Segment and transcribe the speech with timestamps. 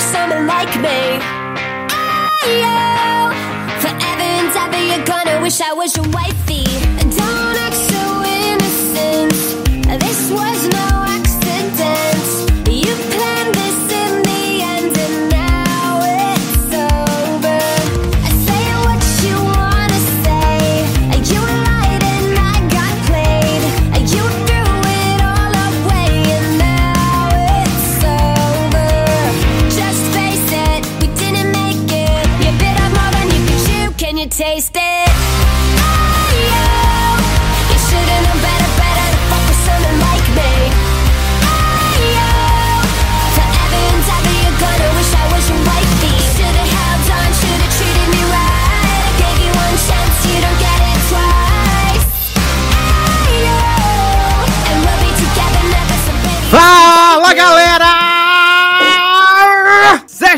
[0.00, 1.18] for someone like me.
[2.64, 3.32] Oh,
[3.80, 6.69] forever and ever, you're gonna wish I was your wifey.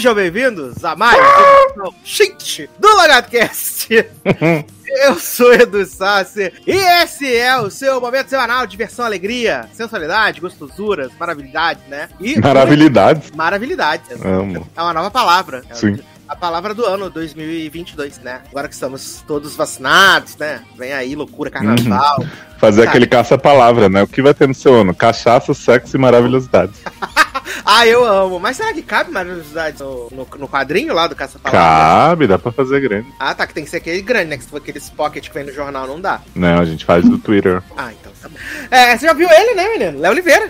[0.03, 3.89] Sejam bem-vindos a mais edição shit do Lagartcast.
[4.85, 10.41] Eu sou Edu Sassi e esse é o seu momento semanal de diversão, alegria, sensualidade,
[10.41, 12.09] gostosuras, maravilhidade, né?
[12.19, 13.31] E Maravilhidades.
[13.31, 14.03] Maravilhidade.
[14.25, 14.69] Amo.
[14.77, 15.63] É uma nova palavra.
[15.71, 16.01] É Sim.
[16.33, 18.41] A palavra do ano 2022, né?
[18.51, 20.63] Agora que estamos todos vacinados, né?
[20.79, 22.25] Vem aí loucura, carnaval.
[22.57, 22.89] Fazer Tá.
[22.89, 24.03] aquele caça-palavra, né?
[24.03, 24.95] O que vai ter no seu ano?
[24.95, 26.81] Cachaça, sexo e maravilhosidades.
[27.65, 28.41] Ah, eu amo.
[28.41, 31.61] Mas será que cabe maravilhosidade no, no, no quadrinho lá do Caça-Palavra?
[31.61, 33.07] Cabe, dá pra fazer grande.
[33.21, 34.37] Ah, tá, que tem que ser aquele grande, né?
[34.37, 36.21] Que se for aqueles pocket que vem no jornal, não dá.
[36.35, 37.63] Não, a gente faz do Twitter.
[37.77, 38.37] Ah, então tá bom.
[38.71, 40.01] É, você já viu ele, né, menino?
[40.01, 40.49] Léo Oliveira.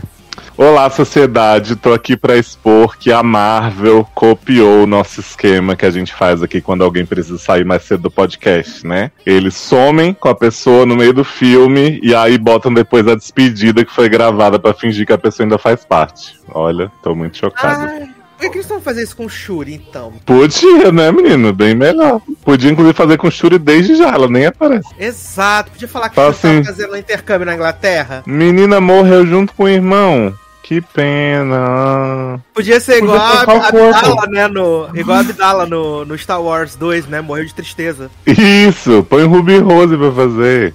[0.57, 1.77] Olá, sociedade.
[1.77, 6.43] Tô aqui pra expor que a Marvel copiou o nosso esquema que a gente faz
[6.43, 9.11] aqui quando alguém precisa sair mais cedo do podcast, né?
[9.25, 13.85] Eles somem com a pessoa no meio do filme e aí botam depois a despedida
[13.85, 16.39] que foi gravada pra fingir que a pessoa ainda faz parte.
[16.49, 17.87] Olha, tô muito chocado.
[17.87, 20.13] Ai, por que, eles vão fazer isso com o Shuri, então?
[20.27, 21.53] Podia, né, menino?
[21.53, 22.21] Bem melhor.
[22.45, 24.89] Podia, inclusive, fazer com Shuri desde já, ela nem aparece.
[24.99, 26.63] Exato, podia falar que Fala o assim.
[26.63, 28.23] tava fazendo um intercâmbio na Inglaterra.
[28.27, 30.35] Menina morreu junto com o irmão.
[30.63, 32.41] Que pena.
[32.55, 33.97] Podia ser igual Podia a, o a corpo.
[33.97, 34.49] Abdala, né?
[34.49, 37.21] No, igual a Abdala no, no Star Wars 2, né?
[37.21, 38.11] Morreu de tristeza.
[38.27, 40.75] Isso, põe Ruby Rose pra fazer.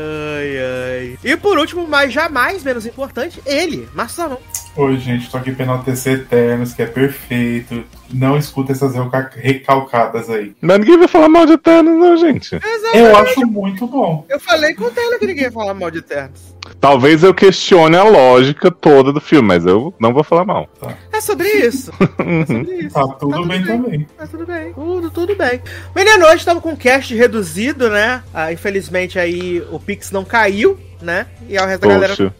[0.00, 1.18] Ai, ai.
[1.24, 4.38] E por último, mas jamais menos importante, ele, Marcelão.
[4.76, 7.84] Oi, gente, tô aqui pra enaltecer Eternos, que é perfeito.
[8.12, 10.54] Não escuta essas reca- recalcadas aí.
[10.60, 12.58] Mas ninguém vai falar mal de Eternos, não, gente.
[12.94, 14.24] Eu acho muito bom.
[14.28, 16.56] Eu falei com o Taylor que ninguém ia falar mal de Eternos.
[16.80, 20.68] Talvez eu questione a lógica toda do filme, mas eu não vou falar mal.
[21.12, 21.92] É sobre isso.
[22.18, 22.94] É sobre isso.
[22.94, 24.06] Tá tudo bem também.
[24.16, 24.72] Tá tudo bem.
[24.72, 25.60] Tudo, tudo bem.
[25.94, 28.22] Menino, hoje estamos com cast reduzido, né?
[28.32, 31.26] Ah, infelizmente aí o Pix não caiu, né?
[31.48, 32.16] E ao resto da galera.
[32.16, 32.32] Poxa.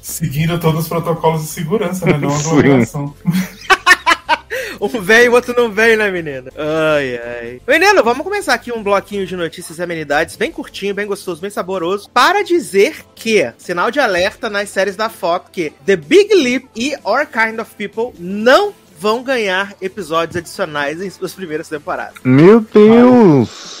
[0.00, 2.18] Seguindo todos os protocolos de segurança, né?
[2.18, 3.14] Não aglomeração.
[4.80, 6.50] Um vem e o outro não vem, né, menino?
[6.56, 7.60] Ai, ai.
[7.66, 11.50] Menino, vamos começar aqui um bloquinho de notícias e amenidades, bem curtinho, bem gostoso, bem
[11.50, 16.64] saboroso, para dizer que, sinal de alerta nas séries da Fox, que The Big Leap
[16.74, 22.14] e Our Kind of People não vão ganhar episódios adicionais em suas primeiras temporadas.
[22.24, 23.75] Meu Deus!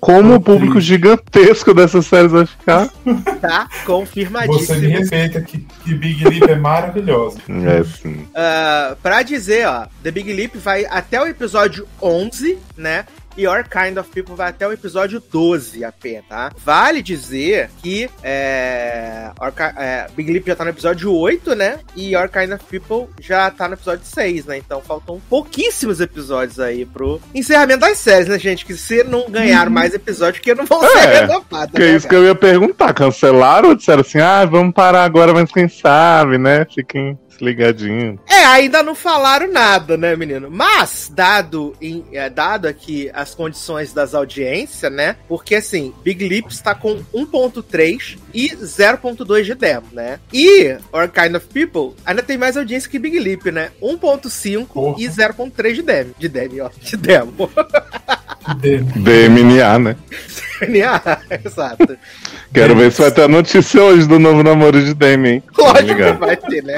[0.00, 2.88] Como o público gigantesco dessas séries vai ficar?
[3.40, 4.80] Tá Você me confirmadíssimo.
[4.90, 7.38] respeita que, que Big Leap é maravilhosa.
[7.48, 8.26] É sim.
[8.34, 13.04] Ah, pra dizer, ó, The Big Leap vai até o episódio 11, né?
[13.38, 16.50] E Your Kind of People vai até o episódio 12 apenas, tá?
[16.58, 21.78] Vale dizer que é, Our é, Big Leap já tá no episódio 8, né?
[21.94, 24.58] E Your Kind of People já tá no episódio 6, né?
[24.58, 28.66] Então faltam pouquíssimos episódios aí pro encerramento das séries, né, gente?
[28.66, 31.74] Que se não ganharam mais episódios, que não vão ser É, renovados.
[31.76, 32.92] Que é isso que eu ia perguntar.
[32.92, 36.66] Cancelaram ou disseram assim, ah, vamos parar agora, mas quem sabe, né?
[36.74, 38.18] Fiquem ligadinhos.
[38.28, 40.50] É, ainda não falaram nada, né, menino?
[40.50, 45.16] Mas, dado, em, é, dado aqui as condições das audiências, né?
[45.28, 50.20] Porque, assim, Big Leap está com 1.3 e 0.2 de demo, né?
[50.32, 53.70] E Or Kind of People ainda tem mais audiência que Big Leap, né?
[53.82, 54.96] 1.5 Porra.
[54.98, 56.14] e 0.3 de demo.
[56.18, 56.70] De demo, ó.
[56.80, 57.50] De demo.
[58.96, 59.96] DMNA, né?
[60.84, 61.96] Ah, Exato.
[62.52, 65.42] Quero ver se vai ter a notícia hoje do novo namoro de Demi, hein?
[65.56, 66.76] Lógico que vai ter, né?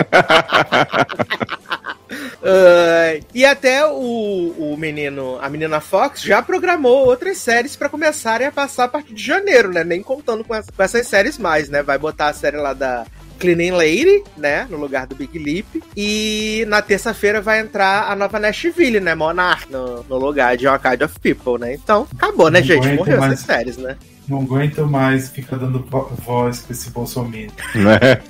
[2.42, 8.46] Ai, e até o, o menino, a menina Fox já programou outras séries pra começarem
[8.46, 9.84] a passar a partir de janeiro, né?
[9.84, 11.82] Nem contando com, essa- com essas séries mais, né?
[11.82, 13.04] Vai botar a série lá da
[13.40, 14.66] Cleaning Lady, né?
[14.70, 15.82] No lugar do Big Leap.
[15.96, 19.14] E na terça-feira vai entrar a nova Nashville, né?
[19.14, 21.74] Monarch, no, no lugar de Kind of People, né?
[21.74, 22.86] Então, acabou, né, Não gente?
[22.86, 23.32] aguento Morreu mais.
[23.32, 23.96] essas séries, né?
[24.28, 27.50] Não aguento mais ficar dando vo- voz pra esse bolsominion.
[27.74, 28.20] Né?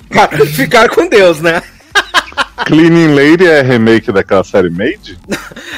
[0.54, 1.60] Ficaram com Deus, né?
[2.66, 5.18] Cleaning Lady é remake daquela série Made?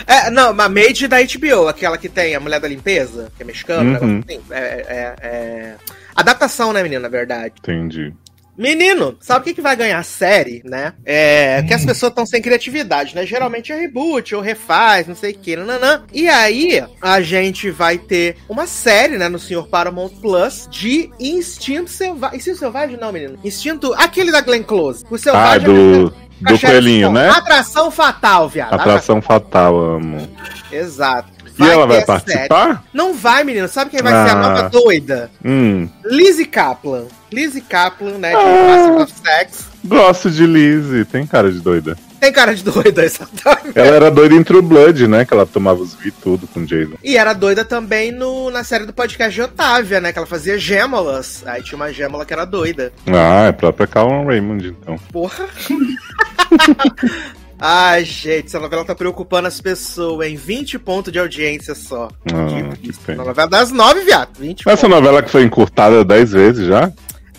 [0.07, 3.47] É, não, uma Made da HBO, aquela que tem a Mulher da Limpeza, que é
[3.47, 3.99] mexicana.
[4.01, 4.21] Uhum.
[4.29, 4.41] assim.
[4.51, 5.75] É, é- é-
[6.15, 7.55] Adaptação, né, menina, na verdade.
[7.59, 8.13] Entendi.
[8.57, 10.93] Menino, sabe o que, que vai ganhar a série, né?
[11.05, 13.25] É que as pessoas estão sem criatividade, né?
[13.25, 16.05] Geralmente é reboot ou refaz, não sei o que, nananã.
[16.13, 21.91] E aí, a gente vai ter uma série, né, no Senhor Paramount Plus de Instinto
[21.91, 22.37] Selvagem.
[22.37, 23.39] Instinto Selvagem não, menino.
[23.43, 25.05] Instinto, aquele da Glenn Close.
[25.11, 27.29] O Ah, Selvagem do, do coelhinho, né?
[27.31, 28.73] Atração Fatal, viado.
[28.75, 30.29] Atração Fatal, amo.
[30.71, 31.29] Exato.
[31.59, 32.67] E ela vai participar?
[32.67, 32.79] série.
[32.95, 33.69] Não vai, menino.
[33.69, 34.49] Sabe quem vai ser a Ah.
[34.49, 35.31] nova doida?
[35.45, 37.05] Hum, Lizzie Kaplan.
[37.31, 38.33] Lizzie Kaplan, né?
[38.35, 38.69] Ah.
[38.69, 39.67] Master of Sex.
[39.85, 41.97] gosto de Lizzie, tem cara de doida.
[42.23, 43.77] Tem cara de doida, exatamente.
[43.77, 45.25] Ela era doida em True Blood, né?
[45.25, 46.95] Que ela tomava os vi tudo com Jason.
[47.03, 50.13] E era doida também no, na série do podcast de Otávia, né?
[50.13, 51.43] Que ela fazia gêmeas.
[51.45, 52.93] Aí tinha uma gêmela que era doida.
[53.09, 54.97] Ah, é a própria Calvin Raymond, então.
[55.11, 55.47] Porra.
[57.59, 62.09] Ai, gente, essa novela tá preocupando as pessoas, em 20 pontos de audiência só.
[62.27, 63.25] Ah, que Na pena.
[63.25, 64.39] novela das 9, viado.
[64.39, 64.91] 20 Essa pontos.
[64.91, 66.93] novela que foi encurtada 10 vezes já?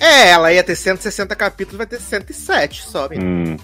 [0.06, 3.08] É, ela ia ter 160 capítulos, vai ter 107 só.
[3.18, 3.56] Hum.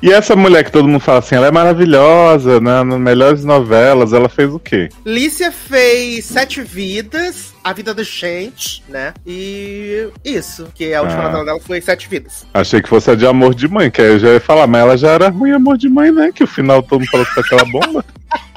[0.00, 2.84] E essa mulher que todo mundo fala assim, ela é maravilhosa, né?
[2.84, 4.88] Nas melhores novelas, ela fez o quê?
[5.04, 9.12] Lícia fez Sete Vidas, A Vida do Gente, né?
[9.26, 11.24] E isso, que a última Ah.
[11.24, 12.46] novela dela foi Sete Vidas.
[12.54, 14.80] Achei que fosse a de Amor de Mãe, que aí eu já ia falar, mas
[14.82, 16.30] ela já era ruim Amor de Mãe, né?
[16.32, 18.04] Que o final todo mundo falou que foi aquela bomba.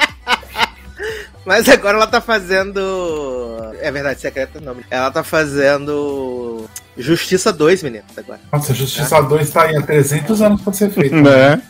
[1.43, 2.79] Mas agora ela tá fazendo.
[3.81, 4.75] É verdade, secreta não.
[4.91, 6.69] Ela tá fazendo.
[6.97, 8.39] Justiça 2, menino, agora.
[8.51, 11.15] Nossa, Justiça 2 tá aí há 300 anos pra ser feito.
[11.15, 11.61] né?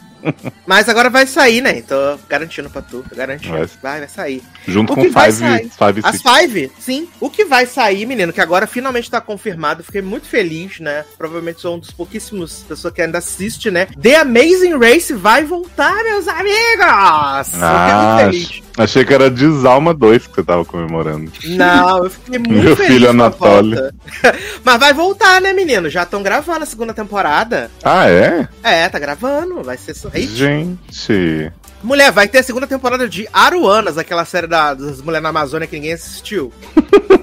[0.67, 1.81] Mas agora vai sair, né?
[1.81, 1.95] Tô
[2.29, 3.03] garantindo pra tu.
[3.15, 3.57] Garantindo.
[3.57, 3.65] Vai.
[3.81, 4.43] Vai, vai sair.
[4.67, 5.69] Junto O com que Five, sair?
[5.71, 6.21] Five As.
[6.21, 7.09] Five, sim.
[7.19, 9.83] O que vai sair, menino, que agora finalmente tá confirmado.
[9.83, 11.05] Fiquei muito feliz, né?
[11.17, 13.87] Provavelmente sou um dos pouquíssimos pessoas que ainda assiste, né?
[13.99, 17.47] The Amazing Race vai voltar, meus amigos!
[17.47, 18.61] Fiquei Ah, muito feliz.
[18.83, 21.31] Achei que era Desalma 2 que você tava comemorando.
[21.45, 23.77] Não, eu fiquei muito Meu filho Anatoly.
[24.63, 25.89] Mas vai voltar, né, menino?
[25.89, 27.69] Já estão gravando a segunda temporada.
[27.83, 28.47] Ah, é?
[28.63, 29.63] É, tá gravando.
[29.63, 30.09] Vai ser só.
[30.13, 31.51] Gente.
[31.83, 35.67] Mulher, vai ter a segunda temporada de Aruanas, aquela série da- das mulheres na Amazônia
[35.67, 36.53] que ninguém assistiu.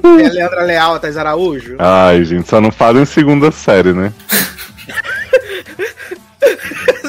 [0.03, 1.77] Tem a Leandra Leal, a Thais Araújo.
[1.79, 4.13] Ai, gente, só não fazem segunda série, né?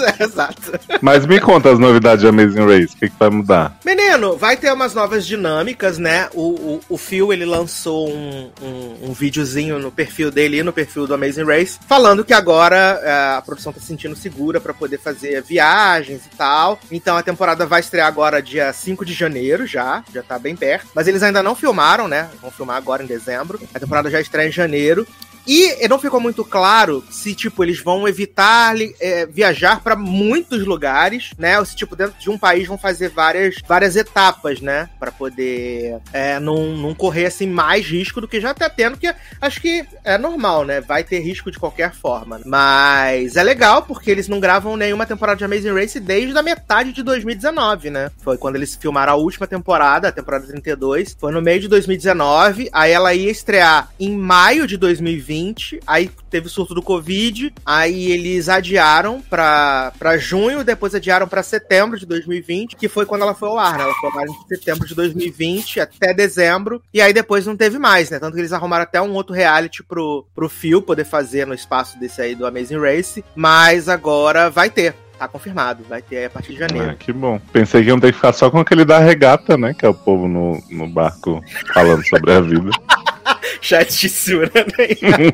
[0.20, 0.80] Exato.
[1.02, 3.78] Mas me conta as novidades de Amazing Race, o que, que vai mudar?
[3.86, 6.30] Menino, vai ter umas novas dinâmicas, né?
[6.34, 10.74] O, o, o Phil, ele lançou um, um, um videozinho no perfil dele e no
[10.74, 14.74] perfil do Amazing Race, falando que agora é, a produção tá se sentindo segura pra
[14.74, 16.80] poder fazer viagens e tal.
[16.92, 20.88] Então a temporada vai estrear agora dia 5 de janeiro já, já tá bem perto.
[20.94, 22.30] Mas eles ainda não filmaram, né?
[22.42, 23.60] Vão filmar agora em dezembro.
[23.74, 25.08] A temporada já estreia em janeiro.
[25.52, 31.32] E não ficou muito claro se, tipo, eles vão evitar é, viajar pra muitos lugares,
[31.40, 31.58] né?
[31.58, 34.88] Ou se, tipo, dentro de um país vão fazer várias, várias etapas, né?
[35.00, 39.12] Pra poder é, não, não correr, assim, mais risco do que já tá tendo, que
[39.42, 40.82] acho que é normal, né?
[40.82, 42.40] Vai ter risco de qualquer forma.
[42.46, 46.94] Mas é legal, porque eles não gravam nenhuma temporada de Amazing Race desde a metade
[46.94, 48.12] de 2019, né?
[48.20, 51.18] Foi quando eles filmaram a última temporada, a temporada 32.
[51.20, 52.70] Foi no meio de 2019.
[52.72, 55.39] Aí ela ia estrear em maio de 2020.
[55.86, 57.54] Aí teve o surto do Covid.
[57.66, 63.24] Aí eles adiaram pra, pra junho, depois adiaram pra setembro de 2020, que foi quando
[63.24, 63.84] ela foi ao ar, né?
[63.84, 66.82] Ela foi ao ar em setembro de 2020 até dezembro.
[66.94, 68.20] E aí depois não teve mais, né?
[68.20, 72.00] Tanto que eles arrumaram até um outro reality pro, pro Phil poder fazer no espaço
[72.00, 73.24] desse aí do Amazing Race.
[73.36, 74.96] Mas agora vai ter.
[75.18, 76.92] Tá confirmado, vai ter aí a partir de janeiro.
[76.92, 77.42] Ah, que bom.
[77.52, 79.74] Pensei que iam ter que ficar só com aquele da regata, né?
[79.74, 82.70] Que é o povo no, no barco falando sobre a vida.
[83.62, 84.50] Chatíssimo, né?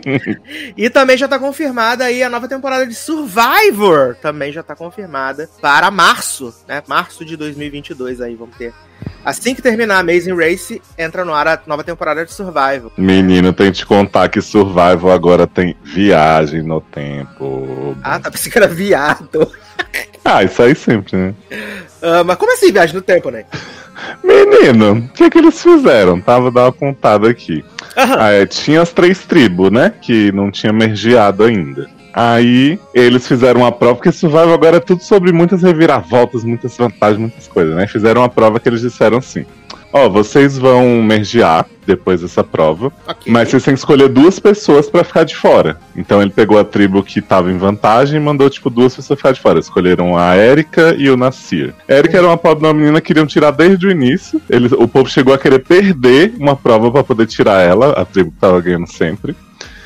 [0.76, 4.16] e também já tá confirmada aí a nova temporada de Survivor.
[4.22, 6.84] Também já tá confirmada para março, né?
[6.88, 8.74] Março de 2022 aí, vamos ter.
[9.24, 12.92] Assim que terminar a Amazing Race, entra no ar a nova temporada de Survivor.
[12.96, 17.98] Menino, tem que te contar que Survival agora tem viagem no tempo.
[18.04, 19.52] Ah, tá pensando que era viado.
[20.28, 21.36] Ah, isso aí sempre, né?
[22.02, 23.46] Ah, mas como assim viagem no tempo, né?
[24.24, 26.20] Menino, o que, que eles fizeram?
[26.20, 27.64] Tava dando uma contada aqui.
[27.96, 28.16] Aham.
[28.20, 29.94] Ah, é, tinha as três tribos, né?
[30.02, 31.88] Que não tinha mergeado ainda.
[32.16, 37.20] Aí eles fizeram uma prova, porque Survival agora é tudo sobre muitas reviravoltas, muitas vantagens,
[37.20, 37.86] muitas coisas, né?
[37.88, 39.46] Fizeram uma prova que eles disseram assim:
[39.92, 43.32] Ó, vocês vão mergear depois dessa prova, Ok.
[43.32, 45.78] mas vocês têm que escolher duas pessoas pra ficar de fora.
[45.96, 49.34] Então ele pegou a tribo que tava em vantagem e mandou, tipo, duas pessoas ficar
[49.34, 49.60] de fora.
[49.60, 51.74] Escolheram a Erika e o Nasir.
[51.88, 54.42] Erika era uma pobre uma menina que queriam tirar desde o início.
[54.50, 58.32] Eles, o povo chegou a querer perder uma prova pra poder tirar ela, a tribo
[58.32, 59.36] que tava ganhando sempre.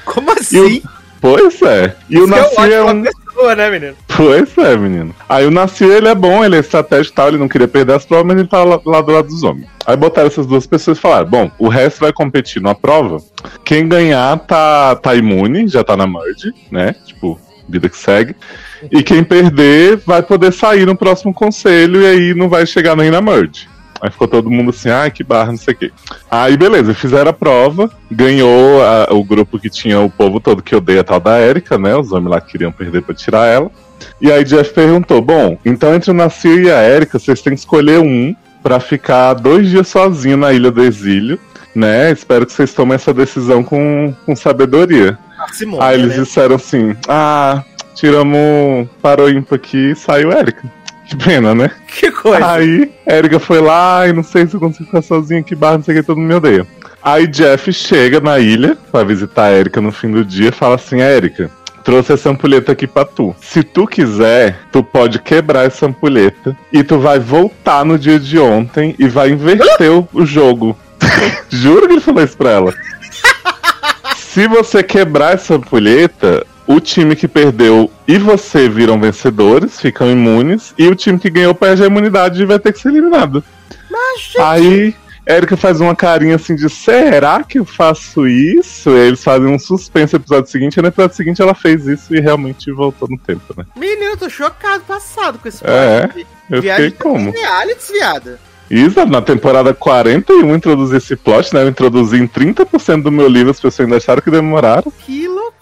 [0.05, 0.81] Como assim?
[1.19, 1.95] O- Pois é.
[2.09, 3.03] E o Isso é Nasir é ótimo um.
[3.03, 3.93] pessoa, né, menino?
[4.17, 5.15] Pois é, menino.
[5.29, 7.93] Aí o Nasir, ele é bom, ele é estratégico e tal, ele não queria perder
[7.93, 9.67] as provas, mas ele tava lá, lá do lado dos homens.
[9.85, 13.17] Aí botaram essas duas pessoas e falaram: bom, o resto vai competir numa prova.
[13.63, 16.95] Quem ganhar tá, tá imune, já tá na merge, né?
[17.05, 18.35] Tipo, vida que segue.
[18.91, 23.11] E quem perder vai poder sair no próximo conselho e aí não vai chegar nem
[23.11, 23.68] na merge.
[24.01, 25.91] Aí ficou todo mundo assim, ai, que barra, não sei o quê.
[26.31, 30.75] Aí, beleza, fizeram a prova, ganhou a- o grupo que tinha o povo todo que
[30.75, 31.95] odeia a tal da Erika, né?
[31.95, 33.69] Os homens lá queriam perder pra tirar ela.
[34.21, 37.59] E aí Jeff perguntou: Bom, então entre o Nasir e a Erika, vocês têm que
[37.59, 41.37] escolher um pra ficar dois dias sozinho na Ilha do Exílio,
[41.75, 42.11] né?
[42.11, 45.17] Espero que vocês tomem essa decisão com, com sabedoria.
[45.53, 46.23] Simone, Aí eles né?
[46.23, 47.63] disseram assim: Ah,
[47.95, 50.71] tiramos parou ímpar aqui e saiu Erika.
[51.09, 51.71] Que pena, né?
[51.87, 52.51] Que coisa.
[52.51, 55.83] Aí, Erika foi lá e não sei se eu consigo ficar sozinho aqui, barra, não
[55.83, 56.67] sei o que, todo mundo me odeia.
[57.01, 60.75] Aí Jeff chega na ilha pra visitar a Erika no fim do dia e fala
[60.75, 61.49] assim: Erika,
[61.83, 63.35] trouxe essa ampulheta aqui pra tu.
[63.41, 68.37] Se tu quiser, tu pode quebrar essa ampulheta e tu vai voltar no dia de
[68.37, 70.77] ontem e vai inverter o, o jogo.
[71.49, 72.73] Juro que ele falou isso pra ela.
[74.17, 80.71] Se você quebrar essa ampulheta, o time que perdeu e você viram vencedores, ficam imunes,
[80.77, 83.43] e o time que ganhou perde a imunidade e vai ter que ser eliminado.
[84.39, 84.93] Aí,
[85.27, 88.91] Erika faz uma carinha assim de será que eu faço isso?
[88.91, 91.87] E aí eles fazem um suspense no episódio seguinte, e no episódio seguinte ela fez
[91.87, 93.65] isso e realmente voltou no tempo, né?
[93.75, 96.07] Menino, eu tô chocado, passado com esse É.
[96.51, 97.31] Eu Viagem fiquei como?
[97.31, 98.39] reality, viada.
[98.69, 101.63] Isa, na temporada 41 introduzi esse plot, né?
[101.63, 104.93] Eu introduzi em 30% do meu livro, as pessoas ainda acharam que demoraram.
[105.05, 105.58] Que loucura,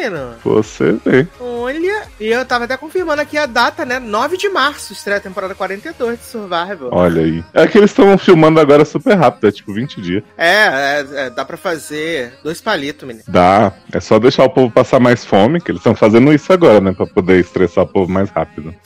[0.00, 0.34] menino.
[0.42, 1.26] Você vê.
[1.38, 3.98] Olha, e eu tava até confirmando aqui a data, né?
[3.98, 6.88] 9 de março, estreia a temporada 42 de Survival.
[6.90, 7.44] Olha aí.
[7.52, 10.22] É que eles estão filmando agora super rápido, é tipo 20 dias.
[10.36, 13.24] É, é, é, dá pra fazer dois palitos, menino.
[13.28, 13.72] Dá.
[13.92, 16.92] É só deixar o povo passar mais fome, que eles estão fazendo isso agora, né?
[16.92, 18.74] Pra poder estressar o povo mais rápido.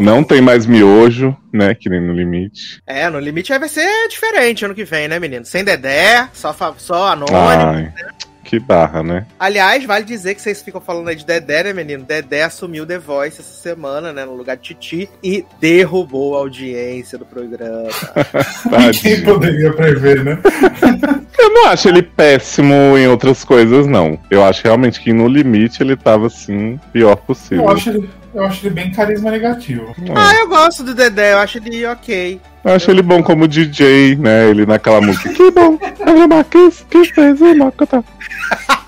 [0.00, 1.74] Não tem mais miojo, né?
[1.74, 2.82] Que nem no limite.
[2.84, 5.44] É, no limite vai ser diferente ano que vem, né, menino?
[5.44, 7.36] Sem Dedé, só, só anônimo.
[7.36, 7.92] Ai,
[8.52, 9.24] que barra, né?
[9.40, 12.04] Aliás, vale dizer que vocês ficam falando aí de Dedé, né, menino?
[12.04, 17.16] Dedé assumiu The Voice essa semana, né, no lugar de Titi e derrubou a audiência
[17.16, 17.88] do programa.
[19.00, 20.38] Quem poderia prever, né?
[21.38, 24.18] Eu não acho ele péssimo em outras coisas, não.
[24.30, 27.64] Eu acho realmente que no limite ele tava assim, pior possível.
[27.64, 29.94] Eu acho, ele, eu acho ele bem carisma negativo.
[30.06, 30.12] É.
[30.14, 32.40] ah, eu gosto do Dedé, eu acho ele ok.
[32.64, 34.48] Eu acho ele bom como DJ, né?
[34.48, 35.28] Ele naquela música.
[35.32, 38.04] Que bom, que fez o Macota.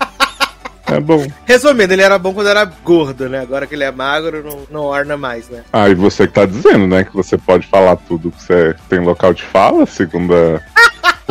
[0.87, 1.25] É bom.
[1.45, 3.39] Resumindo, ele era bom quando era gordo, né?
[3.39, 5.63] Agora que ele é magro, não, não orna mais, né?
[5.73, 7.03] Ah, e você que tá dizendo, né?
[7.03, 10.61] Que você pode falar tudo que você tem local de fala, segundo a-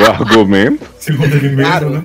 [0.09, 0.85] o argumento.
[0.99, 1.91] Segundo ele mesmo, Claro.
[1.91, 2.05] né?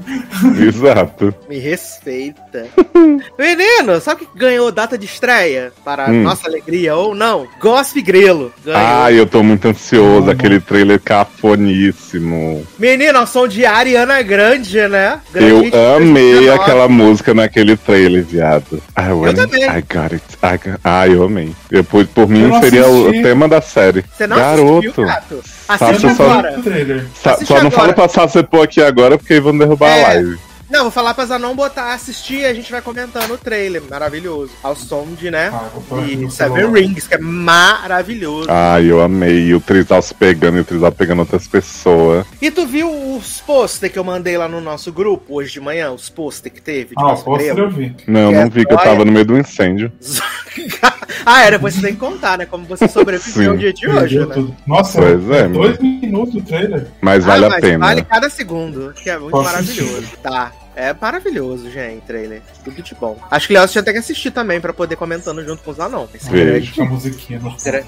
[0.67, 1.33] Exato.
[1.49, 2.67] Me respeita.
[3.37, 5.71] Menino, sabe o que ganhou data de estreia?
[5.85, 6.23] Para Hum.
[6.23, 7.47] nossa alegria ou não?
[7.59, 8.51] Gospe Grelo.
[8.63, 8.79] Ganhou.
[8.81, 10.29] Ai, eu tô muito ansioso.
[10.29, 10.99] Aquele trailer
[11.39, 12.65] cafoníssimo.
[12.77, 15.19] Menino, som de Ariana Grande, né?
[15.33, 16.49] Grande Eu amei 2019.
[16.61, 18.81] aquela música naquele trailer, viado.
[18.97, 19.63] I it, também.
[19.63, 20.23] I got it.
[20.43, 20.79] I got...
[20.83, 21.51] Ah, eu amei.
[21.71, 23.19] Eu, por, por mim, Eu seria o, assisti.
[23.19, 24.03] o tema da série.
[24.15, 25.01] Você não Garoto.
[25.03, 26.49] assistiu, Assiste só- agora.
[26.55, 27.71] Assiste Só não agora.
[27.71, 30.03] fala pra Sassepo aqui agora, porque aí vão derrubar É.
[30.03, 30.37] a live.
[30.69, 33.81] Não, vou falar pra Zanon botar, assistir e a gente vai comentando o trailer.
[33.89, 34.51] Maravilhoso.
[34.61, 35.49] Ao som de, né?
[35.51, 35.69] Ah,
[36.17, 36.71] no Seven.
[36.71, 38.47] Rings, que é maravilhoso.
[38.49, 39.47] Ai, eu amei.
[39.47, 42.25] E o Trisal se pegando e o Trisal pegando outras pessoas.
[42.41, 45.91] E tu viu os posters que eu mandei lá no nosso grupo hoje de manhã?
[45.91, 46.89] Os posters que teve?
[46.89, 47.95] de Ah, o nosso pôster eu vi.
[48.07, 49.91] Não, É, não vi que eu tava no meio do incêndio.
[51.25, 52.45] ah, era, depois você tem que contar, né?
[52.45, 53.55] Como você sobreviveu Sim.
[53.55, 54.33] o dia de hoje, né?
[54.33, 54.55] tudo.
[54.67, 56.87] Nossa, Pois é, dois minutos o trailer.
[57.01, 57.85] Mas vale ah, a mas pena.
[57.85, 60.07] Vale cada segundo, que é muito Posso maravilhoso.
[60.21, 60.51] Tá.
[60.75, 62.41] É maravilhoso, gente, trailer.
[62.63, 63.17] Tudo de bom.
[63.29, 65.79] Acho que o Léo tinha até que assistir também pra poder comentando junto com os
[65.79, 66.07] anão.
[66.13, 66.73] Esse Vejo.
[66.75, 67.83] grande, A musiquinha no gra-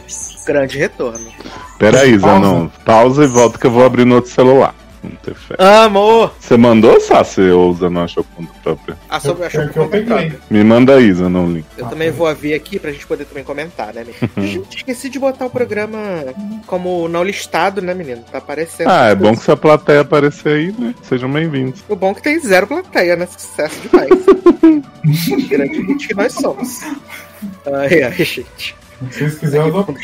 [0.46, 1.26] grande retorno.
[1.80, 2.46] Peraí, Pausa.
[2.46, 2.68] Zanon.
[2.84, 4.76] Pausa e volta que eu vou abrir no outro celular.
[5.04, 5.56] Não ter fé.
[5.58, 6.32] Amor!
[6.40, 8.98] Você mandou, Sassi, ou o Zanon achou conta própria?
[9.10, 10.06] A sobre, Eu- achou é que eu conta peguei.
[10.08, 10.40] própria.
[10.50, 11.66] Me manda aí, Zanon, link.
[11.76, 14.48] Eu também vou abrir aqui pra gente poder também comentar, né, menino?
[14.64, 15.98] Gente, esqueci de botar o programa
[16.68, 18.22] como não listado, né, menino?
[18.32, 18.90] Tá aparecendo.
[18.90, 20.94] Ah, é bom que se a plateia aparecer aí, né?
[21.02, 21.84] Sejam bem-vindos.
[21.90, 23.26] O bom é que tem zero plateia, né?
[23.26, 24.10] Sucesso demais.
[25.50, 26.82] Grande hit que nós somos.
[27.66, 28.76] Ai, ai, gente.
[29.10, 29.96] Se vocês quiserem, eu dou,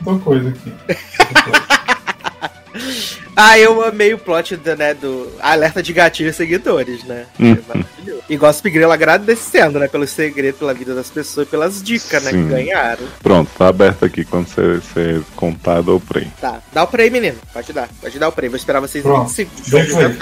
[0.00, 0.72] dou coisa aqui.
[3.36, 7.24] Ah, eu amei o plot do, né, do alerta de gatilho e seguidores, né?
[7.38, 7.52] Hum.
[7.52, 8.22] É maravilhoso.
[8.28, 12.36] E Gossip agradecendo, né, pelo segredo, pela vida das pessoas e pelas dicas, né, que
[12.36, 12.48] Sim.
[12.48, 13.06] ganharam.
[13.22, 16.30] Pronto, tá aberto aqui quando você, você contar, dou play.
[16.40, 17.38] Tá, dá o play, menino.
[17.52, 18.48] Pode dar, pode dar o play.
[18.50, 19.94] Vou esperar vocês Pronto, 20 segundos.
[19.94, 20.18] né?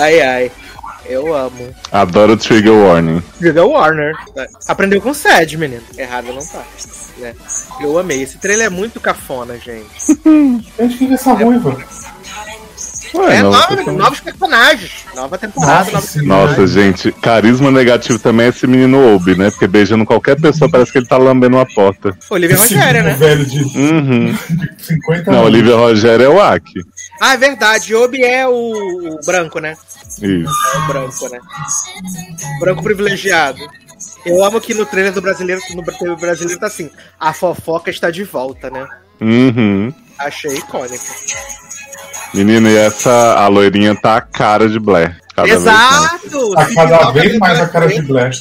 [0.00, 0.52] Ai, ai.
[1.08, 1.74] Eu amo.
[1.92, 3.22] Adoro Trigger Warning.
[3.38, 4.14] Trigger Warner.
[4.68, 5.82] Aprendeu com sede, menino.
[5.96, 6.64] Errado não tá.
[7.18, 7.34] Né?
[7.80, 8.22] Eu amei.
[8.22, 9.86] Esse trailer é muito cafona, gente.
[10.78, 11.76] Gente, quem é essa ruiva?
[13.16, 14.92] Ué, é nova nova, novos personagens.
[15.14, 16.26] Nova temporada, Nossa, personagens.
[16.28, 19.50] Nossa, gente, carisma negativo também é esse menino Obi, né?
[19.50, 22.16] Porque beijando qualquer pessoa parece que ele tá lambendo uma porta.
[22.30, 23.14] Olivia Esse Rogério, né?
[23.14, 24.32] velho de Uhum.
[24.32, 25.50] de 50 Não, anos.
[25.50, 26.80] Olivia Rogério é o Aki.
[27.20, 27.94] Ah, é verdade.
[27.94, 29.76] Obi é o, o branco, né?
[30.22, 30.52] Isso.
[30.74, 31.38] É o branco, né?
[32.60, 33.58] Branco privilegiado.
[34.24, 38.10] Eu amo que no trailer do brasileiro, no trailer brasileiro tá assim, a fofoca está
[38.10, 38.86] de volta, né?
[39.20, 39.92] Uhum.
[40.18, 41.04] Achei icônico.
[42.34, 45.20] Menino, e essa, a loirinha tá a cara de Blair.
[45.34, 46.24] Cada vez mais.
[46.24, 46.54] Exato!
[46.54, 48.02] Tá cada vez mais a cara de.
[48.02, 48.32] Blair.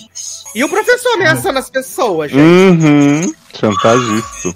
[0.54, 2.42] E o professor ameaçando as pessoas, gente.
[2.42, 3.34] Uhum.
[3.54, 4.56] Chantagista.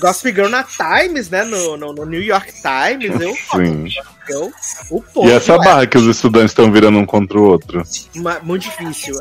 [0.00, 1.44] Gossip Girl na Times, né?
[1.44, 3.20] No, no, no New York Times.
[3.20, 3.86] Eu, Sim.
[4.30, 4.50] Eu,
[4.90, 5.28] o povo.
[5.28, 7.82] E essa é barra que os estudantes estão virando um contra o outro?
[8.14, 9.14] uma- muito difícil.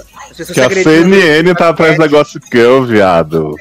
[0.53, 0.69] Que a.
[0.69, 3.55] CNN tá atrás da Gossip Girl, viado.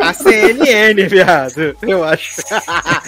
[0.00, 1.76] A CNN, viado.
[1.82, 2.40] Eu acho.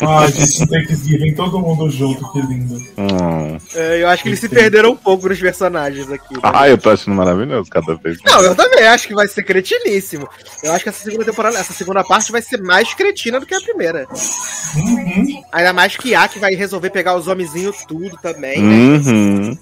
[0.01, 2.75] Ah, gente, tem que vir todo mundo junto, que lindo.
[2.99, 3.59] Hum.
[3.75, 6.35] É, Eu acho que eles se perderam um pouco nos personagens aqui.
[6.35, 6.41] né?
[6.43, 8.35] Ah, eu tô achando maravilhoso cada vez mais.
[8.37, 10.29] Não, eu também acho que vai ser cretiníssimo.
[10.62, 13.55] Eu acho que essa segunda temporada, essa segunda parte vai ser mais cretina do que
[13.55, 14.07] a primeira.
[14.77, 15.43] Uhum.
[15.53, 18.76] Ainda mais que a que vai resolver pegar os homenzinhos tudo também, né?
[18.76, 19.59] Uhum.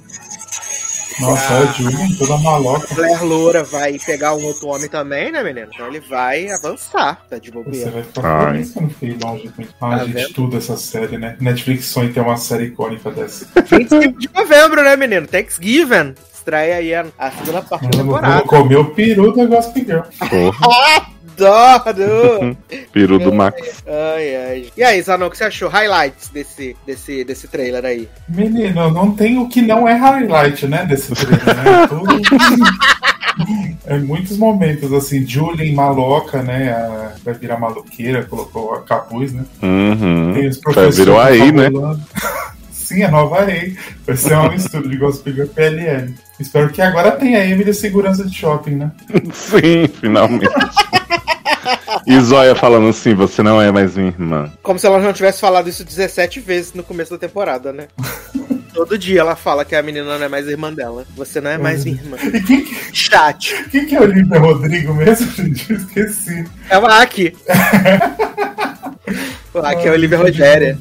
[1.20, 2.94] Nossa, a Julian, toda maloca.
[2.94, 5.68] Blair Loura vai pegar um outro homem também, né, menino?
[5.74, 7.90] Então ele vai avançar, tá de Você bobeira.
[7.90, 9.52] vai ficar feliz quando fiquei longe.
[9.82, 10.32] Ah, Tá gente, vendo?
[10.32, 11.36] tudo essa série, né?
[11.38, 13.46] Netflix sonha em ter uma série icônica dessa.
[13.54, 15.26] 25 de novembro, né, menino?
[15.26, 16.14] Thanksgiving.
[16.34, 18.36] Estreia aí a, a segunda parte da temporada.
[18.38, 20.00] vou comer o peru da Gospel Girl.
[20.30, 21.06] Porra.
[21.46, 22.56] Adoro!
[22.92, 23.82] Peru do Max.
[23.86, 24.66] ai, ai.
[24.76, 25.68] E aí, Zanon, o que você achou?
[25.68, 28.08] Highlights desse, desse, desse trailer aí.
[28.28, 30.84] Menino, não tem o que não é highlight, né?
[30.86, 31.86] Desse trailer, né?
[31.88, 32.20] Tudo.
[33.86, 36.72] É muitos momentos, assim, Julian maloca, né?
[36.72, 39.44] a- vai virar maluqueira, colocou a capuz, né?
[39.62, 40.32] Uhum.
[40.34, 41.68] Tem os professores virou aí, né?
[42.70, 43.76] Sim, a nova Rei.
[44.06, 46.12] Vai ser uma mistura de Gospel e PLL.
[46.38, 48.90] Espero que agora tenha a Emily segurança de shopping, né?
[49.32, 50.48] Sim, finalmente.
[52.06, 54.52] E Zóia falando assim, você não é mais minha irmã.
[54.62, 57.88] Como se ela não tivesse falado isso 17 vezes no começo da temporada, né?
[58.72, 61.04] Todo dia ela fala que a menina não é mais irmã dela.
[61.16, 62.16] Você não é mais minha irmã.
[62.32, 63.54] E quem, que- Chat.
[63.70, 65.70] quem que é Olivia Rodrigo mesmo, gente?
[65.72, 66.44] Eu esqueci.
[66.70, 67.34] É o Aki.
[69.52, 70.78] o Aki é a Olivia Rogéria.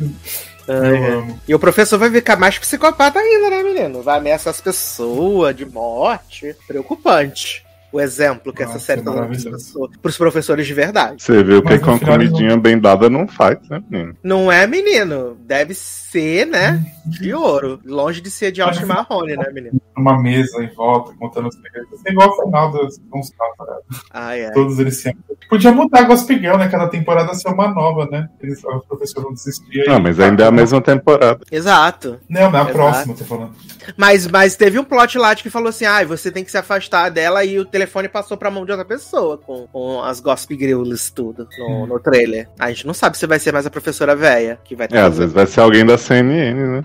[0.68, 1.40] Eu amo.
[1.48, 4.04] E o professor vai ficar mais psicopata ainda, né, menino?
[4.04, 6.56] Vai ameaçar as pessoas de morte.
[6.68, 7.66] Preocupante.
[7.92, 9.50] O exemplo que essa Nossa, série tá dando pros maravilhoso.
[9.74, 11.24] professores- pros professores de verdade.
[11.24, 14.16] Você viu que com comidinha bem dada não faz, né, menino?
[14.24, 15.36] Não é, menino?
[15.42, 15.99] Deve ser,
[16.48, 16.84] né?
[17.06, 17.80] De ouro.
[17.86, 19.82] Longe de ser de Austin Marrone, né, menino?
[19.98, 21.94] Uma mesa em volta, contando os segredos.
[21.94, 23.84] Assim, igual o final dos temporadas.
[24.12, 24.52] Ai, ai.
[24.54, 25.24] Todos eles se amam.
[25.50, 26.68] Podia mudar a Gospel Girl, né?
[26.70, 28.30] Cada temporada ser uma nova, né?
[28.40, 29.84] Eles, os professores vão desistir.
[29.88, 31.40] Não, mas ainda é a mesma temporada.
[31.52, 32.20] Exato.
[32.30, 32.74] Não, não é a Exato.
[32.74, 33.56] próxima, tô falando.
[33.98, 36.58] Mas, mas teve um plot lá de que falou assim: ah, você tem que se
[36.58, 40.56] afastar dela e o telefone passou pra mão de outra pessoa com, com as Gossip
[40.56, 42.48] Girls tudo no, no trailer.
[42.60, 45.18] A gente não sabe se vai ser mais a professora véia que vai É, às
[45.18, 46.84] vezes vai ser alguém da CNN, né?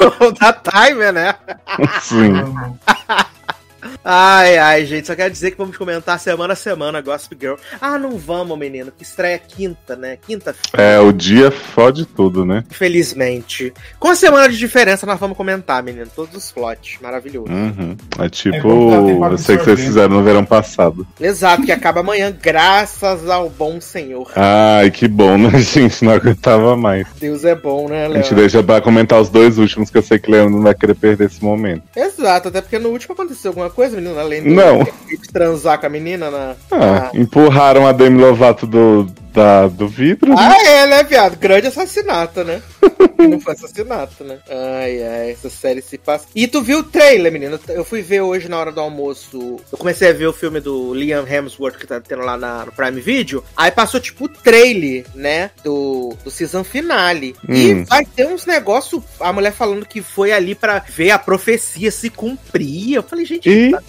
[0.20, 1.34] Ou da Timer, né?
[2.00, 2.32] Sim.
[4.04, 7.54] Ai, ai, gente, só quero dizer que vamos comentar semana a semana Gossip Girl.
[7.80, 10.16] Ah, não vamos, menino, que estreia quinta, né?
[10.26, 10.82] Quinta-feira.
[10.82, 12.64] É, o dia fode tudo, né?
[12.70, 13.72] Infelizmente.
[13.98, 16.06] Com a semana de diferença, nós vamos comentar, menino.
[16.14, 16.98] Todos os plots.
[17.00, 17.50] Maravilhoso.
[17.50, 17.96] Uhum.
[18.18, 21.06] É tipo, É tem pra eu sei que vocês fizeram no verão passado.
[21.20, 24.30] Exato, que acaba amanhã, graças ao bom Senhor.
[24.36, 26.04] Ai, que bom, né, gente?
[26.04, 27.06] Não aguentava mais.
[27.18, 28.22] Deus é bom, né, A Léo?
[28.22, 30.74] gente deixa pra comentar os dois últimos, que eu sei que o Leandro não vai
[30.74, 31.82] querer perder esse momento.
[31.96, 34.84] Exato, até porque no último aconteceu alguma coisa, menino, além do Não.
[34.84, 36.54] de transar com a menina na.
[36.70, 40.30] Ah, na- empurraram a Demi Lovato do, da, do vidro.
[40.30, 40.36] né?
[40.38, 41.36] Ah, é, né, viado?
[41.36, 42.60] Grande assassinato, né?
[43.18, 44.38] Não foi assassinato, né?
[44.48, 46.26] Ai, ai, essa série se passa.
[46.34, 47.60] E tu viu o trailer, menino?
[47.68, 49.58] Eu fui ver hoje na hora do almoço.
[49.70, 52.72] Eu comecei a ver o filme do Liam Hemsworth que tá tendo lá na, no
[52.72, 53.44] Prime Video.
[53.56, 55.50] Aí passou, tipo, o trailer, né?
[55.62, 57.36] Do, do season finale.
[57.48, 57.84] E Hum.
[57.84, 59.02] vai ter uns negócios.
[59.20, 62.94] A mulher falando que foi ali pra ver a profecia se cumprir.
[62.94, 63.80] Eu falei, gente, Eita!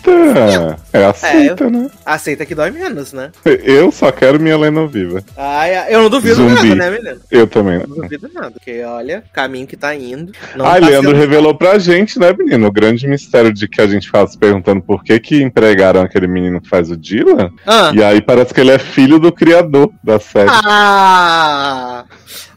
[0.92, 1.90] É aceita, né?
[2.06, 3.32] aceita que dói menos, né?
[3.46, 5.24] Eu só quero minha Lena viva.
[5.38, 6.54] Ai, ai, eu não duvido Zumbi.
[6.54, 7.22] nada, né, menino?
[7.32, 7.80] Eu também.
[7.80, 10.32] Não duvido nada, porque olha, o caminho que tá indo.
[10.56, 12.68] Não Ah, tá Leandro sendo- revelou pra gente, né, menino?
[12.68, 16.60] O grande mistério de que a gente faz perguntando por que que empregaram aquele menino
[16.62, 17.50] que faz o Dylan.
[17.66, 17.92] Ah.
[17.96, 20.50] E aí parece que ele é filho do criador da série.
[20.52, 22.06] Ah!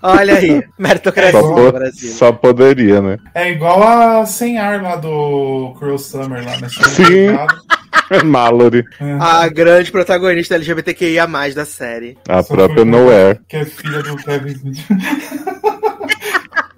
[0.03, 2.11] Olha aí, meritocracia só, no Brasil.
[2.13, 3.19] só poderia, né?
[3.35, 3.83] É igual
[4.21, 7.29] a Sem Ar lá do Cruel Summer lá nesse Sim.
[8.25, 8.85] Mallory,
[9.21, 12.17] A grande protagonista LGBTQIA+, da série.
[12.29, 13.41] a Só própria Nowhere.
[13.49, 14.85] Que é filha do Kevin Smith.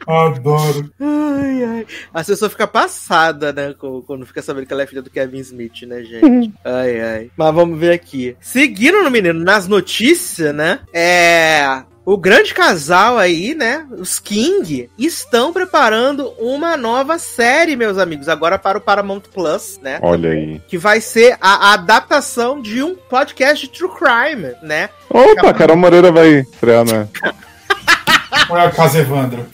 [0.07, 0.89] Adoro.
[1.01, 1.87] Ai, ai.
[2.15, 3.75] A pessoa fica passada, né?
[4.07, 6.53] Quando fica sabendo que ela é filha do Kevin Smith, né, gente?
[6.65, 7.31] ai, ai.
[7.37, 8.37] Mas vamos ver aqui.
[8.41, 10.79] Seguindo no menino, nas notícias, né?
[10.93, 11.83] É.
[12.07, 13.85] O grande casal aí, né?
[13.91, 19.99] Os King estão preparando uma nova série, meus amigos, agora para o Paramount Plus, né?
[20.01, 20.61] Olha aí.
[20.69, 24.89] Que vai ser a, adaptação de um podcast de True Crime, né?
[25.11, 27.09] Opa, Carol Moreira vai estrear, né?
[28.49, 29.45] Olha a Casa Evandro.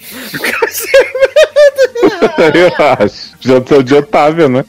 [2.55, 3.33] Eu acho.
[3.41, 4.62] Já sou de Otávia, né?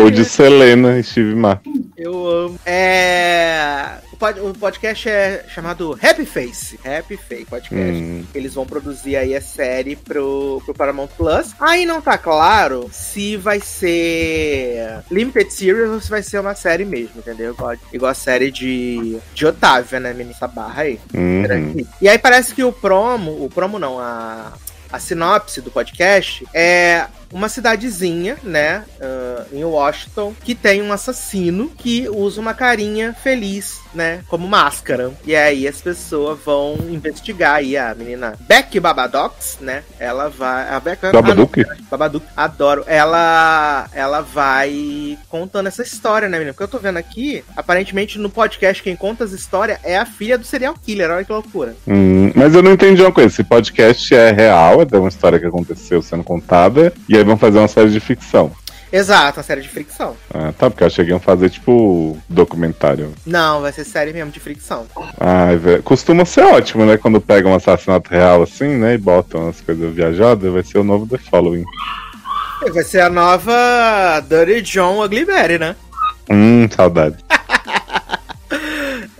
[0.00, 1.90] Ou de Selena e Steve Martin.
[1.96, 2.60] Eu amo.
[2.64, 4.03] É.
[4.24, 6.80] O pod- o podcast é chamado Happy Face.
[6.82, 8.02] Happy Face Podcast.
[8.02, 8.24] Hum.
[8.34, 11.54] Eles vão produzir aí a série pro, pro Paramount Plus.
[11.60, 16.86] Aí não tá claro se vai ser Limited Series ou se vai ser uma série
[16.86, 17.52] mesmo, entendeu?
[17.52, 20.34] Igual, igual a série de, de Otávia, né, menina?
[20.48, 20.98] Barra aí.
[21.12, 21.86] Uhum.
[22.00, 24.52] E aí parece que o promo, o promo não, a,
[24.90, 31.68] a sinopse do podcast é uma cidadezinha, né, ah, em Washington, que tem um assassino
[31.76, 35.12] que usa uma carinha feliz, né, como máscara.
[35.26, 40.68] E aí as pessoas vão investigar aí a menina Beck Babadox, né, ela vai...
[40.68, 41.60] A Beck, Babadook?
[41.60, 42.84] Ah, não, Babadook, adoro.
[42.86, 46.52] Ela, ela vai contando essa história, né, menina?
[46.52, 50.38] Porque eu tô vendo aqui, aparentemente no podcast quem conta as histórias é a filha
[50.38, 51.74] do serial killer, olha que loucura.
[51.88, 53.28] Hum, mas eu não entendi uma coisa.
[53.28, 57.36] Esse podcast é real, é de uma história que aconteceu sendo contada, e aí vão
[57.36, 58.52] fazer uma série de ficção.
[58.94, 60.14] Exato, uma série de fricção.
[60.32, 63.12] Ah, tá, porque eu achei que iam fazer, tipo, documentário.
[63.26, 64.86] Não, vai ser série mesmo de fricção.
[65.18, 65.82] Ai, velho.
[65.82, 66.96] Costuma ser ótimo, né?
[66.96, 68.94] Quando pegam um assassinato real assim, né?
[68.94, 71.64] E botam as coisas viajadas, vai ser o novo The Following.
[72.72, 75.26] Vai ser a nova Dirty John Ugly
[75.58, 75.74] né?
[76.30, 77.16] Hum, saudade.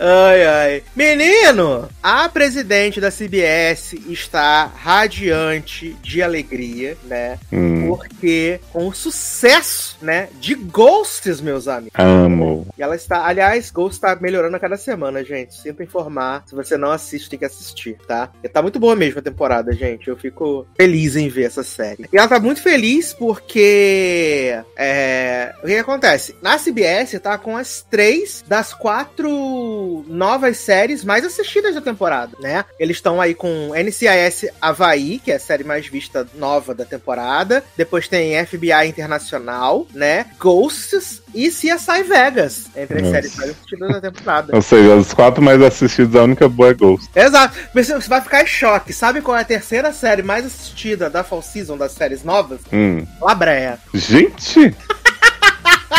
[0.07, 0.83] Ai, ai.
[0.95, 7.39] Menino, a presidente da CBS está radiante de alegria, né?
[7.51, 11.95] Hum, Porque com o sucesso, né, de Ghosts, meus amigos.
[11.99, 12.67] amo.
[12.77, 15.55] E ela está, aliás, Ghost está melhorando a cada semana, gente.
[15.55, 16.45] Sinto informar.
[16.47, 18.31] Se você não assiste, tem que assistir, tá?
[18.43, 20.09] E tá muito boa mesmo a temporada, gente.
[20.09, 22.07] Eu fico feliz em ver essa série.
[22.13, 24.55] E ela tá muito feliz porque.
[24.77, 26.37] É, o que, que acontece?
[26.43, 32.65] Na CBS tá com as três das quatro novas séries mais assistidas da temporada, né?
[32.79, 37.63] Eles estão aí com NCIS Havaí, que é a série mais vista nova da temporada.
[37.77, 40.27] Depois tem FBI Internacional, né?
[40.39, 43.15] Ghosts e CSI Vegas, entre as Nossa.
[43.15, 44.57] séries mais assistidas da temporada.
[44.57, 47.09] Ou seja, os quatro mais assistidos, a única boa é Ghost.
[47.15, 47.57] Exato.
[47.75, 48.93] Você vai ficar em choque.
[48.93, 52.61] Sabe qual é a terceira série mais assistida da Fall Season, das séries novas?
[52.73, 53.07] Hum.
[53.21, 53.79] Labreia.
[53.93, 54.75] Gente!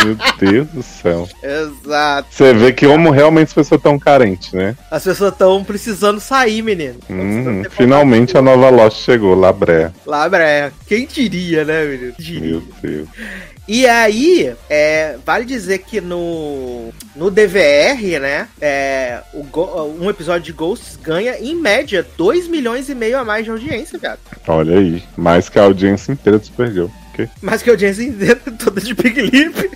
[0.04, 1.28] Meu Deus do céu.
[1.42, 2.28] Exato.
[2.30, 4.76] Você vê que como realmente as pessoas estão carentes, né?
[4.90, 6.98] As pessoas estão precisando sair, menino.
[7.10, 9.92] Hum, finalmente a nova Lost chegou, Labré.
[10.04, 10.72] Labreia.
[10.86, 12.14] Quem diria, né, menino?
[12.18, 12.50] Diria.
[12.50, 13.08] Meu Deus.
[13.68, 19.44] E aí, é, vale dizer que no, no DVR, né, é, o
[20.00, 23.98] um episódio de Ghosts ganha, em média, 2 milhões e meio a mais de audiência,
[23.98, 24.20] cara.
[24.46, 25.02] Olha aí.
[25.16, 26.86] Mais que a audiência inteira do Supergirl.
[27.16, 27.28] Ok?
[27.40, 29.70] Mais que a audiência inteira toda de Big Lip.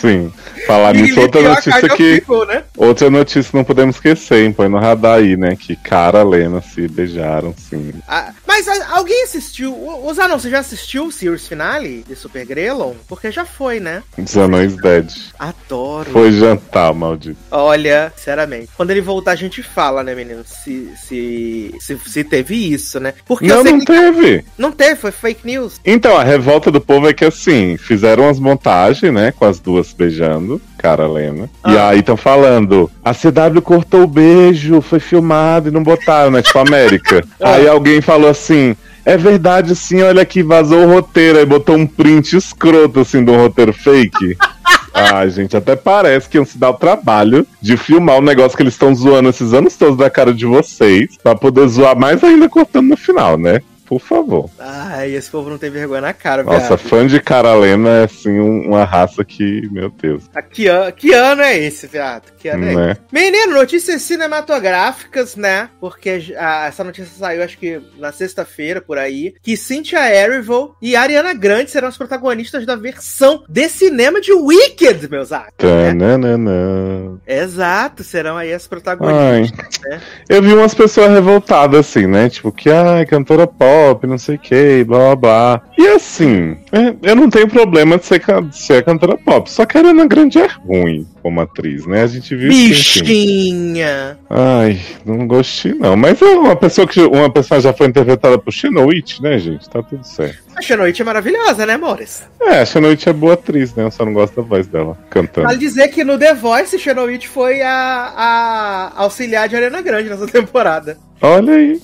[0.00, 0.32] Sim.
[0.66, 2.20] Falar Big nisso, outra Lip é a notícia que.
[2.20, 2.64] People, né?
[2.76, 4.52] Outra notícia que não podemos esquecer, hein?
[4.52, 5.56] Põe no radar aí, né?
[5.56, 7.92] Que cara e Lena se beijaram, sim.
[8.08, 9.72] Ah, mas ah, alguém assistiu?
[9.72, 12.94] O o Zanon, você já assistiu o Series Finale de Super Grelon?
[13.08, 14.02] Porque já foi, né?
[14.18, 15.10] Dos Anões Dead.
[15.38, 16.10] Adoro.
[16.10, 17.36] Foi jantar, maldito.
[17.50, 18.68] Olha, sinceramente.
[18.76, 20.42] Quando ele voltar, a gente fala, né, menino?
[20.44, 23.14] Se, se, se, se teve isso, né?
[23.26, 24.44] Porque eu Não, não que teve.
[24.58, 25.80] não teve, foi fake news.
[25.84, 29.32] Então, a revolta do povo é que assim, fizeram umas montagens, né?
[29.32, 31.50] Com as duas beijando, cara Lena.
[31.66, 31.88] E Ah.
[31.88, 36.40] aí estão falando, a CW cortou o beijo, foi filmado e não botaram, né?
[36.42, 37.24] Tipo América.
[37.40, 37.54] Ah.
[37.54, 38.76] Aí alguém falou assim.
[39.06, 41.38] É verdade, sim, olha aqui, vazou o roteiro.
[41.38, 44.34] Aí botou um print escroto, assim, de um roteiro fake.
[44.94, 48.62] Ai, gente, até parece que iam se dar o trabalho de filmar o negócio que
[48.62, 52.48] eles estão zoando esses anos todos da cara de vocês, pra poder zoar mais ainda
[52.48, 53.60] cortando no final, né?
[53.86, 54.48] Por favor.
[54.58, 56.78] Ai, esse povo não tem vergonha na cara, Nossa, viado.
[56.78, 60.24] fã de Caralena é assim um- uma raça que, meu Deus.
[60.34, 62.32] Ah, Que, an que ano é esse, viado?
[62.38, 62.76] Que ano é esse?
[62.76, 62.96] Né?
[63.12, 65.68] Menino, notícias cinematográficas, né?
[65.80, 70.96] Porque a- essa notícia saiu, acho que na sexta-feira, por aí, que Cynthia Erivo e
[70.96, 75.52] Ariana Grande serão os protagonistas da versão de cinema de Wicked, meus amigos.
[75.58, 77.16] né?
[77.26, 80.00] Exato, serão aí as protagonistas, né?
[80.28, 82.28] Eu vi umas pessoas revoltadas assim, né?
[82.28, 83.73] Tipo, que ai, cantora pop,
[84.06, 85.62] não sei o que, blá blá blá.
[85.78, 89.50] E assim, é, eu não tenho problema de ser, de ser cantora pop.
[89.50, 92.02] Só que a Ariana Grande é ruim como atriz, né?
[92.02, 92.48] A gente viu.
[92.50, 94.18] Bichinha!
[94.28, 95.96] Ai, não gostei não.
[95.96, 99.68] Mas é uma pessoa que uma pessoa já foi interpretada por Chenoit, né, gente?
[99.68, 100.44] Tá tudo certo.
[100.54, 102.22] A Xenoite é maravilhosa, né, Mores?
[102.40, 103.84] É, a Chenoit é boa atriz, né?
[103.84, 105.46] Eu só não gosto da voz dela cantando.
[105.46, 110.26] Vale dizer que no The Voice, Xenoite foi a, a auxiliar de Ariana Grande nessa
[110.26, 110.98] temporada.
[111.20, 111.80] Olha aí.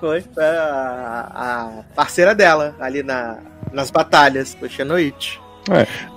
[0.00, 3.38] Foi, a, a parceira dela ali na,
[3.72, 5.40] nas batalhas, foi Xenoite.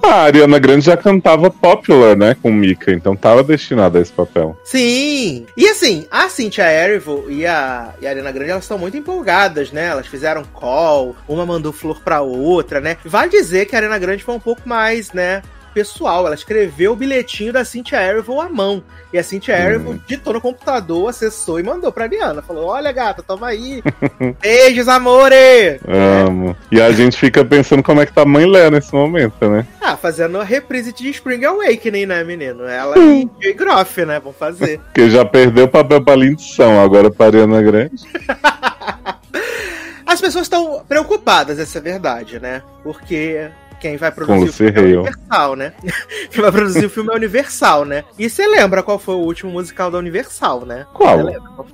[0.01, 4.58] A Ariana Grande já cantava popular, né, com Mika, então tava destinada a esse papel.
[4.63, 5.45] Sim!
[5.56, 9.71] E assim, a Cynthia Erivo e a, e a Ariana Grande, elas estão muito empolgadas,
[9.71, 9.86] né?
[9.86, 12.97] Elas fizeram call, uma mandou flor pra outra, né?
[13.06, 15.43] Vale dizer que a Ariana Grande foi um pouco mais, né?
[15.75, 18.81] Pessoal, ela escreveu o bilhetinho da Cynthia Erivo à mão.
[19.11, 22.41] E a Cynthia Erivo digitou no computador, acessou e mandou pra Ariana.
[22.41, 23.83] Falou: Olha, gata, toma aí.
[24.41, 25.81] Beijos, amore!
[25.85, 26.55] Amo.
[26.71, 29.67] E a gente fica pensando como é que tá a mãe Léa nesse momento, né?
[29.81, 32.63] Ah, fazendo a reprise de Spring Awakening, né, menino?
[32.63, 34.17] Ela e Jay Groff, né?
[34.17, 34.79] Vão fazer.
[34.79, 38.01] Porque já perdeu o papel pra Lindsão, agora pra Ariana Grande.
[40.05, 42.61] As pessoas estão preocupadas, essa é a verdade, né?
[42.81, 44.81] Porque quem vai produzir o filme é.
[44.81, 45.73] Universal, né?
[46.31, 48.03] quem vai produzir o filme é Universal, né?
[48.17, 50.85] E você lembra qual foi o último musical da Universal, né?
[50.93, 51.17] Qual?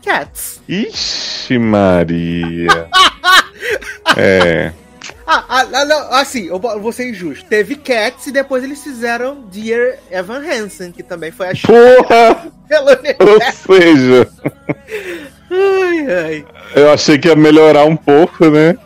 [0.04, 0.62] Cats.
[0.68, 2.90] Ixi, Maria.
[4.18, 4.74] é.
[5.26, 7.46] Ah, ah, ah, não, assim, eu vou ser injusto.
[7.46, 12.52] Teve Cats e depois eles fizeram Dear Evan Hansen, que também foi a Porra!
[12.68, 12.90] pelo
[13.32, 14.30] Ou seja,
[15.52, 16.46] Ai, ai.
[16.76, 18.78] eu achei que ia melhorar um pouco, né?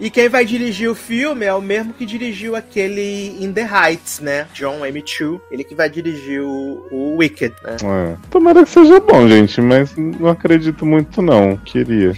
[0.00, 4.20] E quem vai dirigir o filme é o mesmo que dirigiu aquele In the Heights,
[4.20, 4.46] né?
[4.54, 5.02] John M.
[5.04, 5.40] Chu.
[5.50, 7.76] Ele que vai dirigir o, o Wicked, né?
[7.82, 8.16] É.
[8.30, 11.56] Tomara que seja bom, gente, mas não acredito muito, não.
[11.56, 12.12] Queria.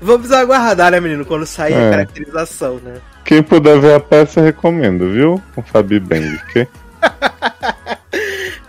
[0.00, 1.24] Vamos aguardar, né, menino?
[1.24, 1.88] Quando sair É.
[1.88, 2.94] a caracterização, né?
[3.24, 5.42] Quem puder ver a peça, recomendo, viu?
[5.54, 6.68] Com Fabi Bang, ok?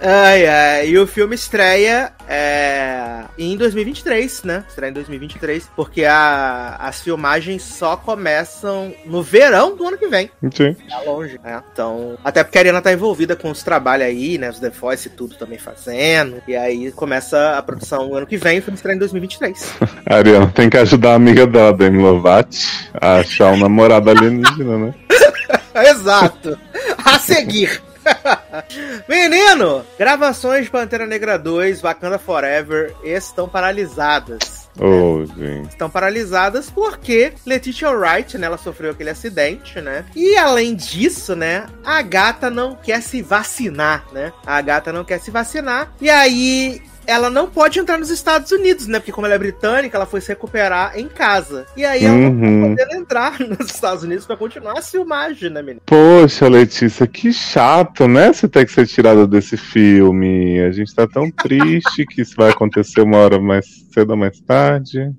[0.08, 0.89] Ai, ai.
[0.89, 4.63] E o filme estreia é, em 2023, né?
[4.70, 10.30] Estreia em 2023, porque a- as filmagens só começam no verão do ano que vem.
[10.54, 10.76] Sim.
[10.88, 11.60] Tá longe, né?
[11.74, 14.50] Então, até porque a Ariana tá envolvida com os trabalhos aí, né?
[14.52, 16.41] Os The Voice e tudo também fazendo.
[16.48, 19.74] E aí começa a produção no ano que vem, o filme estreia em 2023.
[20.08, 22.56] A Ariana tem que ajudar a amiga dela, Demi Lovato,
[23.02, 24.94] a achar um namorado alienígena, né?
[25.89, 26.58] Exato.
[27.04, 27.82] A seguir.
[29.08, 34.65] Menino, gravações de Pantera Negra 2, Wakanda Forever estão paralisadas.
[34.78, 35.70] Ô, gente.
[35.70, 40.06] Estão paralisadas porque Letitia Wright, né, ela sofreu aquele acidente, né?
[40.15, 44.34] E além disso, né, a gata não quer se vacinar, né?
[44.46, 45.94] A gata não quer se vacinar.
[46.02, 49.00] E aí ela não pode entrar nos Estados Unidos, né?
[49.00, 51.65] Porque como ela é britânica, ela foi se recuperar em casa.
[51.76, 52.76] E aí ela não Uhum.
[52.76, 55.82] tá podendo entrar nos Estados Unidos pra continuar a filmagem, né, menino?
[55.86, 58.32] Poxa, Letícia, que chato, né?
[58.34, 60.60] Você ter que ser tirada desse filme.
[60.62, 64.39] A gente tá tão triste que isso vai acontecer uma hora mais cedo ou mais
[64.41, 65.12] tarde.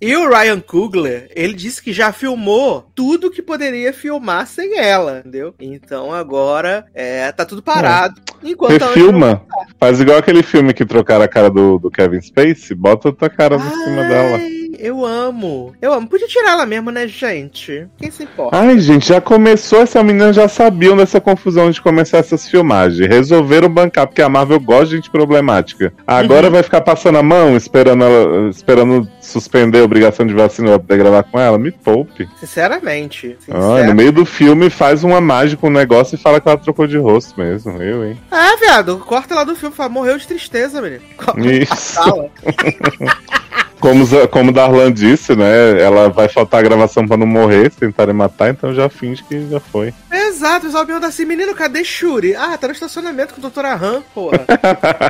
[0.00, 5.18] E o Ryan Coogler, ele disse que já filmou tudo que poderia filmar sem ela,
[5.20, 5.54] entendeu?
[5.58, 8.20] Então agora é, tá tudo parado.
[8.42, 9.42] Enquanto a Refilma.
[9.78, 12.76] Faz igual aquele filme que trocaram a cara do, do Kevin Spacey.
[12.76, 14.59] Bota outra cara por cima dela.
[14.82, 15.74] Eu amo.
[15.80, 16.08] Eu amo.
[16.08, 17.86] Podia tirar ela mesmo, né, gente?
[17.98, 18.56] Quem se importa?
[18.56, 23.06] Ai, gente, já começou, essa menina já sabiam dessa confusão de começar essas filmagens.
[23.06, 25.92] Resolveram bancar, porque a Marvel gosta de gente problemática.
[26.06, 26.52] Agora Uhum.
[26.52, 30.96] vai ficar passando a mão, esperando, ela- esperando suspender a obrigação de vacina pra poder
[30.96, 31.58] gravar com ela?
[31.58, 32.26] Me poupe.
[32.38, 33.36] Sinceramente.
[33.50, 36.86] Ai, no meio do filme faz uma mágica, um negócio e fala que ela trocou
[36.86, 37.80] de rosto mesmo.
[37.82, 38.18] Eu, hein?
[38.30, 39.74] Ah, viado, corta lá do filme.
[39.74, 41.02] Fala, morreu de tristeza, menino.
[41.38, 42.00] Isso.
[43.80, 45.80] Como, como o Darlan disse, né?
[45.80, 49.48] Ela vai faltar a gravação pra não morrer, se tentarem matar, então já finge que
[49.48, 49.92] já foi.
[50.12, 52.36] Exato, o pergunta assim, menino, cadê Shuri?
[52.36, 54.44] Ah, tá no estacionamento com a doutora Han, porra.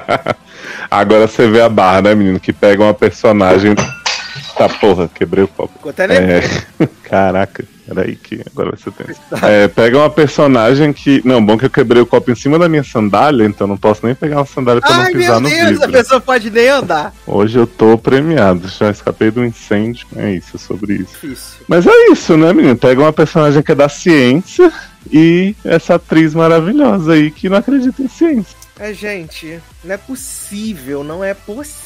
[0.90, 2.38] Agora você vê a barra, né, menino?
[2.38, 3.74] Que pega uma personagem.
[4.56, 5.72] Tá, porra, quebrei o copo.
[6.06, 6.66] Nervoso.
[6.80, 6.88] É.
[7.09, 7.64] Caraca.
[7.92, 9.20] Peraí que agora vai ser tenso.
[9.44, 11.20] É, pega uma personagem que.
[11.24, 14.07] Não, bom que eu quebrei o copo em cima da minha sandália, então não posso
[14.07, 15.92] nem pegar uma sandália pra Ai, não pisar meu no Deus, a vidro.
[15.92, 17.12] pessoa pode nem andar.
[17.26, 20.07] Hoje eu tô premiado, já escapei do incêndio.
[20.14, 21.14] É isso, é sobre isso.
[21.20, 21.64] Difícil.
[21.66, 22.76] Mas é isso, né, menino?
[22.76, 24.72] Pega uma personagem que é da ciência
[25.12, 28.60] e essa atriz maravilhosa aí que não acredita em ciência.
[28.80, 31.80] É, gente, não é possível, não é possível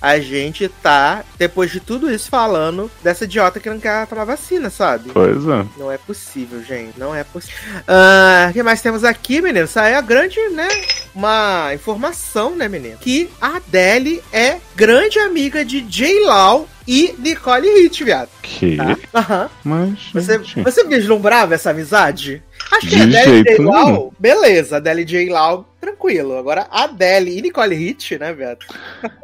[0.00, 4.68] a gente tá, depois de tudo isso, falando dessa idiota que não quer tomar vacina,
[4.68, 5.10] sabe?
[5.12, 5.66] Pois é.
[5.78, 6.98] Não é possível, gente.
[6.98, 7.56] Não é possível.
[7.88, 9.64] Ah, O que mais temos aqui, menino?
[9.64, 10.68] Isso aí é a grande, né?
[11.14, 12.98] Uma informação, né, menino?
[12.98, 16.20] Que a Adele é grande amiga de J.
[16.26, 18.28] Law e Nicole Hitch, viado.
[18.42, 18.76] Que?
[18.76, 18.96] Tá?
[19.14, 19.50] Aham.
[19.64, 19.98] Mas.
[20.12, 22.42] Você, gente, você vislumbrava essa amizade?
[22.70, 23.58] Acho que De a Adele e J.
[23.58, 24.10] Nenhum.
[24.18, 24.76] beleza.
[24.76, 25.30] Adele e J.
[25.30, 26.38] Law, tranquilo.
[26.38, 28.60] Agora, Adele e Nicole Hitch, né, viado?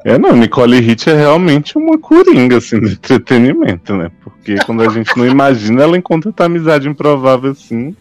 [0.05, 4.11] É, não, Nicole Hitch é realmente uma coringa, assim, de entretenimento, né?
[4.39, 7.95] Porque quando a gente não imagina, ela encontra outra amizade improvável assim.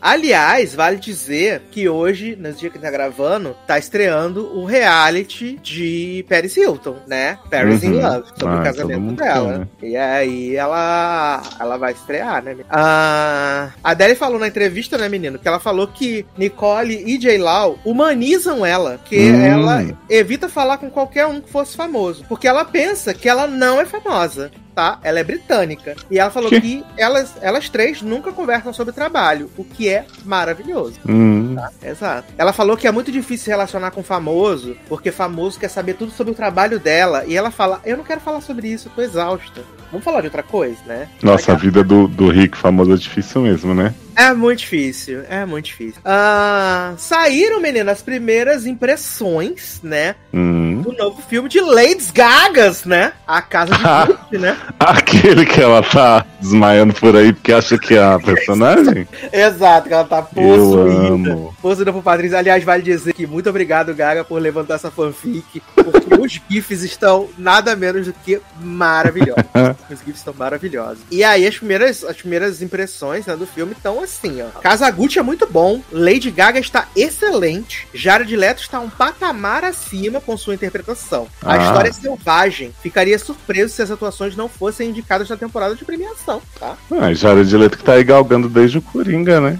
[0.00, 6.24] Aliás, vale dizer que hoje, nos dias que tá gravando, tá estreando o reality de
[6.28, 7.38] Paris Hilton, né?
[7.50, 8.00] Paris in Uhum.
[8.02, 9.50] Love, sobre Ah, o casamento dela.
[9.52, 9.68] quer, né?
[9.82, 12.56] E aí ela ela vai estrear, né?
[12.70, 17.38] Ah, a Adele falou na entrevista, né, menino, que ela falou que Nicole e J.
[17.38, 19.40] Law humanizam ela, que Hum.
[19.44, 23.80] ela evita falar com qualquer um que fosse famoso, porque ela pensa que ela não
[23.80, 24.50] é famosa.
[24.74, 24.98] Tá?
[25.02, 25.94] Ela é britânica.
[26.10, 26.60] E ela falou Que?
[26.60, 30.98] que elas, elas três nunca conversam sobre trabalho, o que é maravilhoso.
[31.06, 32.32] Hum, Exato.
[32.38, 36.12] Ela falou que é muito difícil se relacionar com famoso, porque famoso quer saber tudo
[36.12, 37.24] sobre o trabalho dela.
[37.26, 39.62] E ela fala: Eu não quero falar sobre isso, eu tô exausta.
[39.90, 41.08] Vamos falar de outra coisa, né?
[41.22, 43.94] Nossa, a vida do, do rico famoso é difícil mesmo, né?
[44.14, 46.00] É muito difícil, é muito difícil.
[46.04, 50.14] Ah, saíram, menino, as primeiras impressões, né?
[50.32, 50.82] Hum.
[50.82, 53.12] Do novo filme de Lady Gagas, né?
[53.26, 54.56] A Casa de Gucci, né?
[54.78, 59.06] Aquele que ela tá desmaiando por aí porque acha que é a personagem?
[59.32, 61.08] Exato, que ela tá Eu possuída.
[61.08, 61.54] amo.
[61.62, 62.38] Possuída por Patrícia.
[62.38, 65.62] Aliás, vale dizer que muito obrigado, Gaga, por levantar essa fanfic.
[65.74, 69.44] Porque os GIFs estão nada menos do que maravilhosos.
[69.90, 70.98] Os GIFs estão maravilhosos.
[71.10, 74.48] E aí, as primeiras, as primeiras impressões né, do filme estão assim, ó.
[74.60, 75.80] Kazaguchi é muito bom.
[75.90, 77.86] Lady Gaga está excelente.
[77.94, 81.28] Jared Leto está um patamar acima com sua interpretação.
[81.42, 81.64] A Ah.
[81.64, 82.74] história é selvagem.
[82.82, 86.76] Ficaria surpreso se as atuações não fossem indicadas na temporada de premiação, tá?
[86.90, 89.58] Ah, Jared Leto que tá aí galgando desde o Coringa, né?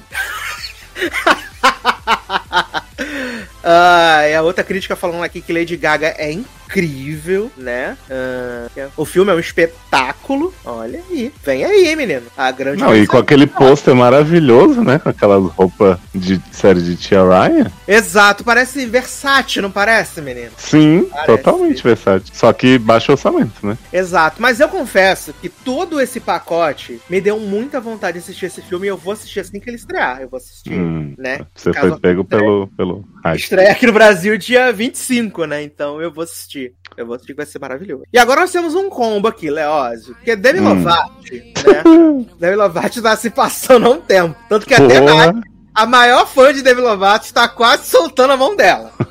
[3.64, 7.96] Ah, e a outra crítica falando aqui que Lady Gaga é incrível, né?
[8.11, 10.53] Ah, o filme é um espetáculo.
[10.64, 11.33] Olha aí.
[11.44, 12.22] Vem aí, menino.
[12.37, 14.98] A grande Não, e com aquele pôster maravilhoso, né?
[14.98, 17.70] Com aquelas roupas de série de Tia Ryan.
[17.87, 20.51] Exato, parece versátil, não parece, menino?
[20.57, 21.27] Sim, Parece.
[21.27, 22.33] totalmente versátil.
[22.35, 23.77] Só que baixo orçamento, né?
[23.92, 28.62] Exato, mas eu confesso que todo esse pacote me deu muita vontade de assistir esse
[28.62, 30.20] filme e eu vou assistir assim que ele estrear.
[30.20, 31.40] Eu vou assistir, Hum, né?
[31.55, 33.39] Você Caso foi pego pelo, pelo hype.
[33.39, 35.63] Estreia aqui no Brasil dia 25, né?
[35.63, 36.75] Então eu vou assistir.
[36.97, 38.05] Eu vou assistir que vai ser maravilhoso.
[38.13, 40.15] E agora nós temos um combo aqui, Leózio.
[40.23, 40.69] Que é Demi Hum.
[40.69, 42.27] Lovato, né?
[42.39, 44.37] Demi Lovato tá se passando há um tempo.
[44.49, 45.01] Tanto que até
[45.75, 48.93] a maior fã de Demi Lovato está quase soltando a mão dela.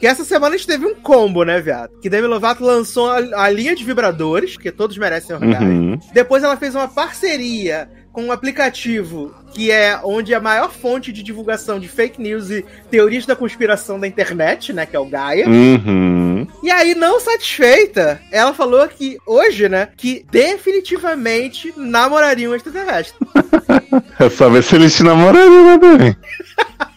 [0.00, 1.98] Que essa semana a gente teve um combo, né, viado?
[2.00, 5.66] Que Demi Lovato lançou a, a linha de vibradores, que todos merecem orgasmo.
[5.66, 5.98] Uhum.
[6.12, 11.22] Depois ela fez uma parceria com um aplicativo que é onde a maior fonte de
[11.22, 15.48] divulgação de fake news e teorias da conspiração da internet, né, que é o Gaia.
[15.48, 16.46] Uhum.
[16.62, 23.14] E aí, não satisfeita, ela falou que hoje, né, que definitivamente namoraria um extraterrestre.
[24.18, 26.16] É só ver se eles te namorariam, né, também.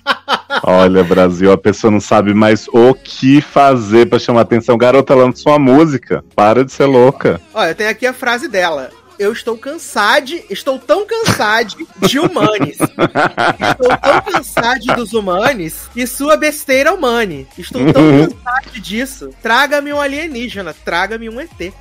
[0.63, 4.77] Olha, Brasil, a pessoa não sabe mais o que fazer pra chamar atenção.
[4.77, 6.23] Garota, lança uma música.
[6.36, 7.39] Para de ser louca.
[7.53, 8.89] Olha, tem aqui a frase dela.
[9.19, 11.75] Eu estou cansado, estou tão cansado
[12.06, 12.77] de humanes.
[12.80, 17.47] Estou tão cansado dos humanes e sua besteira humane.
[17.58, 19.30] Estou tão cansado disso.
[19.41, 21.73] Traga-me um alienígena, traga-me um ET.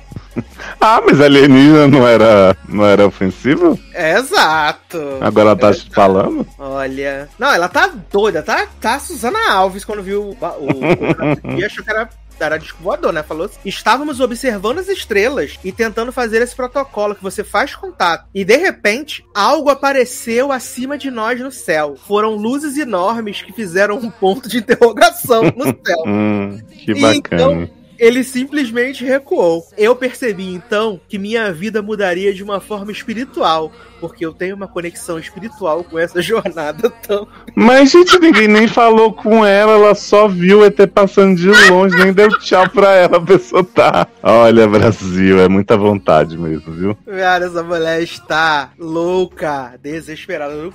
[0.79, 3.79] Ah, mas alienígena não era, não era ofensivo?
[3.93, 5.17] Exato.
[5.21, 6.47] Agora ela tá te falando?
[6.57, 7.27] Olha.
[7.39, 11.65] Não, ela tá doida, tá, tá a Suzana Alves quando viu o, o, o e
[11.65, 12.09] achou que era.
[12.39, 13.23] Era disco voador, né?
[13.23, 18.27] Falou assim: estávamos observando as estrelas e tentando fazer esse protocolo que você faz contato.
[18.33, 21.95] E de repente, algo apareceu acima de nós no céu.
[22.07, 25.97] Foram luzes enormes que fizeram um ponto de interrogação no céu.
[26.07, 27.69] Hum, que E bacana.
[27.99, 29.65] Ele simplesmente recuou.
[29.77, 34.67] Eu percebi então que minha vida mudaria de uma forma espiritual, porque eu tenho uma
[34.67, 37.27] conexão espiritual com essa jornada tão.
[37.55, 41.95] Mas, gente, ninguém nem falou com ela, ela só viu o ET passando de longe,
[41.97, 44.07] nem deu tchau pra ela, a pessoa tá.
[44.21, 46.97] Olha, Brasil, é muita vontade mesmo, viu?
[47.05, 50.53] Cara, essa mulher está louca, desesperada.
[50.53, 50.69] Ai,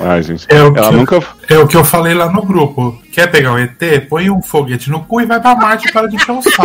[0.00, 0.06] ai.
[0.08, 1.22] Ai, gente, É o ela que- nunca.
[1.48, 2.98] É o que eu falei lá no grupo.
[3.12, 3.78] Quer pegar o ET?
[4.08, 6.57] Põe um foguete no cu e vai pra Marte para de encher o saco.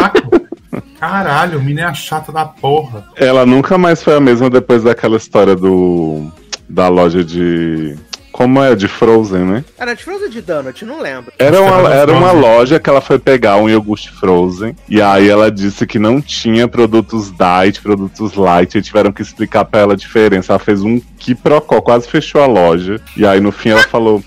[1.00, 3.06] Caralho, menina chata da porra.
[3.16, 6.32] Ela nunca mais foi a mesma depois daquela história do.
[6.68, 7.96] da loja de.
[8.32, 8.74] Como é?
[8.76, 9.66] De Frozen, né?
[9.78, 11.32] Era de Frozen de Donut, não lembro.
[11.38, 14.76] Era uma, era uma loja que ela foi pegar um iogurte Frozen.
[14.90, 18.76] E aí ela disse que não tinha produtos diet, produtos light.
[18.76, 20.54] E tiveram que explicar pra ela a diferença.
[20.54, 23.00] Ela fez um quiprocó, quase fechou a loja.
[23.16, 24.24] E aí no fim ela falou.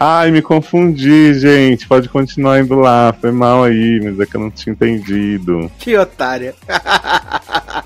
[0.00, 1.88] Ai, me confundi, gente.
[1.88, 3.12] Pode continuar indo lá.
[3.20, 5.68] Foi mal aí, mas é que eu não tinha entendido.
[5.76, 6.54] Que otária.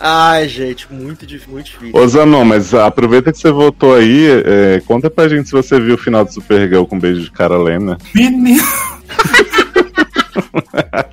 [0.00, 1.94] Ai, gente, muito, muito difícil.
[1.94, 4.26] Ô Zanon, mas aproveita que você voltou aí.
[4.46, 7.98] é, conta pra gente se você viu o final do Supergirl com beijo de Carolina.
[8.14, 8.62] Menina.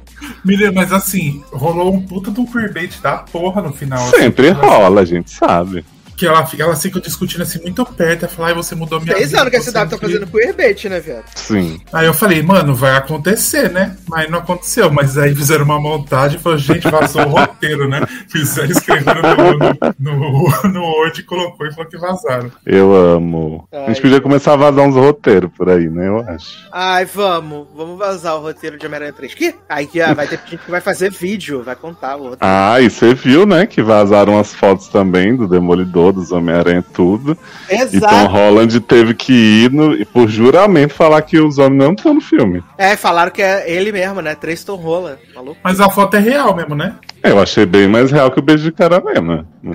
[0.46, 4.00] Menina, mas assim, rolou um puta de um queerbait da porra no final.
[4.08, 4.20] assim.
[4.20, 5.84] Sempre rola, a gente sabe.
[6.16, 8.26] Que ela, fica- ela fica discutindo assim muito perto.
[8.26, 9.42] Ela fala, ai, você mudou minha Três vida.
[9.42, 11.24] anos que a CW tá fazendo queria." queerbait, né, velho?
[11.36, 11.80] Sim.
[11.92, 13.96] Aí eu falei, mano, vai acontecer, né?
[14.08, 14.92] Mas não aconteceu.
[14.92, 18.02] Mas aí fizeram uma montagem e falaram, gente, vazou o roteiro, né?
[18.30, 22.52] Fizeram, escreveram no, no, no Word e colocou e falou que vazaram.
[22.66, 23.68] Eu amo.
[23.72, 24.02] a gente Ai.
[24.02, 26.08] podia começar a vazar uns roteiros por aí, né?
[26.08, 26.68] Eu acho.
[26.72, 27.68] Ai, vamos.
[27.76, 29.34] Vamos vazar o roteiro de Homem-Aranha 3.
[29.34, 29.56] Que?
[29.70, 32.38] Aí que ah, vai ter gente que vai fazer vídeo, vai contar o roteiro.
[32.42, 33.66] Ah, e você viu, né?
[33.66, 37.38] Que vazaram as fotos também do Demolidor, dos Homem-Aranha, tudo.
[37.70, 41.94] E Tom Holland teve que ir no, e por juramento falar que os homens não
[41.94, 42.64] estão no filme.
[42.78, 44.36] É, falaram que é ele mesmo, né?
[44.36, 45.20] Tristan Rola.
[45.34, 45.58] Maluco.
[45.64, 46.96] Mas a foto é real mesmo, né?
[47.24, 48.72] Eu achei bem mais real que o beijo de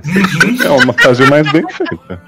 [0.03, 2.23] sei se é uma montagem mais bem feita.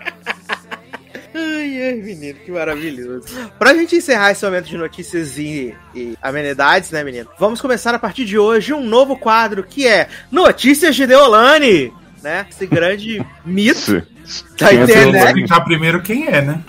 [1.33, 3.29] Ai, ai, menino, que maravilhoso.
[3.59, 7.29] Pra gente encerrar esse momento de notícias e, e amenidades, né, menino?
[7.39, 11.93] Vamos começar a partir de hoje um novo quadro que é Notícias de Deolane,
[12.23, 12.47] né?
[12.51, 14.03] Esse grande mito
[14.59, 15.27] da é internet.
[15.27, 16.61] Explicar primeiro quem é, né?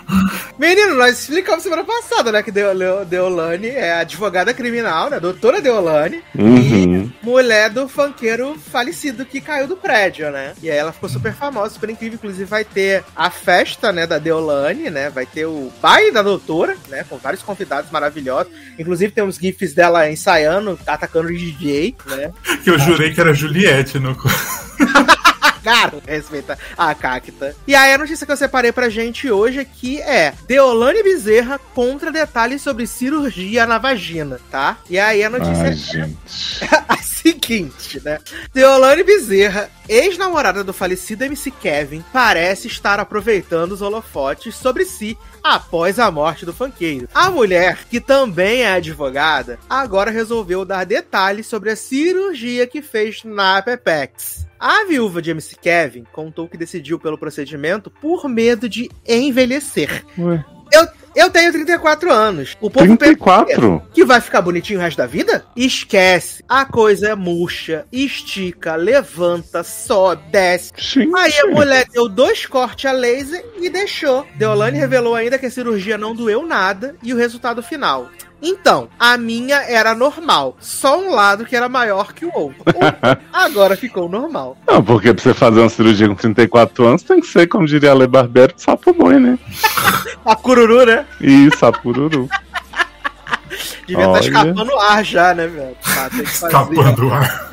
[0.58, 2.42] Menino, nós explicamos semana passada, né?
[2.42, 5.20] Que Deo- Deolane é advogada criminal, né?
[5.20, 6.22] Doutora Deolane.
[6.36, 7.10] Uhum.
[7.22, 10.52] mulher do funkeiro falecido que caiu do prédio, né?
[10.62, 12.14] E aí ela ficou super famosa, super incrível.
[12.16, 15.10] Inclusive vai ter a festa, né, da Deolane, né?
[15.10, 17.04] Vai ter o baile da doutora, né?
[17.08, 18.52] Com vários convidados maravilhosos.
[18.78, 22.32] Inclusive tem uns gifs dela ensaiando, atacando o DJ, né?
[22.62, 24.16] Que eu jurei que era Juliette no.
[25.62, 27.54] Cara, respeita a cacta.
[27.66, 32.10] E aí a notícia que eu separei pra gente hoje aqui é Deolane Bezerra contra
[32.10, 34.78] detalhes sobre cirurgia na vagina, tá?
[34.88, 36.64] E aí a notícia Ai, gente.
[36.88, 38.18] a seguinte, né?
[38.52, 45.98] Deolane Bezerra, ex-namorada do falecido MC Kevin, parece estar aproveitando os holofotes sobre si após
[45.98, 47.08] a morte do funkeiro.
[47.14, 53.24] A mulher, que também é advogada, agora resolveu dar detalhes sobre a cirurgia que fez
[53.24, 54.46] na Pepex.
[54.58, 60.04] A viúva de MC Kevin contou que decidiu pelo procedimento por medo de envelhecer.
[60.16, 62.56] Ué, Eu, eu tenho 34 anos.
[62.60, 63.82] O povo pensa 34?
[63.92, 65.44] que vai ficar bonitinho o resto da vida?
[65.54, 66.44] Esquece.
[66.48, 70.72] A coisa é murcha, estica, levanta, sobe, desce.
[70.76, 71.14] Gente.
[71.16, 74.26] Aí a mulher deu dois cortes a laser e deixou.
[74.34, 78.10] Deolane revelou ainda que a cirurgia não doeu nada e o resultado final.
[78.42, 82.62] Então, a minha era normal, só um lado que era maior que o outro.
[83.32, 84.56] Agora ficou normal.
[84.66, 87.92] Não, porque pra você fazer uma cirurgia com 34 anos tem que ser, como diria
[87.92, 89.38] a Lei Barbieri, sapo boi, né?
[90.24, 91.04] A cururu, né?
[91.20, 92.28] E sapururu.
[93.86, 94.20] Devia estar Olha.
[94.20, 95.76] escapando ar já, né, velho?
[95.82, 97.48] Vai ter que fazer, Escapando o ar.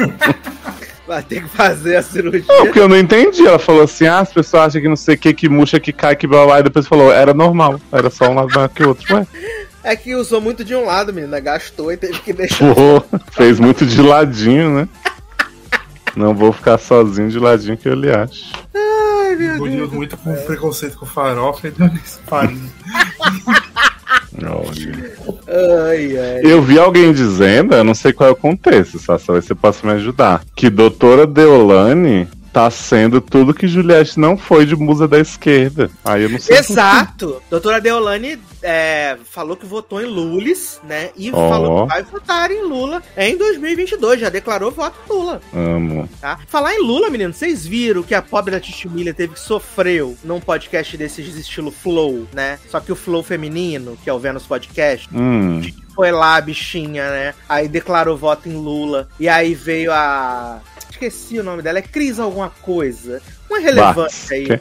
[1.07, 2.45] vai ter que fazer a cirurgia.
[2.47, 3.45] Não, porque eu não entendi.
[3.45, 5.91] Ela falou assim: ah, as pessoas acham que não sei o que, que murcha, que
[5.91, 6.59] cai, que blá blá.
[6.59, 7.79] E depois falou: era normal.
[7.91, 9.15] Era só um lado maior que o outro.
[9.15, 9.27] Ué,
[9.83, 11.39] É que usou muito de um lado, menina.
[11.39, 12.73] Gastou e teve que deixar.
[12.75, 13.01] pô,
[13.31, 14.89] fez muito de ladinho, né?
[16.15, 18.51] Não vou ficar sozinho de ladinho que eu lhe acho.
[18.75, 19.91] Ai, meu Eu Deus.
[19.91, 22.69] muito com preconceito com farofa e deu nesse farinha.
[24.43, 25.13] Olha.
[25.87, 26.41] Ai, ai.
[26.43, 29.85] Eu vi alguém dizendo, eu não sei qual é o contexto, só se você possa
[29.85, 32.27] me ajudar, que doutora Deolane
[32.59, 35.89] tá sendo tudo que Juliette não foi de musa da esquerda.
[36.03, 36.57] Aí eu não sei.
[36.57, 37.41] Exato!
[37.49, 41.11] Doutora Deolane é, falou que votou em Lulis, né?
[41.15, 41.49] E Ó.
[41.49, 44.19] falou que vai votar em Lula em 2022.
[44.19, 46.09] Já declarou voto em Lula, Amo.
[46.19, 46.37] tá?
[46.47, 50.39] Falar em Lula, menino, vocês viram que a pobre da Tishimilha teve que sofreu num
[50.41, 52.59] podcast desses estilo Flow, né?
[52.69, 55.61] Só que o Flow feminino, que é o Vênus Podcast, Hum.
[55.95, 57.33] foi lá a bichinha, né?
[57.47, 59.07] Aí declarou voto em Lula.
[59.19, 60.59] E aí veio a.
[60.89, 63.21] Esqueci o nome dela, é Cris alguma coisa.
[63.49, 64.47] Uma relevante aí.
[64.47, 64.59] Não,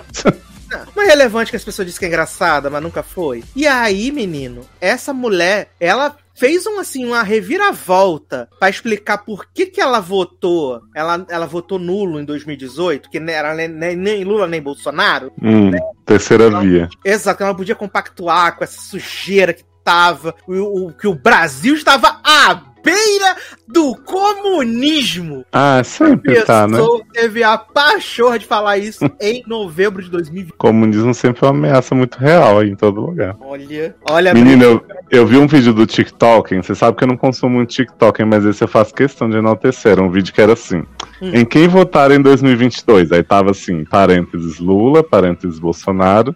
[0.94, 3.42] Uma relevante que as pessoas dizem que é engraçada, mas nunca foi.
[3.56, 9.66] E aí, menino, essa mulher, ela fez um, assim, uma reviravolta pra explicar por que
[9.66, 10.80] que ela votou.
[10.94, 15.32] Ela, ela votou nulo em 2018, que não era nem, nem- Lula nem Bolsonaro.
[15.42, 15.70] Hum.
[16.04, 16.88] Terceira via.
[17.04, 22.20] Exato, ela podia compactuar com essa sujeira que tava, o, o- que o Brasil estava
[22.22, 22.54] à
[22.88, 23.36] beira
[23.66, 25.44] do comunismo.
[25.52, 26.78] Ah, sempre tá, né?
[26.78, 30.54] Pessoa teve a pachorra de falar isso em novembro de 2020.
[30.56, 33.36] Comunismo sempre é uma ameaça muito real aí em todo lugar.
[33.40, 37.16] Olha, olha, Menina, eu, eu vi um vídeo do TikTok, você sabe que eu não
[37.16, 39.92] consumo muito TikTok, mas esse eu faço questão de enaltecer.
[39.92, 40.84] Era um vídeo que era assim:
[41.20, 41.32] Hum.
[41.34, 43.10] em quem votar em 2022?
[43.12, 46.34] Aí tava assim: parênteses Lula, parênteses Bolsonaro.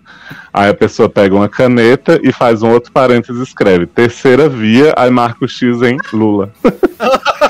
[0.53, 4.93] Aí a pessoa pega uma caneta e faz um outro parênteses e escreve terceira via,
[4.97, 6.42] aí marca o X em Lula.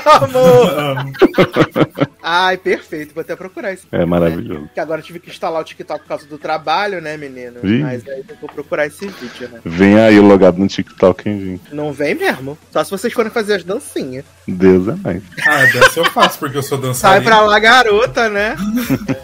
[0.05, 0.79] Amor.
[0.79, 1.13] Amo.
[2.25, 3.85] Ai, perfeito, vou até procurar isso.
[3.91, 4.69] É maravilhoso.
[4.73, 7.59] Que agora eu tive que instalar o TikTok por causa do trabalho, né, menino?
[7.63, 7.81] Ih.
[7.81, 9.59] Mas aí eu vou procurar esse vídeo, né?
[9.65, 11.75] Vem aí logado no TikTok, hein, gente?
[11.75, 12.57] Não vem mesmo.
[12.71, 14.23] Só se vocês forem fazer as dancinhas.
[14.47, 15.21] Deus é mais.
[15.45, 17.25] Ah, dessa eu faço, porque eu sou Sai dançarino.
[17.25, 18.55] pra lá, garota, né?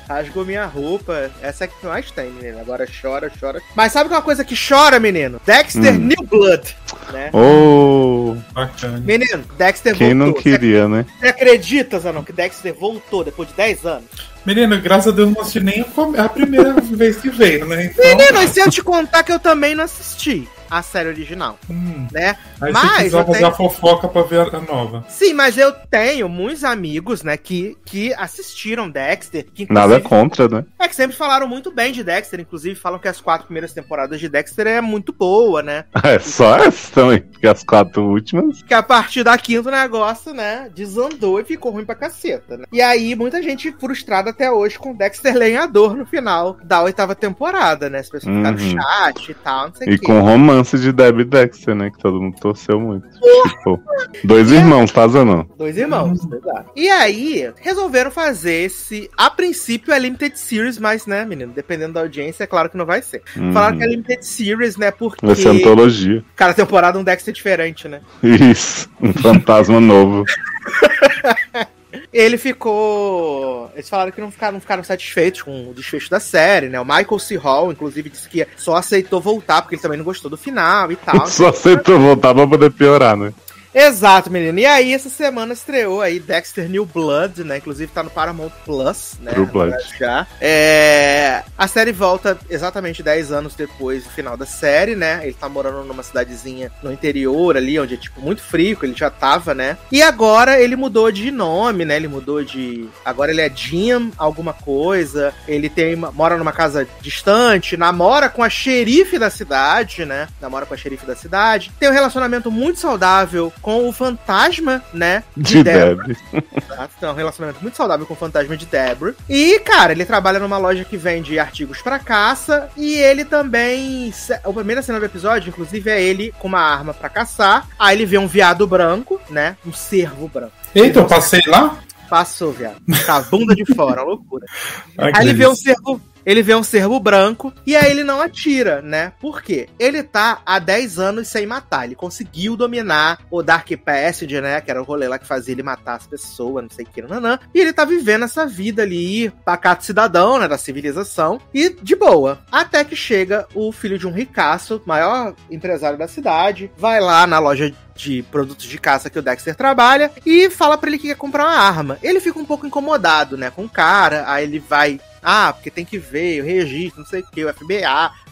[0.07, 1.31] Rasgou minha roupa.
[1.41, 2.59] Essa é que mais tem, menino.
[2.59, 3.61] Agora chora, chora.
[3.75, 5.39] Mas sabe uma coisa que chora, menino?
[5.45, 5.99] Dexter Hum.
[5.99, 6.75] New Blood.
[7.11, 7.29] Né?
[7.33, 8.99] Oh, Bacana.
[8.99, 10.27] Menino, Dexter quem voltou.
[10.27, 11.05] não queria, né?
[11.19, 14.05] Você acredita, Zanon, que Dexter voltou depois de 10 anos?
[14.45, 15.85] Menino, graças a Deus não assisti nem
[16.17, 17.85] a primeira vez que veio, né?
[17.85, 21.57] Então, Menino, e se eu te contar que eu também não assisti a série original,
[21.69, 22.35] hum, né?
[22.61, 25.05] aí Mas você fazer tenho- a fofoca pra ver a nova.
[25.09, 29.45] Sim, mas eu tenho muitos amigos, né, que, que assistiram Dexter.
[29.53, 30.65] Que Nada contra, né?
[30.77, 34.19] É que sempre falaram muito bem de Dexter, inclusive falam que as quatro primeiras temporadas
[34.19, 35.85] de Dexter é muito boa, né?
[36.03, 38.63] É só essa também, porque as quatro últimas.
[38.63, 42.65] Que a partir da quinta o negócio, né, desandou e ficou ruim pra caceta, né?
[42.71, 47.89] E aí, muita gente frustrada até hoje com Dexter lenhador no final da oitava temporada,
[47.89, 47.99] né?
[47.99, 48.71] As pessoas ficaram Uhum.
[48.81, 50.05] chat e tal, não sei o E quê.
[50.05, 51.89] com romance de Debbie e Dexter, né?
[51.89, 53.07] Que todo mundo torceu muito.
[53.49, 53.79] Tipo,
[54.23, 55.45] dois irmãos, tá, Zanon?
[55.57, 56.71] Dois irmãos, exato.
[56.75, 59.09] E aí, resolveram fazer esse.
[59.17, 62.85] A princípio é Limited Series, mas, né, menino, dependendo da audiência, é claro que não
[62.85, 63.21] vai ser.
[63.35, 63.51] Uhum.
[63.51, 66.23] Falaram que é Limited Series, né, porque Vai ser antologia.
[66.35, 68.01] cada temporada um Dexter diferente, né?
[68.23, 70.25] Isso, um fantasma novo.
[72.13, 73.71] Ele ficou.
[73.73, 76.79] Eles falaram que não ficaram, não ficaram satisfeitos com o desfecho da série, né?
[76.79, 77.35] O Michael C.
[77.35, 80.95] Hall, inclusive, disse que só aceitou voltar porque ele também não gostou do final e
[80.95, 81.25] tal.
[81.27, 83.33] Só aceitou voltar pra poder piorar, né?
[83.79, 84.59] Exato, menino.
[84.59, 87.57] E aí, essa semana estreou aí Dexter New Blood, né?
[87.57, 89.31] Inclusive tá no Paramount Plus, né?
[89.31, 89.77] True Blood.
[89.97, 90.27] Já.
[90.41, 91.43] É...
[91.57, 95.21] A série volta exatamente 10 anos depois do final da série, né?
[95.23, 98.95] Ele tá morando numa cidadezinha no interior ali, onde é, tipo, muito frio, que ele
[98.95, 99.77] já tava, né?
[99.89, 101.95] E agora ele mudou de nome, né?
[101.95, 102.89] Ele mudou de...
[103.05, 105.33] Agora ele é Jim alguma coisa.
[105.47, 110.27] Ele tem uma- mora numa casa distante, namora com a xerife da cidade, né?
[110.41, 111.71] Namora com a xerife da cidade.
[111.79, 115.23] Tem um relacionamento muito saudável com o fantasma, né?
[115.35, 116.07] De Deborah.
[116.07, 116.17] Debbie.
[116.55, 119.15] Exato, Tem um relacionamento muito saudável com o fantasma de Deborah.
[119.27, 122.69] E, cara, ele trabalha numa loja que vende artigos pra caça.
[122.75, 124.13] E ele também.
[124.43, 127.67] A primeira cena do episódio, inclusive, é ele com uma arma pra caçar.
[127.77, 129.57] Aí ele vê um viado branco, né?
[129.65, 130.53] Um cervo branco.
[130.73, 131.77] Eita, eu passei lá?
[132.09, 132.77] Passou, viado.
[133.05, 134.45] Tá a bunda de fora, uma loucura.
[134.97, 136.01] Ai, Aí ele vê um cervo.
[136.29, 139.13] Ele vê um cervo branco e aí ele não atira, né?
[139.19, 139.67] Por quê?
[139.79, 141.85] Ele tá há 10 anos sem matar.
[141.85, 144.61] Ele conseguiu dominar o Dark Passage, né?
[144.61, 147.01] Que era o rolê lá que fazia ele matar as pessoas, não sei o que,
[147.01, 147.39] nanã.
[147.51, 150.47] E ele tá vivendo essa vida ali, pacato cidadão, né?
[150.47, 151.41] Da civilização.
[151.51, 152.37] E de boa.
[152.51, 157.39] Até que chega o filho de um ricaço, maior empresário da cidade, vai lá na
[157.39, 161.17] loja de produtos de caça que o Dexter trabalha e fala pra ele que quer
[161.17, 161.99] comprar uma arma.
[162.01, 165.83] Ele fica um pouco incomodado, né, com o cara, aí ele vai Ah, porque tem
[165.83, 167.83] que ver o registro, não sei o que, o FBI,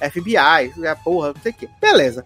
[0.10, 1.70] FBI, a porra, não sei o que.
[1.82, 2.26] Beleza.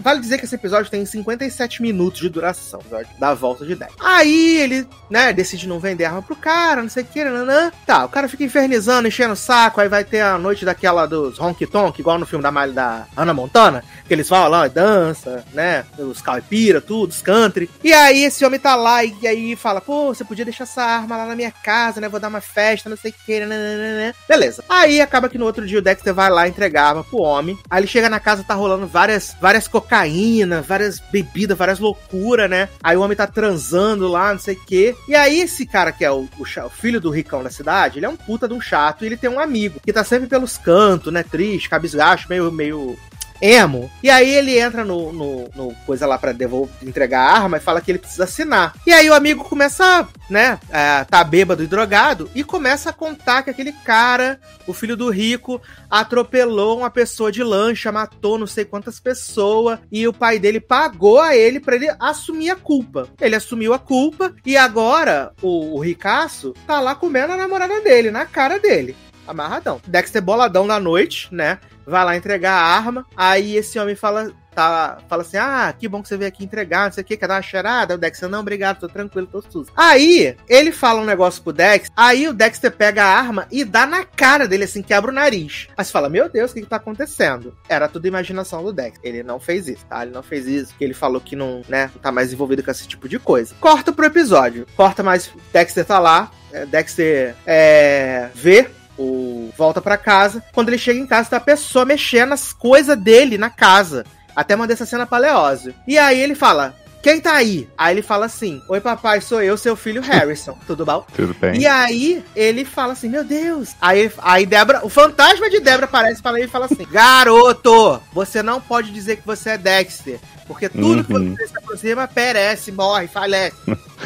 [0.00, 2.80] Vale dizer que esse episódio tem 57 minutos de duração,
[3.18, 3.92] da volta de 10.
[4.00, 7.70] Aí ele, né, decide não vender arma pro cara, não sei o que, nanã.
[7.86, 11.38] Tá, o cara fica infernizando, enchendo o saco, aí vai ter a noite daquela dos
[11.38, 16.20] honky tonk, igual no filme da, da Ana Montana, que eles falam dança, né, os
[16.20, 17.70] caipira, tudo, os country.
[17.82, 21.16] E aí esse homem tá lá e, aí fala, pô, você podia deixar essa arma
[21.16, 24.14] lá na minha casa, né, vou dar uma festa, não sei o que, nananana.
[24.28, 24.64] Beleza.
[24.68, 27.58] Aí acaba que no outro dia o Dexter vai lá entregar a arma pro homem.
[27.68, 32.68] Aí ele chega na casa, tá rolando várias, várias cocaína, várias bebidas, várias loucuras, né?
[32.82, 34.94] Aí o homem tá transando lá, não sei o quê.
[35.08, 38.06] E aí esse cara que é o, o, o, filho do ricão da cidade, ele
[38.06, 40.56] é um puta de um chato e ele tem um amigo que tá sempre pelos
[40.56, 41.22] cantos, né?
[41.22, 42.98] Triste, cabisgacho, meio, meio
[43.40, 43.90] emo.
[44.02, 47.60] E aí ele entra no, no, no coisa lá pra devolver, entregar a arma e
[47.60, 48.74] fala que ele precisa assinar.
[48.86, 53.42] E aí o amigo começa, né, a tá bêbado e drogado e começa a contar
[53.42, 55.60] que aquele cara, o filho do rico,
[55.90, 61.20] atropelou uma pessoa de lancha, matou não sei quantas pessoas e o pai dele pagou
[61.20, 63.08] a ele para ele assumir a culpa.
[63.20, 68.10] Ele assumiu a culpa e agora o, o ricaço tá lá comendo a namorada dele,
[68.10, 68.96] na cara dele
[69.30, 69.80] amarradão.
[69.86, 71.58] Dexter boladão na noite, né?
[71.90, 73.04] vai lá entregar a arma.
[73.16, 76.86] Aí esse homem fala, tá, fala assim: Ah, que bom que você veio aqui entregar,
[76.86, 77.94] não sei o que, quer dar uma cheirada?
[77.94, 79.72] O Dexter, não, obrigado, tô tranquilo, tô susto.
[79.76, 83.84] Aí, ele fala um negócio pro Dexter, aí o Dexter pega a arma e dá
[83.84, 85.68] na cara dele, assim, quebra o nariz.
[85.76, 87.56] Aí você fala: Meu Deus, o que que tá acontecendo?
[87.68, 89.00] Era tudo imaginação do Dexter.
[89.02, 90.02] Ele não fez isso, tá?
[90.02, 92.86] Ele não fez isso, porque ele falou que não, né, tá mais envolvido com esse
[92.86, 93.54] tipo de coisa.
[93.60, 94.66] Corta pro episódio.
[94.76, 98.68] Corta mais, Dexter tá lá, é, Dexter é, vê
[99.00, 100.42] o volta para casa.
[100.52, 104.04] Quando ele chega em casa, tá a pessoa mexendo nas coisas dele na casa.
[104.36, 105.74] Até mandei essa cena pra Leózio.
[105.86, 107.68] E aí ele fala: quem tá aí?
[107.78, 110.56] Aí ele fala assim: Oi, papai, sou eu, seu filho Harrison.
[110.66, 111.04] Tudo bom?
[111.14, 111.58] Tudo bem.
[111.60, 113.74] E aí ele fala assim: Meu Deus.
[113.80, 118.42] Aí, aí Débora, o fantasma de Débora aparece para ele e fala assim: Garoto, você
[118.42, 120.20] não pode dizer que você é Dexter.
[120.50, 121.04] Porque tudo uhum.
[121.04, 123.54] que você se aproxima perece, morre, falece.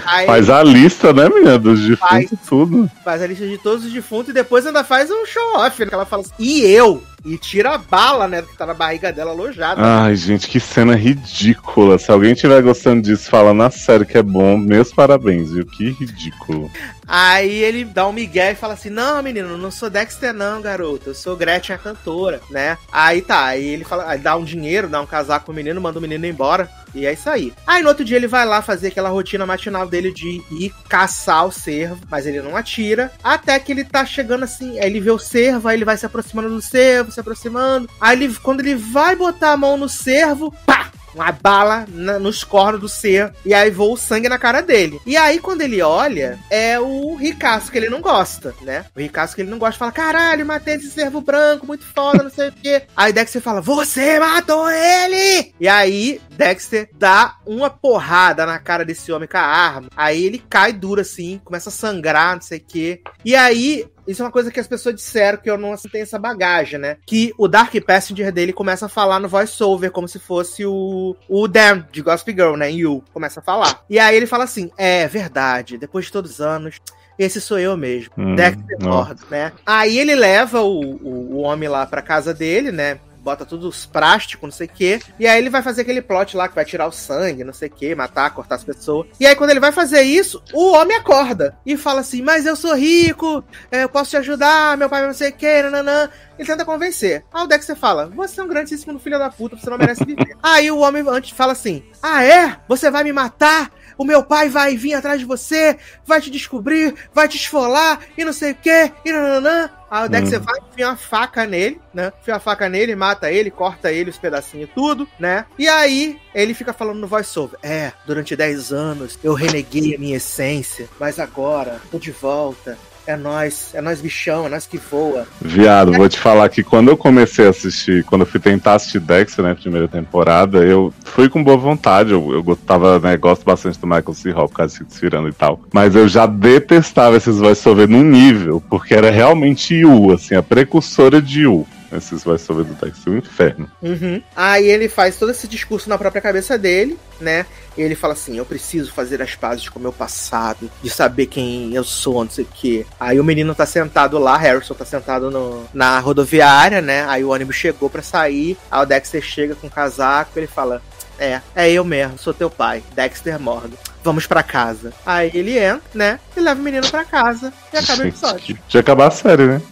[0.05, 1.59] Aí, faz a lista, né, menina?
[1.59, 2.90] Dos defuntos faz, tudo.
[3.03, 5.88] Faz a lista de todos os defuntos e depois ainda faz um show-off, né?
[5.88, 7.03] Que ela fala assim, e eu?
[7.24, 8.42] E tira a bala, né?
[8.42, 9.80] Que tá na barriga dela alojada.
[9.82, 11.99] Ai, gente, que cena ridícula.
[11.99, 15.64] Se alguém tiver gostando disso, fala na série que é bom, meus parabéns, viu?
[15.64, 16.70] Que ridículo.
[17.07, 21.11] Aí ele dá um migué e fala assim: Não, menino, não sou Dexter, não, garoto.
[21.11, 22.78] Eu sou Gretchen, a cantora, né?
[22.90, 25.98] Aí tá, aí ele fala, aí dá um dinheiro, dá um casaco pro menino, manda
[25.98, 26.68] o menino embora.
[26.94, 27.52] E é isso aí.
[27.66, 31.44] Aí no outro dia ele vai lá fazer aquela rotina matinal dele de ir caçar
[31.44, 33.11] o cervo, mas ele não atira.
[33.22, 36.07] Até que ele tá chegando assim, aí ele vê o cervo, aí ele vai se
[36.07, 37.90] aproximando do cervo, se aproximando.
[38.00, 40.90] Aí ele, quando ele vai botar a mão no cervo, pá!
[41.14, 45.00] Uma bala na, nos cornos do ser e aí voa o sangue na cara dele.
[45.06, 48.84] E aí, quando ele olha, é o Ricasso que ele não gosta, né?
[48.94, 52.30] O Ricasso que ele não gosta fala: caralho, matei esse servo branco, muito foda, não
[52.30, 52.82] sei o quê.
[52.96, 55.54] Aí Dexter fala: Você matou ele!
[55.60, 59.88] E aí, Dexter dá uma porrada na cara desse homem com a arma.
[59.96, 63.02] Aí ele cai duro assim, começa a sangrar, não sei o quê.
[63.24, 66.02] E aí isso é uma coisa que as pessoas disseram que eu não assim, tenho
[66.02, 66.96] essa bagagem, né?
[67.07, 71.48] Que o Dark Passenger dele começa a falar no voice-over, como se fosse o, o
[71.48, 72.70] Dan, de Gospel Girl, né?
[72.70, 73.82] You, começa a falar.
[73.88, 76.80] E aí ele fala assim: é verdade, depois de todos os anos,
[77.18, 78.12] esse sou eu mesmo.
[78.18, 79.52] Hum, Dexter Ford, né?
[79.64, 82.98] Aí ele leva o, o, o homem lá pra casa dele, né?
[83.24, 85.00] Bota tudo os plásticos, não sei o quê.
[85.18, 87.68] E aí ele vai fazer aquele plot lá que vai tirar o sangue, não sei
[87.68, 89.06] o quê, matar, cortar as pessoas.
[89.18, 92.54] E aí quando ele vai fazer isso, o homem acorda e fala assim: Mas eu
[92.54, 96.10] sou rico, é, eu posso te ajudar, meu pai não sei o quê, nananã.
[96.38, 97.24] Ele tenta convencer.
[97.32, 100.36] Aí o Dexter fala: Você é um grandíssimo filho da puta, você não merece viver.
[100.42, 102.58] aí o homem antes fala assim: Ah, é?
[102.68, 103.70] Você vai me matar?
[103.96, 108.24] o meu pai vai vir atrás de você, vai te descobrir, vai te esfolar e
[108.24, 109.70] não sei o que, e nananã.
[109.95, 110.42] Aí o Dexter hum.
[110.42, 112.12] vai, enfia uma faca nele, né?
[112.20, 115.47] Enfia a faca nele, mata ele, corta ele os pedacinhos tudo, né?
[115.57, 120.16] E aí ele fica falando no voiceover: É, durante 10 anos eu reneguei a minha
[120.16, 122.76] essência, mas agora tô de volta
[123.07, 125.26] é nós, é nós bichão, é nós que voa.
[125.40, 129.00] Viado, vou te falar que quando eu comecei a assistir, quando eu fui tentar assistir
[129.00, 133.78] Dexter, né, primeira temporada, eu fui com boa vontade, eu, eu gostava, né, gosto bastante
[133.78, 134.30] do Michael C.
[134.30, 138.62] Hall por causa de Cirano e tal, mas eu já detestava esses voiceover num nível,
[138.68, 141.66] porque era realmente Yu, assim, a precursora de Yu
[141.97, 143.70] esses vai sobre do Dexter, um inferno.
[143.82, 144.22] Uhum.
[144.34, 147.47] Aí ele faz todo esse discurso na própria cabeça dele, né?
[147.76, 151.26] E ele fala assim: Eu preciso fazer as pazes com o meu passado, de saber
[151.26, 152.86] quem eu sou, não sei o quê.
[152.99, 157.05] Aí o menino tá sentado lá, Harrison tá sentado no, na rodoviária, né?
[157.09, 158.57] Aí o ônibus chegou para sair.
[158.70, 160.82] Aí o Dexter chega com o casaco ele fala:
[161.18, 164.92] É, é eu mesmo, sou teu pai, Dexter Morgan vamos para casa.
[165.05, 166.20] Aí ele entra, né?
[166.36, 168.59] E leva o menino para casa e acaba o episódio.
[168.68, 169.62] Já acabar a série, né?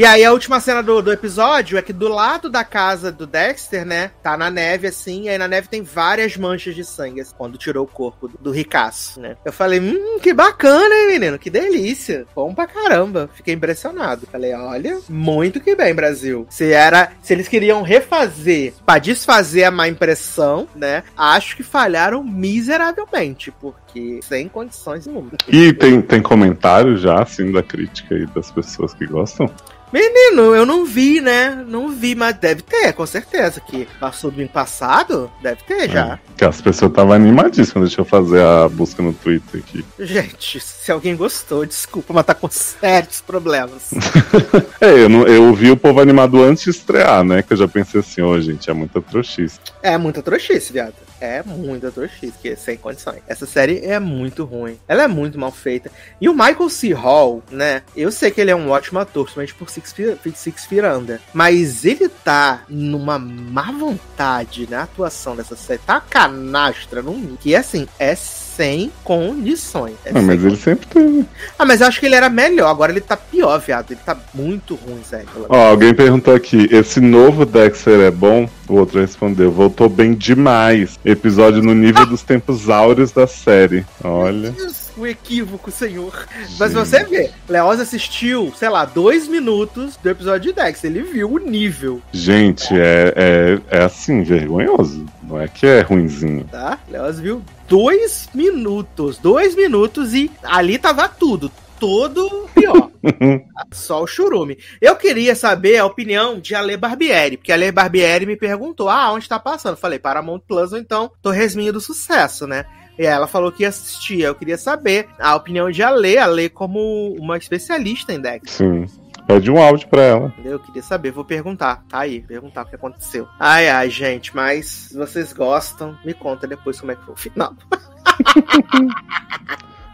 [0.00, 3.26] E aí a última cena do, do episódio é que do lado da casa do
[3.26, 4.10] Dexter, né?
[4.22, 7.58] Tá na neve assim, e aí na neve tem várias manchas de sangue, assim, quando
[7.58, 9.36] tirou o corpo do, do ricaço, né?
[9.44, 11.38] Eu falei, hum, que bacana, hein, menino?
[11.38, 12.24] Que delícia.
[12.34, 13.28] Bom pra caramba.
[13.34, 14.26] Fiquei impressionado.
[14.32, 16.46] Falei, olha, muito que bem, Brasil.
[16.48, 17.12] Se era.
[17.22, 21.04] Se eles queriam refazer pra desfazer a má impressão, né?
[21.14, 23.89] Acho que falharam miseravelmente, porque
[24.22, 25.30] sem condições nenhuma.
[25.48, 29.50] E tem, tem comentário já, assim, da crítica aí das pessoas que gostam?
[29.92, 31.64] Menino, eu não vi, né?
[31.66, 33.60] Não vi, mas deve ter, com certeza.
[33.60, 36.12] Que passou do ano passado, deve ter já.
[36.12, 37.88] É, que as pessoas estavam animadíssimas.
[37.88, 39.84] Deixa eu fazer a busca no Twitter aqui.
[39.98, 43.90] Gente, se alguém gostou, desculpa, mas tá com sérios problemas.
[44.80, 47.42] é, eu, não, eu vi o povo animado antes de estrear, né?
[47.42, 49.58] Que eu já pensei assim, ô, oh, gente, é muita trouxice.
[49.82, 53.22] É muita trouxice, viado é muito ator X, que é sem condições.
[53.26, 54.78] Essa série é muito ruim.
[54.88, 55.90] Ela é muito mal feita.
[56.20, 56.92] E o Michael C.
[56.92, 57.82] Hall, né?
[57.96, 59.94] Eu sei que ele é um ótimo ator, principalmente por Six
[60.34, 61.20] Six Under.
[61.32, 65.80] Mas ele tá numa má vontade na atuação dessa série.
[65.80, 68.14] Tá canastra num que assim, é
[68.60, 69.94] sem condições.
[70.04, 71.24] É ah, mas ele sempre teve.
[71.58, 72.68] Ah, mas eu acho que ele era melhor.
[72.68, 73.92] Agora ele tá pior, viado.
[73.92, 75.28] Ele tá muito ruim, sério.
[75.48, 78.46] Ó, alguém perguntou aqui: esse novo Dexter é bom?
[78.68, 80.98] O outro respondeu: voltou bem demais.
[81.02, 83.86] Episódio no nível dos tempos áureos da série.
[84.04, 84.54] Olha.
[84.94, 86.26] o equívoco, senhor.
[86.40, 86.60] Gente.
[86.60, 90.84] Mas você vê, Leoz assistiu, sei lá, dois minutos do episódio de Dex.
[90.84, 92.02] Ele viu o nível.
[92.12, 95.06] Gente, é, é, é assim, vergonhoso.
[95.22, 96.44] Não é que é ruinzinho.
[96.50, 96.78] Tá?
[96.90, 99.16] Leoz viu dois minutos.
[99.18, 101.50] Dois minutos e ali tava tudo.
[101.78, 102.90] Todo pior.
[103.72, 104.58] Só o churume.
[104.82, 109.10] Eu queria saber a opinião de Ale Barbieri, porque a Ale Barbieri me perguntou: ah,
[109.12, 109.76] onde tá passando?
[109.76, 112.66] Falei, Paramount Plus, ou então Torresminho do Sucesso, né?
[112.98, 114.20] E ela falou que ia assistir.
[114.20, 118.50] Eu queria saber a opinião de Ale, Ale como uma especialista em Dex.
[118.50, 118.84] Sim.
[119.30, 120.34] Pede um áudio pra ela.
[120.44, 121.84] Eu queria saber, vou perguntar.
[121.88, 123.28] Tá aí, perguntar o que aconteceu.
[123.38, 127.16] Ai, ai, gente, mas se vocês gostam, me conta depois como é que foi o
[127.16, 127.54] final.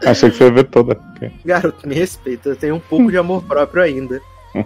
[0.06, 0.98] Achei que você ia ver toda.
[1.44, 4.22] Garoto, me respeita, eu tenho um pouco de amor próprio ainda.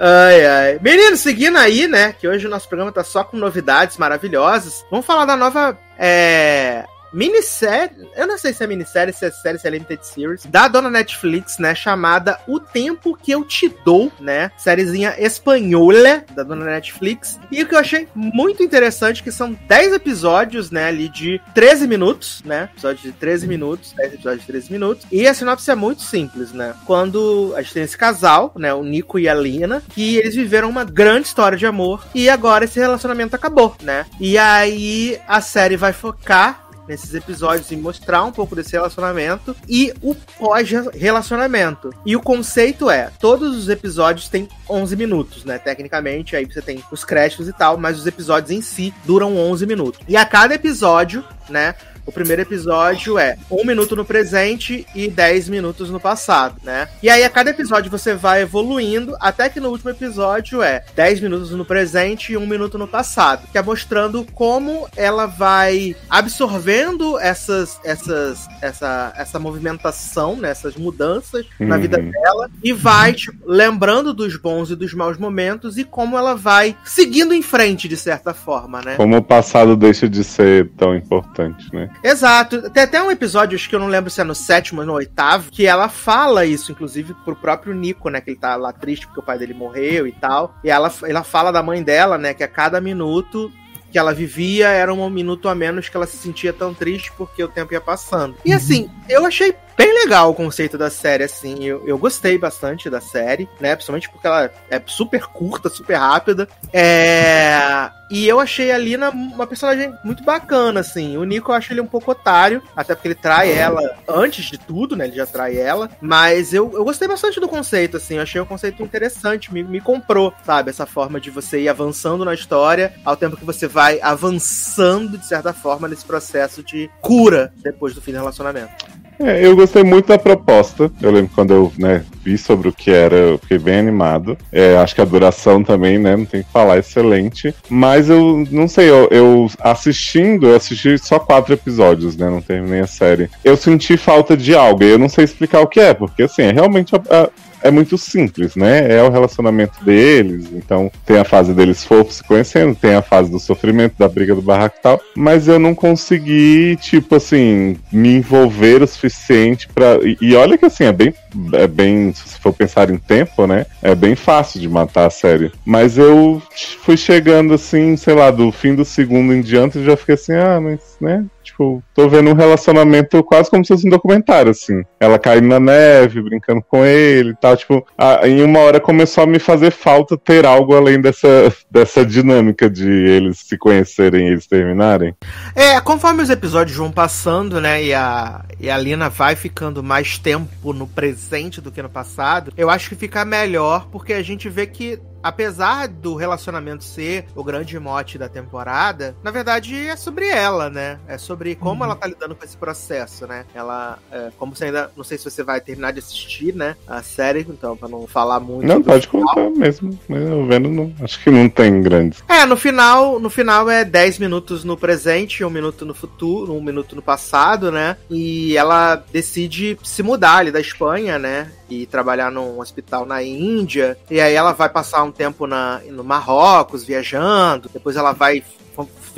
[0.00, 0.78] ai, ai.
[0.80, 2.14] Menino, seguindo aí, né?
[2.14, 4.86] Que hoje o nosso programa tá só com novidades maravilhosas.
[4.90, 9.58] Vamos falar da nova é, minissérie, eu não sei se é minissérie, se é série,
[9.58, 14.12] se é limited series, da dona Netflix, né, chamada O Tempo Que Eu Te Dou,
[14.20, 19.56] né, sériezinha espanhola da dona Netflix, e o que eu achei muito interessante que são
[19.66, 24.46] 10 episódios, né, ali de 13 minutos, né, episódios de 13 minutos, 10 episódios de
[24.46, 28.52] 13 minutos, e a sinopse é muito simples, né, quando a gente tem esse casal,
[28.56, 32.28] né, o Nico e a Lina, que eles viveram uma grande história de amor, e
[32.28, 38.24] agora esse relacionamento acabou, né, e aí a série vai focar nesses episódios em mostrar
[38.24, 41.92] um pouco desse relacionamento e o pós-relacionamento.
[42.04, 45.58] E o conceito é: todos os episódios têm 11 minutos, né?
[45.58, 49.66] Tecnicamente, aí você tem os créditos e tal, mas os episódios em si duram 11
[49.66, 50.00] minutos.
[50.08, 51.74] E a cada episódio, né?
[52.08, 56.88] O primeiro episódio é um minuto no presente e 10 minutos no passado, né?
[57.02, 61.20] E aí, a cada episódio você vai evoluindo, até que no último episódio é 10
[61.20, 67.18] minutos no presente e um minuto no passado, que é mostrando como ela vai absorvendo
[67.18, 71.68] essas, essas, essa, essa movimentação, né, essas mudanças uhum.
[71.68, 76.16] na vida dela e vai tipo, lembrando dos bons e dos maus momentos e como
[76.16, 78.96] ela vai seguindo em frente, de certa forma, né?
[78.96, 81.90] Como o passado deixa de ser tão importante, né?
[82.02, 82.70] Exato.
[82.70, 84.92] Tem até um episódio, acho que eu não lembro se é no sétimo ou no
[84.94, 88.20] oitavo, que ela fala isso, inclusive, pro próprio Nico, né?
[88.20, 90.54] Que ele tá lá triste porque o pai dele morreu e tal.
[90.62, 92.34] E ela, ela fala da mãe dela, né?
[92.34, 93.52] Que a cada minuto
[93.90, 97.42] que ela vivia era um minuto a menos que ela se sentia tão triste porque
[97.42, 98.36] o tempo ia passando.
[98.44, 101.64] E assim, eu achei bem legal o conceito da série, assim.
[101.64, 103.76] Eu, eu gostei bastante da série, né?
[103.76, 106.48] Principalmente porque ela é super curta, super rápida.
[106.72, 107.88] É.
[108.10, 111.16] E eu achei a Lina uma personagem muito bacana, assim.
[111.16, 114.58] O Nico eu acho ele um pouco otário, até porque ele trai ela antes de
[114.58, 115.06] tudo, né?
[115.06, 115.88] Ele já trai ela.
[116.00, 118.16] Mas eu, eu gostei bastante do conceito, assim.
[118.16, 120.70] Eu achei o conceito interessante, me, me comprou, sabe?
[120.70, 125.26] Essa forma de você ir avançando na história, ao tempo que você vai avançando, de
[125.26, 129.07] certa forma, nesse processo de cura depois do fim do relacionamento.
[129.20, 130.90] É, eu gostei muito da proposta.
[131.00, 134.36] Eu lembro quando eu né, vi sobre o que era, eu fiquei bem animado.
[134.52, 136.16] É, acho que a duração também, né?
[136.16, 137.54] Não tem que falar, excelente.
[137.68, 142.30] Mas eu não sei, eu, eu, assistindo, eu assisti só quatro episódios, né?
[142.30, 143.28] Não terminei a série.
[143.44, 144.84] Eu senti falta de algo.
[144.84, 147.28] E eu não sei explicar o que é, porque assim, é realmente a, a
[147.62, 148.96] é muito simples, né?
[148.96, 153.30] É o relacionamento deles, então tem a fase deles fofos se conhecendo, tem a fase
[153.30, 158.14] do sofrimento, da briga do barraco e tal, mas eu não consegui, tipo assim, me
[158.14, 161.14] envolver o suficiente para e, e olha que assim, é bem
[161.52, 163.66] é bem, se for pensar em tempo, né?
[163.82, 165.52] É bem fácil de matar a série.
[165.64, 166.42] Mas eu
[166.82, 170.34] fui chegando assim, sei lá, do fim do segundo em diante, e já fiquei assim,
[170.34, 171.24] ah, mas, né?
[171.58, 174.84] Tipo, tô vendo um relacionamento quase como se fosse um documentário, assim.
[175.00, 177.56] Ela caindo na neve, brincando com ele e tal.
[177.56, 182.06] Tipo, a, em uma hora começou a me fazer falta ter algo além dessa, dessa
[182.06, 185.16] dinâmica de eles se conhecerem e eles terminarem.
[185.56, 190.16] É, conforme os episódios vão passando, né, e a, e a Lina vai ficando mais
[190.16, 194.48] tempo no presente do que no passado, eu acho que fica melhor, porque a gente
[194.48, 200.28] vê que apesar do relacionamento ser o grande mote da temporada, na verdade é sobre
[200.28, 200.98] ela, né?
[201.06, 201.84] É sobre como uhum.
[201.84, 203.44] ela tá lidando com esse processo, né?
[203.54, 206.76] Ela, é, como você ainda, não sei se você vai terminar de assistir, né?
[206.86, 208.66] A série, então, pra não falar muito.
[208.66, 209.26] Não, pode final.
[209.34, 209.98] contar mesmo.
[210.08, 212.22] Eu vendo, não, acho que não tem grandes.
[212.28, 216.62] É, no final, no final é 10 minutos no presente, um minuto no futuro, um
[216.62, 217.96] minuto no passado, né?
[218.10, 221.50] E ela decide se mudar ali da Espanha, né?
[221.68, 223.98] E trabalhar num hospital na Índia.
[224.10, 227.68] E aí ela vai passar um tempo na, no Marrocos, viajando.
[227.72, 228.42] Depois ela vai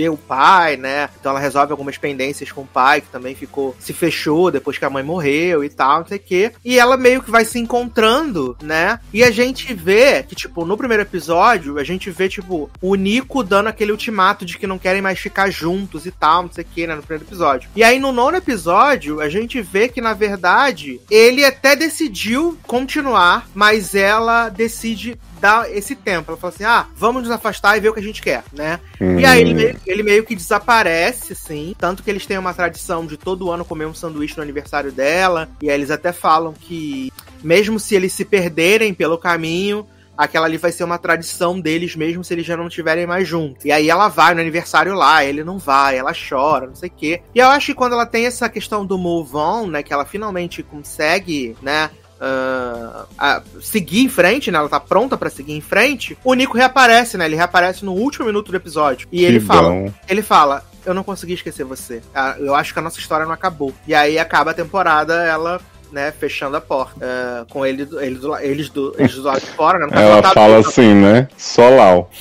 [0.00, 1.10] ver o pai, né?
[1.20, 4.84] Então ela resolve algumas pendências com o pai, que também ficou, se fechou depois que
[4.84, 6.52] a mãe morreu e tal, não sei o quê.
[6.64, 8.98] E ela meio que vai se encontrando, né?
[9.12, 13.42] E a gente vê que, tipo, no primeiro episódio, a gente vê, tipo, o Nico
[13.42, 16.66] dando aquele ultimato de que não querem mais ficar juntos e tal, não sei o
[16.74, 16.94] quê, né?
[16.94, 17.68] No primeiro episódio.
[17.76, 23.46] E aí no nono episódio, a gente vê que, na verdade, ele até decidiu continuar,
[23.54, 26.30] mas ela decide dar esse tempo.
[26.30, 28.78] Ela fala assim: ah, vamos nos afastar e ver o que a gente quer, né?
[29.00, 29.18] Hum.
[29.18, 31.74] E aí ele meio, ele meio que desaparece, assim.
[31.78, 35.48] Tanto que eles têm uma tradição de todo ano comer um sanduíche no aniversário dela.
[35.62, 37.12] E aí eles até falam que,
[37.42, 39.86] mesmo se eles se perderem pelo caminho,
[40.20, 43.64] aquela ali vai ser uma tradição deles mesmo se eles já não estiverem mais juntos.
[43.64, 46.92] E aí ela vai no aniversário lá, ele não vai, ela chora, não sei o
[46.92, 47.22] quê.
[47.34, 50.04] E eu acho que quando ela tem essa questão do move on, né, que ela
[50.04, 51.88] finalmente consegue, né,
[52.20, 54.58] uh, seguir em frente, né?
[54.58, 56.16] Ela tá pronta para seguir em frente.
[56.22, 57.24] O Nico reaparece, né?
[57.24, 59.08] Ele reaparece no último minuto do episódio.
[59.10, 59.92] E que ele fala.
[60.08, 60.64] Ele fala.
[60.84, 62.00] Eu não consegui esquecer você.
[62.14, 63.72] Ah, eu acho que a nossa história não acabou.
[63.86, 65.60] E aí acaba a temporada, ela
[65.92, 67.04] né, fechando a porta.
[67.04, 69.88] Uh, com ele, ele do, eles, do, eles do lado de fora, né?
[69.92, 71.28] Ela fala assim, né?
[71.36, 72.10] Solau.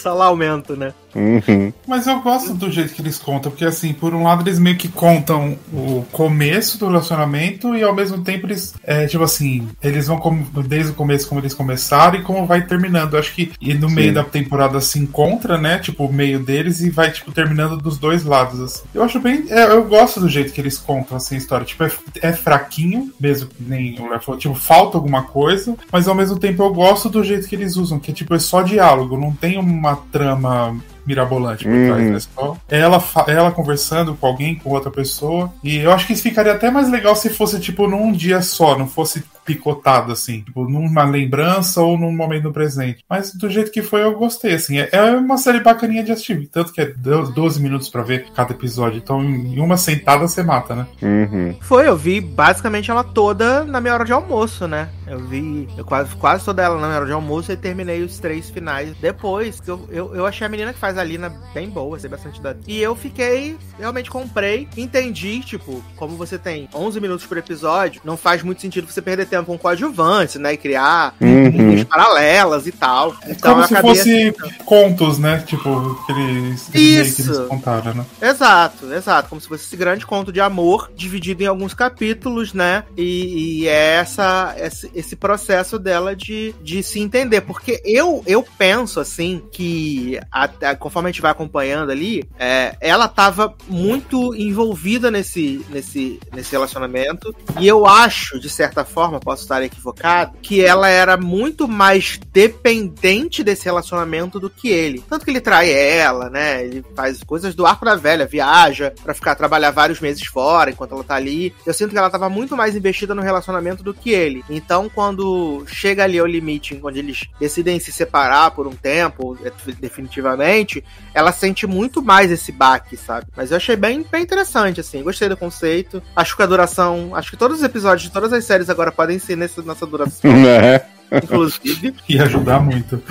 [0.00, 0.92] Só lá aumento, né?
[1.14, 1.72] Uhum.
[1.86, 4.76] Mas eu gosto do jeito que eles contam, porque assim, por um lado eles meio
[4.76, 10.06] que contam o começo do relacionamento e ao mesmo tempo eles, é, tipo assim, eles
[10.06, 10.20] vão
[10.66, 13.14] desde o começo como eles começaram e como vai terminando.
[13.14, 13.94] Eu acho que e no Sim.
[13.94, 15.78] meio da temporada se encontra, né?
[15.78, 18.84] Tipo, o meio deles e vai, tipo, terminando dos dois lados, assim.
[18.94, 19.44] Eu acho bem.
[19.48, 21.66] É, eu gosto do jeito que eles contam, assim, a história.
[21.66, 21.90] Tipo, é,
[22.22, 26.38] é fraquinho, mesmo que nem o Léo falou, tipo, falta alguma coisa, mas ao mesmo
[26.38, 29.58] tempo eu gosto do jeito que eles usam, que tipo, é só diálogo, não tem
[29.58, 30.76] uma trama
[31.06, 32.12] mirabolante por trás, uhum.
[32.12, 32.20] né?
[32.20, 35.52] Só ela, ela conversando com alguém, com outra pessoa.
[35.62, 38.78] E eu acho que isso ficaria até mais legal se fosse, tipo, num dia só,
[38.78, 43.04] não fosse picotado, assim, tipo, numa lembrança ou num momento no presente.
[43.08, 44.78] Mas do jeito que foi, eu gostei, assim.
[44.78, 48.52] É, é uma série bacaninha de assistir, tanto que é 12 minutos para ver cada
[48.52, 48.98] episódio.
[48.98, 50.86] Então, em uma sentada você mata, né?
[51.02, 51.56] Uhum.
[51.60, 54.88] Foi, eu vi basicamente ela toda na minha hora de almoço, né?
[55.06, 58.18] Eu vi eu quase, quase toda ela na minha hora de almoço e terminei os
[58.18, 61.68] três finais depois, que eu, eu, eu achei a menina que faz a Lina bem
[61.68, 62.54] boa, sei bastante da...
[62.66, 68.16] E eu fiquei, realmente comprei, entendi, tipo, como você tem 11 minutos por episódio, não
[68.16, 70.54] faz muito sentido você perder tempo com coadjuvantes, né?
[70.54, 71.84] E criar uhum.
[71.84, 73.14] paralelas e tal.
[73.22, 74.32] É então, como se fosse assim,
[74.64, 75.42] contos, né?
[75.46, 78.06] Tipo, aqueles, aqueles que eles contaram, né?
[78.20, 79.28] Exato, exato.
[79.28, 82.84] Como se fosse esse grande conto de amor dividido em alguns capítulos, né?
[82.96, 87.40] E, e é essa, esse, esse processo dela de, de se entender.
[87.42, 93.08] Porque eu, eu penso, assim, que até, conforme a gente vai acompanhando ali, é, ela
[93.08, 97.34] tava muito envolvida nesse, nesse, nesse relacionamento.
[97.58, 103.44] E eu acho, de certa forma, posso estar equivocado, que ela era muito mais dependente
[103.44, 105.04] desse relacionamento do que ele.
[105.08, 106.64] Tanto que ele trai ela, né?
[106.64, 110.94] Ele faz coisas do arco da velha, viaja para ficar trabalhar vários meses fora enquanto
[110.94, 111.54] ela tá ali.
[111.66, 114.44] Eu sinto que ela tava muito mais investida no relacionamento do que ele.
[114.48, 119.36] Então, quando chega ali ao limite, onde eles decidem se separar por um tempo,
[119.78, 123.26] definitivamente, ela sente muito mais esse baque, sabe?
[123.36, 125.02] Mas eu achei bem, bem interessante, assim.
[125.02, 126.02] Gostei do conceito.
[126.14, 127.14] Acho que a duração.
[127.14, 130.30] Acho que todos os episódios de todas as séries agora podem ser nessa, nessa duração.
[131.12, 131.18] É.
[131.24, 131.92] inclusive.
[132.08, 133.02] Ia ajudar muito.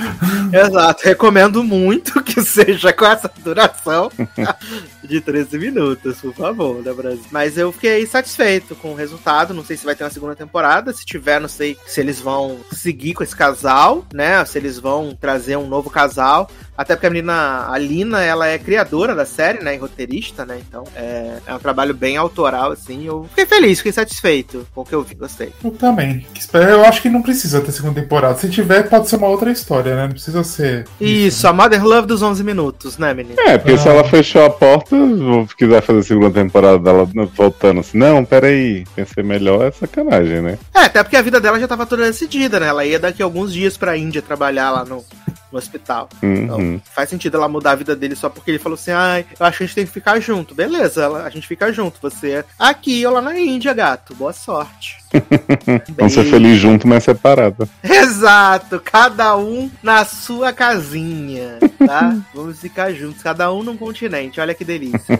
[0.53, 4.09] Exato, recomendo muito que seja com essa duração
[5.03, 7.25] de 13 minutos, por favor, né, Brasil?
[7.29, 9.53] Mas eu fiquei satisfeito com o resultado.
[9.53, 10.93] Não sei se vai ter uma segunda temporada.
[10.93, 14.45] Se tiver, não sei se eles vão seguir com esse casal, né?
[14.45, 16.49] Se eles vão trazer um novo casal.
[16.79, 19.75] Até porque a menina, a Lina, ela é criadora da série, né?
[19.75, 20.61] E roteirista, né?
[20.65, 23.05] Então é, é um trabalho bem autoral, assim.
[23.05, 25.51] Eu fiquei feliz, fiquei satisfeito com o que eu vi, gostei.
[25.61, 26.25] Eu também.
[26.53, 28.37] Eu acho que não precisa ter segunda temporada.
[28.39, 30.03] Se tiver, pode ser uma outra história, né?
[30.03, 30.87] Não precisa ser.
[31.01, 33.35] Isso, a Mother Love dos 11 minutos, né, menina?
[33.41, 33.91] É, porque se Ah.
[33.91, 37.05] ela fechou a porta, vou quiser fazer a segunda temporada dela
[37.35, 40.57] voltando assim, não, peraí, pensei melhor, é sacanagem, né?
[40.73, 42.67] É, até porque a vida dela já tava toda decidida, né?
[42.67, 45.03] Ela ia daqui a alguns dias pra Índia trabalhar lá no,
[45.51, 46.09] no hospital.
[46.21, 46.81] Então, Uhum.
[46.93, 49.57] faz sentido ela mudar a vida dele só porque ele falou assim: ai, eu acho
[49.57, 50.53] que a gente tem que ficar junto.
[50.55, 51.99] Beleza, a gente fica junto.
[52.01, 54.13] Você é aqui ou lá na Índia, gato.
[54.15, 54.98] Boa sorte.
[55.97, 57.67] Vamos ser felizes junto, mas separada.
[57.83, 62.17] Exato, cada um na sua casinha, tá?
[62.33, 65.19] Vamos ficar juntos, cada um num continente, olha que delícia.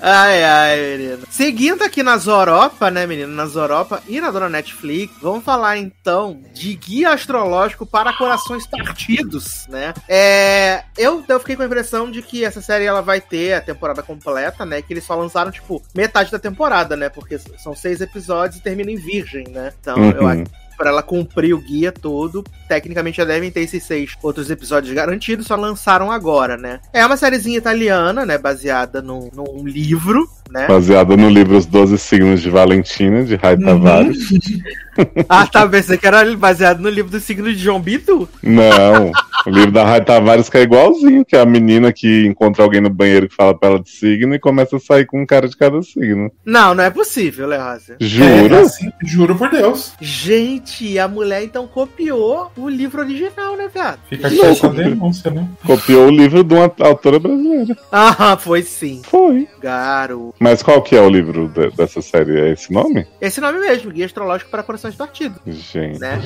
[0.00, 1.26] ai, ai, menino.
[1.30, 3.32] Seguindo aqui nas Europa, né, menino?
[3.32, 9.66] Nas Europa e na dona Netflix, vamos falar então de guia astrológico para corações partidos,
[9.68, 9.92] né?
[10.08, 13.60] É, eu, eu fiquei com a impressão de que essa série ela vai ter a
[13.60, 14.80] temporada completa, né?
[14.80, 17.08] Que eles só lançaram, tipo, metade da temporada, né?
[17.08, 19.72] Porque são seis episódios e termina em virgem, né?
[19.80, 20.28] Então, eu Uhum.
[20.28, 24.50] acho que pra ela cumprir o guia todo, tecnicamente já devem ter esses seis outros
[24.50, 26.80] episódios garantidos, só lançaram agora, né?
[26.92, 28.36] É uma sériezinha italiana, né?
[28.38, 30.66] Baseada num, num livro, né?
[30.66, 34.28] Baseada no livro Os Doze Signos de Valentina, de Rai Tavares.
[35.28, 38.28] Ah, tá, pensei que era baseado no livro do signo de João Bidu.
[38.42, 39.10] Não,
[39.44, 42.80] o livro da Rai Tavares que é igualzinho, que é a menina que encontra alguém
[42.80, 45.48] no banheiro que fala pra ela de signo e começa a sair com um cara
[45.48, 46.30] de cada signo.
[46.44, 47.96] Não, não é possível, Leózia.
[48.00, 48.56] É, Juro?
[48.56, 49.94] assim, juro por Deus.
[50.00, 53.98] Gente, a mulher então copiou o livro original, né, viado?
[54.08, 55.48] Fica aqui essa denúncia, né?
[55.66, 57.76] Copiou o livro de uma autora brasileira.
[57.90, 59.02] Ah, foi sim.
[59.04, 59.48] Foi.
[59.60, 60.33] Garo.
[60.38, 62.40] Mas qual que é o livro de- dessa série?
[62.40, 63.06] É esse nome?
[63.20, 66.20] Esse nome mesmo, Guia Astrológico para Corações Partidos, Gente, né?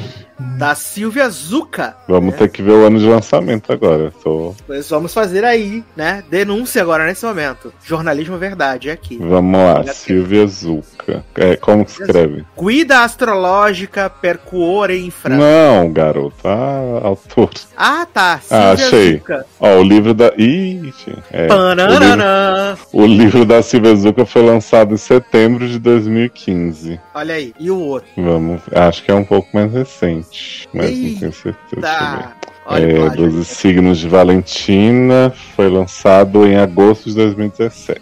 [0.59, 1.97] Da Silvia Zucca.
[2.09, 2.39] vamos né?
[2.39, 4.13] ter que ver o ano de lançamento agora.
[4.23, 4.55] Tô...
[4.67, 6.25] Pois vamos fazer aí, né?
[6.31, 7.73] Denúncia agora nesse momento.
[7.85, 9.19] Jornalismo Verdade é aqui.
[9.19, 11.25] Vamos lá, Olha Silvia Zucca.
[11.37, 12.45] É, como que escreve?
[12.61, 15.37] Guida Astrológica Percuore Infra.
[15.37, 16.37] Não, garoto.
[16.47, 17.51] Ah, autor.
[17.77, 18.41] Ah, tá.
[18.51, 19.13] Ah, Silvia achei.
[19.15, 19.47] Zucca.
[19.61, 20.33] Ó, o livro da.
[20.37, 20.93] Ih,
[21.33, 27.01] é, o, livro, o livro da Silvia Zucca foi lançado em setembro de 2015.
[27.15, 27.53] Olha aí.
[27.59, 28.09] E o outro?
[28.17, 28.61] Vamos.
[28.73, 30.69] Acho que é um pouco mais recente.
[30.73, 31.81] Mas não tenho certeza.
[31.83, 32.33] Tá.
[32.71, 33.31] Olha É, plágio.
[33.31, 38.01] dos signos de Valentina foi lançado em agosto de 2017.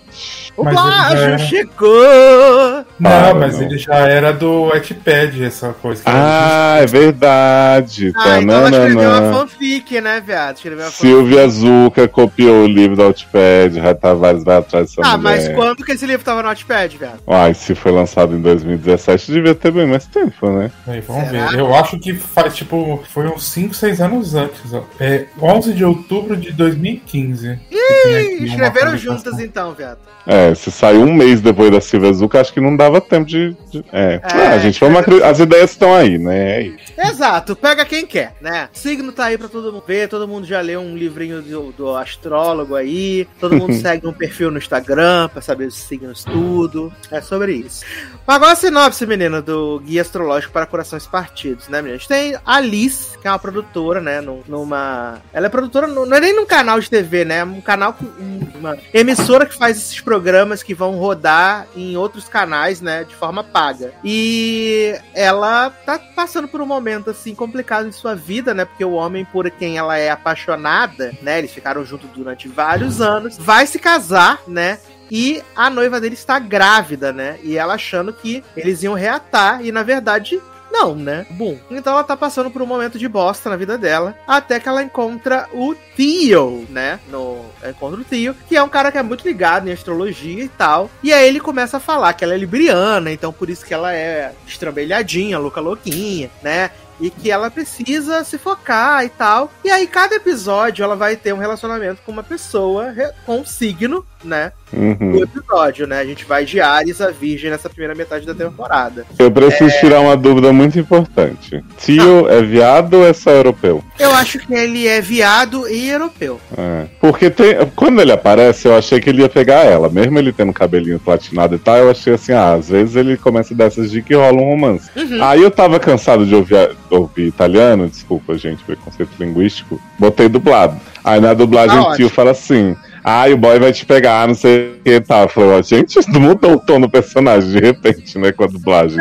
[0.56, 2.84] O Mas já plágio era- chegou!
[2.98, 3.62] Não, Ah, mas não.
[3.66, 6.02] ele já era do Wattpad, essa coisa.
[6.02, 8.12] que Ah, é verdade.
[8.16, 10.56] Ah, então ela escreveu uma fanfic, né, viado?
[10.56, 10.90] Escreveu.
[10.90, 15.36] Silvia Zucca copiou o livro da Outpad, Rai Tavares vai atrás dessa Ah, mulher.
[15.36, 17.20] mas quando que esse livro tava no Notepad, viado?
[17.26, 20.70] Ai, se foi lançado em 2017, devia ter bem mais tempo, né?
[20.86, 21.48] Aí, vamos Será?
[21.48, 21.58] ver.
[21.58, 24.72] Eu acho que faz, tipo, foi uns 5, 6 anos antes.
[24.72, 24.82] Ó.
[24.98, 27.58] É 11 de outubro de 2015.
[27.68, 29.98] que tem aqui uma Escreveram juntas então, viado.
[30.26, 33.56] É, se saiu um mês depois da Silvia Zucca, acho que não dava tempo de.
[33.70, 34.14] de- é.
[34.14, 36.56] É, Ah, gente, vamos acre- as ideias estão aí, né?
[36.56, 36.92] É isso.
[36.98, 38.68] Exato, pega quem quer, né?
[38.72, 41.94] Signo tá aí pra todo mundo ver, todo mundo já leu um livrinho do, do
[41.96, 46.92] astrólogo aí, todo mundo segue um perfil no Instagram pra saber os signos tudo.
[47.10, 47.84] É sobre isso.
[48.26, 51.94] Mas agora a sinopse, menino, do Guia Astrológico para Corações Partidos, né, menino?
[51.94, 55.20] A gente tem a Alice, que é uma produtora, né, num- numa...
[55.32, 57.38] Ela é produtora, não é nem num canal de TV, né?
[57.38, 61.96] É um canal, com- um- uma emissora que faz esses programas que vão rodar em
[61.96, 63.92] outros canais, né, de forma paga.
[64.04, 68.64] E ela tá passando por um momento assim complicado em sua vida, né?
[68.64, 71.38] Porque o homem por quem ela é apaixonada, né?
[71.38, 74.78] Eles ficaram juntos durante vários anos, vai se casar, né?
[75.10, 77.38] E a noiva dele está grávida, né?
[77.42, 80.40] E ela achando que eles iam reatar, e na verdade
[80.70, 81.26] não, né?
[81.30, 84.68] Bom, então ela tá passando por um momento de bosta na vida dela, até que
[84.68, 87.00] ela encontra o Theo, né?
[87.08, 90.44] No ela encontra o Theo, que é um cara que é muito ligado em astrologia
[90.44, 90.90] e tal.
[91.02, 93.94] E aí ele começa a falar que ela é libriana, então por isso que ela
[93.94, 96.70] é estrambelhadinha, louca louquinha, né?
[96.98, 99.50] E que ela precisa se focar e tal.
[99.62, 102.94] E aí, cada episódio, ela vai ter um relacionamento com uma pessoa
[103.26, 104.52] com um signo, né?
[104.72, 105.12] Uhum.
[105.12, 106.00] do episódio, né?
[106.00, 109.06] A gente vai de Ares a Virgem nessa primeira metade da temporada.
[109.18, 111.62] Eu preciso tirar uma dúvida muito importante.
[111.78, 113.82] Tio é viado ou é só europeu?
[113.98, 116.40] Eu acho que ele é viado e europeu.
[116.56, 116.86] É.
[117.00, 119.88] Porque tem, quando ele aparece, eu achei que ele ia pegar ela.
[119.88, 123.54] Mesmo ele tendo cabelinho platinado e tal, eu achei assim, ah, às vezes ele começa
[123.54, 124.90] dessas de que rola um romance.
[124.96, 125.22] Uhum.
[125.22, 129.80] Aí eu tava cansado de ouvir, ouvir italiano, desculpa, gente, preconceito linguístico.
[129.98, 130.76] Botei dublado.
[131.04, 132.76] Aí na dublagem o tio fala assim.
[133.08, 135.28] Ai, o boy vai te pegar, não sei o que tá.
[135.28, 138.98] Falei, ó, gente, mudou o tom do personagem de repente, né, com a dublagem.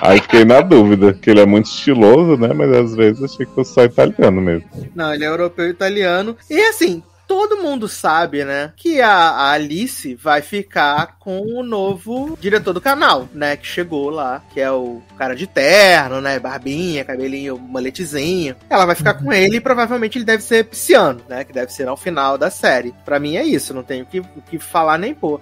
[0.00, 2.54] Aí fiquei na dúvida, que ele é muito estiloso, né?
[2.54, 4.64] Mas às vezes achei que fosse só italiano mesmo.
[4.94, 6.36] Não, ele é europeu italiano.
[6.48, 12.38] E assim, todo mundo sabe, né, que a, a Alice vai ficar com o novo
[12.40, 17.04] diretor do canal, né, que chegou lá, que é o cara de terno, né, barbinha,
[17.04, 18.56] cabelinho maletezinho.
[18.70, 21.86] Ela vai ficar com ele e provavelmente ele deve ser pisciano, né, que deve ser
[21.86, 22.94] ao final da série.
[23.04, 25.40] Pra mim é isso, não tenho o que, que falar nem pôr.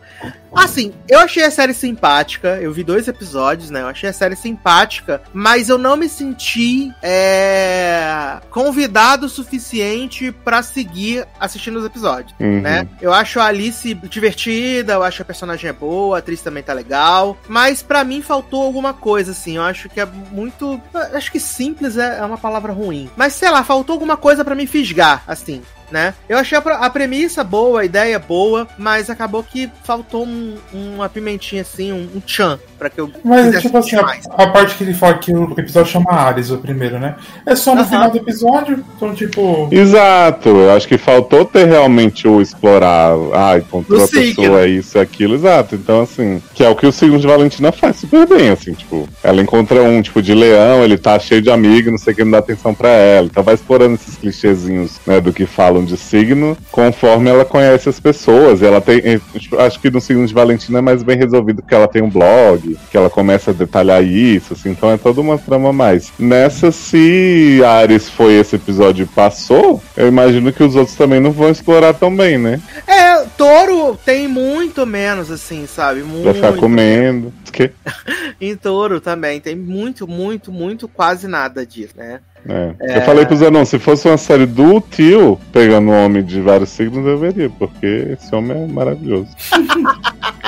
[0.53, 4.35] Assim, eu achei a série simpática, eu vi dois episódios, né, eu achei a série
[4.35, 12.35] simpática, mas eu não me senti é, convidado o suficiente pra seguir assistindo os episódios
[12.41, 12.61] Uhum.
[12.61, 12.89] né?
[13.01, 16.73] Eu acho a Alice divertida, eu acho a personagem é boa, a atriz também tá
[16.73, 19.57] legal, mas pra mim faltou alguma coisa, assim.
[19.57, 20.81] Eu acho que é muito.
[21.13, 23.11] Acho que simples é é uma palavra ruim.
[23.17, 25.63] Mas sei lá, faltou alguma coisa pra me fisgar, assim.
[25.91, 26.15] Né?
[26.29, 31.63] Eu achei a, premissa boa, a ideia boa, mas acabou que faltou um- uma pimentinha
[31.63, 34.93] assim, um, um tchan, pra que eu Mas, tipo assim, a, a parte que ele
[34.95, 37.15] fala que o episódio chama Ares, o primeiro, né?
[37.47, 37.89] É só no Aham.
[37.91, 39.69] final do episódio, então, tipo.
[39.71, 43.13] Exato, eu acho que faltou ter realmente o explorar.
[43.33, 45.77] Ah, encontrou a pessoa, isso, aquilo, exato.
[45.77, 49.09] Então, assim, que é o que o signo de Valentina faz super bem, assim, tipo,
[49.23, 52.25] ela encontra um tipo de leão, ele tá cheio de amigos, não sei o que,
[52.25, 53.27] não dá atenção pra ela.
[53.27, 55.47] Então vai explorando esses clichêzinhos, né, do que
[55.77, 58.63] falam de signo, conforme ela conhece as pessoas.
[58.63, 59.01] Ela tem.
[59.05, 62.03] eh, tipo, acho que no signo de Valentina é mais bem resolvido porque ela tem
[62.03, 65.73] um blog, que ela começa a detalhar isso, assim, então é toda uma trama a
[65.73, 66.13] mais.
[66.19, 71.33] Nessa, se Ares foi esse episódio e passou, eu imagino que os outros também não
[71.33, 72.61] vão explorar tão bem, né?
[72.87, 76.03] É, touro tem muito menos, assim, sabe?
[76.03, 76.25] Muito.
[76.25, 77.33] Vai ficar comendo.
[77.53, 77.71] Que?
[78.41, 82.21] Em touro também tem muito, muito, muito, quase nada disso, né?
[82.49, 82.99] É.
[82.99, 86.71] Eu falei pro Zenon, se fosse uma série do tio pegando um homem de vários
[86.71, 89.29] signos, eu veria, porque esse homem é maravilhoso.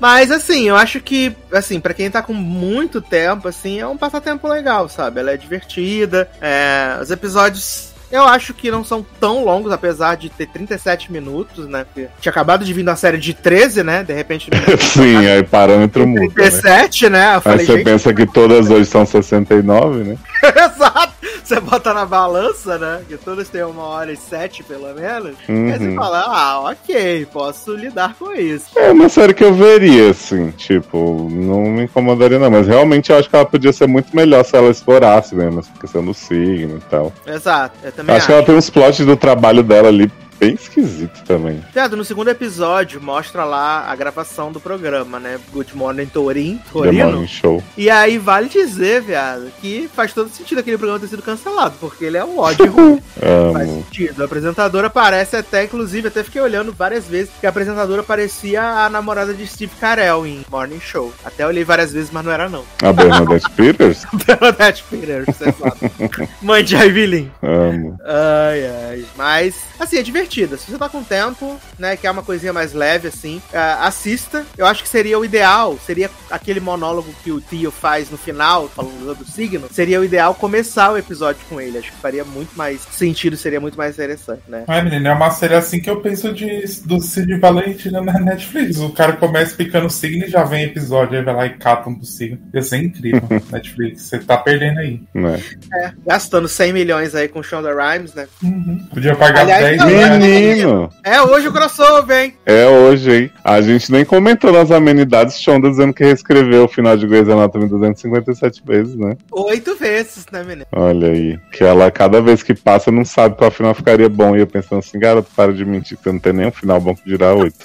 [0.00, 3.98] Mas assim, eu acho que, assim, pra quem tá com muito tempo, assim, é um
[3.98, 5.20] passatempo legal, sabe?
[5.20, 7.90] Ela é divertida, é, os episódios.
[8.10, 11.84] Eu acho que não são tão longos, apesar de ter 37 minutos, né?
[11.84, 14.02] Porque tinha acabado de vir uma série de 13, né?
[14.02, 14.50] De repente.
[14.80, 16.50] Sim, aí parâmetro muda, né?
[16.50, 17.26] 37, né?
[17.26, 20.16] Eu Aí falei, você gente, pensa que todas hoje são 69, né?
[20.42, 21.09] exato!
[21.50, 23.00] Você bota na balança, né?
[23.08, 25.34] Que todas têm uma hora e sete, pelo menos.
[25.48, 25.96] Aí você Uhum.
[25.96, 28.66] fala, ah, ok, posso lidar com isso.
[28.78, 33.18] É uma série que eu veria, assim, tipo, não me incomodaria não, mas realmente eu
[33.18, 36.76] acho que ela podia ser muito melhor se ela explorasse mesmo essa questão do signo
[36.76, 37.12] e tal.
[37.26, 38.26] Exato, eu também Acho acho.
[38.28, 40.08] que ela tem uns plots do trabalho dela ali
[40.40, 41.62] bem esquisito também.
[41.72, 45.38] Viado, no segundo episódio mostra lá a gravação do programa, né?
[45.52, 47.10] Good Morning Torin, Torino.
[47.10, 47.62] Morning Show.
[47.76, 52.06] E aí vale dizer, viado, que faz todo sentido aquele programa ter sido cancelado, porque
[52.06, 53.02] ele é um ódio ruim.
[53.52, 54.22] Faz sentido.
[54.22, 58.88] A apresentadora parece até, inclusive, até fiquei olhando várias vezes que a apresentadora parecia a
[58.88, 61.12] namorada de Steve Carell em Morning Show.
[61.24, 62.64] Até olhei várias vezes, mas não era não.
[62.82, 64.06] A Bernadette Peters?
[64.26, 66.28] Bernadette Peters, sabe.
[66.40, 67.30] Mãe de Evelyn.
[67.42, 67.98] Amo.
[68.04, 69.04] Ai, ai.
[69.16, 70.56] Mas, assim, é divertida.
[70.56, 74.46] Se você tá com tempo, né, que é uma coisinha mais leve, assim, ah, assista.
[74.56, 78.68] Eu acho que seria o ideal, seria aquele monólogo que o Tio faz no final,
[78.68, 81.78] falando do signo, seria o ideal começar o episódio com ele.
[81.78, 84.64] Acho que faria muito mais sentido, seria muito mais interessante, né?
[84.68, 88.78] Ai, menina, é uma série assim que eu penso de, do Cid Valentina na Netflix.
[88.78, 91.94] O cara começa picando signo e já vem episódio, aí vai lá e cata um
[91.94, 92.38] do signo.
[92.54, 94.02] Ia ser incrível, Netflix.
[94.02, 95.02] Você tá perdendo aí.
[95.12, 95.42] Né?
[95.72, 98.28] É, gastando 100 milhões aí com Shonda Rhimes, né?
[98.42, 98.86] Uhum.
[98.92, 99.96] Podia pagar Aliás, 10 não, mil.
[99.96, 100.19] né?
[100.20, 100.90] Menino!
[101.02, 102.34] É hoje o crossover, hein?
[102.44, 103.32] É hoje, hein?
[103.42, 107.68] A gente nem comentou nas amenidades Shonda dizendo que reescreveu o final de Grey's Anatomy
[107.68, 109.16] 257 vezes, né?
[109.32, 110.66] Oito vezes, né, menino?
[110.72, 111.38] Olha aí.
[111.52, 114.36] Que ela, cada vez que passa, não sabe qual final ficaria bom.
[114.36, 117.04] E eu pensando assim, garoto, para de mentir, que não tem nenhum final bom que
[117.04, 117.58] dirá oito.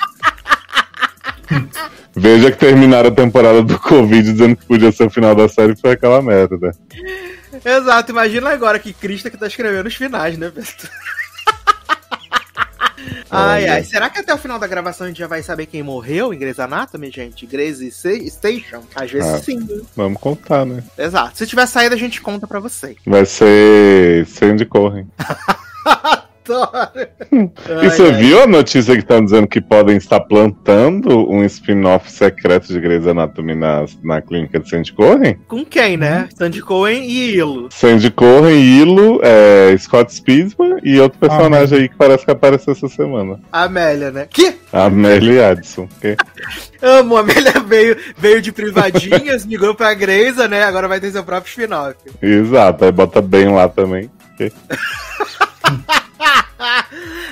[2.16, 5.76] Veja que terminaram a temporada do Covid dizendo que podia ser o final da série
[5.76, 6.72] foi aquela merda.
[7.64, 10.90] Exato, imagina agora que Krista que tá escrevendo os finais, né, Beto?
[13.30, 15.84] Ai, ai, será que até o final da gravação a gente já vai saber quem
[15.84, 17.46] morreu em Grey's Anatomy, gente?
[17.46, 18.84] Grey's Station?
[18.96, 19.40] Às vezes Ah.
[19.40, 19.68] sim.
[19.96, 20.84] Vamos contar, né?
[20.98, 21.38] Exato.
[21.38, 22.96] Se tiver saída, a gente conta pra vocês.
[23.06, 25.08] Vai ser Sandy Corren.
[26.54, 27.08] adoro.
[27.84, 32.68] E você viu a notícia que estão dizendo que podem estar plantando um spin-off secreto
[32.68, 35.38] de Grey's Anatomy na, na clínica de Sandy Corren?
[35.48, 36.30] Com quem, né?
[36.36, 37.70] Sandy Cohen e Ilo.
[37.72, 42.88] Sandy Corren, Ilo, é, Scott Speedman e outro personagem aí que parece que apareceu essa
[42.88, 43.40] semana.
[43.52, 44.28] Amélia, né?
[44.30, 44.56] Que?
[44.72, 45.88] Amélie Addison.
[46.00, 46.16] Que...
[46.82, 50.64] Amo, a Amélia veio, veio de privadinhas, migrou pra Greysa, né?
[50.64, 51.96] Agora vai ter seu próprio spin-off.
[52.22, 54.10] Exato, aí bota bem lá também.
[54.38, 54.52] Que-
[56.58, 56.86] A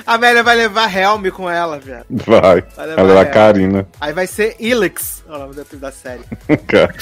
[0.16, 2.06] Amélia vai levar Helm com ela, viado.
[2.10, 2.62] Vai.
[2.76, 3.26] Vai levar a.
[3.26, 3.88] Karina.
[4.00, 6.24] Aí vai ser Ilix, é o nome da, da série.
[6.68, 6.94] Cara.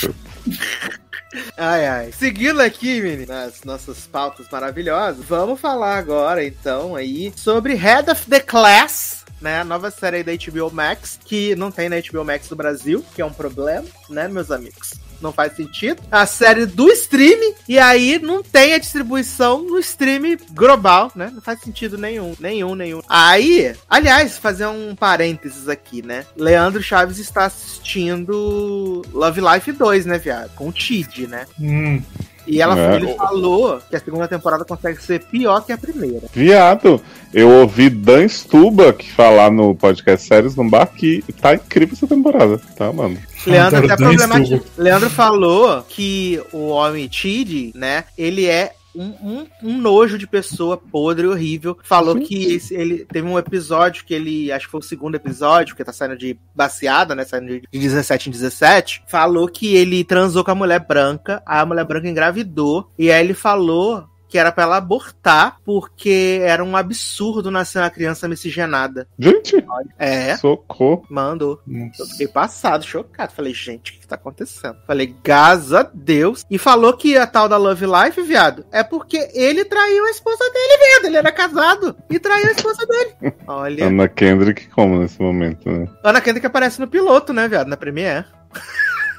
[1.57, 2.11] Ai, ai.
[2.11, 8.29] Seguindo aqui, menino, nas nossas pautas maravilhosas, vamos falar agora, então, aí, sobre Head of
[8.29, 9.61] the Class, né?
[9.61, 13.21] A nova série da HBO Max, que não tem na HBO Max do Brasil, que
[13.21, 15.00] é um problema, né, meus amigos?
[15.21, 16.01] Não faz sentido.
[16.11, 21.31] A série do stream, e aí não tem a distribuição no stream global, né?
[21.33, 22.35] Não faz sentido nenhum.
[22.39, 23.01] Nenhum, nenhum.
[23.07, 26.25] Aí, aliás, fazer um parênteses aqui, né?
[26.35, 30.51] Leandro Chaves está assistindo Love Life 2, né, viado?
[30.55, 31.45] Com o Tid, né?
[31.59, 32.01] Hum,
[32.47, 32.95] E ela, É.
[32.95, 36.21] ele falou que a segunda temporada consegue ser pior que a primeira.
[36.33, 37.01] Viado,
[37.33, 42.59] eu ouvi Dan Stubach falar no podcast Séries no Bar que tá incrível essa temporada,
[42.75, 43.17] tá, mano?
[43.45, 44.57] Leandro até problematizou.
[44.57, 44.81] Stubach.
[44.81, 50.77] Leandro falou que o homem Tid, né, ele é um, um- um nojo de pessoa
[50.77, 51.77] podre, horrível.
[51.83, 55.75] Falou que esse- ele teve um episódio que ele, acho que foi o segundo episódio,
[55.75, 57.23] que tá saindo de baseada, né?
[57.25, 59.03] Saindo de 17 em 17.
[59.07, 63.33] Falou que ele transou com a mulher branca, a mulher branca engravidou, e aí ele
[63.33, 69.05] falou que era pra ela abortar, porque era um absurdo nascer uma criança miscigenada.
[69.19, 69.61] Gente,
[69.99, 71.05] É, socorro.
[71.09, 71.59] mandou.
[71.67, 72.05] Eu nossa.
[72.05, 73.33] fiquei passado, chocado.
[73.33, 74.77] Falei, gente, o que tá acontecendo?
[74.87, 76.45] Falei, graças a Deus.
[76.49, 80.43] E falou que a tal da Love Life, viado, é porque ele traiu a esposa
[80.49, 81.05] dele, viado.
[81.07, 83.33] Ele era casado e traiu a esposa dele.
[83.45, 83.85] Olha.
[83.87, 85.89] Ana Kendrick como nesse momento, né?
[86.01, 87.67] Ana Kendrick aparece no piloto, né, viado?
[87.67, 88.25] Na Premiere.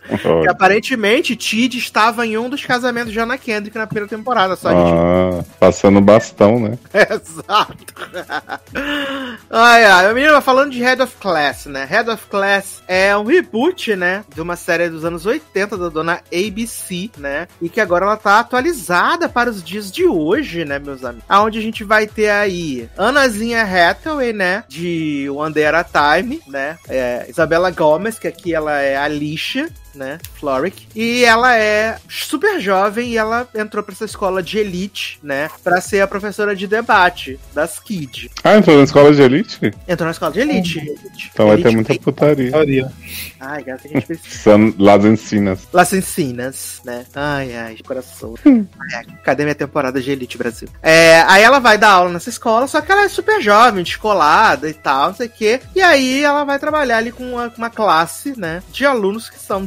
[0.23, 0.51] E Olha.
[0.51, 4.57] aparentemente, Tid estava em um dos casamentos de Ana Kendrick na primeira temporada.
[4.57, 6.79] Só gente Ah, passando bastão, né?
[6.95, 7.77] Exato.
[9.51, 10.07] ai, ai.
[10.11, 11.87] A menina falando de Head of Class, né?
[11.89, 14.25] Head of Class é um reboot, né?
[14.35, 17.47] De uma série dos anos 80 da dona ABC, né?
[17.61, 21.25] E que agora ela tá atualizada para os dias de hoje, né, meus amigos?
[21.29, 24.65] Aonde a gente vai ter aí Anazinha Hathaway, né?
[24.69, 26.77] De One Day at a Time, né?
[26.89, 30.19] É, Isabela Gomes, que aqui ela é a Alicia, né?
[30.35, 30.87] Floric.
[30.95, 35.51] E ela é super jovem e ela entrou pra essa escola de elite, né?
[35.63, 38.31] Pra ser a professora de debate das Kid.
[38.45, 39.73] Ah, entrou na escola de elite?
[39.89, 40.79] Entrou na escola de elite.
[40.79, 41.31] elite.
[41.33, 42.51] Então vai Elite ter muita putaria.
[42.51, 42.93] Faria.
[43.41, 45.69] Ai, gata, a gente São Las Encinas.
[45.73, 47.05] Las Encinas, né?
[47.15, 48.35] Ai, ai, coração.
[48.47, 50.69] Ai, cadê minha temporada de Elite Brasil?
[50.83, 54.69] É, aí ela vai dar aula nessa escola, só que ela é super jovem, descolada
[54.69, 55.61] e tal, não sei o quê.
[55.75, 58.63] E aí ela vai trabalhar ali com uma, com uma classe, né?
[58.73, 59.65] De alunos que são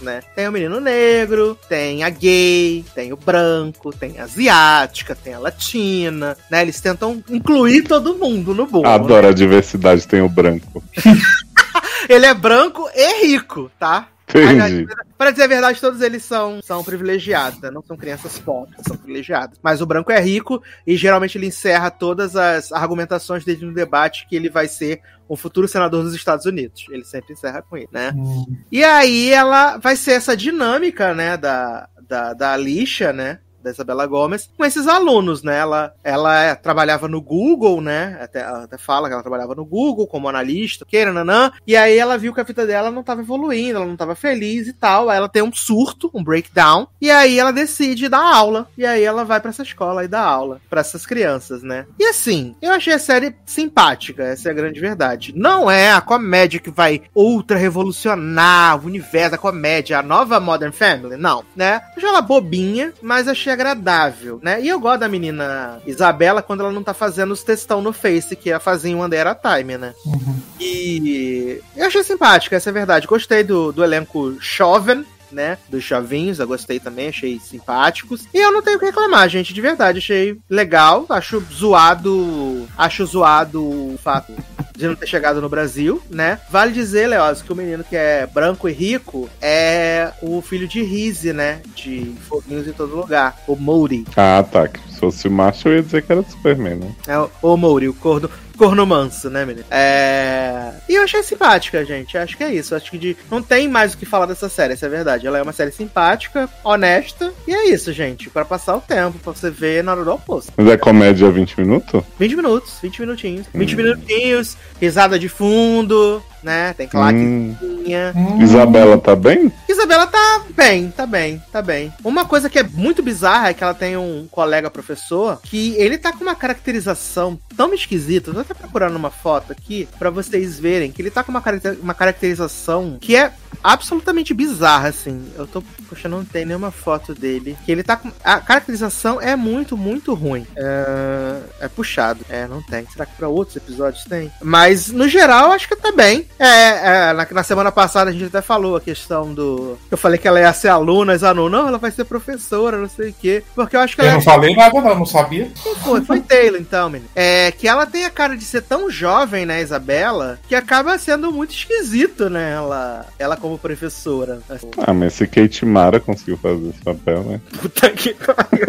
[0.00, 0.22] né?
[0.34, 5.38] Tem o menino negro, tem a gay, tem o branco, tem a asiática, tem a
[5.38, 6.62] latina, né?
[6.62, 8.84] Eles tentam incluir todo mundo no bolo.
[8.84, 8.94] né?
[8.94, 10.82] Adoro a diversidade, tem o branco.
[12.08, 14.08] Ele é branco e rico, tá?
[14.28, 14.86] Entendi.
[15.16, 17.70] Para dizer a verdade, todos eles são, são privilegiados, né?
[17.70, 19.58] não são crianças pobres, são privilegiados.
[19.62, 24.26] Mas o branco é rico e geralmente ele encerra todas as argumentações dele no debate
[24.28, 26.86] que ele vai ser um futuro senador dos Estados Unidos.
[26.90, 28.12] Ele sempre encerra com ele, né?
[28.16, 33.40] Hum, E aí ela vai ser essa dinâmica, né, da, da, da Alicia, né?
[33.66, 35.58] Da Isabela Gomes, com esses alunos, né?
[35.58, 38.16] Ela, ela é- trabalhava no Google, né?
[38.22, 41.50] Até, até fala que ela trabalhava no Google como analista, que nanã.
[41.66, 44.68] E aí ela viu que a vida dela não tava evoluindo, ela não tava feliz
[44.68, 45.10] e tal.
[45.10, 46.86] Aí ela tem um surto, um breakdown.
[47.00, 48.68] E aí ela decide dar aula.
[48.78, 51.86] E aí ela vai pra essa escola e dá aula pra essas crianças, né?
[51.98, 55.32] E assim, eu achei a série simpática, essa é a grande verdade.
[55.34, 60.72] Não é a comédia que vai ultra revolucionar o universo da comédia, a nova Modern
[60.72, 61.82] Family, não, né?
[61.96, 64.60] Achei ela bobinha, mas achei agradável, né?
[64.60, 68.36] E eu gosto da menina Isabela quando ela não tá fazendo os textão no Face,
[68.36, 68.50] que
[68.84, 69.94] em One Day at a Time, né?
[70.04, 70.36] uhum.
[70.60, 73.06] E eu achei simpática, essa é a verdade.
[73.06, 75.04] Gostei do, do elenco Chauvin,
[75.36, 75.58] né?
[75.68, 78.26] Dos chavinhos, eu gostei também, achei simpáticos.
[78.34, 79.98] E eu não tenho o que reclamar, gente, de verdade.
[79.98, 82.66] Achei legal, acho zoado.
[82.76, 84.32] Acho zoado o fato
[84.76, 86.38] de não ter chegado no Brasil, né?
[86.50, 90.82] Vale dizer, Leoz, que o menino que é branco e rico é o filho de
[90.82, 91.60] Rizzi, né?
[91.74, 94.04] De Foguinhos em Todo Lugar, o Mouri.
[94.16, 94.68] Ah, tá.
[94.90, 96.94] Se fosse macho, eu ia dizer que era Superman, né?
[97.06, 99.66] É o- o Mouri, o corno, corno manso, né, menino?
[99.70, 100.72] É...
[100.88, 102.16] E eu achei simpática, gente.
[102.16, 102.74] Acho que é isso.
[102.74, 103.16] Acho que de...
[103.30, 105.26] não tem mais o que falar dessa série, essa é a verdade.
[105.26, 108.30] Ela é uma série simpática, honesta, e é isso, gente.
[108.30, 110.50] Pra passar o tempo, pra você ver na hora do almoço.
[110.56, 112.02] Mas é comédia 20 minutos?
[112.18, 113.46] 20 minutos, 20 minutinhos.
[113.54, 116.72] 20 minutinhos, risada de fundo, né?
[116.74, 118.12] Tem claquezinha.
[118.14, 118.42] Hum.
[118.42, 119.52] Isabela tá bem?
[119.68, 121.92] Isabela tá bem, tá bem, tá bem.
[122.04, 125.98] Uma coisa que é muito bizarra é que ela tem um colega professor que ele
[125.98, 128.30] tá com uma caracterização tão esquisita.
[128.30, 131.42] Eu tô até procurando uma foto aqui pra vocês verem que ele tá com uma,
[131.80, 135.24] uma caracterização que é absolutamente bizarra, assim.
[135.36, 135.62] Eu tô.
[135.88, 137.56] Poxa, não tem nenhuma foto dele.
[137.64, 138.10] Que ele tá com.
[138.24, 140.46] A caracterização é muito, muito ruim.
[140.56, 142.24] É, é puxado.
[142.28, 142.86] É, não tem.
[142.90, 144.30] Será que pra outros episódios tem?
[144.42, 146.26] Mas, no geral, acho que tá bem.
[146.38, 149.78] É, é, na, na semana passada a gente até falou a questão do.
[149.90, 152.88] Eu falei que ela ia ser aluna, e Zanon, não, ela vai ser professora, não
[152.88, 153.42] sei o quê.
[153.54, 155.50] Porque eu acho que Eu ela não falei nada, não, não sabia.
[155.62, 156.00] quem foi?
[156.02, 157.10] Foi Taylor, então, menino.
[157.14, 161.32] É que ela tem a cara de ser tão jovem, né, Isabela, que acaba sendo
[161.32, 164.40] muito esquisito, né, ela, ela como professora.
[164.48, 167.40] Assim, Ah, mas se Kate Mara conseguiu fazer esse papel, né?
[167.62, 168.66] puta que pariu.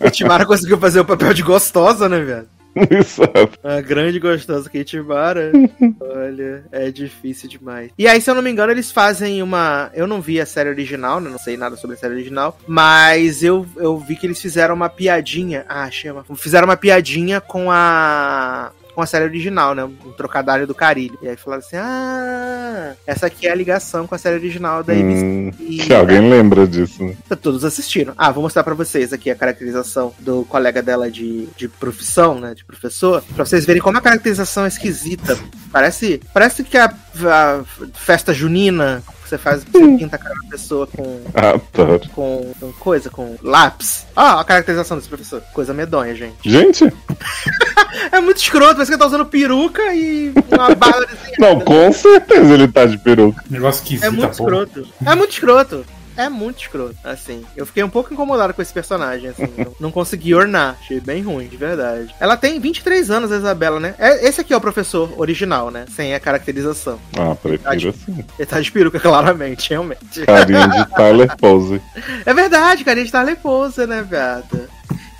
[0.00, 2.48] A Timara conseguiu fazer o papel de gostosa, né, velho?
[2.90, 3.56] Exato.
[3.62, 5.52] A grande gostosa Kate Mara.
[6.00, 7.90] Olha, é difícil demais.
[7.96, 9.90] E aí, se eu não me engano, eles fazem uma.
[9.94, 11.30] Eu não vi a série original, né?
[11.30, 12.58] Não sei nada sobre a série original.
[12.66, 15.64] Mas eu, eu vi que eles fizeram uma piadinha.
[15.68, 16.24] Ah, chama.
[16.36, 18.72] Fizeram uma piadinha com a.
[18.94, 19.84] Com a série original, né?
[19.84, 21.18] Um trocadilho do Carilho.
[21.20, 24.92] E aí falaram assim: Ah, essa aqui é a ligação com a série original da
[24.92, 25.24] ABC.
[25.24, 25.50] Hum,
[25.80, 27.16] que alguém lembra disso, né?
[27.42, 28.14] Todos assistiram.
[28.16, 32.54] Ah, vou mostrar pra vocês aqui a caracterização do colega dela de, de profissão, né?
[32.54, 33.22] De professor.
[33.34, 35.36] Pra vocês verem como a caracterização é esquisita.
[35.72, 39.02] Parece, parece que a, a festa junina.
[39.24, 42.00] Você faz, você pinta a cara da pessoa com, Adoro.
[42.14, 44.06] com, com coisa, com lápis.
[44.14, 45.40] Ah, a caracterização desse professor.
[45.52, 46.36] Coisa medonha, gente.
[46.48, 46.84] Gente,
[48.12, 51.36] É muito escroto, parece que ele tá usando peruca e uma barra desenhada.
[51.38, 53.42] não, com certeza ele tá de peruca.
[53.48, 54.62] Negócio esquisito, É muito porra.
[54.64, 54.88] escroto.
[55.06, 55.84] É muito escroto.
[56.16, 57.44] É muito escroto, assim.
[57.56, 59.48] Eu fiquei um pouco incomodado com esse personagem, assim.
[59.58, 60.76] não, não consegui ornar.
[60.80, 62.14] Achei bem ruim, de verdade.
[62.20, 63.94] Ela tem 23 anos, a Isabela, né?
[63.98, 65.86] É, esse aqui é o professor original, né?
[65.94, 66.98] Sem a caracterização.
[67.16, 68.24] Ah, prefiro assim.
[68.38, 70.24] Ele tá de peruca, claramente, realmente.
[70.26, 71.80] Carinha de Tyler Pose.
[72.24, 72.98] É verdade, cara.
[72.98, 74.68] A gente tá leposa, né, viado?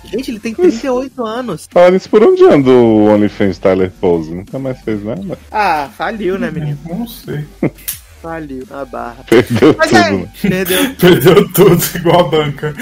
[0.05, 1.67] Gente, ele tem 38 anos.
[1.69, 4.33] Falaram isso por onde anda o OnlyFans Tyler Pose?
[4.33, 5.37] Nunca mais fez nada.
[5.51, 6.77] Ah, faliu, né, menino?
[6.85, 7.45] Não sei.
[8.25, 9.23] Faliu a barra.
[9.29, 10.31] Perdeu Mas tudo, é, né?
[10.41, 10.95] perdeu.
[10.97, 12.73] Perdeu tudo igual a banca.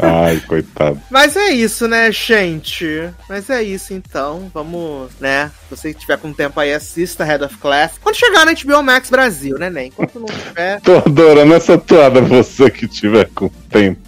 [0.00, 0.98] Ai, coitado.
[1.10, 2.86] Mas é isso, né, gente?
[3.28, 4.50] Mas é isso, então.
[4.54, 5.50] Vamos, né?
[5.68, 7.98] Se você tiver com tempo aí, assista Head of Class.
[8.00, 9.88] Quando chegar na HBO Max Brasil, né, Nen?
[9.88, 10.80] Enquanto não tiver.
[10.80, 14.00] Tô adorando essa toada, você que tiver com tempo.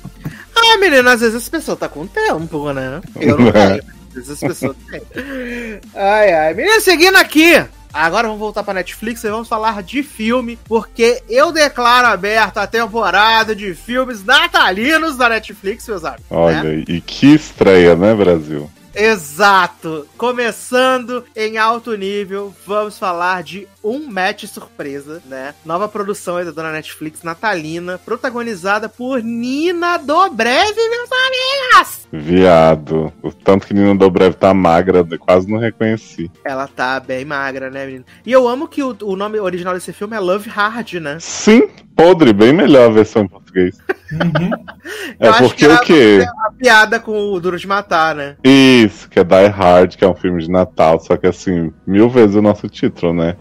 [0.57, 3.03] Ah, menina, às vezes as pessoas tá com tempo, né?
[3.20, 3.82] Eu não tenho.
[4.09, 5.03] Às vezes as pessoas têm.
[5.95, 6.55] Ai, ai.
[6.55, 7.62] Menina, seguindo aqui.
[7.95, 12.66] Agora vamos voltar pra Netflix e vamos falar de filme, porque eu declaro aberto a
[12.66, 16.25] temporada de filmes natalinos da Netflix, meus amigos.
[16.29, 16.37] né?
[16.37, 18.69] Olha, e que estreia, né, Brasil?
[18.93, 20.07] Exato!
[20.16, 25.55] Começando em alto nível, vamos falar de Um Match Surpresa, né?
[25.62, 32.09] Nova produção aí da dona Netflix, natalina, protagonizada por Nina Dobrev, meus amigos!
[32.11, 33.12] Viado.
[33.23, 36.31] O tanto que Nina Dobrev tá magra, quase não reconheci.
[36.43, 38.06] Ela tá bem magra, né, menino?
[38.24, 41.19] E eu amo que o, o nome original desse filme é Love Hard, né?
[41.20, 43.77] Sim, podre, bem melhor a versão em português.
[44.12, 44.51] Uhum.
[45.19, 46.27] É Eu acho porque que o quê?
[46.44, 48.36] A piada com o Duro de Matar, né?
[48.44, 52.09] Isso, que é Die Hard, que é um filme de Natal, só que assim, mil
[52.09, 53.36] vezes o nosso título, né?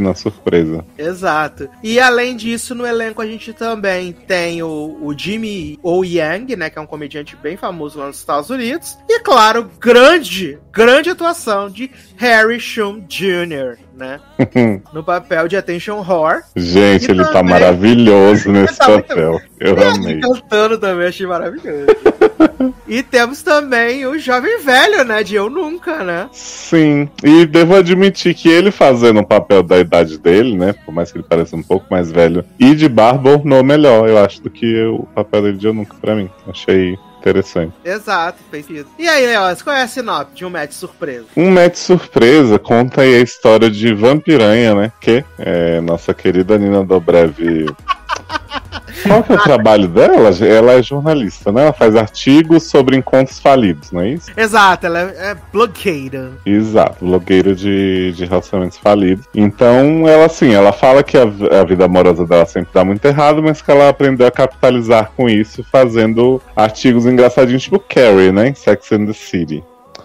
[0.00, 0.84] Na surpresa.
[0.98, 1.68] Exato.
[1.82, 6.68] E além disso, no elenco a gente também tem o, o Jimmy O Yang, né?
[6.70, 8.98] Que é um comediante bem famoso lá nos Estados Unidos.
[9.08, 14.20] E claro, grande, grande atuação de Harry Shum Jr., né?
[14.92, 16.42] No papel de Attention Whore.
[16.54, 19.40] Gente, E ele tá também- maravilhoso nesse Tá papel.
[19.60, 20.20] Eu E amei.
[20.20, 21.86] cantando também, achei maravilhoso.
[22.86, 25.22] E temos também o jovem velho, né?
[25.22, 26.28] De Eu Nunca, né?
[26.32, 30.74] Sim, e devo admitir que ele fazendo o papel da idade dele, né?
[30.84, 34.18] Por mais que ele pareça um pouco mais velho, e de barba ornou melhor, eu
[34.18, 36.30] acho, do que o papel dele de Eu Nunca pra mim.
[36.48, 37.72] Achei interessante.
[37.84, 38.88] Exato, fez sentido.
[38.98, 41.26] E aí, Leoz, qual é a sinopse de um match surpresa?
[41.36, 44.92] Um match surpresa conta aí a história de Vampiranha, né?
[45.00, 47.34] Que é nossa querida Nina Dobrev
[49.06, 50.30] Qual que é o trabalho dela?
[50.40, 51.62] Ela é jornalista, né?
[51.62, 54.30] Ela faz artigos sobre encontros falidos, não é isso?
[54.36, 56.32] Exato, ela é, é blogueira.
[56.44, 59.26] Exato, blogueira de, de relacionamentos falidos.
[59.34, 63.42] Então, ela assim, ela fala que a, a vida amorosa dela sempre dá muito errado,
[63.42, 68.48] mas que ela aprendeu a capitalizar com isso fazendo artigos engraçadinhos, tipo Carrie, né?
[68.48, 69.62] Em Sex and the City.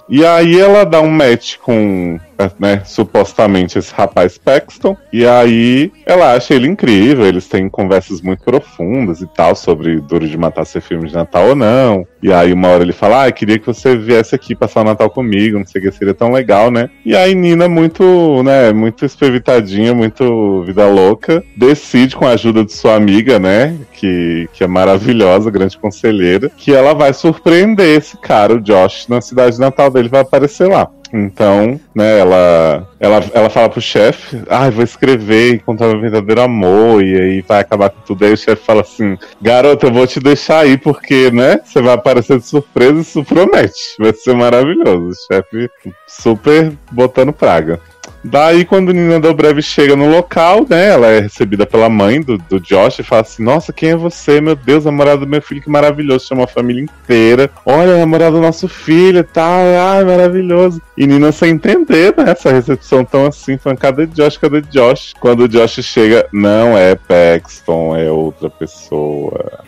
[0.10, 2.20] E aí ela dá um match com,
[2.60, 4.96] né, supostamente esse rapaz Paxton.
[5.12, 7.26] E aí ela acha ele incrível.
[7.26, 11.50] Eles têm conversas muito profundas e tal sobre Duro de Matar ser filme de Natal
[11.50, 12.06] ou não.
[12.22, 15.10] E aí uma hora ele fala, ah, queria que você viesse aqui passar o Natal
[15.10, 16.90] comigo, não sei o que, seria tão legal, né?
[17.06, 22.74] E aí Nina, muito, né, muito espevitadinha, muito vida louca, decide com a ajuda de
[22.74, 28.54] sua amiga, né, que, que é maravilhosa, grande conselheira, que ela vai surpreender esse cara,
[28.54, 30.90] o Josh, na cidade de Natal dele, vai aparecer lá.
[31.14, 36.42] Então, né, ela, ela, ela fala pro chefe, ah, vou escrever e contar meu verdadeiro
[36.42, 38.26] amor, e aí vai acabar com tudo.
[38.26, 41.94] Aí o chefe fala assim, garota, eu vou te deixar aí, porque, né, você vai
[41.94, 43.96] aparecer de surpresa, isso promete.
[44.00, 45.10] Vai ser maravilhoso.
[45.10, 45.70] O chefe
[46.08, 47.80] super botando praga.
[48.24, 52.60] Daí, quando Nina Dobrev chega no local, né, ela é recebida pela mãe do, do
[52.60, 54.40] Josh e fala assim: Nossa, quem é você?
[54.40, 56.28] Meu Deus, namorado do meu filho, que maravilhoso.
[56.28, 57.50] Chama a família inteira.
[57.66, 59.62] Olha, namorado do nosso filho tal.
[59.80, 60.82] Ai, maravilhoso.
[60.96, 64.38] E Nina sem entender, né, essa recepção tão assim, falando: Cadê Josh?
[64.38, 65.14] Cadê Josh?
[65.20, 69.64] Quando o Josh chega, não é Paxton, é outra pessoa.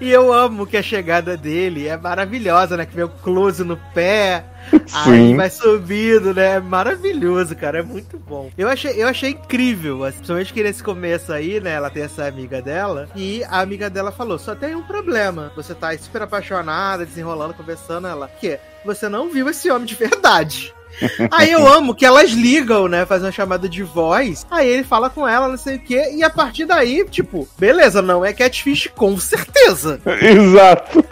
[0.00, 2.86] E eu amo que a chegada dele é maravilhosa, né?
[2.86, 4.44] Que vê o close no pé.
[4.92, 5.36] Aí Sim.
[5.36, 6.56] vai subindo, né?
[6.56, 7.80] É maravilhoso, cara.
[7.80, 8.50] É muito bom.
[8.56, 11.72] Eu achei, eu achei incrível, assim, principalmente que nesse começo aí, né?
[11.72, 13.08] Ela tem essa amiga dela.
[13.14, 15.52] E a amiga dela falou: só tem um problema.
[15.56, 18.06] Você tá super apaixonada, desenrolando, conversando.
[18.06, 18.58] Ela, que?
[18.84, 20.74] Você não viu esse homem de verdade.
[21.30, 23.04] Aí eu amo que elas ligam, né?
[23.04, 24.46] Fazem uma chamada de voz.
[24.50, 26.12] Aí ele fala com ela, não sei o quê.
[26.14, 30.00] E a partir daí, tipo, beleza, não é catfish com certeza.
[30.20, 31.04] Exato.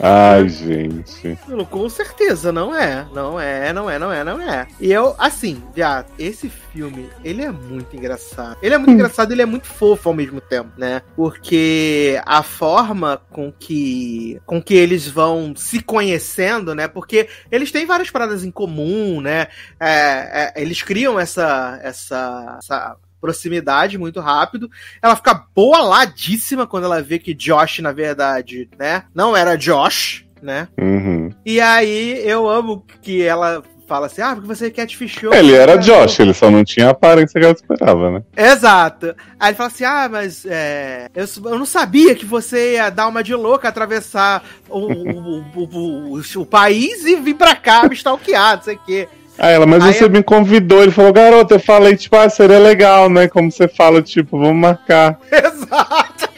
[0.00, 1.38] Ai, gente.
[1.70, 3.06] Com certeza, não é.
[3.12, 4.66] Não é, não é, não é, não é.
[4.80, 8.58] E eu, assim, viado, esse filme, ele é muito engraçado.
[8.62, 11.02] Ele é muito engraçado, ele é muito fofo ao mesmo tempo, né?
[11.14, 16.86] Porque a forma com que com que eles vão se conhecendo, né?
[16.88, 19.48] Porque eles têm várias paradas em comum, né?
[19.80, 22.96] É, é, eles criam essa, essa, essa
[23.26, 24.70] proximidade muito rápido.
[25.02, 29.02] Ela fica boladíssima quando ela vê que Josh, na verdade, né?
[29.12, 30.68] Não era Josh, né?
[30.78, 31.30] Uhum.
[31.44, 35.34] E aí eu amo que ela fala assim: ah, porque você catfishou.
[35.34, 35.76] Ele era?
[35.76, 38.22] Josh, ele só não tinha a aparência que ela esperava, né?
[38.36, 39.14] Exato.
[39.40, 43.08] Aí ele fala assim: ah, mas é, eu, eu não sabia que você ia dar
[43.08, 47.94] uma de louca, atravessar o, o, o, o, o país e vir pra cá me
[47.94, 49.08] stalkear, não sei o quê.
[49.38, 52.28] Aí ela, mas Aí você eu- me convidou, ele falou, garota, eu falei, tipo, ah,
[52.28, 53.28] seria legal, né?
[53.28, 55.18] Como você fala, tipo, vamos marcar.
[55.30, 56.28] Exato.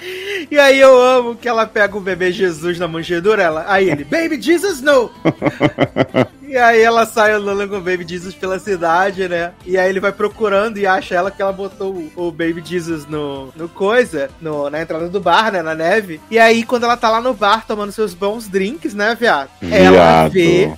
[0.51, 4.03] E aí eu amo que ela pega o bebê Jesus na manjedoura, ela, aí ele,
[4.05, 5.11] Baby Jesus, no!
[6.49, 9.53] e aí ela sai andando com o Baby Jesus pela cidade, né?
[9.67, 13.53] E aí ele vai procurando e acha ela que ela botou o, Baby Jesus no,
[13.55, 15.63] no coisa, no, na entrada do bar, né?
[15.63, 16.21] Na neve.
[16.31, 19.51] E aí quando ela tá lá no bar tomando seus bons drinks, né, viado?
[19.63, 20.33] Ela Viado.
[20.33, 20.73] vê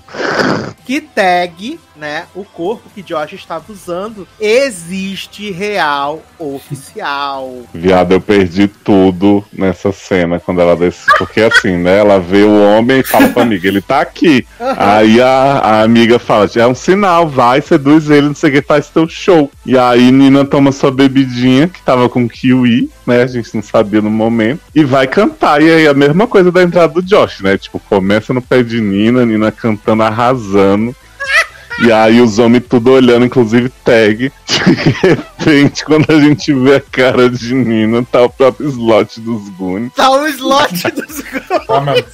[0.90, 7.62] que tag, né, o corpo que Josh estava usando existe real oficial.
[7.72, 11.06] Viado, eu perdi tudo nessa cena quando ela desce.
[11.16, 11.98] Porque assim, né?
[11.98, 14.44] Ela vê o homem e fala pra amiga, ele tá aqui.
[14.76, 18.62] Aí a, a amiga fala, é um sinal, vai, seduz ele, não sei o que,
[18.62, 19.50] faz teu show.
[19.64, 23.22] E aí Nina toma sua bebidinha, que tava com kiwi, né?
[23.22, 25.62] A gente não sabia no momento, e vai cantar.
[25.62, 27.56] E aí a mesma coisa da entrada do Josh, né?
[27.58, 30.94] Tipo, começa no pé de Nina, Nina cantando, arrasando.
[31.82, 34.30] E aí os homens tudo olhando, inclusive tag.
[34.46, 39.48] De repente, quando a gente vê a cara de Nina, tá o próprio slot dos
[39.50, 39.94] Goonies.
[39.94, 41.22] Tá o slot dos
[41.68, 42.04] Ah, mas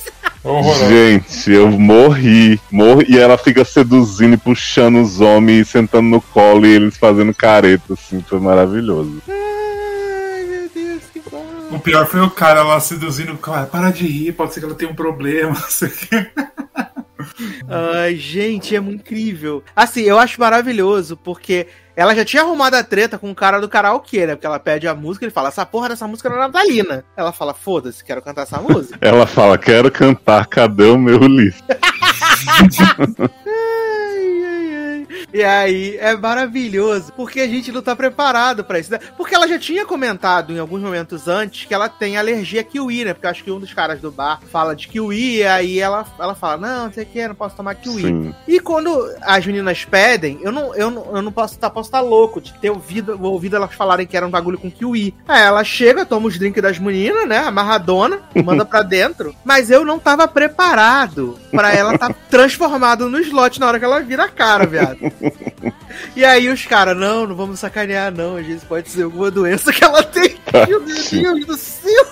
[0.51, 0.89] horroroso.
[0.89, 3.07] Gente, eu morri, morri.
[3.09, 7.95] E ela fica seduzindo e puxando os homens, sentando no colo e eles fazendo careta,
[7.95, 9.23] assim, foi maravilhoso.
[9.29, 11.45] Ai, meu Deus, que bom.
[11.71, 13.67] O pior foi o cara lá seduzindo o cara.
[13.67, 15.57] Para de rir, pode ser que ela tenha um problema.
[17.69, 19.63] Ai, gente, é muito incrível.
[19.75, 23.69] Assim, eu acho maravilhoso, porque ela já tinha arrumado a treta com o cara do
[23.69, 24.35] karaokê, né?
[24.35, 27.05] Porque ela pede a música e ele fala, essa porra dessa música não é natalina.
[27.17, 28.99] Ela fala, foda-se, quero cantar essa música.
[29.01, 31.63] Ela fala: Quero cantar, cadê o meu livro?
[35.37, 38.99] E aí é maravilhoso, porque a gente não tá preparado pra isso, né?
[39.19, 43.05] Porque ela já tinha comentado em alguns momentos antes que ela tem alergia a kiwi,
[43.05, 43.13] né?
[43.13, 46.07] Porque eu acho que um dos caras do bar fala de kiwi, e aí ela,
[46.19, 48.01] ela fala, não, não sei o que, não posso tomar kiwi.
[48.01, 48.35] Sim.
[48.49, 52.01] E quando as meninas pedem, eu não, eu não, eu não posso estar posso tá
[52.01, 55.15] louco de ter ouvido, ouvido elas falarem que era um bagulho com kiwi.
[55.29, 57.41] Aí ela chega, toma os drinks das meninas, né?
[57.41, 59.37] Amarradona, manda pra dentro.
[59.45, 64.01] Mas eu não tava preparado pra ela tá transformado no slot na hora que ela
[64.01, 64.97] vira a cara, viado.
[66.15, 68.37] E aí os caras, não, não vamos sacanear, não.
[68.37, 70.37] Às vezes pode ser alguma doença que ela tem.
[70.69, 72.07] Meu Deus do céu!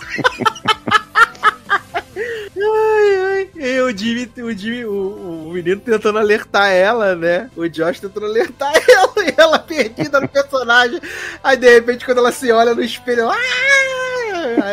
[2.57, 3.51] Ai, ai.
[3.57, 7.51] E o Jimmy, o, Jimmy o, o menino tentando alertar ela, né?
[7.57, 11.01] O Josh tentando alertar ela e ela perdida no personagem.
[11.43, 13.35] Aí de repente, quando ela se olha no espelho, ela.
[13.35, 13.74] "Ah!"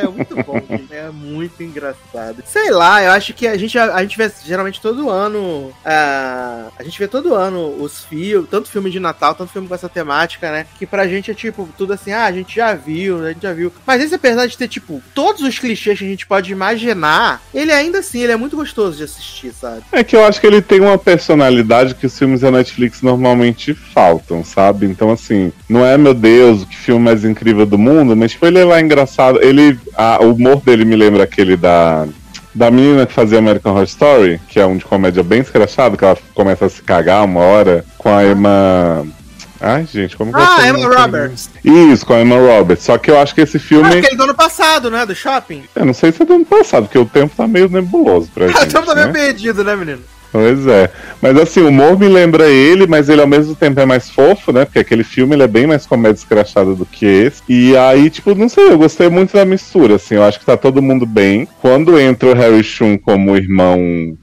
[0.02, 0.94] É muito bom, gente.
[0.94, 2.44] é muito engraçado.
[2.46, 5.72] Sei lá, eu acho que a gente, a, gente vê geralmente todo ano.
[5.86, 9.76] ah, a gente vê todo ano os filmes, tanto filme de Natal, tanto filme com
[9.76, 10.66] essa temática, né?
[10.78, 13.54] Que pra gente é tipo, tudo assim, ah, a gente já viu, a gente já
[13.54, 13.72] viu.
[13.86, 17.72] Mas esse, apesar de ter, tipo, todos os clichês que a gente pode imaginar, ele
[17.72, 19.84] ainda assim, ele é muito gostoso de assistir, sabe?
[19.92, 23.74] É que eu acho que ele tem uma personalidade que os filmes da Netflix normalmente
[23.74, 24.86] faltam, sabe?
[24.86, 28.60] Então, assim, não é, meu Deus, que filme mais incrível do mundo, mas, tipo, ele
[28.60, 29.42] é lá engraçado.
[29.42, 32.06] Ele, a- o humor dele me lembra aquele da.
[32.54, 36.04] Da menina que fazia American Horror Story, que é um de comédia bem escrachado, que
[36.04, 39.08] ela começa a se cagar uma hora com a Emma.
[39.62, 41.50] Ai, gente, como que é o Ah, Emma Roberts.
[41.64, 42.84] Isso, com a Emma Roberts.
[42.84, 43.88] Só que eu acho que esse Ah, filme.
[44.00, 45.06] aquele do ano passado, né?
[45.06, 45.64] Do shopping.
[45.74, 48.48] Eu não sei se é do ano passado, porque o tempo tá meio nebuloso pra
[48.50, 48.68] gente.
[48.68, 49.14] Estamos também né?
[49.14, 50.02] perdido, né, menino?
[50.32, 50.90] Pois é.
[51.22, 54.52] Mas assim, o humor me lembra ele, mas ele ao mesmo tempo é mais fofo,
[54.54, 54.64] né?
[54.66, 57.42] Porque aquele filme ele é bem mais comédia escrachada do que esse.
[57.50, 60.16] E aí, tipo, não sei, eu gostei muito da mistura, assim.
[60.16, 61.48] Eu acho que tá todo mundo bem.
[61.60, 63.78] Quando entra o Harry Shum como irmão,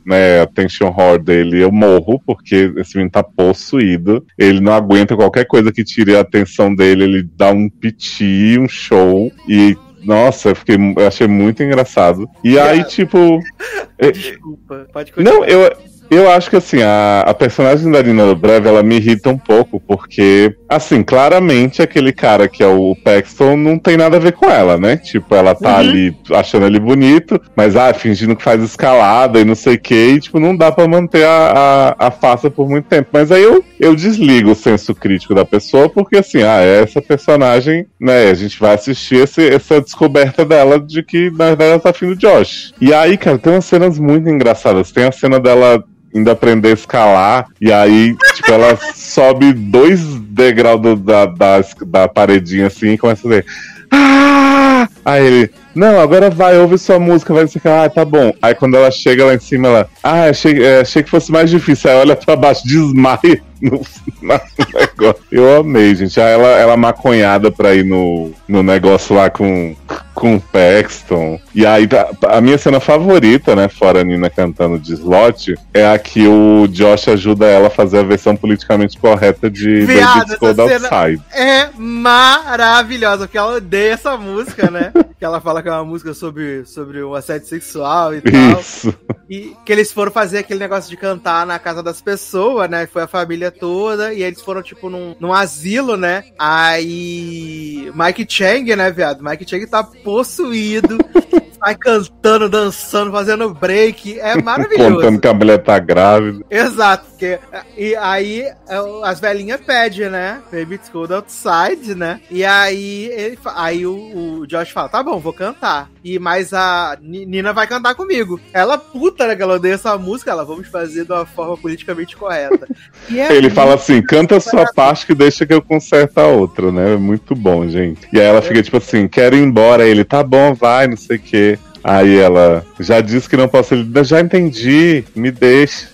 [0.05, 4.24] né, attention horror dele, eu morro, porque esse menino tá possuído.
[4.39, 8.68] Ele não aguenta qualquer coisa que tire a atenção dele, ele dá um piti, um
[8.68, 9.30] show.
[9.47, 12.28] E nossa, eu, fiquei, eu achei muito engraçado.
[12.43, 13.40] E aí, tipo.
[13.98, 15.36] é- Desculpa, pode continuar.
[15.36, 15.70] não, eu,
[16.10, 19.80] eu acho que assim, a, a personagem da Nina Dobrev, ela me irrita um pouco,
[19.80, 24.47] porque, assim, claramente aquele cara que é o Paxton não tem nada a ver com
[24.47, 24.97] ela, né?
[24.97, 25.76] Tipo, ela tá Uhum.
[25.76, 29.94] ali achando ele bonito, mas, ah, fingindo que faz escalada e não sei o que,
[29.94, 33.09] e, tipo, não dá pra manter a, a, a farsa por muito tempo.
[33.12, 37.01] Mas aí eu, eu desligo o senso crítico da pessoa, porque, assim, ah, é essa
[37.02, 41.80] personagem, né, a gente vai assistir esse, essa descoberta dela de que, na verdade, ela
[41.80, 42.72] tá afim do Josh.
[42.80, 44.90] E aí, cara, tem umas cenas muito engraçadas.
[44.93, 45.82] Tem a cena dela
[46.14, 52.09] indo aprender a escalar, e aí, tipo, ela sobe dois degraus do- da, da, da
[52.09, 53.47] paredinha assim e começa a dizer.
[53.90, 54.89] Ah!
[55.05, 58.32] Aí ele, não, agora vai, ouve sua música, vai dizer ah, tá bom.
[58.43, 61.48] Aí quando ela chega lá em cima, ela, ah, achei, é, achei que fosse mais
[61.48, 61.90] difícil.
[61.90, 63.80] Aí olha pra baixo, desmaia no,
[64.22, 65.22] no negócio.
[65.32, 66.20] Eu amei, gente.
[66.20, 69.74] Aí ela, ela maconhada pra ir no, no negócio lá com,
[70.19, 71.40] com o Paxton.
[71.55, 71.89] E aí,
[72.28, 76.66] a, minha cena favorita, né, fora a Nina cantando de slot, é a que o
[76.66, 81.23] Josh ajuda ela a fazer a versão politicamente correta de Viado, essa cena- Outside.
[81.32, 84.93] É maravilhosa, porque ela odeia essa música, né?
[85.19, 88.61] que ela fala que é uma música sobre, sobre o assédio sexual e tal.
[88.61, 88.95] Isso.
[89.28, 92.86] E que eles foram fazer aquele negócio de cantar na casa das pessoas, né?
[92.86, 94.15] Foi a família toda.
[94.15, 96.24] E eles foram, tipo, num, num asilo, né?
[96.39, 97.93] Aí.
[97.95, 99.23] Mike Chang, né, viado?
[99.23, 100.97] Mike Chang tá possuído.
[101.69, 104.19] Sai cantando, dançando, fazendo break.
[104.19, 104.95] É maravilhoso.
[104.95, 106.43] Contando que a mulher tá grávida.
[106.49, 107.39] Exato, porque
[107.77, 108.57] e aí é,
[109.03, 110.40] as velhinhas pedem, né?
[110.51, 112.20] Baby It's Cold Outside, né?
[112.31, 115.90] E aí ele, aí o, o Josh fala, tá bom, vou cantar.
[116.03, 118.40] E mais a Ni- Nina vai cantar comigo.
[118.53, 119.36] Ela puta, né?
[119.36, 122.66] Que ela odeia essa música, ela vamos fazer de uma forma politicamente correta.
[123.12, 126.73] É Ele fala assim: canta a sua parte que deixa que eu conserto a outra,
[126.73, 126.95] né?
[126.95, 128.09] É muito bom, gente.
[128.12, 129.82] E aí ela fica tipo assim: quero ir embora.
[129.82, 131.57] Aí ele, tá bom, vai, não sei o quê.
[131.83, 133.75] Aí ela já disse que não posso.
[133.75, 135.89] Ele, já entendi, me deixa.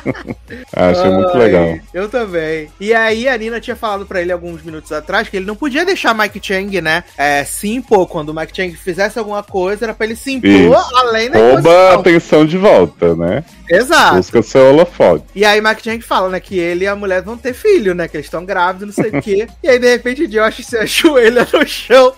[0.72, 1.78] Achei muito legal.
[1.92, 2.68] Eu também.
[2.80, 5.84] E aí a Nina tinha falado pra ele alguns minutos atrás que ele não podia
[5.84, 7.04] deixar Mike Chang, né?
[7.16, 8.06] É, se impor.
[8.06, 10.96] Quando o Mike Chang fizesse alguma coisa, era pra ele se impor Isso.
[10.96, 13.44] além da Rouba a atenção de volta, né?
[13.68, 14.16] Exato.
[14.16, 15.24] Busca seu holofote.
[15.34, 18.08] E aí Mike Chang fala, né, que ele e a mulher vão ter filho, né,
[18.08, 19.46] que eles estão grávidos, não sei o quê.
[19.62, 22.12] E aí, de repente, o Josh se ajoelha no chão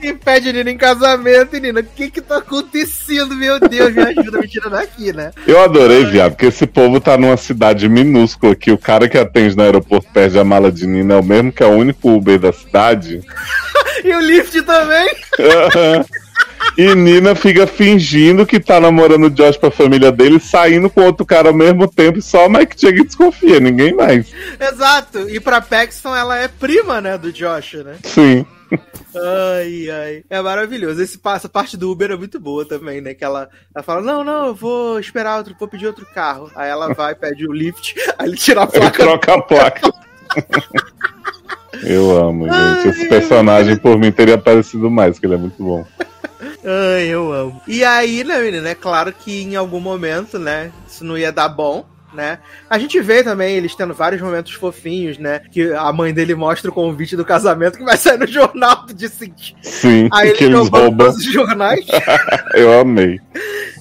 [0.00, 1.56] e pede Nina em casamento.
[1.56, 3.34] E Nina, o que que tá acontecendo?
[3.34, 5.30] Meu Deus, me ajuda, me tira daqui, né?
[5.46, 9.56] Eu adorei, viado, porque esse povo tá numa cidade minúscula que o cara que atende
[9.56, 12.38] no aeroporto perde a mala de Nina é o mesmo que é o único Uber
[12.38, 13.22] da cidade.
[14.02, 15.08] E o Lift também.
[16.76, 21.24] E Nina fica fingindo que tá namorando o Josh pra família dele, saindo com outro
[21.24, 24.26] cara ao mesmo tempo, e só o Mike Chang desconfia, ninguém mais.
[24.60, 25.30] Exato.
[25.30, 27.94] E pra Paxton, ela é prima, né, do Josh, né?
[28.02, 28.44] Sim.
[29.14, 30.24] Ai, ai.
[30.28, 31.00] É maravilhoso.
[31.02, 33.14] Esse, essa parte do Uber é muito boa também, né?
[33.14, 36.50] Que ela, ela fala: Não, não, eu vou esperar outro, vou pedir outro carro.
[36.54, 39.02] Aí ela vai, pede o lift, aí ele tira a Ele placa.
[39.02, 39.92] troca a placa.
[41.82, 42.88] Eu amo, gente.
[42.88, 45.84] Esse personagem, por mim, teria aparecido mais, que ele é muito bom.
[46.64, 47.60] Ai, eu amo.
[47.66, 48.68] E aí, né, menina?
[48.70, 50.70] É claro que em algum momento, né?
[50.88, 51.84] Isso não ia dar bom.
[52.14, 52.38] Né?
[52.70, 55.40] A gente vê também eles tendo vários momentos fofinhos, né?
[55.50, 58.94] Que a mãe dele mostra o convite do casamento que vai sair no jornal do
[58.94, 59.56] dia seguinte.
[59.62, 61.84] Sim, Aí que ele eles roubam os jornais.
[62.54, 63.20] Eu amei.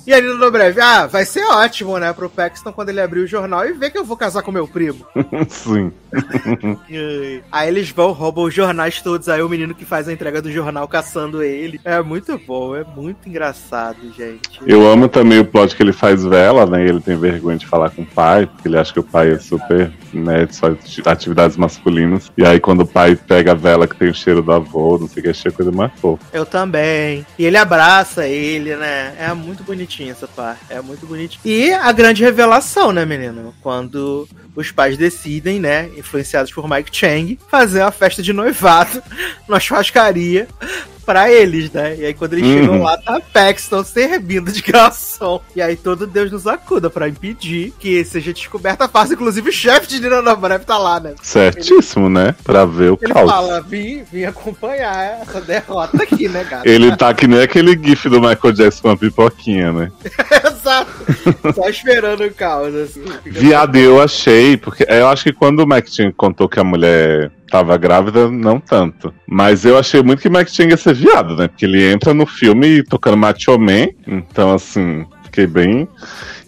[0.05, 3.27] E aí no breve, ah, vai ser ótimo, né, pro Paxton quando ele abrir o
[3.27, 5.05] jornal e ver que eu vou casar com meu primo.
[5.47, 5.93] Sim.
[7.49, 10.51] aí eles vão, roubam os jornais todos, aí o menino que faz a entrega do
[10.51, 11.79] jornal caçando ele.
[11.85, 14.59] É muito bom, é muito engraçado, gente.
[14.67, 16.85] Eu amo também o plot que ele faz vela, né?
[16.85, 19.31] E ele tem vergonha de falar com o pai, porque ele acha que o pai
[19.31, 22.31] é super, né, só ati- atividades masculinas.
[22.37, 25.07] E aí quando o pai pega a vela que tem o cheiro do avô, não
[25.07, 26.23] sei o que, achei a coisa mais fofa.
[26.31, 27.25] Eu também.
[27.37, 29.13] E ele abraça ele, né?
[29.19, 30.61] É muito bonitinho essa parte.
[30.69, 31.41] É muito bonitinho.
[31.45, 33.53] E a grande revelação, né, menino?
[33.61, 39.01] Quando os pais decidem, né, influenciados por Mike Chang, fazer uma festa de noivado
[39.47, 40.47] numa churrascaria
[41.05, 41.97] pra eles, né?
[41.97, 42.53] E aí quando eles Uhum.
[42.61, 45.41] chegam lá, tá Paxton servindo de garçom.
[45.53, 49.13] E aí todo Deus nos acuda pra impedir que seja descoberta a farsa.
[49.13, 51.13] Inclusive o chefe de Nina Dobrev tá lá, né?
[51.21, 52.33] Certíssimo, né?
[52.45, 53.29] Pra ver o Ele caos.
[53.29, 56.61] fala, vim, vim acompanhar essa derrota aqui, né, cara?
[56.69, 59.91] Ele tá que nem aquele gif do Michael Jackson com a pipoquinha, né?
[60.47, 60.89] Exato.
[61.53, 63.03] Só esperando o caos, assim.
[63.25, 67.77] Viado, eu achei, porque eu acho que quando o Chang contou que a mulher tava
[67.77, 69.13] grávida, não tanto.
[69.27, 71.47] Mas eu achei muito que Mike Chang ia ser viado, né?
[71.47, 75.87] Porque ele entra no filme tocando Macho Man, então assim, fiquei bem.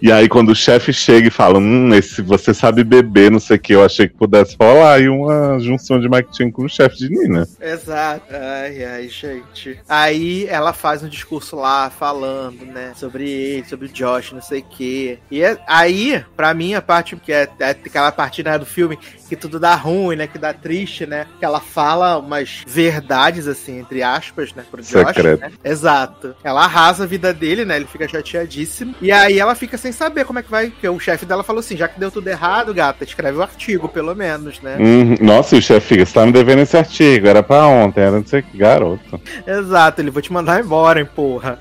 [0.02, 3.58] E aí quando o chefe chega e fala, hum, esse você sabe beber, não sei
[3.58, 6.98] o que, eu achei que pudesse rolar aí uma junção de Chang com o chefe
[6.98, 7.48] de Nina.
[7.60, 8.26] Exato.
[8.32, 9.80] Ai, ai, gente.
[9.88, 12.94] Aí ela faz um discurso lá falando, né?
[12.96, 15.20] Sobre ele, sobre o Josh, não sei o quê.
[15.30, 18.98] E é- aí, pra mim, a parte que é, é aquela parte né, do filme
[19.28, 20.28] que tudo dá ruim, né?
[20.28, 21.26] Que dá triste, né?
[21.40, 24.64] Que ela fala umas verdades, assim, entre aspas, né?
[24.70, 25.08] Pro Josh.
[25.08, 25.42] Secreto.
[25.42, 25.52] Né?
[25.64, 26.36] Exato.
[26.44, 27.78] Ela arrasa a vida dele, né?
[27.78, 28.96] Ele fica chateadíssimo.
[29.02, 30.70] E aí ela fica sem saber como é que vai.
[30.70, 33.88] Porque o chefe dela falou assim: já que deu tudo errado, gata, escreve o artigo,
[33.88, 34.78] pelo menos, né?
[34.80, 35.16] Uhum.
[35.22, 38.12] Nossa, e o chefe fica, você tá me devendo esse artigo, era pra ontem, era
[38.12, 39.22] não sei que, garoto.
[39.46, 41.60] Exato, ele vou te mandar embora, hein, porra.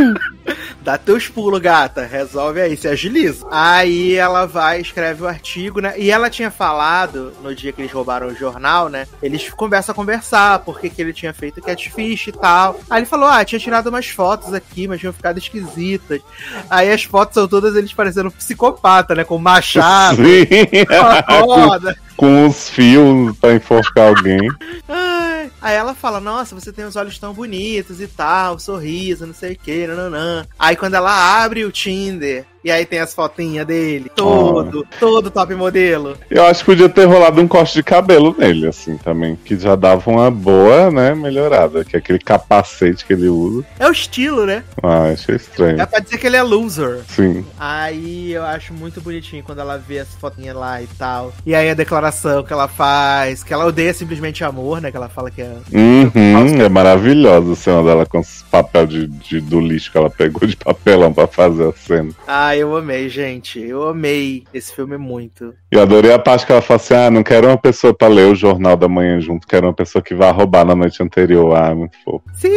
[0.82, 2.06] Dá teus pulos, gata.
[2.06, 3.46] Resolve aí, se agiliza.
[3.50, 5.94] Aí ela vai, escreve o artigo, né?
[5.98, 9.06] E ela tinha falado, no dia que eles roubaram o jornal, né?
[9.22, 12.80] Eles conversam a conversar, porque que ele tinha feito catfish e tal.
[12.88, 16.20] Aí ele falou: ah, tinha tirado umas fotos aqui, mas tinham ficado esquisitas.
[16.68, 19.22] Aí as fotos são todas eles parecendo um psicopata, né?
[19.24, 20.46] Com machado, Sim,
[20.86, 21.96] com a roda.
[22.16, 24.48] com os fios pra enforcar alguém.
[24.88, 25.19] Ai.
[25.62, 29.52] Aí ela fala, nossa, você tem os olhos tão bonitos e tal, sorriso, não sei
[29.52, 30.46] o que, nananã.
[30.58, 35.54] Aí quando ela abre o Tinder, e aí tem as fotinhas dele, todo, todo top
[35.54, 36.16] modelo.
[36.30, 39.36] Eu acho que podia ter rolado um corte de cabelo nele, assim, também.
[39.44, 41.84] Que já dava uma boa, né, melhorada.
[41.84, 43.64] Que é aquele capacete que ele usa.
[43.78, 44.62] É o estilo, né?
[44.82, 45.80] Ah, achei estranho.
[45.80, 47.00] É pra dizer que ele é loser.
[47.08, 47.44] Sim.
[47.58, 51.32] Aí eu acho muito bonitinho quando ela vê as fotinhas lá e tal.
[51.46, 54.90] E aí a declaração que ela faz, que ela odeia simplesmente amor, né?
[54.90, 55.56] Que ela fala que é.
[55.72, 60.10] Uhum, é maravilhosa a cena dela com os papel de, de- do lixo que ela
[60.10, 62.10] pegou de papelão pra fazer a cena.
[62.26, 63.60] Ah, eu amei, gente.
[63.60, 65.54] Eu amei esse filme muito.
[65.70, 68.26] Eu adorei a parte que ela fala assim: ah, não quero uma pessoa pra ler
[68.30, 71.54] o jornal da manhã junto, quero uma pessoa que vá roubar na noite anterior.
[71.56, 72.22] Ah, muito fofo.
[72.34, 72.50] Sim!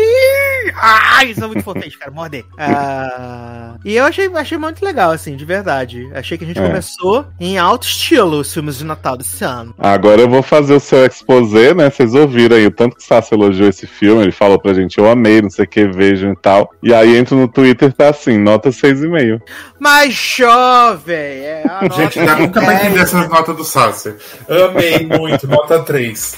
[0.82, 2.12] Ai, isso é muito potente, cara.
[2.12, 2.46] Morder.
[2.58, 6.10] Ah, e eu achei, achei muito legal, assim, de verdade.
[6.14, 6.68] Achei que a gente É.
[6.68, 9.74] começou em alto estilo os filmes de Natal desse ano.
[9.78, 11.90] Agora eu vou fazer o seu exposé, né?
[11.90, 14.22] Vocês ouviram aí o tanto que o Sassi elogiou esse filme.
[14.24, 16.70] Ele falou pra gente, eu amei, não sei o que, vejam e tal.
[16.82, 19.42] E aí entro no Twitter tá assim, nota 6,5.
[19.84, 21.14] Mas jovem!
[21.42, 22.90] É a Gente, eu nunca mais 10.
[22.90, 24.16] entendi essas notas do Sasser.
[24.48, 26.38] Amei muito, nota 3.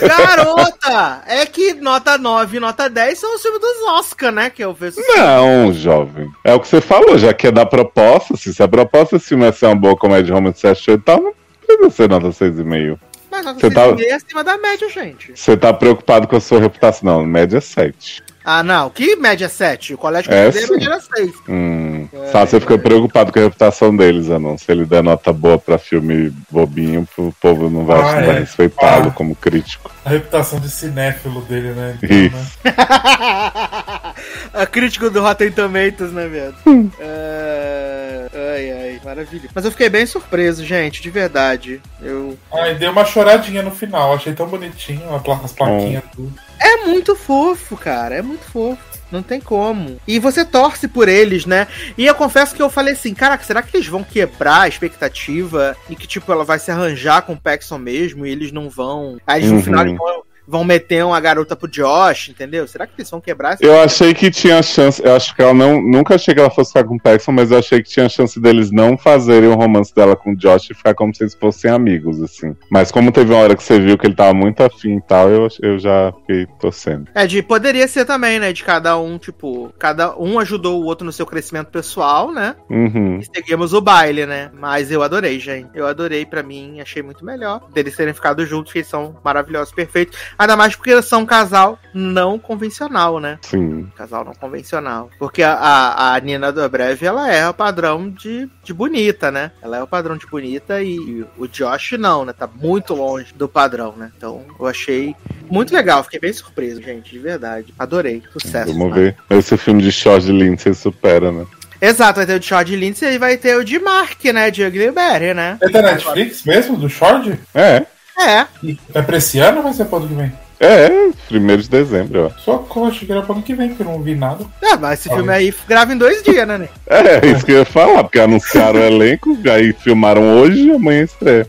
[0.00, 1.22] Garota!
[1.28, 4.50] É que nota 9 e nota 10 são os filmes dos Oscar, né?
[4.50, 4.96] Que eu vejo.
[5.16, 6.28] Não, jovem.
[6.42, 8.36] É o que você falou, já que é da proposta.
[8.36, 11.32] Se, se a proposta desse filme é ser uma boa comédia achou e tal, não
[11.62, 12.98] precisa ser nota 6,5.
[13.30, 15.32] Mas nota Você 6,5 tá- é acima da média, gente.
[15.36, 17.18] Você tá preocupado com a sua reputação?
[17.20, 18.24] Não, média é 7.
[18.44, 18.90] Ah, não.
[18.90, 19.94] Que média 7?
[19.94, 20.68] O colégio É, que eu sim.
[20.74, 21.30] dele era 6.
[21.48, 22.08] Hum.
[22.30, 24.58] Só você fica preocupado com a reputação deles, Anon.
[24.58, 28.38] Se ele der nota boa pra filme bobinho, o povo não vai, Ah, não é.
[28.40, 29.12] respeitá-lo Ah.
[29.12, 29.90] como crítico.
[30.04, 31.96] A reputação de cinéfilo dele, né?
[32.02, 32.58] Então, Isso.
[32.64, 32.72] né?
[34.52, 36.54] a crítico do Rotten Tomatoes, né, velho?
[36.66, 36.90] Hum.
[36.98, 39.48] É, Ai, ai, maravilha.
[39.54, 41.80] Mas eu fiquei bem surpreso, gente, de verdade.
[42.00, 42.36] Eu...
[42.52, 44.14] Ai, deu uma choradinha no final.
[44.14, 46.32] Achei tão bonitinho as plaquinhas tudo.
[46.62, 48.14] É muito fofo, cara.
[48.16, 48.80] É muito fofo.
[49.10, 50.00] Não tem como.
[50.08, 51.66] E você torce por eles, né?
[51.98, 55.76] E eu confesso que eu falei assim, caraca, será que eles vão quebrar a expectativa
[55.90, 59.18] e que, tipo, ela vai se arranjar com o Paxson mesmo e eles não vão.
[59.26, 59.62] Aí eles, no Uhum.
[59.64, 62.66] final eles vão, vão meter uma garota pro Josh, entendeu?
[62.66, 65.54] Será que eles vão quebrar essa Eu achei que tinha chance, eu acho que ela
[65.54, 65.80] não.
[65.80, 68.38] Nunca achei que ela fosse ficar com o Paxson, mas eu achei que tinha chance
[68.40, 71.70] deles não fazerem o romance dela com o Josh e ficar como se eles fossem
[71.70, 72.56] amigos, assim.
[72.70, 75.28] Mas como teve uma hora que você viu que ele tava muito afim e tal,
[75.28, 77.08] eu, eu já fiquei torcendo.
[77.14, 78.52] É, de poderia ser também, né?
[78.52, 82.56] De cada um, tipo, cada um ajudou o outro no seu crescimento pessoal, né?
[82.68, 83.18] Uhum.
[83.18, 84.50] E seguimos o baile, né?
[84.52, 85.70] Mas eu adorei, gente.
[85.74, 89.72] Eu adorei pra mim, achei muito melhor deles terem ficado juntos, que eles são maravilhosos,
[89.74, 90.18] perfeitos.
[90.38, 93.38] Ainda mais porque eles são um casal não convencional, né?
[93.42, 93.86] Sim.
[93.96, 95.10] Casal não convencional.
[95.18, 99.52] Porque a, a, a Nina do Breve, ela é o padrão de, de bonita, né?
[99.62, 102.32] Ela é o padrão de bonita e o Josh não, né?
[102.32, 104.10] Tá muito longe do padrão, né?
[104.16, 105.14] Então eu achei
[105.50, 106.02] muito legal.
[106.04, 107.72] Fiquei bem surpreso, gente, de verdade.
[107.78, 108.22] Adorei.
[108.32, 108.72] Sucesso.
[108.72, 109.16] Vamos ver.
[109.30, 111.46] Esse filme de Short de Lindsay supera, né?
[111.80, 114.52] Exato, vai ter o de Short Lindsay e vai ter o de Mark, né?
[114.52, 115.58] De Ugly Betty, né?
[115.60, 117.36] É da Netflix mesmo, do Short?
[117.52, 117.84] É.
[118.18, 118.46] É.
[118.62, 120.32] E É pra esse ano ou vai ser pro ano que vem?
[120.60, 120.88] É,
[121.26, 122.38] primeiro de dezembro, ó.
[122.38, 124.44] Só que eu achei que era pro ano que vem, porque eu não vi nada.
[124.62, 126.68] É, mas esse filme aí grava em dois dias, né, Ney?
[126.86, 131.02] É, isso que eu ia falar, porque anunciaram o elenco, aí filmaram hoje e amanhã
[131.02, 131.48] estreia.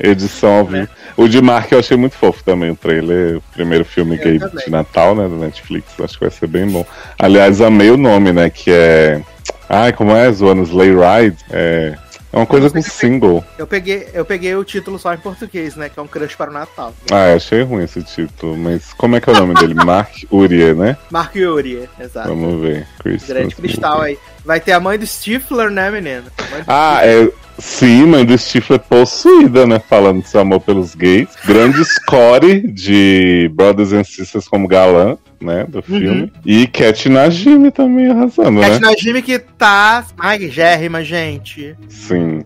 [0.00, 0.88] Edição ao vivo.
[1.16, 3.36] O de Mark eu achei muito fofo também, o trailer.
[3.38, 4.64] O primeiro filme Eu gay também.
[4.64, 5.88] de Natal, né, do Netflix.
[6.00, 6.84] Acho que vai ser bem bom.
[7.18, 9.20] Aliás, amei o nome, né, que é...
[9.68, 10.30] Ai, como é?
[10.32, 11.36] Zoando Sleigh Ride?
[11.50, 11.94] É...
[12.38, 13.44] É uma coisa com single.
[13.58, 15.88] Eu peguei, eu peguei o título só em português, né?
[15.88, 16.94] Que é um crush para o Natal.
[17.10, 19.74] Ah, eu achei ruim esse título, mas como é que é o nome dele?
[19.84, 20.96] Mark Urier, né?
[21.10, 22.28] Mark Yuri, exato.
[22.28, 22.86] Vamos ver.
[23.00, 24.16] Christmas Grande cristal aí.
[24.44, 26.24] Vai ter a mãe do Stifler, né, menino?
[26.66, 27.28] Ah, é.
[27.58, 29.78] Sim, mãe do Stifler possuída, né?
[29.80, 31.28] Falando de seu amor pelos gays.
[31.44, 35.64] Grande score de Brothers and Sisters como galã, né?
[35.68, 36.32] Do filme.
[36.46, 38.78] E Cat Najimy também arrasando, Cat né?
[38.80, 41.74] Najimy que tá magérrima, gente.
[41.88, 42.44] Sim.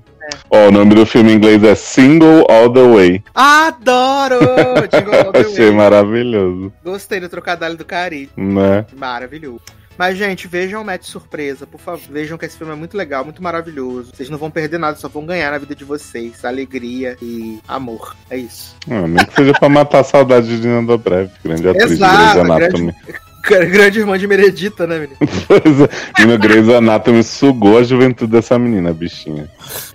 [0.48, 3.22] Ó, o nome do filme em inglês é Single All the Way.
[3.34, 4.36] Adoro!
[4.36, 4.88] All
[5.32, 5.72] the Achei Way.
[5.72, 8.30] maravilhoso, Gostei do trocadilho do Cari.
[8.36, 8.86] né?
[8.96, 9.60] Maravilhoso.
[9.98, 12.02] Mas, gente, vejam o Match Surpresa, por favor.
[12.10, 14.12] Vejam que esse filme é muito legal, muito maravilhoso.
[14.14, 16.44] Vocês não vão perder nada, só vão ganhar na vida de vocês.
[16.44, 18.16] Alegria e amor.
[18.30, 18.74] É isso.
[18.90, 22.22] Ah, nem que seja pra matar a saudade de Dina Dobrev, grande atriz Exato, de
[22.22, 22.94] Grey's Anatomy.
[23.42, 25.18] Grande, grande irmã de Meredita, né, menino?
[25.46, 29.48] Pois é, e no Grey's Anatomy sugou a juventude dessa menina, bichinha.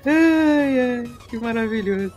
[0.06, 2.14] Ai, ai, que maravilhoso.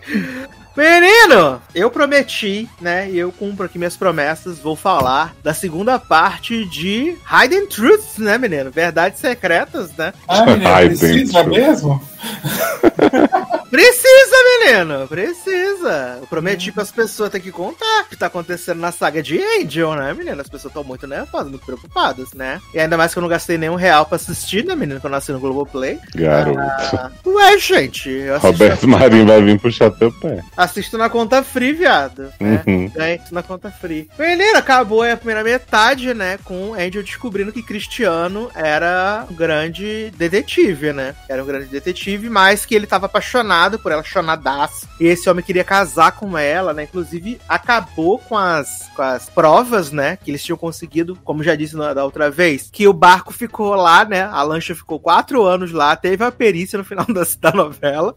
[0.76, 3.10] Menino, eu prometi, né?
[3.10, 4.58] E eu cumpro aqui minhas promessas.
[4.58, 8.70] Vou falar da segunda parte de Hidden Truths, né, menino?
[8.70, 10.12] Verdades secretas, né?
[10.28, 12.00] Ah, menina, Ai, precisa mesmo?
[13.70, 16.18] Precisa, menino, precisa.
[16.20, 19.40] Eu prometi para as pessoas ter que contar o que tá acontecendo na saga de
[19.40, 20.40] Angel, né, menino?
[20.40, 22.60] As pessoas estão muito nervosas, muito preocupadas, né?
[22.74, 24.98] E ainda mais que eu não gastei nenhum real pra assistir, né, menino?
[24.98, 26.00] Que eu nasci no Globoplay.
[26.16, 26.58] Garoto.
[26.58, 30.42] Ah, ué, gente, Roberto Marinho vai vir puxar teu pé.
[30.56, 32.32] assisto na conta free, viado.
[32.40, 32.62] Né?
[32.66, 32.90] Uhum.
[33.30, 34.10] Na conta free.
[34.18, 36.40] Menino, acabou aí a primeira metade, né?
[36.42, 41.14] Com Angel descobrindo que Cristiano era um grande detetive, né?
[41.28, 44.88] Era um grande detetive, mas que ele tava apaixonado por ela, chonadaço.
[44.98, 46.84] E esse homem queria casar com ela, né?
[46.84, 50.16] Inclusive, acabou com as, com as provas, né?
[50.16, 54.04] Que eles tinham conseguido, como já disse da outra vez, que o barco ficou lá,
[54.04, 54.22] né?
[54.22, 58.14] A lancha ficou quatro anos lá, teve a perícia no final da, da novela.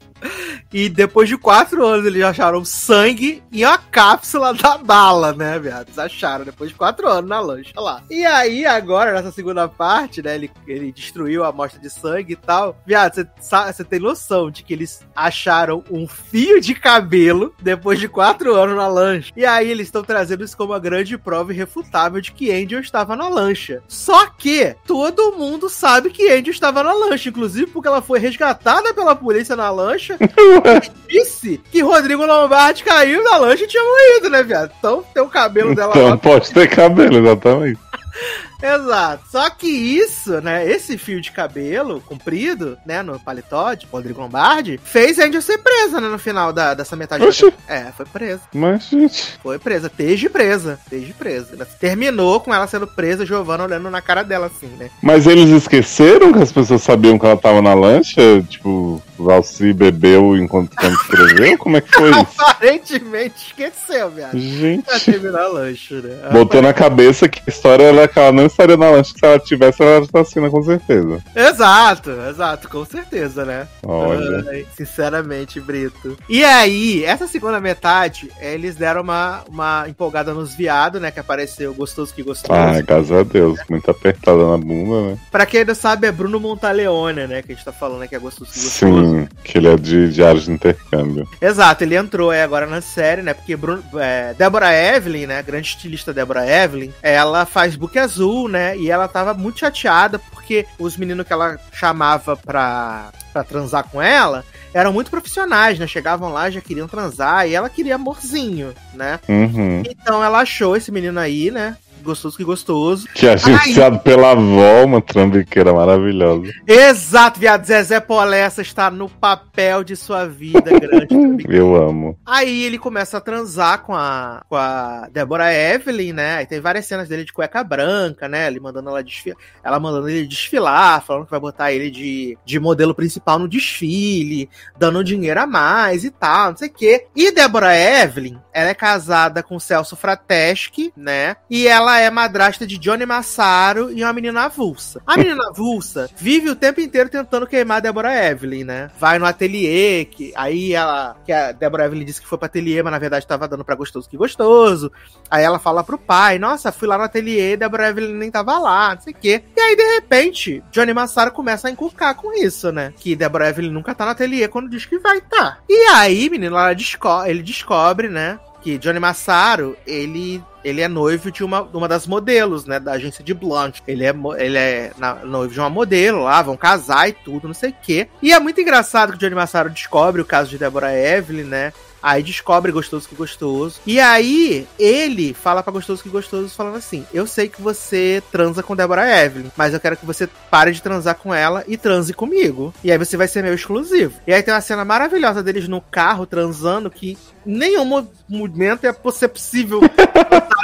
[0.71, 5.87] E depois de quatro anos eles acharam sangue e a cápsula da bala, né, viado?
[5.87, 8.01] Eles acharam depois de quatro anos na lancha lá.
[8.09, 12.35] E aí, agora, nessa segunda parte, né, ele, ele destruiu a amostra de sangue e
[12.35, 12.75] tal.
[12.85, 18.07] Viado, você você tem noção de que eles acharam um fio de cabelo depois de
[18.07, 19.31] quatro anos na lancha.
[19.35, 23.15] E aí eles estão trazendo isso como uma grande prova irrefutável de que Angel estava
[23.15, 23.81] na lancha.
[23.87, 28.93] Só que todo mundo sabe que Angel estava na lancha, inclusive porque ela foi resgatada
[28.93, 30.17] pela polícia na lancha
[31.07, 34.71] disse que Rodrigo Lombardi caiu na lancha e tinha morrido, né, viado?
[34.79, 36.17] Então tem o cabelo dela Então lá.
[36.17, 37.79] pode ter cabelo, exatamente.
[38.63, 39.23] Exato.
[39.29, 40.65] Só que isso, né?
[40.69, 43.03] Esse fio de cabelo comprido, né?
[43.03, 46.07] No paletó de Rodrigo Lombardi, fez a Angel ser presa, né?
[46.07, 47.51] No final da, dessa metade Oxi.
[47.67, 48.41] da É, foi presa.
[48.53, 49.37] Mas, gente.
[49.43, 49.91] Foi presa.
[49.95, 50.79] Desde presa.
[50.89, 51.49] Desde presa.
[51.55, 54.89] Ela terminou com ela sendo presa, Giovanna olhando na cara dela, assim, né?
[55.01, 58.21] Mas eles esqueceram que as pessoas sabiam que ela tava na lancha?
[58.47, 61.57] Tipo, Valci bebeu enquanto escreveu?
[61.57, 62.27] Como é que foi isso?
[62.37, 64.31] Aparentemente esqueceu, viado.
[64.31, 65.05] Pra Gente.
[65.05, 66.29] terminar a lanche, né?
[66.31, 69.13] Botou na cabeça que a história era que ela não estaria na lancha.
[69.13, 71.23] Se ela tivesse, ela era assassina, com certeza.
[71.35, 73.67] Exato, exato, com certeza, né?
[73.85, 74.45] Olha.
[74.49, 76.17] Ai, sinceramente, Brito.
[76.29, 81.11] E aí, essa segunda metade, eles deram uma, uma empolgada nos viados, né?
[81.11, 82.53] Que apareceu gostoso que gostoso.
[82.53, 83.59] Ai, graças a Deus.
[83.69, 85.17] Muito apertada na bunda, né?
[85.31, 87.41] Pra quem não sabe, é Bruno Montaleone, né?
[87.41, 88.07] Que a gente tá falando, né?
[88.07, 88.91] Que é gostoso que gostoso.
[88.91, 91.27] Sim, que ele é de diário de intercâmbio.
[91.41, 93.33] Exato, ele entrou aí agora na série, né?
[93.33, 95.41] Porque Bruno, é, Deborah Evelyn, né?
[95.41, 98.77] Grande estilista Deborah Evelyn, ela faz book azul, né?
[98.77, 104.01] E ela tava muito chateada porque os meninos que ela chamava pra, pra transar com
[104.01, 104.43] ela
[104.73, 105.85] eram muito profissionais, né?
[105.85, 109.19] Chegavam lá, já queriam transar e ela queria amorzinho, né?
[109.29, 109.83] Uhum.
[109.87, 111.77] Então ela achou esse menino aí, né?
[112.03, 113.07] Gostoso que gostoso.
[113.13, 116.51] Que é agenciado pela avó, uma trambiqueira maravilhosa.
[116.67, 117.65] Exato, viado.
[117.65, 121.45] Zezé Polessa está no papel de sua vida grande.
[121.47, 122.17] Eu amo.
[122.25, 126.35] Aí ele começa a transar com a, com a Deborah Evelyn, né?
[126.37, 128.47] Aí tem várias cenas dele de cueca branca, né?
[128.47, 132.59] Ele mandando ela desfilar, ela mandando ele desfilar, falando que vai botar ele de, de
[132.59, 137.07] modelo principal no desfile, dando dinheiro a mais e tal, não sei o quê.
[137.15, 141.35] E Deborah Evelyn, ela é casada com Celso Frateschi, né?
[141.49, 145.01] E ela é madrasta de Johnny Massaro e uma menina avulsa.
[145.05, 148.91] A menina avulsa vive o tempo inteiro tentando queimar a Deborah Evelyn, né?
[148.99, 151.15] Vai no ateliê, que aí ela.
[151.25, 153.75] Que a Deborah Evelyn disse que foi pro ateliê, mas na verdade tava dando pra
[153.75, 154.91] gostoso que gostoso.
[155.29, 158.95] Aí ela fala pro pai: Nossa, fui lá no ateliê, Deborah Evelyn nem tava lá,
[158.95, 159.43] não sei o quê.
[159.55, 162.93] E aí, de repente, Johnny Massaro começa a encucar com isso, né?
[162.97, 165.59] Que Deborah Evelyn nunca tá no ateliê quando diz que vai tá.
[165.69, 168.39] E aí, menino, ela desco ele descobre, né?
[168.63, 172.79] Que Johnny Massaro, ele ele é noivo de uma, uma das modelos, né?
[172.79, 173.81] Da agência de Blanche.
[173.85, 177.53] Ele é, ele é na- noivo de uma modelo lá, vão casar e tudo, não
[177.53, 178.07] sei o quê.
[178.21, 181.73] E é muito engraçado que o Johnny Massaro descobre o caso de Deborah Evelyn, né?
[182.03, 183.79] Aí descobre Gostoso que Gostoso.
[183.87, 188.61] E aí, ele fala pra Gostoso que Gostoso, falando assim: Eu sei que você transa
[188.61, 192.13] com Deborah Evelyn, mas eu quero que você pare de transar com ela e transe
[192.13, 192.73] comigo.
[192.83, 194.15] E aí você vai ser meu exclusivo.
[194.27, 198.93] E aí tem uma cena maravilhosa deles no carro transando que nenhum mo- momento é
[199.13, 199.79] ser possível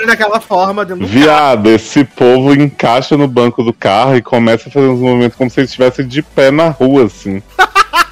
[0.05, 4.71] daquela forma dentro do Viado, esse povo encaixa no banco do carro e começa a
[4.71, 7.41] fazer uns movimentos como se eles estivessem de pé na rua, assim.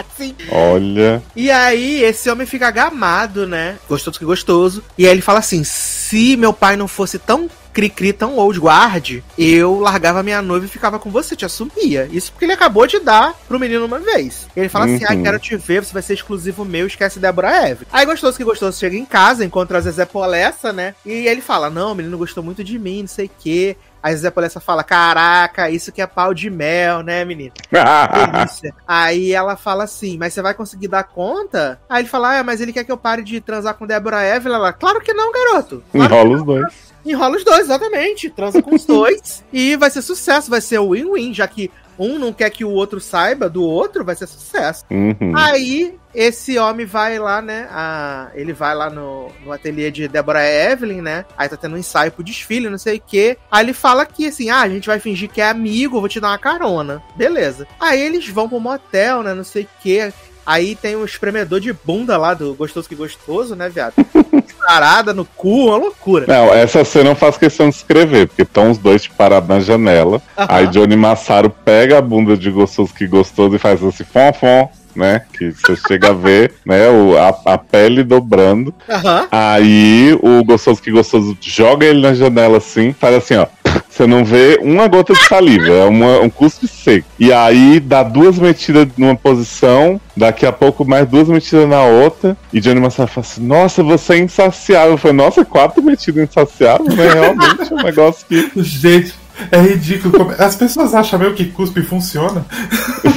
[0.00, 0.34] assim.
[0.50, 1.22] Olha.
[1.34, 3.78] E aí, esse homem fica gamado, né?
[3.88, 4.82] Gostoso que gostoso.
[4.96, 7.48] E aí ele fala assim: se meu pai não fosse tão
[7.78, 12.08] cri-cri, tão old guard, eu largava minha noiva e ficava com você, te assumia.
[12.10, 14.48] Isso porque ele acabou de dar pro menino uma vez.
[14.56, 15.10] Ele fala assim: Uhum.
[15.10, 17.86] ai, quero te ver, você vai ser exclusivo meu, esquece Débora Eve.
[17.92, 20.94] Aí gostoso que gostoso chega em casa, encontra a Zezé Polessa, né?
[21.06, 23.76] E ele fala: não, o menino gostou muito de mim, não sei o quê.
[24.02, 27.52] Aí a Zezé Polessa fala: caraca, isso que é pau de mel, né, menino?
[27.72, 28.74] delícia.
[28.86, 31.80] Aí ela fala assim, mas você vai conseguir dar conta?
[31.88, 34.56] Aí ele fala, ah, mas ele quer que eu pare de transar com Deborah Evelyn?
[34.56, 35.82] Ela, claro que não, garoto.
[35.92, 36.88] Claro Enrola os dois.
[37.04, 38.30] Enrola os dois, exatamente.
[38.30, 39.44] Transa com os dois.
[39.52, 43.00] e vai ser sucesso, vai ser win-win, já que um não quer que o outro
[43.00, 44.84] saiba do outro, vai ser sucesso.
[44.90, 45.32] Uhum.
[45.34, 47.68] Aí, esse homem vai lá, né?
[47.70, 51.24] a- ele vai lá no, no ateliê de Deborah Evelyn, né?
[51.36, 53.38] Aí tá tendo um ensaio pro desfile, não sei o quê.
[53.50, 56.18] Aí ele fala que assim, ah, a gente vai fingir que é amigo, vou te
[56.18, 57.00] dar uma carona.
[57.14, 57.68] Beleza.
[57.78, 59.32] Aí eles vão pro motel, né?
[59.32, 60.12] Não sei o quê.
[60.44, 63.92] Aí tem um espremedor de bunda lá do Gostoso que Gostoso, né, viado?
[64.66, 66.24] Parada no cu, uma loucura.
[66.26, 70.20] Não, essa cena eu faço questão de escrever, porque estão os dois parados na janela.
[70.36, 74.70] Aí Johnny Massaro pega a bunda de gostoso que gostoso e faz assim, fom, fom,
[74.94, 75.22] né?
[75.32, 76.88] Que você chega a ver, né?
[76.88, 78.72] O, a, a pele dobrando.
[78.88, 79.26] Aham.
[79.30, 83.46] Aí o gostoso que gostoso joga ele na janela assim, faz assim, ó.
[83.88, 87.06] Você não vê uma gota de saliva, é uma- um cuspe seco.
[87.18, 92.36] E aí dá duas metidas numa posição, daqui a pouco mais duas metidas na outra.
[92.52, 94.92] E Johnny Massaro fala assim: Nossa, você é insaciável.
[94.92, 97.12] Eu falei: Nossa, quatro metidas insaciável, né?
[97.12, 98.50] Realmente é um negócio que.
[98.62, 99.14] Gente,
[99.50, 100.16] é ridículo.
[100.16, 102.46] como- As pessoas acham mesmo que cuspe funciona.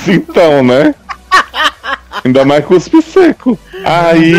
[0.08, 0.94] Então, né?
[2.24, 3.58] Ainda mais cuspe seco.
[3.84, 4.34] Aí,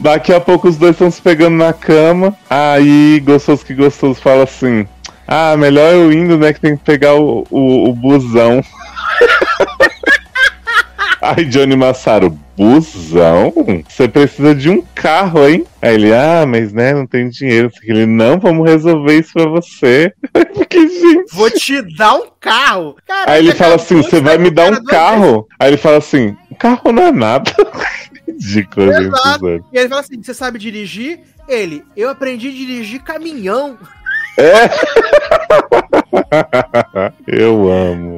[0.00, 2.34] daqui a pouco os dois estão se pegando na cama.
[2.50, 4.86] Aí, gostoso que gostoso fala assim:
[5.26, 6.52] Ah, melhor eu indo, né?
[6.52, 8.62] Que tem que pegar o, o, o busão.
[11.24, 13.50] Aí Johnny Massaro, busão?
[13.88, 15.64] Você precisa de um carro, hein?
[15.80, 17.70] Aí ele, ah, mas né, não tem dinheiro.
[17.82, 20.12] Ele, não, vamos resolver isso pra você.
[20.52, 21.34] Porque, gente.
[21.34, 22.96] Vou te dar um carro.
[23.06, 25.48] Caraca, Aí ele fala assim: você vai me dar um carro?
[25.58, 27.50] Aí ele fala assim: um carro não é nada.
[28.28, 28.92] Ridículo.
[28.92, 29.46] Exato.
[29.46, 29.64] sério.
[29.72, 31.20] E ele fala assim: você sabe dirigir?
[31.48, 33.78] Ele, eu aprendi a dirigir caminhão.
[37.26, 38.13] Eu amo.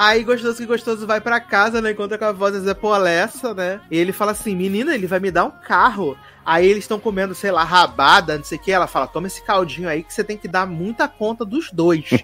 [0.00, 1.90] Aí gostoso que gostoso vai pra casa, né?
[1.90, 3.82] Encontra com a voz da Zé Polessa, né?
[3.90, 6.16] E ele fala assim: menina, ele vai me dar um carro.
[6.42, 8.72] Aí eles estão comendo, sei lá, rabada, não sei o que.
[8.72, 12.08] Ela fala: toma esse caldinho aí que você tem que dar muita conta dos dois.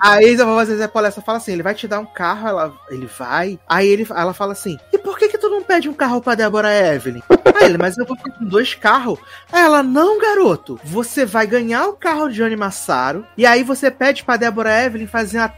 [0.00, 2.72] Aí a voz da Zé Polessa fala assim: ele vai te dar um carro, ela,
[2.88, 3.58] ele vai.
[3.68, 6.36] Aí ele, ela fala assim: e por que que tu não pede um carro pra
[6.36, 7.22] Débora Evelyn?
[7.58, 9.18] Aí ele, mas eu vou ficar com dois carros.
[9.52, 10.78] Aí ela, não, garoto.
[10.84, 13.26] Você vai ganhar o carro de Johnny Massaro.
[13.36, 15.48] E aí você pede pra Débora Evelyn fazer uma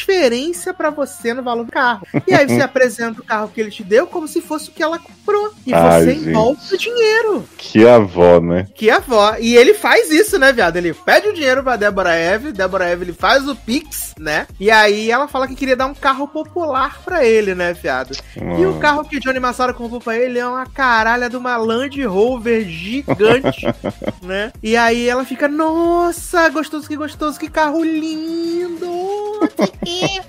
[0.00, 2.06] transferência pra você no valor do carro.
[2.26, 4.82] E aí você apresenta o carro que ele te deu como se fosse o que
[4.82, 5.52] ela comprou.
[5.66, 7.44] E Ai, você envolve o dinheiro.
[7.58, 8.66] que avó, né?
[8.74, 9.36] Que avó.
[9.38, 10.76] E ele faz isso, né, viado?
[10.76, 14.46] Ele pede o dinheiro pra Débora Evelyn, Débora Evelyn faz o Pix, né?
[14.58, 18.16] E aí ela fala que queria dar um carro popular pra ele, né, viado?
[18.36, 18.78] E o Hum.
[18.78, 23.66] carro que Johnny Massaro comprou pra ele é uma caralha de uma Land Rover gigante,
[24.22, 24.52] né?
[24.62, 28.90] E aí ela fica, nossa, gostoso que gostoso, que carro lindo!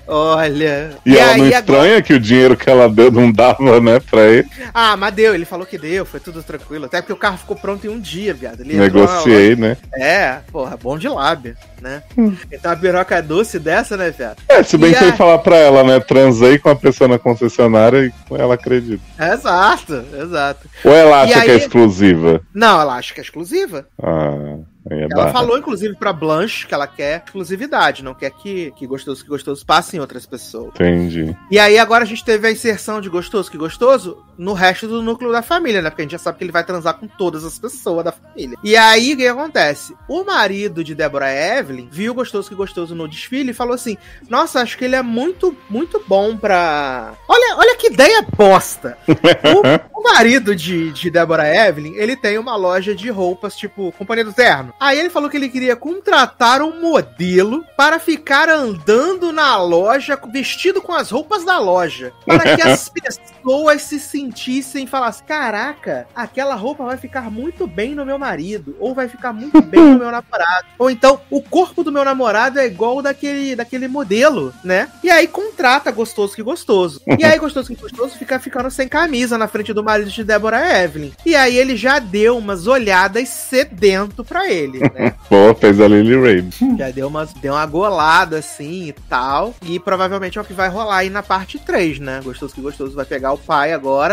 [0.06, 0.90] Olha.
[1.04, 4.00] E, ela aí não agora- estranha que o dinheiro que ela deu não dava, né,
[4.00, 4.48] pra ele.
[4.72, 6.86] Ah, mas deu, ele falou que deu, foi tudo tranquilo.
[6.86, 8.60] Até porque o carro ficou pronto em um dia, viado.
[8.60, 9.76] Ele Negociei, né?
[9.94, 12.02] É, porra, bom de lábia, né?
[12.50, 14.38] Então a piroca doce dessa, né, viado?
[14.48, 16.00] É, se bem E que ele a- falar pra ela, né?
[16.00, 19.02] Transei com a pessoa na concessionária e ela acredita.
[19.20, 20.68] Exato, exato.
[20.84, 22.40] Ou ela acha que é aí- exclusiva?
[22.54, 23.86] Não, ela acha que é exclusiva.
[24.02, 24.58] Ah,
[24.90, 25.32] aí é Ela barra.
[25.32, 29.64] falou, inclusive, pra Blanche que ela quer exclusividade, não quer que, que Gostoso que Gostoso
[29.64, 30.72] passe em outras pessoas.
[30.74, 31.36] Entendi.
[31.50, 35.00] E aí agora a gente teve a inserção de Gostoso que Gostoso no resto do
[35.00, 35.88] núcleo da família, né?
[35.88, 38.58] Porque a gente já sabe que ele vai transar com todas as pessoas da família.
[38.62, 39.94] E aí o que acontece?
[40.08, 43.96] O marido de Deborah Evelyn viu Gostoso que Gostoso no desfile e falou assim:
[44.28, 47.14] Nossa, acho que ele é muito, muito bom pra.
[47.28, 48.98] Olha, olha que ideia bosta!
[49.06, 54.24] O, o marido de, de Deborah Evelyn, ele tem uma loja de roupas, tipo, Companhia
[54.24, 54.74] do Terno.
[54.80, 60.82] Aí ele falou que ele queria contratar um modelo para ficar andando na loja, vestido
[60.82, 62.12] com as roupas da loja.
[62.26, 62.88] Para que as
[63.42, 68.76] pessoas se sentissem e falassem: Caraca, aquela roupa vai ficar muito bem no meu marido.
[68.78, 70.66] Ou vai ficar muito bem no meu namorado.
[70.78, 74.88] Ou então, o corpo do meu namorado é igual o daquele, daquele modelo, né?
[75.02, 77.00] E aí contrata gostoso que gostoso.
[77.22, 80.82] E aí, gostoso que gostoso fica ficando sem camisa na frente do marido de Deborah
[80.82, 81.12] Evelyn.
[81.24, 85.14] E aí ele já deu umas olhadas sedento pra ele, né?
[85.28, 86.76] Pô, fez a Lily Rabe.
[86.76, 89.54] já deu, umas, deu uma golada assim e tal.
[89.62, 92.20] E provavelmente é o que vai rolar aí na parte 3, né?
[92.24, 94.11] Gostoso que gostoso vai pegar o pai agora.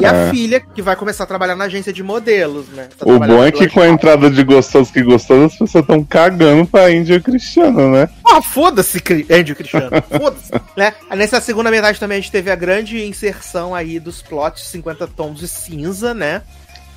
[0.00, 0.30] E a É.
[0.30, 2.88] filha, que vai começar a trabalhar na agência de modelos, né?
[2.98, 6.02] Tá O bom é que com a entrada de gostoso que gostoso, as pessoas estão
[6.02, 8.08] cagando pra Índia Cristiano, né?
[8.26, 9.00] Ah, foda-se,
[9.30, 9.90] Andy Cristiano.
[10.10, 10.50] Foda-se.
[10.76, 10.92] né?
[11.16, 15.38] Nessa segunda metade também a gente teve a grande inserção aí dos plots 50 tons
[15.38, 16.42] de cinza, né?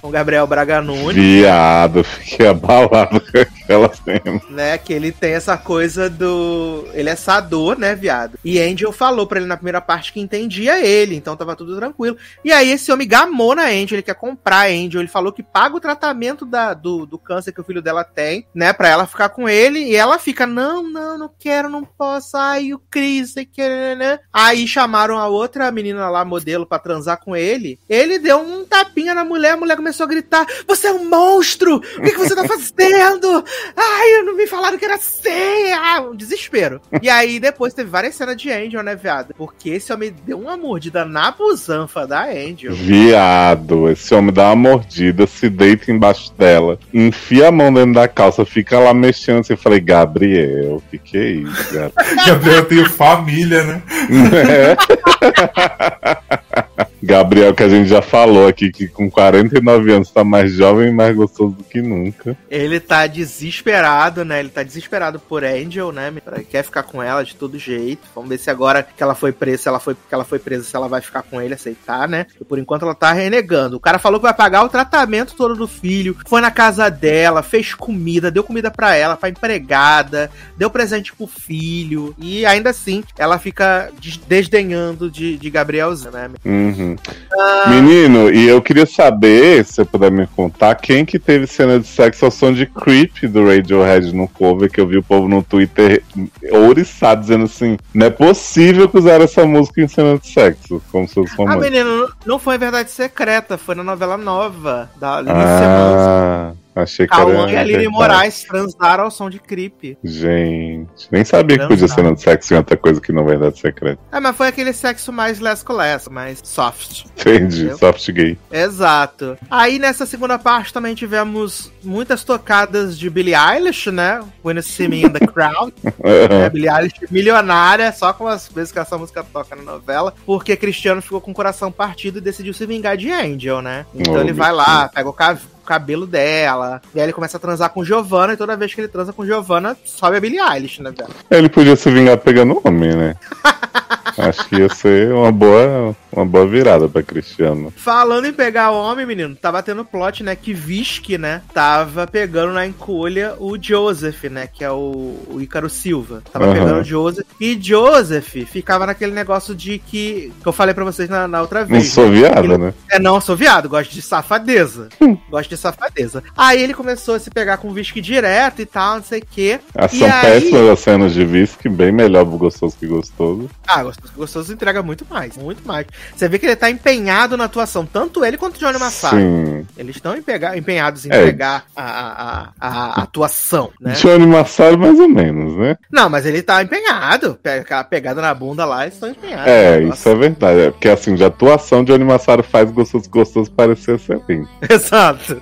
[0.02, 4.42] Com Gabriel Braga Nunes, Viado, fiquei abalado com aquela cena.
[4.50, 4.78] né?
[4.78, 6.86] Que ele tem essa coisa do.
[6.94, 8.40] Ele é sador, né, viado?
[8.44, 12.18] E Angel falou pra ele na primeira parte que entendia ele, então tava tudo tranquilo.
[12.46, 15.02] E aí esse homem gamou na Angel, ele quer comprar a Angel.
[15.02, 18.46] Ele falou que paga o tratamento da, do, do câncer que o filho dela tem,
[18.56, 18.72] né?
[18.72, 19.80] Pra ela ficar com ele.
[19.80, 22.38] E ela fica: não, não, não quero, não posso.
[22.38, 23.62] Ai, o Chris, sei que,
[23.96, 24.20] né?
[24.32, 27.78] Aí chamaram a outra menina lá, modelo, pra transar com ele.
[27.90, 31.78] Ele deu um tapinha na mulher, a mulher começou a gritar: Você é um monstro!
[31.78, 33.44] O que, que você tá fazendo?
[33.76, 35.72] Ai, não me falaram que era assim!
[35.74, 36.82] Ah, um desespero.
[37.02, 39.34] E aí depois teve várias cenas de Angel, né, viado?
[39.38, 42.74] Porque esse homem deu uma mordida na busanfa da Angel.
[42.74, 48.08] Viado, esse homem dá uma mordida, se deita embaixo dela, enfia a mão dentro da
[48.08, 49.54] calça, fica lá mexendo assim.
[49.54, 51.92] Eu falei, Gabriel, o que que é isso, cara?
[52.26, 53.82] Gabriel tem família, né?
[57.02, 60.92] Gabriel, que a gente já falou aqui, que com 49 anos tá mais jovem e
[60.92, 62.38] mais gostoso do que nunca.
[62.50, 64.40] Ele tá desesperado, né?
[64.40, 66.14] Ele tá desesperado por Angel, né?
[66.36, 68.02] Ele quer ficar com ela de todo jeito.
[68.14, 70.64] Vamos ver se agora que ela foi presa, se ela foi, que ela foi presa,
[70.64, 72.26] se ela vai ficar com ele, aceitar, né?
[72.40, 73.78] E por enquanto ela tá renegando.
[73.78, 77.42] O cara falou que vai pagar o tratamento todo do filho, foi na casa dela,
[77.42, 82.16] fez comida, deu comida pra ela, pra empregada, deu presente pro filho.
[82.20, 86.30] E ainda assim, ela fica des- desdenhando de, de Gabrielzinho, né?
[86.46, 86.89] Uhum.
[86.92, 87.70] Hum.
[87.70, 91.88] Menino, e eu queria saber, se você puder me contar, quem que teve cena de
[91.88, 95.44] sexo ao som de Creep do Radiohead no cover, que eu vi o povo no
[95.44, 96.04] Twitter
[96.52, 101.08] ouriçado dizendo assim, não é possível que usaram essa música em cena de sexo, como
[101.08, 105.34] se fosse uma Ah, menino, não foi verdade secreta, foi na novela nova da Semana.
[105.36, 107.88] Ah, achei que era Cauã e a Lili.
[107.88, 109.98] Moraes transaram ao som de creep.
[110.04, 113.60] Gente, nem sabia que podia cena de sexo em outra coisa que não é verdade
[113.60, 114.00] secreta.
[114.12, 117.06] É, mas foi aquele sexo mais lesco-lesco, mais soft.
[117.20, 117.78] Entendi, Entendeu?
[117.78, 118.38] soft gay.
[118.52, 119.38] Exato.
[119.50, 124.22] Aí nessa segunda parte também tivemos muitas tocadas de Billie Eilish, né?
[124.44, 125.74] When You See Me in the Crowd.
[126.02, 130.56] É, Billie Eilish milionária, só com as vezes que essa música toca na novela, porque
[130.56, 133.86] Cristiano ficou com o coração partido e decidiu se vingar de Angel, né?
[133.94, 137.38] Então Oh, ele vai lá, pega o ca- o cabelo dela, e aí ele começa
[137.38, 140.40] a transar com Giovanna, e toda vez que ele transa com Giovanna, sobe a Billie
[140.40, 141.10] Eilish, né, velho?
[141.30, 143.16] Ele podia se vingar pegando homem, né?
[144.18, 147.72] Acho que ia ser uma boa, uma boa virada pra Cristiano.
[147.78, 152.66] Falando em pegar homem, menino, tava tendo plot, né, que Visky, né, tava pegando na
[152.66, 156.22] encolha o Joseph, né, que é o, o Ícaro Silva.
[156.34, 156.54] Tava Aham.
[156.54, 157.26] pegando o Joseph.
[157.40, 161.62] E Joseph ficava naquele negócio de que, que eu falei pra vocês na, na outra
[161.62, 161.88] Não vez.
[161.94, 162.74] sou viado, Ele- né?
[162.92, 164.90] É, não, sou viado, gosto de safadeza.
[165.30, 166.24] gosto de safadeza.
[166.36, 169.26] Aí ele começou a se pegar com o Visky direto e tal, não sei o
[169.30, 169.60] quê.
[169.76, 173.50] Ação E aí- péssima as cenas de whisky, bem melhor pro gostoso que gostoso.
[173.68, 175.86] Ah, gostoso, gostoso entrega muito mais, muito mais.
[176.16, 179.18] Você vê que ele tá empenhado na atuação, tanto ele quanto o Johnny Massaro.
[179.18, 179.68] Sim.
[179.78, 180.16] Eles estão
[180.56, 181.24] empenhados em É.
[181.26, 183.94] pegar a, a, a, atuação, né?
[183.94, 185.78] Johnny Massaro, mais ou menos, né?
[185.92, 187.38] Não, mas ele tá empenhado.
[187.42, 189.48] Pe- Aquela pegada na bunda lá, eles estão empenhados.
[189.48, 190.60] É, isso é verdade.
[190.62, 194.48] É porque assim, de atuação, Johnny Massaro faz gostoso gostoso parecer excelente.
[194.70, 195.42] Exato.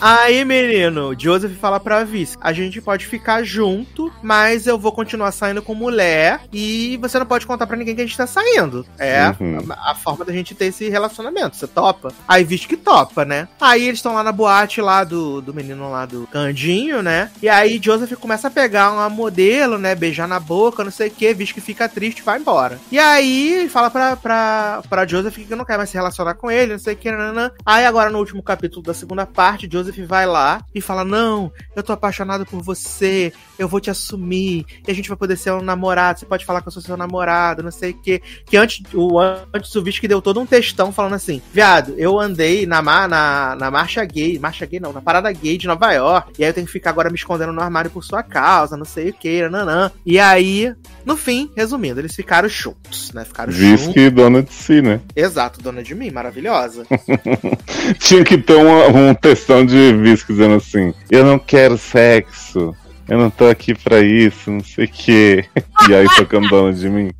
[0.00, 5.32] Aí, menino, Joseph fala pra Vice: a gente pode ficar junto, mas eu vou continuar
[5.32, 8.84] saindo com mulher e você não pode contar pra ninguém que a gente tá saindo.
[8.98, 9.58] É Uhum.
[9.70, 11.56] a, a forma da gente ter esse relacionamento.
[11.56, 12.12] Você topa?
[12.26, 13.48] Aí Vice que topa, né?
[13.60, 17.30] Aí eles estão lá na boate lá do, do menino lá do Candinho, né?
[17.42, 19.94] E aí Joseph começa a pegar uma modelo, né?
[19.94, 21.32] Beijar na boca, não sei o que.
[21.34, 22.78] Vice que fica triste vai embora.
[22.90, 26.72] E aí fala pra, pra, pra Joseph que não quer mais se relacionar com ele,
[26.72, 27.10] não sei o que.
[27.10, 27.50] Nananã.
[27.64, 31.82] Aí agora no último capítulo da segunda parte, Joseph vai lá e fala: Não, eu
[31.82, 35.62] tô apaixonado por você, eu vou te assumir, e a gente vai poder ser um
[35.62, 38.20] namorado, você pode falar que eu sou seu namorado, não sei o que.
[38.46, 42.66] Que antes o, antes o Visky deu todo um textão falando assim: Viado, eu andei
[42.66, 46.44] na, na, na marcha gay, marcha gay não, na parada gay de Nova York, e
[46.44, 49.10] aí eu tenho que ficar agora me escondendo no armário por sua causa, não sei
[49.10, 49.90] o que, nanã.
[50.04, 50.72] E aí,
[51.04, 53.24] no fim, resumindo, eles ficaram juntos, né?
[53.24, 53.86] Ficaram juntos.
[53.86, 55.00] Whisky e dona de si, né?
[55.16, 56.84] Exato, dona de mim, maravilhosa.
[57.98, 62.74] Tinha que ter uma- um textão de whisky dizendo assim: Eu não quero sexo.
[63.08, 65.44] Eu não tô aqui pra isso, não sei o quê.
[65.88, 67.10] E aí tocando dona de mim.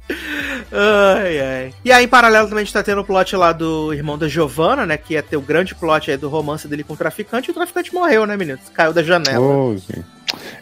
[0.70, 1.74] Ai, ai.
[1.84, 4.28] E aí, em paralelo, também a gente tá tendo o plot lá do irmão da
[4.28, 4.96] Giovanna, né?
[4.96, 7.48] Que ia ter o grande plot aí do romance dele com o traficante.
[7.48, 8.58] E o traficante morreu, né, menino?
[8.72, 9.44] Caiu da janela.
[9.44, 10.04] Ô, gente.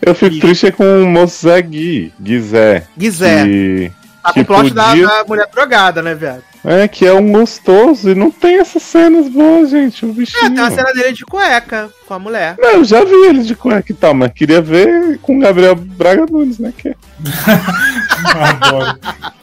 [0.00, 0.40] Eu fico Ih.
[0.40, 2.86] triste é com o moço Zé Gui, Guizé.
[2.96, 3.44] Guizé.
[3.44, 3.92] Que,
[4.22, 6.42] Tá com o que plot da, da mulher drogada, né, viado?
[6.62, 10.04] é, que é um gostoso e não tem essas cenas boas, gente.
[10.04, 10.54] O É, bichinho.
[10.54, 12.54] tem uma cena dele de cueca com a mulher.
[12.58, 15.74] Não, eu já vi ele de cueca e tal, mas queria ver com o Gabriel
[15.74, 16.70] Braga Nunes, né?
[16.76, 16.94] Que é-
[18.36, 18.98] Adoro.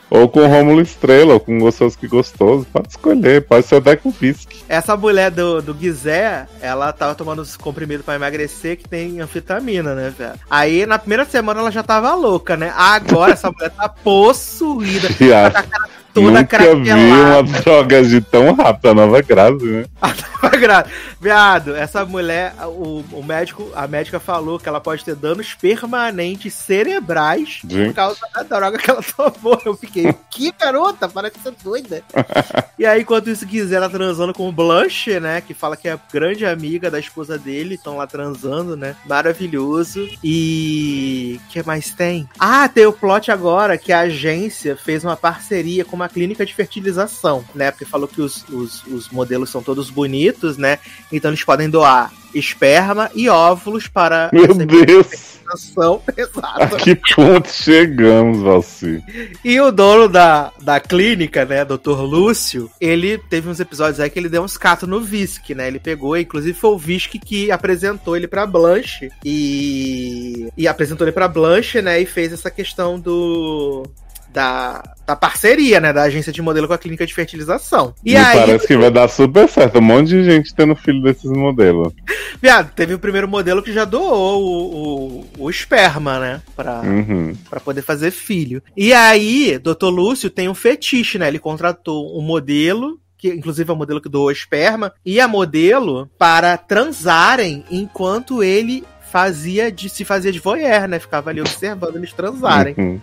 [0.10, 2.66] Ou com o Rômulo Estrela, ou com Gostoso que Gostoso.
[2.72, 4.52] Pode escolher, pode ser até com Fisk.
[4.70, 9.94] Essa mulher do, do Guizé, ela tava tomando os comprimidos pra emagrecer que tem anfetamina,
[9.94, 10.40] né, velho?
[10.50, 12.74] Aí na primeira semana ela já tava louca, né?
[12.76, 15.10] Agora essa mulher tá possuída.
[15.28, 15.90] Tá com a cara
[16.22, 17.42] toda Nunca vi craquelada.
[17.42, 19.86] uma droga de tão rápido, a nova Grazi, né?
[20.60, 20.86] Gra-
[21.22, 26.54] Viado, essa mulher, o, o médico, a médica falou que ela pode ter danos permanentes
[26.54, 27.94] cerebrais por Gente.
[27.94, 29.60] causa da droga que ela tomou.
[29.66, 32.02] Eu fiquei, que garota, parece ser doida.
[32.78, 35.42] e aí, enquanto isso, ela transando com o Blanche, né?
[35.42, 38.96] Que fala que é a grande amiga da esposa dele, estão lá transando, né?
[39.06, 40.08] Maravilhoso.
[40.24, 41.40] E.
[41.46, 42.28] o que mais tem?
[42.40, 46.54] Ah, tem o plot agora que a agência fez uma parceria com uma clínica de
[46.54, 47.72] fertilização, né?
[47.72, 50.80] Porque falou que os, os, os modelos são todos bonitos, né?
[51.12, 55.08] Então eles podem doar esperma e óvulos para Meu Deus!
[55.08, 56.02] fertilização.
[56.16, 56.76] Exato.
[56.76, 59.02] A que ponto chegamos, Valci?
[59.44, 62.02] E o dono da, da clínica, né, Dr.
[62.02, 65.68] Lúcio, ele teve uns episódios aí que ele deu uns catos no Visc, né?
[65.68, 71.14] Ele pegou, inclusive foi o Visc que apresentou ele pra Blanche e e apresentou ele
[71.14, 73.84] pra Blanche, né, e fez essa questão do
[74.30, 77.94] da, da parceria, né, da agência de modelo com a clínica de fertilização.
[78.04, 79.80] E Me aí, parece que vai dar super certo.
[79.80, 81.94] Um monte de gente tendo filho desses modelos.
[82.42, 87.36] viado, teve o primeiro modelo que já doou o, o, o esperma, né, pra, Uhum.
[87.50, 88.62] Pra poder fazer filho.
[88.76, 89.88] E aí, Dr.
[89.88, 91.28] Lúcio tem um fetiche, né?
[91.28, 96.08] Ele contratou um modelo que inclusive é o modelo que doou esperma, e a modelo
[96.18, 101.00] para transarem enquanto ele fazia de se fazia de voyeur, né?
[101.00, 102.76] Ficava ali observando eles transarem.
[102.78, 103.02] Uhum.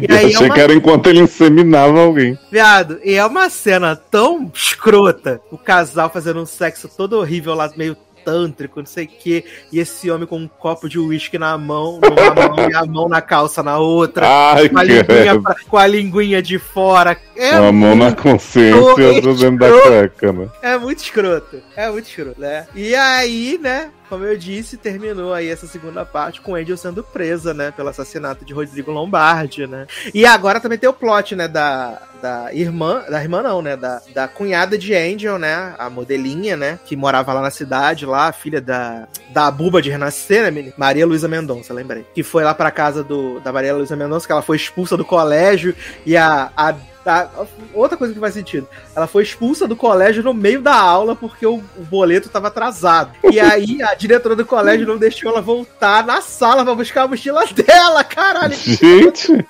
[0.00, 2.38] E Eu aí é achei uma que era enquanto ele inseminava alguém.
[2.50, 7.70] Viado, e é uma cena tão escrota, o casal fazendo um sexo todo horrível lá,
[7.76, 11.56] meio tântrico, não sei o quê, e esse homem com um copo de uísque na
[11.56, 15.76] mão, numa mão e a mão na calça na outra, Ai, com a, pra- com
[15.78, 17.16] a linguinha de fora.
[17.40, 20.48] É, Uma mão na consciência e outra dentro da cueca, né?
[20.60, 21.62] é muito escroto.
[21.74, 22.66] É muito escroto, né?
[22.74, 27.54] E aí, né, como eu disse, terminou aí essa segunda parte com Angel sendo presa,
[27.54, 29.86] né, pelo assassinato de Rodrigo Lombardi, né?
[30.12, 34.02] E agora também tem o plot, né, da, da irmã, da irmã não, né, da,
[34.12, 38.32] da cunhada de Angel, né, a modelinha, né, que morava lá na cidade, lá, a
[38.32, 40.74] filha da, da Buba de Renascer, né, menina?
[40.76, 42.04] Maria Luísa Mendonça, lembrei.
[42.14, 45.04] Que foi lá pra casa do, da Maria Luísa Mendonça, que ela foi expulsa do
[45.04, 46.74] colégio e a, a
[47.06, 47.28] a-
[47.72, 48.68] outra coisa que faz sentido.
[48.94, 53.12] Ela foi expulsa do colégio no meio da aula porque o, o boleto tava atrasado.
[53.30, 57.08] E aí a diretora do colégio não deixou ela voltar na sala pra buscar a
[57.08, 58.54] mochila dela, caralho.
[58.54, 59.44] Gente!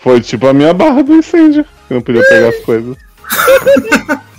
[0.00, 1.64] Foi tipo a minha barra do incêndio.
[1.88, 2.96] Eu não podia pegar as coisas.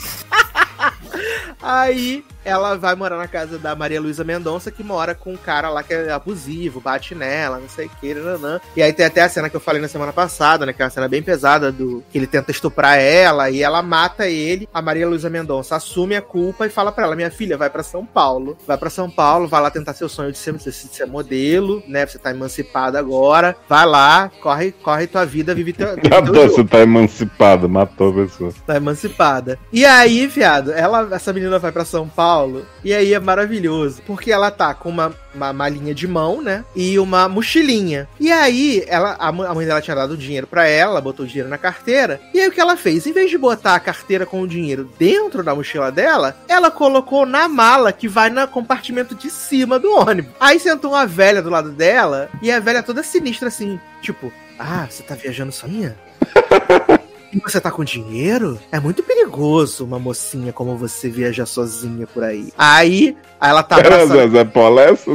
[1.61, 5.67] Aí ela vai morar na casa da Maria Luísa Mendonça, que mora com um cara
[5.69, 8.61] lá que é abusivo, bate nela, não sei o que, nanã.
[8.75, 10.71] E aí tem até a cena que eu falei na semana passada, né?
[10.71, 14.27] Que é uma cena bem pesada do que ele tenta estuprar ela e ela mata
[14.29, 14.69] ele.
[14.71, 17.81] A Maria Luísa Mendonça assume a culpa e fala pra ela: minha filha, vai pra
[17.81, 18.55] São Paulo.
[18.67, 22.05] Vai pra São Paulo, vai lá tentar seu sonho de ser, de ser modelo, né?
[22.05, 23.55] Você tá emancipada agora.
[23.67, 28.25] Vai lá, corre, corre tua vida, vive teu, vive teu você tá emancipada, matou a
[28.25, 28.53] pessoa.
[28.65, 29.57] tá emancipada.
[29.73, 32.34] E aí, viado, ela, essa menina vai pra São Paulo
[32.83, 36.63] e aí é maravilhoso, porque ela tá com uma, uma malinha de mão, né?
[36.75, 38.07] E uma mochilinha.
[38.19, 41.49] E aí, ela, a, mãe dela tinha dado dinheiro pra ela, ela botou o dinheiro
[41.49, 42.19] na carteira.
[42.33, 43.05] E aí o que ela fez?
[43.07, 47.25] Em vez de botar a carteira com o dinheiro dentro da mochila dela, ela colocou
[47.25, 50.31] na mala que vai no compartimento de cima do ônibus.
[50.39, 54.87] Aí sentou uma velha do lado dela e a velha toda sinistra assim, tipo, ah,
[54.89, 55.95] você tá viajando sozinha?
[57.33, 58.59] E você tá com dinheiro?
[58.71, 62.53] É muito perigoso uma mocinha como você viajar sozinha por aí.
[62.57, 64.31] Aí, ela tá Era abraçando.
[64.31, 65.11] Zezé Polessa?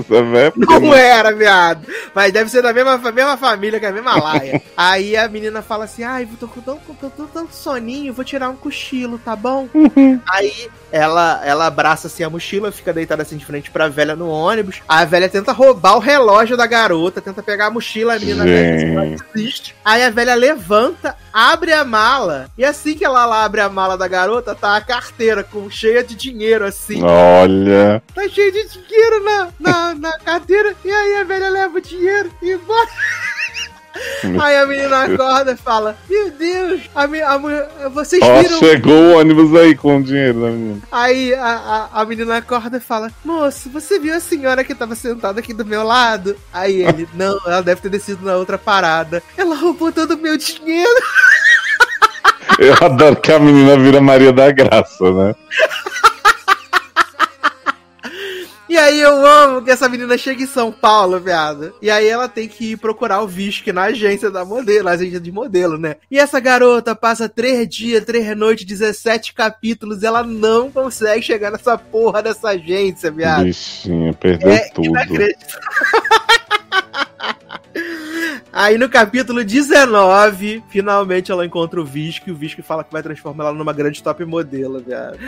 [0.57, 1.87] Não era, viado.
[2.15, 4.61] Mas deve ser da mesma, mesma família que a mesma laia.
[4.77, 8.57] Aí a menina fala assim: ai, tô com tão, tô, tô soninho, vou tirar um
[8.57, 9.69] cochilo, tá bom?
[10.29, 14.29] Aí ela, ela abraça assim a mochila, fica deitada assim de frente pra velha no
[14.29, 14.83] ônibus.
[14.89, 19.23] A velha tenta roubar o relógio da garota, tenta pegar a mochila, a menina Gente.
[19.35, 19.75] desiste.
[19.85, 22.10] Aí a velha levanta, abre a mala,
[22.59, 26.03] e assim que ela lá abre a mala da garota, tá a carteira com cheia
[26.03, 27.03] de dinheiro assim.
[27.03, 28.03] Olha.
[28.15, 30.75] Tá cheio de dinheiro na, na, na carteira.
[30.85, 32.87] E aí a velha leva o dinheiro e vai.
[34.41, 38.59] Aí a menina acorda e fala: Meu Deus, a, mi- a mulher- vocês Ó, viram?
[38.59, 40.81] chegou o ônibus aí com o dinheiro da menina.
[40.93, 44.95] Aí a, a, a menina acorda e fala: Moço, você viu a senhora que tava
[44.95, 46.37] sentada aqui do meu lado?
[46.53, 49.23] Aí ele: Não, ela deve ter descido na outra parada.
[49.37, 50.89] Ela roubou todo o meu dinheiro.
[52.59, 55.35] Eu adoro que a menina vira Maria da Graça, né?
[58.69, 61.75] E aí eu amo que essa menina chega em São Paulo, viado.
[61.83, 65.19] E aí ela tem que ir procurar o Visc na agência da modelo, na agência
[65.19, 65.97] de modelo, né?
[66.09, 71.51] E essa garota passa três dias, três noites, 17 capítulos, e ela não consegue chegar
[71.51, 73.43] nessa porra dessa agência, viado.
[73.45, 74.87] Bichinha, perdeu É tudo.
[74.87, 75.61] inacreditável.
[78.53, 83.03] Aí no capítulo 19, finalmente ela encontra o Visco e o Visco fala que vai
[83.03, 85.19] transformar ela numa grande top modelo, viado.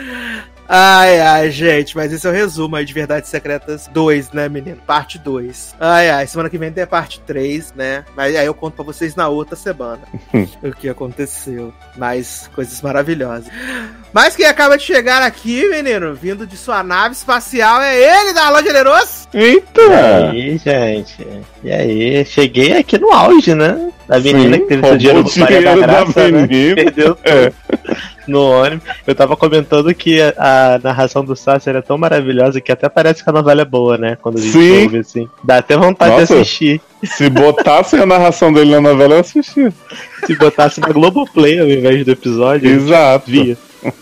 [0.67, 4.81] Ai, ai, gente, mas esse é o resumo aí de Verdades Secretas 2, né, menino?
[4.85, 5.75] Parte 2.
[5.79, 8.03] Ai, ai, semana que vem tem a parte 3, né?
[8.15, 10.01] Mas aí eu conto pra vocês na outra semana
[10.61, 11.73] o que aconteceu.
[11.95, 13.47] Mais coisas maravilhosas.
[14.11, 18.49] Mas quem acaba de chegar aqui, menino, vindo de sua nave espacial, é ele da
[18.49, 19.27] Loja Generoso.
[19.33, 20.27] E Eita!
[20.29, 21.27] aí, gente?
[21.63, 21.82] E aí?
[22.25, 23.89] Cheguei aqui no auge, né?
[24.07, 26.41] Da menina Sim, que teve seu dinheiro da dinheiro da Graça, né?
[26.47, 26.75] menina.
[26.75, 27.51] Perdeu É.
[28.27, 28.87] no ônibus.
[29.07, 33.23] Eu tava comentando que a, a narração do Sácer é tão maravilhosa que até parece
[33.23, 34.17] que a novela é boa, né?
[34.21, 34.83] Quando a gente Sim.
[34.83, 35.29] ouve assim.
[35.43, 36.35] Dá até vontade Nossa.
[36.35, 36.81] de assistir.
[37.03, 39.73] Se botassem a narração dele na novela, eu assistia.
[40.25, 43.29] Se botasse na Globoplay ao invés do episódio, Exato.
[43.31, 43.57] via.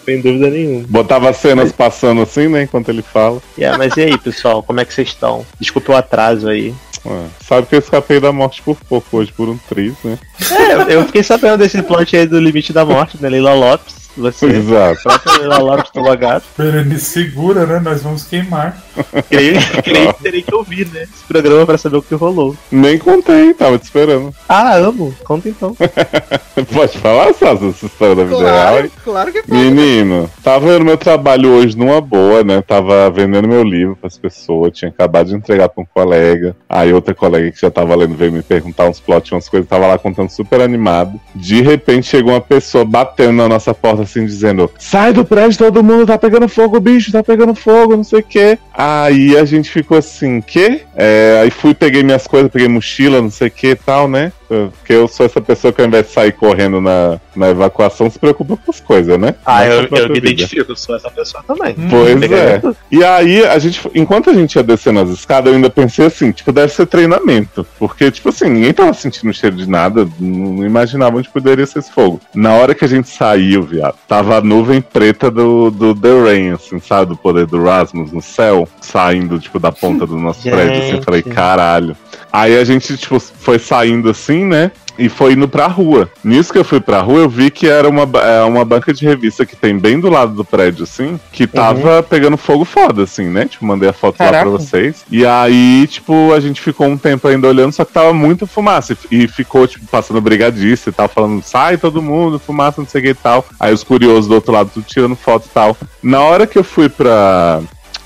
[0.06, 0.86] Sem dúvida nenhuma.
[0.88, 2.64] Botava cenas passando assim, né?
[2.64, 3.40] Enquanto ele fala.
[3.58, 4.62] Yeah, mas e aí, pessoal?
[4.62, 5.44] Como é que vocês estão?
[5.60, 6.72] Desculpa o atraso aí.
[7.06, 10.20] Ué, sabe que eu escapei da morte por pouco hoje, por um triz, né?
[10.52, 13.28] É, eu- fiquei sabendo desse plot aí do Limite da Morte, né?
[13.30, 14.02] Leila Lopes.
[14.18, 15.02] Você, Exato.
[15.04, 16.44] própria Laura do Logado.
[16.58, 17.80] Berenice segura, né?
[17.80, 18.78] Nós vamos queimar.
[19.30, 21.04] Creio, creio que terei que ouvir, né?
[21.04, 22.56] Esse programa pra saber o que rolou.
[22.72, 24.34] Nem contei, tava te esperando.
[24.48, 25.14] Ah, amo.
[25.24, 25.76] Conta então.
[26.74, 28.52] Pode falar, Sasha, essa história da vida real?
[28.52, 28.92] Claro, hein?
[29.04, 29.60] claro que pode.
[29.60, 32.62] Menino, tava no meu trabalho hoje numa boa, né?
[32.62, 36.56] Tava vendendo meu livro pras pessoas, tinha acabado de entregar pra um colega.
[36.70, 39.88] Aí outra colega que já tava lendo veio me perguntar uns plots, umas coisas, tava
[39.88, 41.20] lá contando super animado.
[41.34, 45.84] De repente chegou uma pessoa batendo na nossa porta assim, dizendo: Sai do prédio, todo
[45.84, 48.58] mundo tá pegando fogo, bicho, tá pegando fogo, não sei o quê.
[48.84, 50.82] Aí a gente ficou assim, quê?
[50.96, 54.34] É, aí fui, peguei minhas coisas, peguei mochila, não sei o que e tal, né?
[54.72, 58.20] Porque eu sou essa pessoa que ao invés de sair correndo na, na evacuação, se
[58.20, 59.36] preocupa com as coisas, né?
[59.46, 60.30] Ah, eu, eu me vida.
[60.30, 61.76] identifico, eu sou essa pessoa também.
[61.90, 62.62] Pois Pegar é.
[62.92, 66.32] E aí, a gente, enquanto a gente ia descendo as escadas, eu ainda pensei assim,
[66.32, 67.66] tipo, deve ser treinamento.
[67.80, 71.92] Porque, tipo assim, ninguém tava sentindo cheiro de nada, não imaginava onde poderia ser esse
[71.92, 72.20] fogo.
[72.36, 76.52] Na hora que a gente saiu, viado, tava a nuvem preta do, do The Rain,
[76.52, 77.10] assim, sabe?
[77.10, 81.02] Do poder do Rasmus no céu, saindo, tipo, da ponta do nosso prédio, assim, eu
[81.02, 81.96] falei, caralho.
[82.32, 84.72] Aí a gente, tipo, foi saindo assim, né?
[85.00, 86.10] E foi indo pra rua.
[86.24, 89.06] Nisso que eu fui pra rua, eu vi que era uma, é, uma banca de
[89.06, 93.26] revista que tem bem do lado do prédio, assim, que tava pegando fogo foda, assim,
[93.26, 93.46] né?
[93.46, 94.44] Tipo, mandei a foto lá Caraca.
[94.44, 95.06] pra vocês.
[95.10, 98.96] E aí, tipo, a gente ficou um tempo ainda olhando, só que tava muita fumaça.
[99.10, 103.02] E e ficou, tipo, passando brigadista e tal, falando, sai todo mundo, fumaça, não sei
[103.02, 103.46] o que e tal.
[103.60, 105.78] Aí os curiosos do outro lado, tudo tirando foto e tal.
[106.02, 107.62] Na hora que eu fui pra.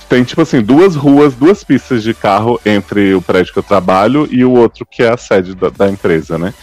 [0.09, 4.27] Tem, tipo assim, duas ruas, duas pistas de carro entre o prédio que eu trabalho
[4.31, 6.53] e o outro que é a sede da, da empresa, né?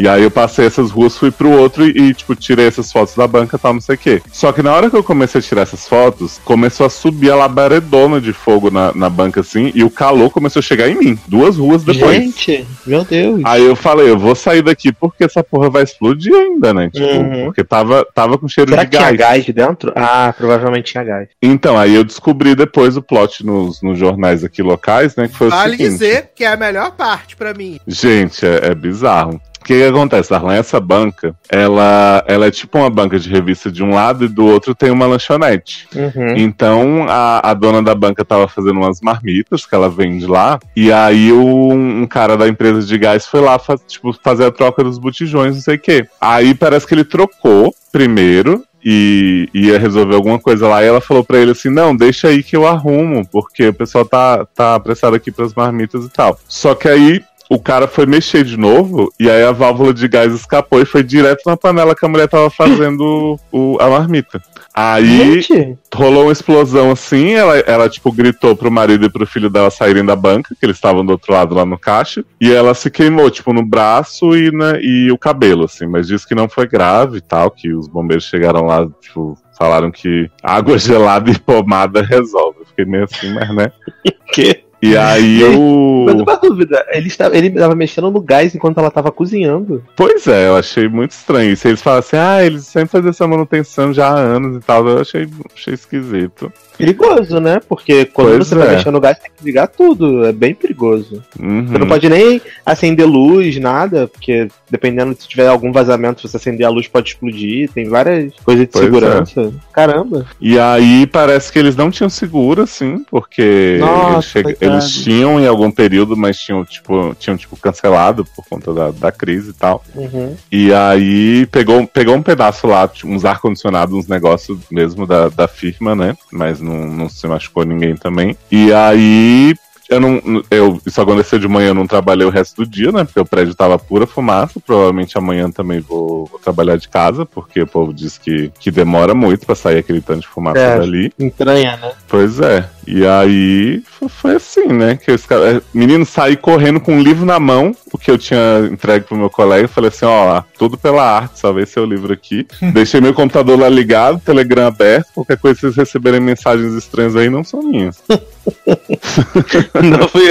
[0.00, 3.14] E aí eu passei essas ruas, fui pro outro e, e, tipo, tirei essas fotos
[3.14, 4.22] da banca e tal, não sei o quê.
[4.32, 7.36] Só que na hora que eu comecei a tirar essas fotos, começou a subir a
[7.36, 11.18] labaredona de fogo na, na banca, assim, e o calor começou a chegar em mim.
[11.26, 12.16] Duas ruas depois.
[12.16, 13.40] Gente, meu Deus.
[13.44, 16.90] Aí eu falei, eu vou sair daqui porque essa porra vai explodir ainda, né?
[16.92, 17.44] Tipo, Uhum.
[17.46, 19.18] porque tava, tava com cheiro Será de que tinha gás.
[19.18, 19.92] gás de dentro?
[19.94, 21.28] Ah, provavelmente tinha gás.
[21.42, 25.28] Então, aí eu descobri depois o plot nos, nos jornais aqui locais, né?
[25.28, 25.90] Que foi o Vale seguinte.
[25.90, 27.78] dizer que é a melhor parte pra mim.
[27.86, 29.40] Gente, é, é bizarro.
[29.60, 30.54] O que, que acontece, Darlan?
[30.56, 34.44] Essa banca, ela, ela é tipo uma banca de revista de um lado e do
[34.44, 35.86] outro tem uma lanchonete.
[35.94, 36.36] Uhum.
[36.36, 40.58] Então a, a dona da banca tava fazendo umas marmitas que ela vende lá.
[40.74, 44.50] E aí o- um cara da empresa de gás foi lá fa- tipo, fazer a
[44.50, 46.08] troca dos botijões, não sei o quê.
[46.20, 48.64] Aí parece que ele trocou primeiro.
[48.84, 52.42] E ia resolver alguma coisa lá, e ela falou pra ele assim: Não, deixa aí
[52.42, 56.38] que eu arrumo, porque o pessoal tá, tá apressado aqui pras marmitas e tal.
[56.48, 60.32] Só que aí o cara foi mexer de novo, e aí a válvula de gás
[60.32, 64.42] escapou e foi direto na panela que a mulher tava fazendo o, a marmita.
[64.74, 69.50] Aí Gente, rolou uma explosão assim, ela, ela, tipo, gritou pro marido e pro filho
[69.50, 72.72] dela saírem da banca, que eles estavam do outro lado lá no caixa, e ela
[72.72, 76.48] se queimou, tipo, no braço e, na, e o cabelo, assim, mas disse que não
[76.48, 81.38] foi grave e tal, que os bombeiros chegaram lá, tipo, falaram que água gelada e
[81.38, 82.60] pomada resolve.
[82.60, 83.70] Eu fiquei meio assim, mas né?
[84.32, 84.64] que?
[84.82, 86.04] E aí o.
[86.06, 89.82] Mas uma dúvida, ele estava, ele estava mexendo no gás enquanto ela estava cozinhando.
[89.96, 91.52] Pois é, eu achei muito estranho.
[91.52, 94.60] E se eles falam assim, ah, eles sempre fazem essa manutenção já há anos e
[94.60, 96.52] tal, eu achei, achei esquisito.
[96.76, 97.60] Perigoso, né?
[97.68, 98.58] Porque quando Pois você é.
[98.58, 100.24] vai mexer no gás, tem que ligar tudo.
[100.24, 101.22] É bem perigoso.
[101.38, 101.66] Uhum.
[101.66, 106.38] Você não pode nem acender luz, nada, porque dependendo se tiver algum vazamento, se você
[106.38, 107.70] acender a luz pode explodir.
[107.70, 108.86] Tem várias coisas de Pois é.
[108.86, 109.52] segurança.
[109.70, 110.26] Caramba.
[110.40, 115.46] E aí parece que eles não tinham seguro, assim, porque Nossa, eles, eles tinham em
[115.46, 119.84] algum período, mas tinham, tipo, tinham, tipo, cancelado por conta da, da crise e tal.
[119.94, 120.34] Uhum.
[120.50, 125.46] E aí pegou, pegou um pedaço lá, tipo, uns ar-condicionados, uns negócios mesmo da, da
[125.46, 126.16] firma, né?
[126.32, 128.34] Mas não, não se machucou ninguém também.
[128.50, 129.54] E aí.
[129.92, 133.04] Eu não, eu, isso aconteceu de manhã, eu não trabalhei o resto do dia, né?
[133.04, 134.60] Porque o prédio tava pura fumaça.
[134.64, 139.14] Provavelmente amanhã também vou, vou trabalhar de casa, porque o povo diz que, que demora
[139.14, 140.78] muito pra sair aquele tanto de fumaça É.
[140.78, 141.12] dali.
[141.18, 141.92] Entranha, né?
[142.08, 142.68] Pois é.
[142.86, 144.96] E aí foi assim, né?
[144.96, 148.18] Que esse cara, é, menino saí correndo com um livro na mão, o que eu
[148.18, 149.68] tinha entregue pro meu colega.
[149.68, 152.46] Falei assim: ó, tudo pela arte, salvei seu livro aqui.
[152.72, 155.06] Deixei meu computador lá ligado, Telegram aberto.
[155.14, 158.02] Qualquer coisa que vocês receberem mensagens estranhas aí não são minhas.
[159.82, 160.22] não, fui,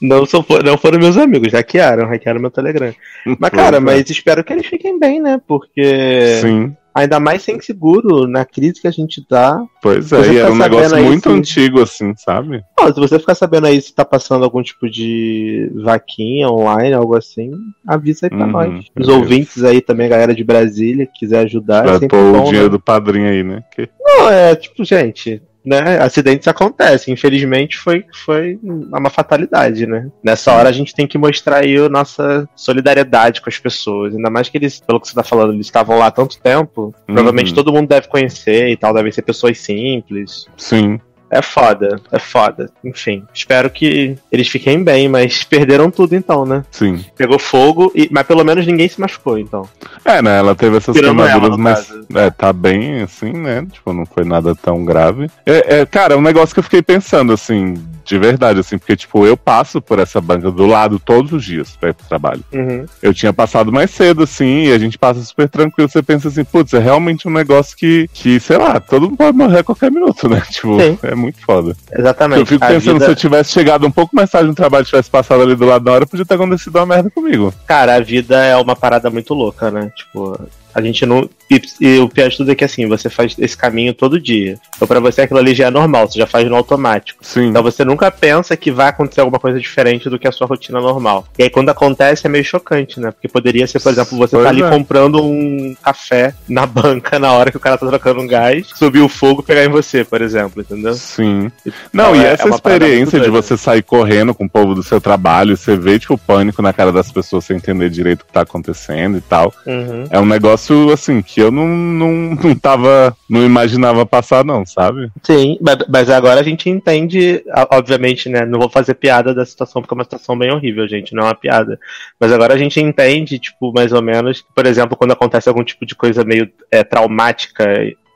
[0.00, 2.94] não, são, não foram meus amigos, hackearam, hackearam meu Telegram.
[3.38, 3.80] Mas, cara, é.
[3.80, 5.40] mas espero que eles fiquem bem, né?
[5.46, 9.60] Porque Sim, ainda mais sem seguro, na crise que a gente tá.
[9.82, 10.32] pois é.
[10.32, 12.62] E era um negócio muito se- antigo, assim, sabe?
[12.94, 17.52] Se você ficar sabendo aí se tá passando algum tipo de vaquinha online, algo assim,
[17.86, 18.74] avisa aí pra Uhum, nós.
[18.78, 19.12] Os beleza.
[19.18, 22.44] ouvintes aí também, a galera de Brasília, que quiser ajudar, é Pra sempre pôr o
[22.44, 22.70] dinheiro né?
[22.70, 23.62] do padrinho aí, né?
[23.74, 23.88] Que...
[24.00, 25.98] Não, é tipo, gente, né?
[26.00, 27.12] Acidentes acontecem.
[27.14, 30.08] Infelizmente foi, foi uma fatalidade, né?
[30.24, 34.14] Nessa hora a gente tem que mostrar aí a nossa solidariedade com as pessoas.
[34.14, 36.94] Ainda mais que eles, pelo que você tá falando, eles estavam lá há tanto tempo.
[37.06, 37.54] Provavelmente Uhum.
[37.54, 40.46] todo mundo deve conhecer e tal, devem ser pessoas simples.
[40.56, 40.98] Sim.
[41.30, 42.70] É foda, é foda.
[42.84, 46.64] Enfim, espero que eles fiquem bem, mas perderam tudo então, né?
[46.70, 47.04] Sim.
[47.16, 49.68] Pegou fogo, e, mas pelo menos ninguém se machucou, então.
[50.04, 50.38] É, né?
[50.38, 52.06] Ela teve essas Tirando ela, queimaduras, no mas caso.
[52.14, 53.66] é, tá bem assim, né?
[53.70, 55.28] Tipo, não foi nada tão grave.
[55.44, 57.74] É, é, cara, é um negócio que eu fiquei pensando, assim,
[58.08, 61.76] de verdade, assim, porque, tipo, eu passo por essa banca do lado todos os dias
[61.78, 62.42] pra ir pro trabalho.
[62.52, 62.86] Uhum.
[63.02, 65.90] Eu tinha passado mais cedo, assim, e a gente passa super tranquilo.
[65.90, 69.36] Você pensa assim, putz, é realmente um negócio que, que sei lá, todo mundo pode
[69.36, 70.40] morrer a qualquer minuto, né?
[70.50, 70.98] Tipo, Sim.
[71.02, 71.76] é muito foda.
[71.92, 72.40] Exatamente.
[72.40, 74.82] Eu fico A pensando, vida- se eu tivesse chegado um pouco mais tarde no trabalho
[74.82, 77.52] e tivesse passado ali do lado da hora, podia ter acontecido uma merda comigo.
[77.66, 79.90] Cara, a vida é uma parada muito louca, né?
[79.94, 80.40] Tipo,
[80.74, 81.28] a gente não.
[81.50, 84.58] E, e o pior de tudo é que assim, você faz esse caminho todo dia.
[84.76, 87.18] Então pra você aquilo ali já é normal, você já faz no automático.
[87.24, 87.48] Sim.
[87.48, 90.80] Então você nunca pensa que vai acontecer alguma coisa diferente do que a sua rotina
[90.80, 91.26] normal.
[91.38, 93.10] E aí quando acontece é meio chocante, né?
[93.10, 94.68] Porque poderia ser, por exemplo, você Pois tá ali é.
[94.68, 99.00] comprando um café na banca na hora que o cara tá trocando um gás, subir
[99.00, 100.94] o fogo e pegar em você, por exemplo, entendeu?
[100.94, 101.50] Sim.
[101.92, 104.82] Não, Então, e é- essa é experiência de você sair correndo com o povo do
[104.82, 108.26] seu trabalho, você vê, tipo, o pânico na cara das pessoas sem entender direito o
[108.26, 109.52] que tá acontecendo e tal.
[109.66, 110.04] Uhum.
[110.10, 110.57] É um negócio,
[110.92, 113.16] assim, que eu não, não, não tava.
[113.28, 115.10] Não imaginava passar, não, sabe?
[115.22, 115.58] Sim,
[115.88, 118.46] mas, agora a gente entende, obviamente, né?
[118.46, 121.26] Não vou fazer piada da situação, porque é uma situação bem horrível, gente, não é
[121.26, 121.78] uma piada.
[122.18, 125.84] Mas agora a gente entende, tipo, mais ou menos, por exemplo, quando acontece algum tipo
[125.84, 127.66] de coisa meio é, traumática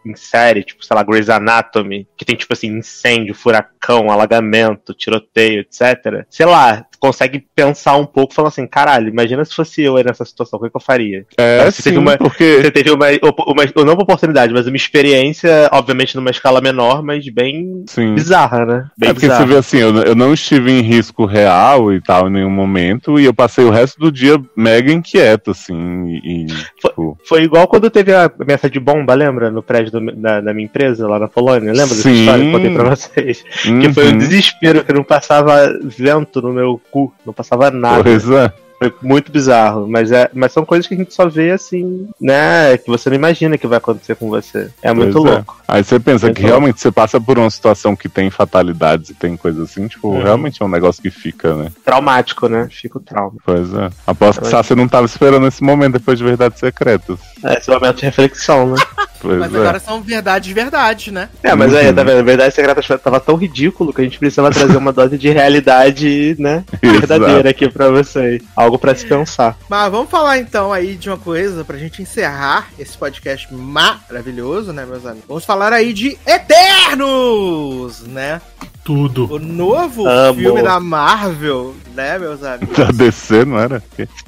[0.05, 5.61] em série, tipo, sei lá, Grey's Anatomy, que tem, tipo assim, incêndio, furacão, alagamento, tiroteio,
[5.61, 6.25] etc.
[6.31, 10.25] Sei lá, consegue pensar um pouco, falando assim, caralho, imagina se fosse eu aí nessa
[10.25, 11.25] situação, o que, eu faria?
[11.37, 12.63] É, Você teve sim, uma- porque.
[12.63, 13.07] Você teve uma,
[13.47, 18.15] uma, não uma oportunidade, mas uma experiência, obviamente numa escala menor, mas bem Sim.
[18.15, 18.87] bizarra, né?
[18.97, 19.47] Bem É porque bizarra.
[19.47, 23.19] você vê assim, eu, eu não estive em risco real e tal em nenhum momento,
[23.19, 26.47] e eu passei o resto do dia mega inquieto, assim, e, e,
[26.81, 29.51] tipo, Foi igual quando teve a ameaça de bomba, lembra?
[29.51, 31.71] No prédio do- da, da minha empresa, lá na Polônia.
[31.73, 32.13] Lembra dessa Sim.
[32.21, 33.45] história que eu contei pra vocês?
[33.63, 38.03] Que foi um uhum, desespero, que não passava vento no meu cu, não passava nada.
[38.03, 38.53] Pois é.
[38.79, 42.77] Foi muito bizarro, mas, é, mas são coisas que a gente só vê assim, né?
[42.77, 44.71] Que você não imagina que vai acontecer com você.
[44.83, 45.35] É muito Pois é.
[45.37, 45.57] louco.
[45.69, 46.59] Aí você pensa Muito que louco.
[46.59, 50.21] realmente você passa por uma situação que tem fatalidades e tem coisas assim, tipo, Uhum.
[50.25, 51.69] realmente é um negócio que fica, né?
[51.85, 52.67] Traumático, né?
[52.73, 53.35] Fica o trauma.
[53.47, 53.89] Pois é.
[54.05, 57.21] Aposto que Sassi não tava esperando esse momento depois de Verdades Secretas.
[57.45, 58.83] É esse momento de reflexão, né?
[59.23, 59.59] Pois Mas é.
[59.59, 61.29] agora são verdades, verdade, né?
[61.45, 61.95] É, mas aí, Uhum.
[61.95, 62.25] tá vendo?
[62.25, 66.65] Verdade secreta tava tão ridículo que a gente precisava trazer uma dose de realidade, né?
[66.83, 68.43] Verdadeira aqui pra vocês.
[68.57, 69.57] Algo pra se pensar.
[69.69, 74.85] Mas vamos falar então aí de uma coisa pra gente encerrar esse podcast maravilhoso, né,
[74.85, 75.25] meus amigos?
[75.29, 78.41] Vamos falar aí de Eternos, né?
[78.85, 79.33] Tudo.
[79.33, 80.41] O novo Amo.
[80.41, 82.77] filme da Marvel, né, meus amigos?
[82.77, 83.83] Tá descendo, não era?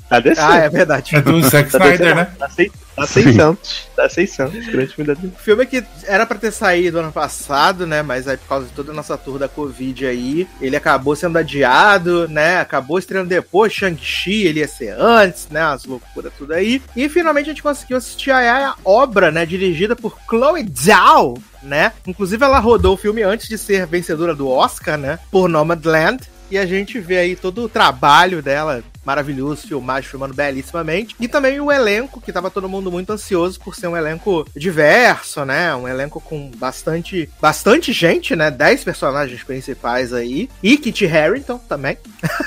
[0.09, 0.53] Tá descendo.
[0.53, 1.17] Ah, é verdade.
[1.17, 2.15] É do Zack Tá Snyder, descendo.
[2.17, 2.29] né?
[2.39, 3.89] Tá, seis- tá 600.
[3.95, 4.67] Tá 600.
[4.67, 8.03] Grande filme da O filme que era pra ter saído ano passado, né?
[8.03, 11.39] Mas aí por causa de toda a nossa tour da Covid aí, ele acabou sendo
[11.39, 12.59] adiado, né?
[12.61, 15.63] Acabou estreando depois, Shang-Chi, ele ia ser antes, né?
[15.63, 16.83] As loucuras tudo aí.
[16.97, 19.45] E finalmente a gente conseguiu assistir a, a obra, né?
[19.47, 21.93] Dirigida por Chloe Zhao, né?
[22.07, 25.19] Inclusive ela rodou o filme antes de ser vencedora do Oscar, né?
[25.31, 26.23] Por Nomadland.
[26.51, 31.15] E a gente vê aí todo o trabalho dela, maravilhoso, filmagem, filmando belíssimamente.
[31.21, 35.45] E também o elenco, que tava todo mundo muito ansioso por ser um elenco diverso,
[35.45, 35.75] né?
[35.75, 38.51] Um elenco com bastante, bastante gente, né?
[38.51, 40.49] 10 personagens principais aí.
[40.63, 41.99] E Kit Harington também.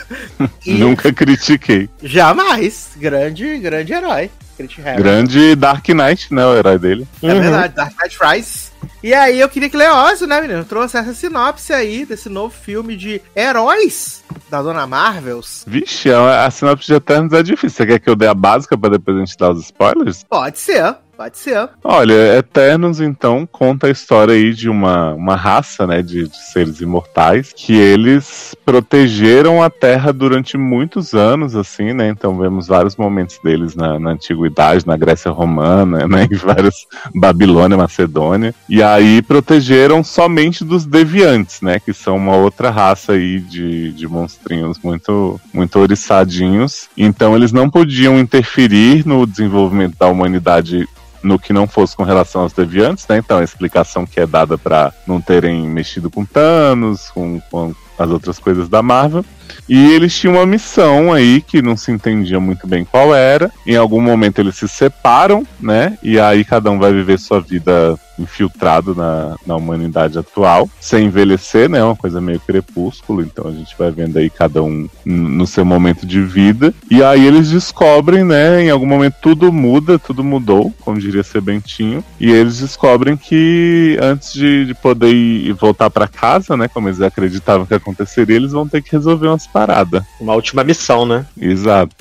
[0.66, 1.90] e Nunca critiquei.
[2.02, 4.30] jamais, grande, grande herói.
[4.58, 5.04] Kit Harington.
[5.04, 6.46] Grande Dark Knight, né?
[6.46, 7.08] O herói dele.
[7.22, 8.67] É verdade, Dark Knight Rise.
[9.04, 12.96] E aí eu queria que Leózio, né, menino, trouxe essa sinopse aí desse novo filme
[12.96, 15.64] de heróis da Dona Marvels.
[15.68, 17.78] Vixe, a, a sinopse de Eternos é difícil.
[17.78, 20.24] Você quer que eu dê a básica pra depois a gente dar os spoilers?
[20.24, 21.68] Pode ser, pode ser.
[21.84, 26.80] Olha, Eternos, então, conta a história aí de uma, uma raça, né, de, de seres
[26.80, 33.40] imortais, que eles protegeram a Terra durante muitos anos, assim, né, então vemos vários momentos
[33.44, 36.86] deles na, na Antiguidade, na Grécia Romana, né, em vários,
[37.16, 43.40] Babilônia, Macedônia, e aí protegeram somente dos deviantes, né, que são uma outra raça aí
[43.40, 50.88] de, de monstrinhos muito, muito oriçadinhos, então eles não podiam interferir no desenvolvimento da humanidade
[51.28, 53.18] no que não fosse com relação aos deviantes, né?
[53.18, 58.10] Então a explicação que é dada para não terem mexido com Thanos, com, com as
[58.10, 59.26] outras coisas da Marvel.
[59.68, 63.52] E eles tinham uma missão aí que não se entendia muito bem qual era.
[63.66, 65.98] Em algum momento eles se separam, né?
[66.02, 71.70] E aí cada um vai viver sua vida infiltrado na, na humanidade atual, sem envelhecer,
[71.70, 71.84] né?
[71.84, 76.06] Uma coisa meio crepúsculo, então a gente vai vendo aí cada um no seu momento
[76.06, 76.74] de vida.
[76.90, 78.64] E aí eles descobrem, né?
[78.64, 82.04] Em algum momento tudo muda, tudo mudou, como diria Sebentinho.
[82.20, 86.68] E eles descobrem que antes de, de poder ir, voltar para casa, né?
[86.68, 90.04] Como eles acreditavam que aconteceria, eles vão ter que resolver umas paradas.
[90.20, 91.26] Uma última missão, né?
[91.40, 91.96] Exato.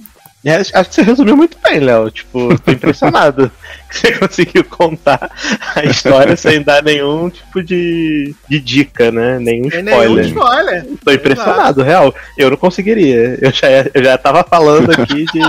[0.44, 2.10] É, acho que você resumiu muito bem, Léo.
[2.10, 3.50] Tipo, tô impressionado
[3.96, 5.30] você conseguiu contar
[5.74, 9.38] a história sem dar nenhum tipo de, de dica, né?
[9.38, 10.08] Nenhum Tem spoiler.
[10.08, 10.86] nenhum spoiler.
[11.04, 12.14] Tô impressionado, real.
[12.36, 13.38] Eu não conseguiria.
[13.40, 15.40] Eu já, eu já tava falando aqui de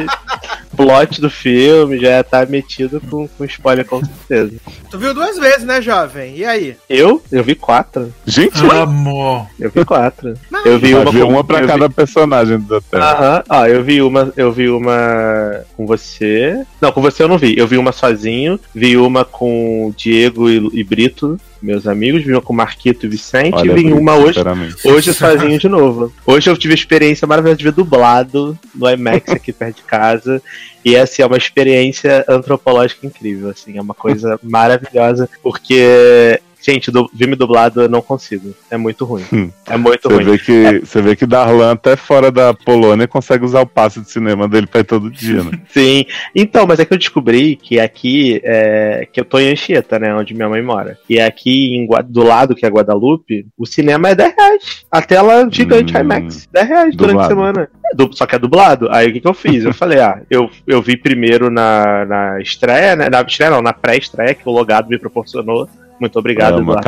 [0.75, 4.53] plot do filme, já ia estar metido com, com spoiler com certeza.
[4.89, 6.35] Tu viu duas vezes, né, jovem?
[6.37, 6.75] E aí?
[6.89, 7.21] Eu?
[7.31, 8.13] Eu vi quatro.
[8.25, 9.47] Gente, Amo.
[9.59, 10.33] Eu vi quatro.
[10.49, 13.11] Mas- Eu vi uma uma pra eu vi- cada personagem da Terra.
[13.11, 16.63] Aham, ó, eu vi uma, eu vi uma com você.
[16.81, 17.57] Não, com você eu não vi.
[17.57, 18.36] Eu vi uma sozinho,
[18.73, 23.55] vi uma com Diego e, e Brito, meus amigos, vi uma com Marquito e Vicente,
[23.55, 24.39] Olha, e vi Brito, uma hoje.
[24.83, 26.13] Hoje sozinho de novo.
[26.25, 30.41] Hoje eu tive a experiência maravilhosa de ver dublado no IMAX aqui perto de casa.
[30.85, 37.07] E assim, é uma experiência antropológica incrível, assim, é uma coisa maravilhosa, porque, gente, do,
[37.09, 38.53] filme dublado eu não consigo.
[38.69, 39.23] É muito ruim.
[39.31, 39.49] Hum.
[39.65, 40.25] É muito Você ruim.
[40.25, 44.09] vê, que, você vê que Darlan, até fora da Polônia, consegue usar o passe de
[44.11, 45.51] cinema dele pra ir todo dia, né?
[45.69, 46.05] Sim.
[46.35, 50.13] Então, mas é que eu descobri que aqui, é, que eu tô em Anchieta, né,
[50.13, 50.97] onde minha mãe mora.
[51.09, 54.85] E aqui, em do lado que é Guadalupe, o cinema é 10 reais.
[54.91, 55.99] A tela gigante Hum.
[56.01, 56.47] IMAX.
[56.51, 57.29] 10 reais durante a Dublado.
[57.29, 57.69] semana.
[57.93, 58.87] É Só que é dublado.
[58.91, 59.63] Aí o que, que eu fiz?
[59.63, 63.09] Eu falei, ah, eu, eu vi primeiro na, na estreia, né?
[63.09, 65.69] Na estreia não, na pré-estreia, que o logado me proporcionou.
[65.99, 66.81] Muito obrigado, É, uma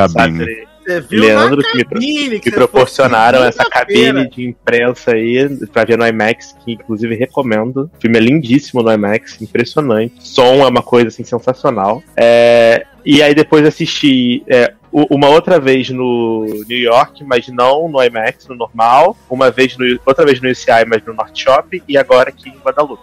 [0.98, 6.06] Eduardo Leandro, que me, cabine que proporcionaram essa cabine de imprensa aí pra ver no
[6.06, 7.90] IMAX, que inclusive recomendo.
[7.96, 10.14] O filme é lindíssimo no IMAX, impressionante.
[10.26, 12.02] Som é uma coisa assim sensacional.
[12.16, 18.02] É, e aí depois assisti é, uma outra vez no New York, mas não no
[18.02, 19.16] IMAX, no normal.
[19.28, 21.82] Uma vez no, outra vez no UCI, mas no North Shop.
[21.86, 23.02] E agora aqui em Guadalupe.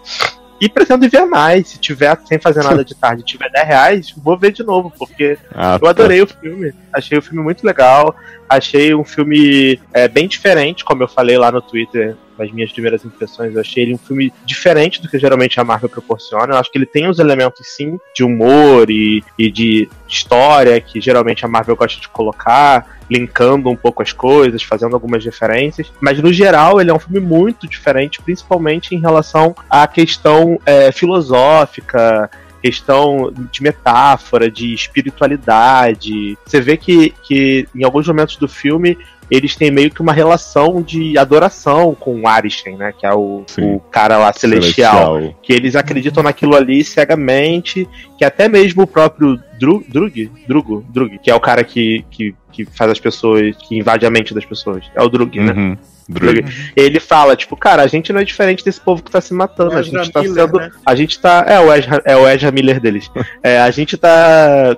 [0.60, 1.68] E pretendo ver mais.
[1.70, 5.38] Se tiver sem fazer nada de tarde tiver 10 reais, vou ver de novo, porque
[5.54, 6.74] Ah, eu adorei o filme.
[6.92, 8.16] Achei o filme muito legal.
[8.50, 13.03] Achei um filme é, bem diferente, como eu falei lá no Twitter, nas minhas primeiras
[13.03, 13.53] impressões.
[13.53, 16.53] Eu achei ele um filme diferente do que geralmente a Marvel proporciona.
[16.53, 21.01] Eu acho que ele tem os elementos, sim, de humor e, e de história que
[21.01, 25.91] geralmente a Marvel gosta de colocar, linkando um pouco as coisas, fazendo algumas referências.
[25.99, 30.91] Mas no geral, ele é um filme muito diferente, principalmente em relação à questão é,
[30.91, 32.30] filosófica
[32.61, 36.38] questão de metáfora, de espiritualidade.
[36.45, 38.97] Você vê que, que em alguns momentos do filme
[39.30, 42.94] eles têm meio que uma relação de adoração com o Arishem, né?
[42.98, 47.88] Que é o, o cara lá celestial, Que eles acreditam naquilo ali cegamente,
[48.18, 52.36] que até mesmo o próprio Dru, Drug, Drugo, Drug, que é o cara que, que,
[52.52, 54.86] que faz as pessoas, que invade a mente das pessoas.
[54.95, 55.52] É o Drug, né?
[55.54, 55.78] Uhum.
[56.10, 56.45] Drug.
[56.76, 59.74] Ele fala, tipo, cara, a gente não é diferente desse povo que tá se matando.
[59.78, 60.58] A gente tá Miller, sendo.
[60.60, 60.72] né?
[60.86, 61.44] A gente tá.
[61.45, 63.12] É o Ezra, é o Ezra Miller deles.
[63.44, 64.78] É, a gente tá.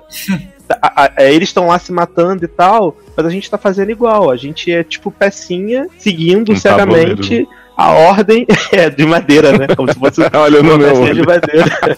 [0.82, 3.90] a- a- é, eles estão lá se matando e tal, mas a gente tá fazendo
[3.90, 4.30] igual.
[4.30, 7.46] A gente é tipo pecinha, seguindo Um cegamente
[7.80, 9.66] a ordem é, de madeira, né?
[9.74, 11.96] Como se fosse Olha no uma meu de madeira.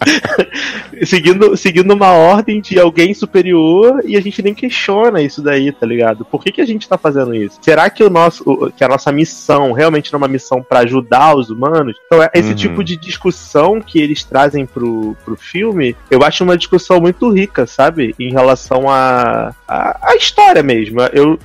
[1.04, 5.84] seguindo, seguindo uma ordem de alguém superior e a gente nem questiona isso daí, tá
[5.84, 6.24] ligado?
[6.24, 7.58] Por que, que a gente tá fazendo isso?
[7.60, 11.36] Será que o nosso que a nossa missão realmente não é uma missão pra ajudar
[11.36, 11.96] os humanos?
[12.06, 12.54] Então, é esse Uhum.
[12.54, 17.66] tipo de discussão que eles trazem pro, pro filme, eu acho uma discussão muito rica,
[17.66, 18.14] sabe?
[18.18, 21.00] Em relação à a, a, história mesmo.
[21.12, 21.38] Eu,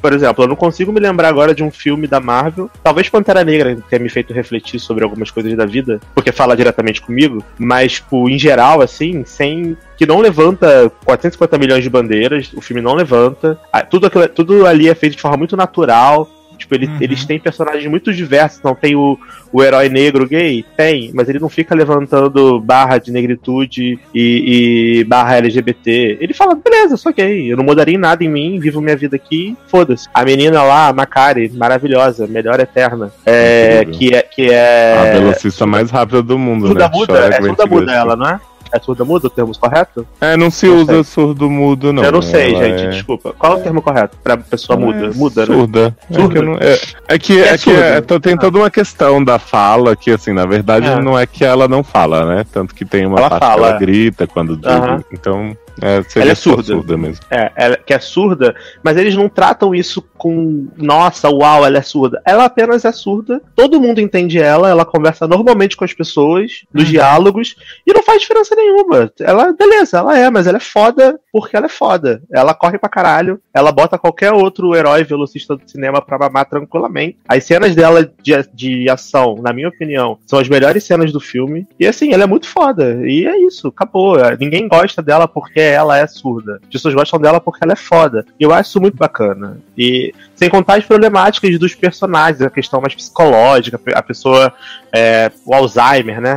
[0.00, 3.44] por exemplo, eu não consigo me lembrar agora de um filme da Marvel, talvez Pantera
[3.44, 7.94] Negra tenha me feito refletir sobre algumas coisas da vida, porque fala diretamente comigo, mas,
[7.94, 9.76] tipo, em geral, assim, sem.
[9.96, 13.58] que não levanta 450 milhões de bandeiras, o filme não levanta.
[13.90, 16.28] Tudo, aquilo- tudo ali é feito de forma muito natural.
[16.56, 16.98] Tipo, ele- Uhum.
[17.00, 19.18] eles têm personagens muito diversos, não tem o,
[19.52, 20.64] o herói negro gay?
[20.76, 26.18] Tem, mas ele não fica levantando barra de negritude e, e barra LGBT.
[26.20, 29.56] Ele fala, beleza, sou gay, eu não mudaria nada em mim, vivo minha vida aqui,
[29.68, 30.08] foda-se.
[30.12, 34.22] A menina lá, a Macari, maravilhosa, melhor eterna, é, que é.
[34.22, 36.90] Que é A velocista mais rápida do mundo, surda né?
[36.92, 38.40] muda, Chora é surda muda ela, não é?
[38.72, 40.06] É surda muda o termo correto?
[40.20, 41.04] É, não se Não usa sei.
[41.04, 42.02] surdo mudo, não.
[42.02, 43.32] eu não sei, Ela gente, é- desculpa.
[43.38, 45.06] Qual é o termo correto pra pessoa muda?
[45.06, 45.54] É Muda, né?
[45.54, 45.96] Surda.
[46.10, 46.34] É Surda.
[46.34, 47.80] que, não- é- é que, É é que surda.
[48.16, 51.00] é- tem toda uma questão da fala que, assim, na verdade É.
[51.00, 52.44] não é que ela não fala, né?
[52.52, 53.62] Tanto que tem uma Ela parte fala.
[53.62, 54.70] que ela grita quando diz.
[55.12, 56.96] Então, é, Ela é só surda.
[56.96, 57.24] mesmo.
[57.30, 61.82] É, ela que é surda, mas eles não tratam isso com nossa, uau, ela é
[61.82, 62.20] surda.
[62.24, 66.84] Ela apenas é surda, todo mundo entende ela, ela conversa normalmente com as pessoas, nos
[66.84, 66.90] Uhum.
[66.90, 67.56] diálogos,
[67.86, 69.10] e não faz diferença nenhuma.
[69.20, 72.22] Ela, beleza, ela é, mas ela é foda porque ela é foda.
[72.32, 77.18] Ela corre pra caralho, ela bota qualquer outro herói velocista do cinema pra mamar tranquilamente.
[77.28, 81.66] As cenas dela de, de ação, na minha opinião, são as melhores cenas do filme.
[81.78, 82.98] E assim, ela é muito foda.
[83.06, 84.16] E é isso, acabou.
[84.38, 86.60] Ninguém gosta dela porque ela é surda.
[86.62, 88.24] As pessoas gostam dela porque ela é foda.
[88.40, 89.58] E eu acho isso muito bacana.
[89.76, 94.52] E it sem contar as problemáticas dos personagens, a questão mais psicológica, a pessoa,
[94.94, 96.32] é, o Alzheimer, né?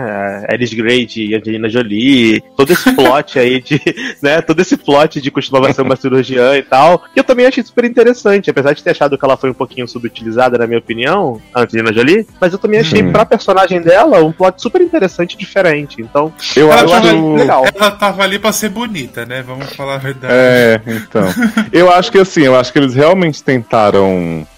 [0.50, 3.82] A Alice Grey de Angelina Jolie, todo esse plot aí de,
[4.24, 4.42] né?
[4.42, 7.86] Todo esse plot de costumava ser uma cirurgiã e tal, que eu também achei super
[7.86, 11.62] interessante, apesar de ter achado que ela foi um pouquinho subutilizada, na minha opinião, a
[11.62, 13.12] Angelina Jolie, mas eu também achei Hum.
[13.12, 16.02] pra personagem dela um plot super interessante e diferente.
[16.02, 17.66] Então, Eu Ela acho tava, acho legal.
[17.76, 19.42] ela tava ali pra ser bonita, né?
[19.42, 20.34] Vamos falar a verdade.
[20.36, 21.24] É, então.
[21.72, 23.89] Eu acho que assim, eu acho que eles realmente tentaram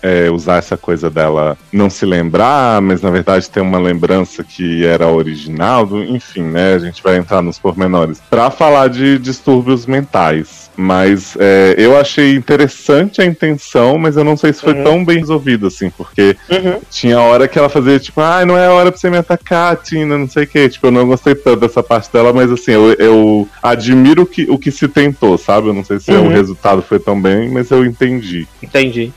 [0.01, 4.85] é, usar essa coisa dela não se lembrar, mas na verdade tem uma lembrança que
[4.85, 6.73] era original, enfim, né?
[6.75, 8.21] A gente vai entrar nos pormenores.
[8.29, 10.60] Pra falar de distúrbios mentais.
[10.75, 14.83] Mas é, eu achei interessante a intenção, mas eu não sei se foi Uhum.
[14.83, 16.79] tão bem resolvido assim, porque uhum.
[16.89, 20.17] tinha hora que ela fazia tipo, ai, não é hora pra você me atacar, Tina,
[20.17, 20.69] não sei o que.
[20.69, 24.49] Tipo, eu não gostei tanto dessa parte dela, mas assim, eu, eu admiro o que,
[24.49, 25.67] o que se tentou, sabe?
[25.67, 26.27] Eu não sei se Uhum.
[26.27, 28.47] o resultado foi tão bem, mas eu entendi.
[28.63, 29.11] Entendi.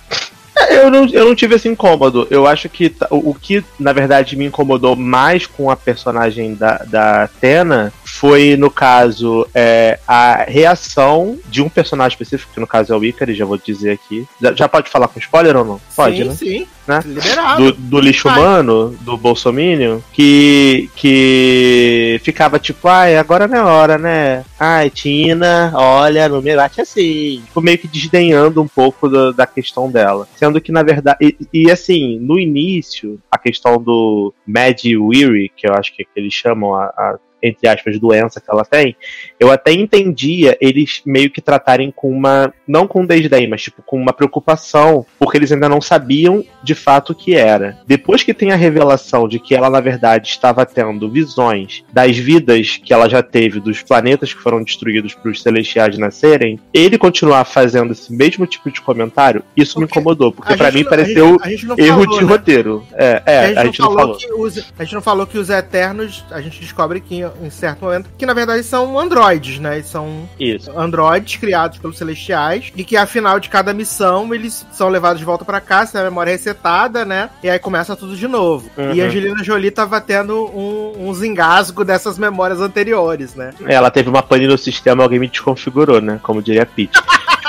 [0.68, 2.26] É, Eu não, eu não tive esse incômodo.
[2.30, 6.54] Eu acho que tá- o, o que, na verdade, me incomodou mais com a personagem
[6.54, 12.66] da, da Athena foi, no caso, é, a reação de um personagem específico, que no
[12.66, 14.26] caso é o Ikari, já vou dizer aqui.
[14.40, 15.80] Já, já pode falar com spoiler ou não?
[15.96, 16.34] Pode, sim, né?
[16.34, 16.66] sim.
[16.86, 17.00] Né?
[17.04, 17.72] Liberado.
[17.72, 18.38] do, do lixo Vai.
[18.38, 24.44] humano, do Bolsominion, que, que ficava tipo, ai, agora não é hora, né?
[24.60, 27.40] Ai, Tina, olha, não me bate assim.
[27.46, 30.28] Tipo, meio que desdenhando um pouco do- da questão dela.
[30.36, 35.66] Sendo que, na verdade, e, e, assim, no início, a questão do Mad Weary, que
[35.66, 38.96] eu acho que, que eles chamam a, a entre aspas, doença que ela tem,
[39.44, 42.52] eu até entendia eles meio que tratarem com uma.
[42.66, 47.10] Não com desdém, mas tipo, com uma preocupação, porque eles ainda não sabiam de fato
[47.10, 47.78] o que era.
[47.86, 52.80] Depois que tem a revelação de que ela, na verdade, estava tendo visões das vidas
[52.82, 57.44] que ela já teve, dos planetas que foram destruídos para os celestiais nascerem, ele continuar
[57.44, 61.48] fazendo esse mesmo tipo de comentário, isso me Porque incomodou, porque para mim pareceu a
[61.48, 62.30] gente, a gente erro falou, de né?
[62.30, 62.86] roteiro.
[62.94, 66.40] É, é, a gente, não, falou os, a gente não falou que os Eternos, a
[66.40, 69.76] gente descobre que em certo momento, que na verdade são androides, né?
[69.76, 70.70] Eles são Isso.
[70.78, 75.44] androides criados pelos celestiais e que afinal de cada missão eles são levados de volta
[75.44, 77.30] pra cá, se a memória é resetada, né?
[77.42, 78.70] E aí começa tudo de novo.
[78.76, 78.92] Uhum.
[78.92, 83.52] E a Angelina Jolie tava tendo um, uns engasgos dessas memórias anteriores, né?
[83.66, 86.18] Ela teve uma pane no sistema, alguém me desconfigurou, né?
[86.22, 86.98] Como diria a Pete.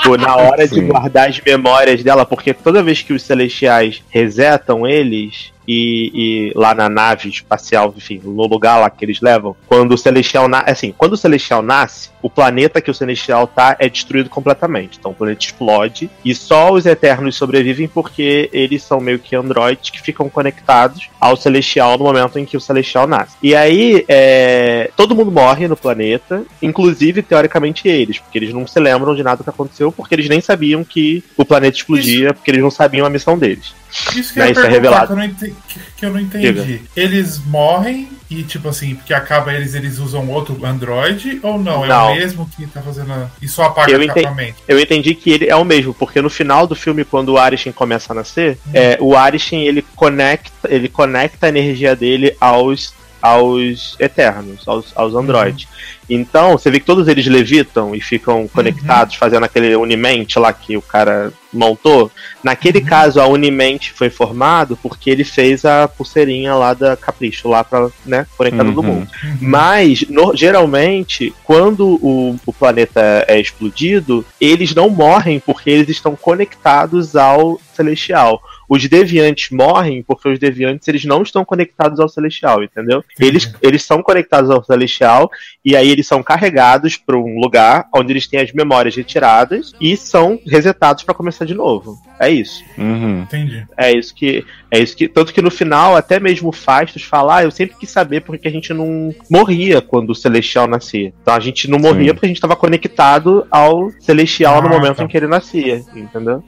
[0.05, 0.87] tipo, na hora de Sim.
[0.87, 5.51] guardar as memórias dela, porque toda vez que os celestiais resetam eles.
[5.67, 9.97] E, e lá na nave espacial, enfim, no lugar lá que eles levam, quando o
[9.97, 14.29] celestial nasce, assim, quando o celestial nasce, o planeta que o celestial tá é destruído
[14.29, 14.97] completamente.
[14.99, 19.89] Então o planeta explode e só os eternos sobrevivem porque eles são meio que androides
[19.89, 23.35] que ficam conectados ao celestial no momento em que o celestial nasce.
[23.41, 28.79] E aí, é, todo mundo morre no planeta, inclusive teoricamente eles, porque eles não se
[28.79, 32.61] lembram de nada que aconteceu, porque eles nem sabiam que o planeta explodia, porque eles
[32.61, 33.73] não sabiam a missão deles.
[34.15, 35.07] Isso que Né, eu ia isso é revelado.
[35.07, 35.55] que eu não entendi.
[35.97, 36.81] Que, eu não entendi.
[36.95, 41.85] Eles morrem e, tipo assim, porque acaba eles, eles usam outro Android ou não?
[41.85, 42.11] É Não.
[42.11, 43.11] o mesmo que tá fazendo.
[43.13, 44.53] a- E só apaga Eu o entendi.
[44.67, 47.71] Eu entendi que ele é o mesmo, porque no final do filme, quando o Arishin
[47.71, 52.93] começa a nascer, é, o Arishin ele conecta, ele conecta a energia dele aos
[53.25, 55.67] aos Eternos, aos, aos androides.
[56.07, 60.77] Então, você vê que todos eles levitam e ficam conectados, fazendo aquele Unimente lá que
[60.77, 62.11] o cara montou.
[62.43, 67.63] Naquele caso, a Unimente foi formado porque ele fez a pulseirinha lá da Capricho, lá
[67.63, 68.83] pra, né, conectar todo Uhum.
[68.83, 69.07] mundo.
[69.41, 76.15] Mas, no- geralmente, quando o, o planeta é explodido, eles não morrem porque eles estão
[76.15, 78.41] conectados ao celestial.
[78.67, 83.03] Os deviantes morrem porque os deviantes eles não estão conectados ao celestial, entendeu?
[83.19, 85.29] Eles, eles são conectados ao celestial
[85.63, 89.95] e aí eles são carregados para um lugar onde eles têm as memórias retiradas e
[89.95, 91.97] são resetados para começar de novo.
[92.19, 92.63] É isso.
[92.77, 93.21] Uhum.
[93.23, 93.65] Entendi.
[93.77, 94.45] É isso que.
[94.71, 95.07] É isso que.
[95.07, 98.47] Tanto que no final, até mesmo o Fastos fala, ah, eu sempre quis saber porque
[98.47, 101.13] a gente não morria quando o Celestial nascia.
[101.21, 102.13] Então a gente não morria Sim.
[102.13, 105.03] porque a gente estava conectado ao Celestial no Ah, momento tá.
[105.03, 106.43] em que ele nascia, entendeu?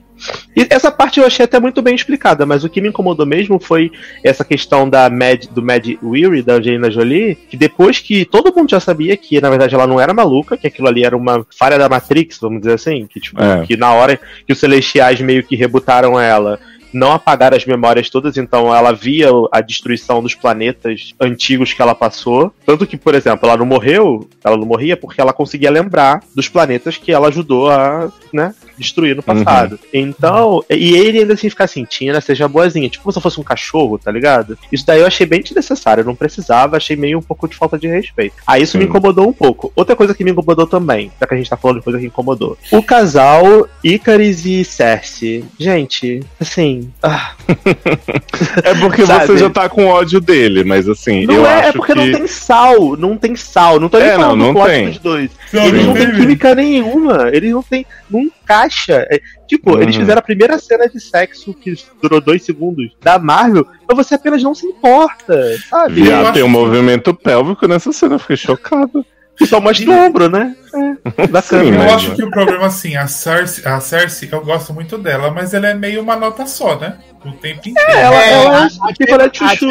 [0.56, 3.58] E essa parte eu achei até muito bem explicada, mas o que me incomodou mesmo
[3.60, 3.90] foi
[4.24, 8.70] essa questão da Mad, do Mad Weary, da Angelina Jolie, que depois que todo mundo
[8.70, 11.78] já sabia que, na verdade, ela não era maluca, que aquilo ali era uma falha
[11.78, 13.64] da Matrix, vamos dizer assim, que, tipo, É.
[13.66, 16.58] que na hora que os Celestiais meio que rebutaram ela,
[16.92, 21.94] não apagaram as memórias todas, então ela via a destruição dos planetas antigos que ela
[21.94, 22.52] passou.
[22.64, 26.48] Tanto que, por exemplo, ela não morreu, ela não morria porque ela conseguia lembrar dos
[26.48, 29.78] planetas que ela ajudou a, né, destruir no passado.
[29.92, 33.40] Então, e ele ainda assim fica assim, Tina, seja boazinha, tipo como se eu fosse
[33.40, 34.58] um cachorro, tá ligado?
[34.72, 37.78] Isso daí eu achei bem desnecessário, eu não precisava, achei meio um pouco de falta
[37.78, 38.36] de respeito.
[38.46, 38.90] Aí isso me Sim.
[38.90, 39.72] incomodou um pouco.
[39.74, 42.06] Outra coisa que me incomodou também, já que a gente tá falando de coisa que
[42.06, 42.56] incomodou.
[42.70, 45.44] O casal Icaris e Cersei.
[45.58, 46.90] Gente, assim.
[47.02, 47.32] ah,
[48.64, 49.26] É porque Sabe?
[49.26, 51.98] você já tá com ódio dele, mas assim, não eu é, acho é porque que.
[51.98, 53.80] não tem sal, não tem sal.
[53.80, 54.86] Não tô nem É, não, falando não do plot tem.
[54.88, 55.30] dos dois.
[55.52, 57.30] Não, Eles não não têm tem química nenhuma.
[57.32, 57.86] Eles não têm.
[58.10, 59.06] Não encaixa.
[59.10, 59.82] É, tipo, Uhum.
[59.82, 64.14] eles fizeram a primeira cena de sexo que durou dois segundos da Marvel, mas você
[64.14, 66.02] apenas não se importa, sabe?
[66.02, 69.04] Viado, acho tem um movimento pélvico nessa cena, eu fiquei chocado.
[69.46, 70.56] Só mostra o ombro, né?
[70.74, 71.64] É, bacana.
[71.64, 75.30] Sim, Eu acho que o problema, assim, a Cersei, a Cersei, eu gosto muito dela,
[75.30, 76.98] mas ela é meio uma nota só, né?
[77.24, 77.88] O tempo inteiro.
[77.92, 79.66] É, ela, É, ela a- é picolé de A chuchu.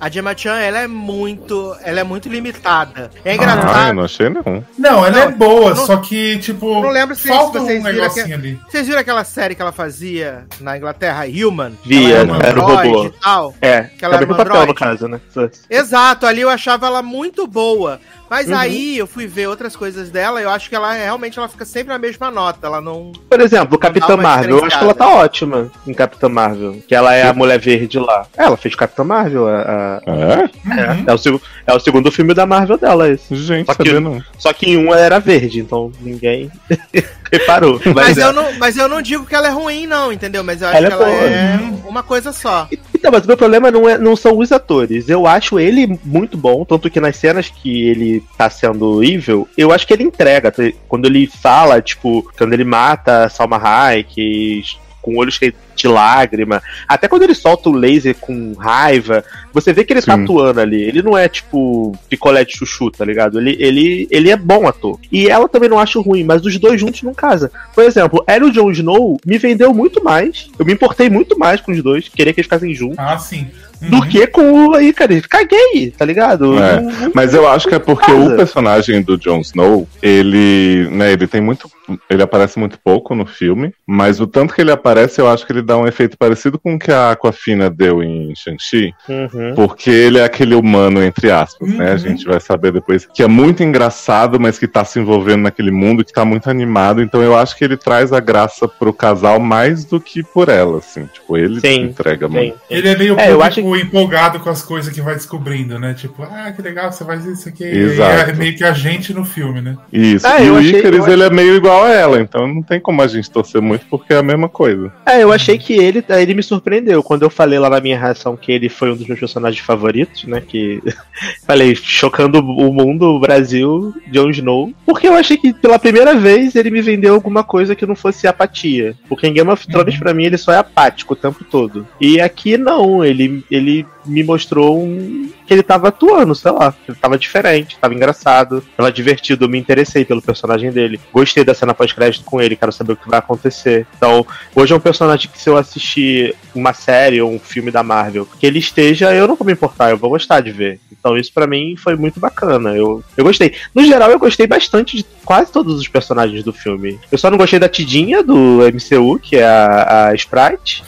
[0.00, 3.10] A Gemma Chan, ela é muito, ela é muito limitada.
[3.24, 3.92] É Ah, eu engraçado.
[3.94, 4.64] não achei, não.
[4.78, 7.84] Não, ela Não, é boa, não- só que, tipo, não lembro se falta vocês um
[7.84, 8.60] negocinho que- ali.
[8.68, 11.72] Vocês viram aquela série que ela fazia na Inglaterra, Human?
[11.84, 13.04] Via, Ela um era o robô.
[13.06, 13.54] e tal.
[13.60, 15.20] É, Que ela era bem um papel, no caso, né?
[15.68, 18.00] Exato, ali eu achava ela muito boa.
[18.30, 18.56] Mas Uhum.
[18.56, 21.64] aí eu fui ver outras coisas dela e eu acho que ela realmente ela fica
[21.64, 22.64] sempre na mesma nota.
[22.68, 23.10] Ela não.
[23.28, 26.80] Por exemplo, Capitã Dá uma Marvel, eu acho que ela tá ótima em Capitã Marvel.
[26.86, 28.26] Que ela é a mulher verde lá.
[28.38, 29.48] É, ela fez Capitã Marvel.
[29.48, 30.44] A, a- É?
[30.44, 31.04] Uhum.
[31.08, 33.34] é, o, seg- é o segundo filme da Marvel dela, esse.
[33.34, 34.22] Gente, Só que-.
[34.38, 36.48] Só que em um ela era verde, então ninguém
[37.40, 37.80] reparou.
[37.86, 40.42] Mas, Mas, é- eu não, mas eu não digo que ela é ruim, não, entendeu?
[40.42, 41.20] Mas eu acho Ela é que ela boa.
[41.24, 42.68] é uma coisa só.
[42.94, 45.08] Então, mas o meu problema não, é, não são os atores.
[45.08, 49.72] Eu acho ele muito bom, tanto que nas cenas que ele tá sendo evil, eu
[49.72, 50.52] acho que ele entrega.
[50.88, 54.62] Quando ele fala, tipo, quando ele mata Salma Hayek,
[55.00, 59.84] com olhos cheios de lágrima, até quando ele solta o laser com raiva, você vê
[59.84, 60.24] que ele tá Sim.
[60.24, 60.82] atuando ali.
[60.82, 63.38] Ele não é, tipo, picolé de chuchu, tá ligado?
[63.38, 64.98] Ele, ele, ele é bom ator.
[65.10, 67.50] E ela também não acho ruim, mas os dois juntos não casa.
[67.74, 70.50] Por exemplo, e o Jon Snow me vendeu muito mais.
[70.58, 73.46] Eu me importei muito mais com os dois, queria que eles ficassem juntos Ah, sim.
[73.80, 74.08] Do Uhum.
[74.08, 75.20] que com o aí, cara.
[75.28, 76.58] Caguei, tá ligado?
[76.58, 80.88] É, Não- não- Mas eu acho que é porque o personagem do Jon Snow, ele,
[80.90, 81.68] né, ele tem muito,
[82.08, 85.52] ele aparece muito pouco no filme, mas o tanto que ele aparece, eu acho que
[85.52, 89.54] ele dá um efeito parecido com o que a Aquafina deu em Shang-Chi, Uhum.
[89.54, 91.88] porque ele é aquele humano entre aspas, né?
[91.88, 91.98] A Uhum.
[91.98, 96.04] gente vai saber depois que é muito engraçado, mas que tá se envolvendo naquele mundo,
[96.04, 99.84] que tá muito animado, então eu acho que ele traz a graça pro casal mais
[99.84, 102.34] do que por ela, assim, tipo, ele Sim, entrega Sim.
[102.34, 102.56] muito.
[102.68, 103.42] Ele é meio É, eu
[103.76, 105.94] empolgado com as coisas que vai descobrindo, né?
[105.94, 107.64] Tipo, ah, que legal, você faz isso aqui.
[107.64, 108.30] E Exato.
[108.30, 109.76] é meio que a gente no filme, né?
[109.92, 110.26] Isso.
[110.26, 112.80] Ah, e o achei- Icarus, eu ele é meio igual a ela, então não tem
[112.80, 114.92] como a gente torcer muito porque é a mesma coisa.
[115.06, 118.36] É, eu achei que ele, ele me surpreendeu quando eu falei lá na minha reação
[118.36, 120.40] que ele foi um dos meus personagens favoritos, né?
[120.46, 120.80] Que
[121.46, 124.72] falei, chocando o mundo, o Brasil, Jon Snow.
[124.86, 128.26] Porque eu achei que pela primeira vez ele me vendeu alguma coisa que não fosse
[128.26, 128.94] apatia.
[129.08, 131.86] Porque em Game of Thrones, pra mim, ele só é apático o tempo todo.
[132.00, 135.30] E aqui não, ele, ele Kelly me mostrou um.
[135.46, 136.74] que ele tava atuando, sei lá.
[136.88, 139.44] Ele tava diferente, tava engraçado, tava divertido.
[139.44, 141.00] Eu me interessei pelo personagem dele.
[141.12, 143.86] Gostei da cena pós-crédito com ele, quero saber o que vai acontecer.
[143.96, 147.82] Então, hoje é um personagem que se eu assistir uma série ou um filme da
[147.82, 150.80] Marvel, que ele esteja, eu não vou me importar, eu vou gostar de ver.
[150.90, 152.70] Então, isso pra mim foi muito bacana.
[152.70, 153.54] Eu, eu gostei.
[153.74, 156.98] No geral, eu gostei bastante de quase todos os personagens do filme.
[157.10, 160.82] Eu só não gostei da Tidinha do MCU, que é a, a Sprite.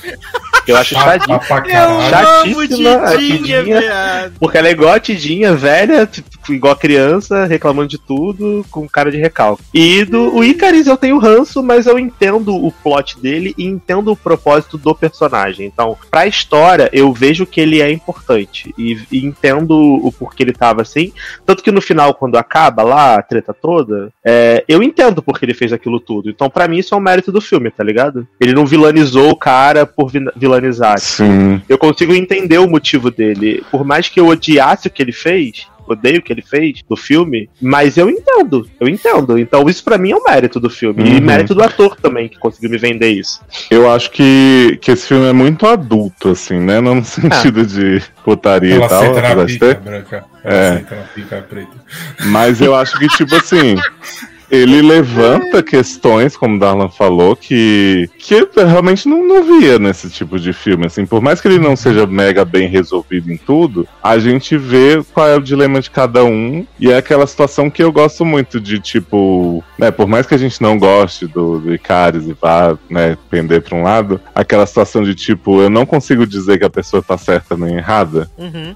[0.66, 1.40] Eu acho chadinha.
[1.40, 4.32] amo Chatíssima, a Tidinha, Tidinha.
[4.38, 8.88] Porque ela é igual a Tidinha, velha, tipo, igual a criança, reclamando de tudo, com
[8.88, 9.62] cara de recalque.
[9.74, 14.10] E do o Icaris eu tenho ranço, mas eu entendo o plot dele e entendo
[14.10, 15.66] o propósito do personagem.
[15.66, 18.74] Então, pra história, eu vejo que ele é importante.
[18.78, 21.12] E, e entendo o porquê ele tava assim.
[21.44, 25.54] Tanto que no final, quando acaba lá a treta toda, é, eu entendo porque ele
[25.54, 26.30] fez aquilo tudo.
[26.30, 28.26] Então, pra mim, isso é um mérito do filme, tá ligado?
[28.40, 30.98] Ele não vilanizou o cara por vi- vilanizar.
[30.98, 31.60] Sim.
[31.68, 33.62] Eu consigo entender o motivo dele.
[33.70, 36.96] Por mais que eu odiasse o que ele fez, odeio o que ele fez do
[36.96, 39.38] filme, mas eu entendo, eu entendo.
[39.38, 41.02] Então isso pra mim é um mérito do filme.
[41.08, 41.20] E Uhum.
[41.20, 43.40] mérito do ator também, que conseguiu me vender isso.
[43.70, 46.80] Eu acho que, que esse filme é muito adulto, assim, né?
[46.80, 50.24] Não no sentido de putaria Ela e tal, aceita na pica branca.
[50.44, 50.68] Ela É.
[50.70, 51.70] aceita na pica preta.
[52.26, 53.76] Mas eu acho que, tipo assim,
[54.52, 60.10] ele levanta questões, como o Darlan falou, que, que eu realmente não, não via nesse
[60.10, 60.84] tipo de filme.
[60.84, 65.02] Assim, por mais que ele não seja mega bem resolvido em tudo, a gente vê
[65.14, 66.66] qual é o dilema de cada um.
[66.78, 70.38] E é aquela situação que eu gosto muito de, tipo, né, por mais que a
[70.38, 75.02] gente não goste do, do Icaris e vá, né, pender pra um lado, aquela situação
[75.02, 78.30] de tipo, eu não consigo dizer que a pessoa tá certa nem errada.
[78.36, 78.74] Uhum.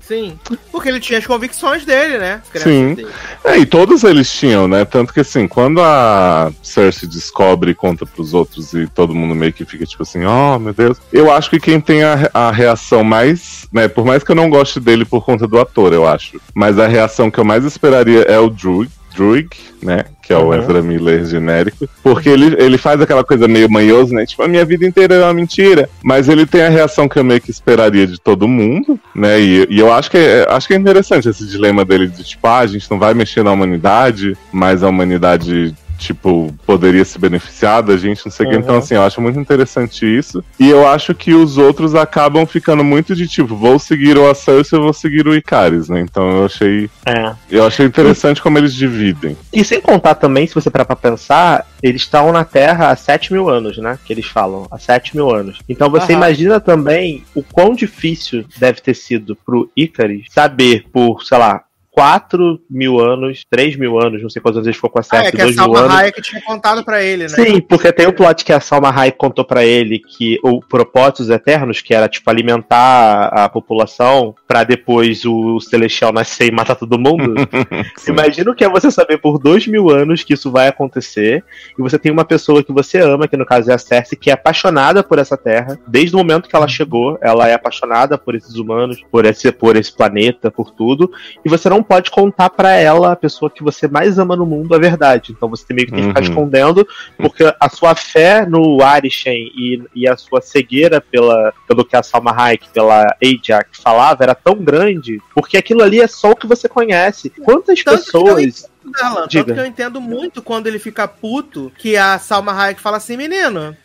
[0.00, 0.36] Sim.
[0.72, 2.42] Porque ele tinha as convicções dele, né?
[2.56, 2.94] Sim.
[2.94, 3.08] dele.
[3.44, 4.84] É, e todos eles tinham, né?
[4.84, 9.52] Tanto que assim, quando a Cersei descobre e conta pros outros e todo mundo meio
[9.52, 10.98] que fica tipo assim, oh meu Deus.
[11.12, 13.88] Eu acho que quem tem a, a reação mais, né?
[13.88, 16.40] Por mais que eu não goste dele por conta do ator, eu acho.
[16.54, 18.90] Mas a reação que eu mais esperaria é o Druid.
[19.14, 19.48] Druig,
[19.82, 20.04] né?
[20.22, 20.54] Que é o Uhum.
[20.54, 21.88] Ezra Miller genérico.
[22.02, 24.24] Porque ele, ele faz aquela coisa meio manhoso, né?
[24.26, 25.88] Tipo, a minha vida inteira é uma mentira.
[26.02, 29.40] Mas ele tem a reação que eu meio que esperaria de todo mundo, né?
[29.40, 32.46] E, e eu acho que, é, acho que é interessante esse dilema dele de, tipo,
[32.46, 35.74] ah, a gente não vai mexer na humanidade, mas a humanidade.
[36.02, 38.56] Tipo, poderia se beneficiar da gente, não sei o que.
[38.56, 38.80] Então, Uhum.
[38.80, 40.44] assim, eu acho muito interessante isso.
[40.58, 44.72] E eu acho que os outros acabam ficando muito de tipo, vou seguir o Aceus
[44.72, 46.00] e vou seguir o Icaris, né?
[46.00, 46.90] Então eu achei.
[47.06, 47.32] É.
[47.50, 49.36] Eu achei interessante como eles dividem.
[49.52, 53.32] E sem contar também, se você parar pra pensar, eles estão na Terra há 7
[53.32, 53.98] mil anos, né?
[54.04, 55.58] Que eles falam, há 7 mil anos.
[55.68, 56.20] Então você Aham.
[56.20, 62.58] imagina também o quão difícil deve ter sido pro Icaris saber por, sei lá, 4
[62.70, 65.28] mil anos, 3 mil anos, não sei quantos anos ele ficou com a Ah, Cersei,
[65.28, 65.94] é que a 2 mil Salma anos.
[65.94, 67.28] Hayek tinha contado pra ele, né?
[67.28, 71.28] Sim, porque tem o plot que a Salma Hayek contou pra ele que o propósitos
[71.28, 76.98] eternos, que era tipo alimentar a população pra depois o celestial nascer e matar todo
[76.98, 77.34] mundo.
[78.08, 81.44] Imagina o que é você saber por dois mil anos que isso vai acontecer
[81.78, 84.30] e você tem uma pessoa que você ama, que no caso é a Cersei, que
[84.30, 85.78] é apaixonada por essa terra.
[85.86, 89.76] Desde o momento que ela chegou, ela é apaixonada por esses humanos, por esse, por
[89.76, 91.12] esse planeta, por tudo.
[91.44, 94.74] E você não pode contar pra ela, a pessoa que você mais ama no mundo,
[94.74, 95.32] a verdade.
[95.32, 96.28] Então você meio que tem que ficar Uhum.
[96.28, 101.96] escondendo, porque a sua fé no Arishem e, e a sua cegueira pela, pelo que
[101.96, 106.36] a Salma Hayek, pela Ajax falava, era tão grande, porque aquilo ali é só o
[106.36, 107.30] que você conhece.
[107.30, 108.70] Quantas Tanto que pessoas.
[108.98, 109.54] Tanto Diga.
[109.54, 113.76] que eu entendo muito quando ele fica puto que a Salma Hayek fala assim, menino,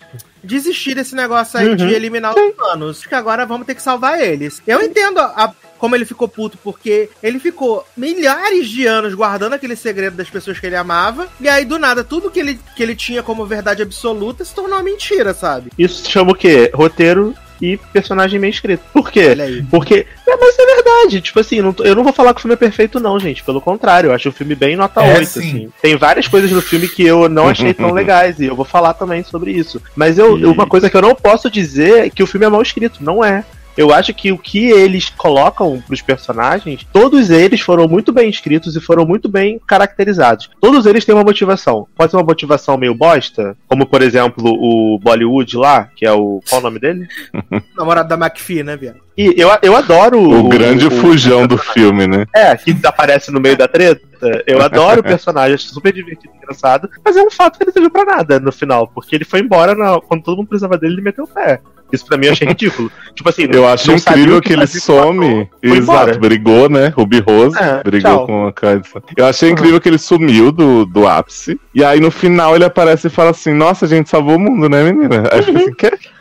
[0.43, 1.75] desistir desse negócio aí Uhum.
[1.75, 4.61] de eliminar os humanos, que agora vamos ter que salvar eles.
[4.65, 9.75] Eu entendo a- como ele ficou puto, porque ele ficou milhares de anos guardando aquele
[9.75, 12.95] segredo das pessoas que ele amava, e aí do nada, tudo que ele, que ele
[12.95, 15.71] tinha como verdade absoluta se tornou uma mentira, sabe?
[15.77, 16.71] Isso se chama o quê?
[16.73, 18.83] Roteiro e personagem bem escrito.
[18.93, 19.29] Por quê?
[19.71, 20.05] Porque.
[20.27, 21.21] É, mas é verdade.
[21.21, 23.43] Tipo assim, não eu não vou falar que o filme é perfeito, não, gente.
[23.43, 25.25] Pelo contrário, eu acho o filme bem nota É, 8.
[25.27, 25.39] sim.
[25.39, 25.69] Assim.
[25.81, 28.39] Tem várias coisas no filme que eu não achei tão legais.
[28.39, 29.81] E eu vou falar também sobre isso.
[29.95, 32.49] Mas eu, E- uma coisa que eu não posso dizer é que o filme é
[32.49, 33.03] mal escrito.
[33.03, 33.43] Não é.
[33.77, 38.75] Eu acho que o que eles colocam pros personagens, todos eles foram muito bem escritos
[38.75, 40.49] e foram muito bem caracterizados.
[40.59, 41.87] Todos eles têm uma motivação.
[41.95, 46.41] Pode ser uma motivação meio bosta, como por exemplo o Bollywood lá, que é o.
[46.49, 47.07] Qual o nome dele?
[47.77, 48.97] Namorado da McPhee, né, viado?
[49.17, 52.25] E eu, eu adoro O, grande fujão do filme, né?
[52.35, 54.43] É, que aparece no meio da treta.
[54.45, 56.87] Eu adoro o personagem, acho super divertido e engraçado.
[57.03, 59.39] Mas é um fato que ele não serviu pra nada no final, porque ele foi
[59.39, 61.59] embora na- quando todo mundo precisava dele, ele meteu o pé.
[61.91, 62.91] Isso pra mim eu achei ridículo.
[63.15, 65.49] tipo assim, Eu acho incrível o que ele some.
[65.61, 66.17] Exato, embora.
[66.17, 66.87] brigou, né?
[66.89, 68.25] Ruby Rose É, brigou tchau.
[68.25, 69.01] com a Carissa.
[69.15, 71.59] Eu achei incrível que ele sumiu do, do ápice.
[71.73, 74.67] E aí no final ele aparece e fala assim: Nossa, a gente salvou o mundo,
[74.69, 75.23] né, menina?
[75.31, 76.16] Aí eu fico assim, que?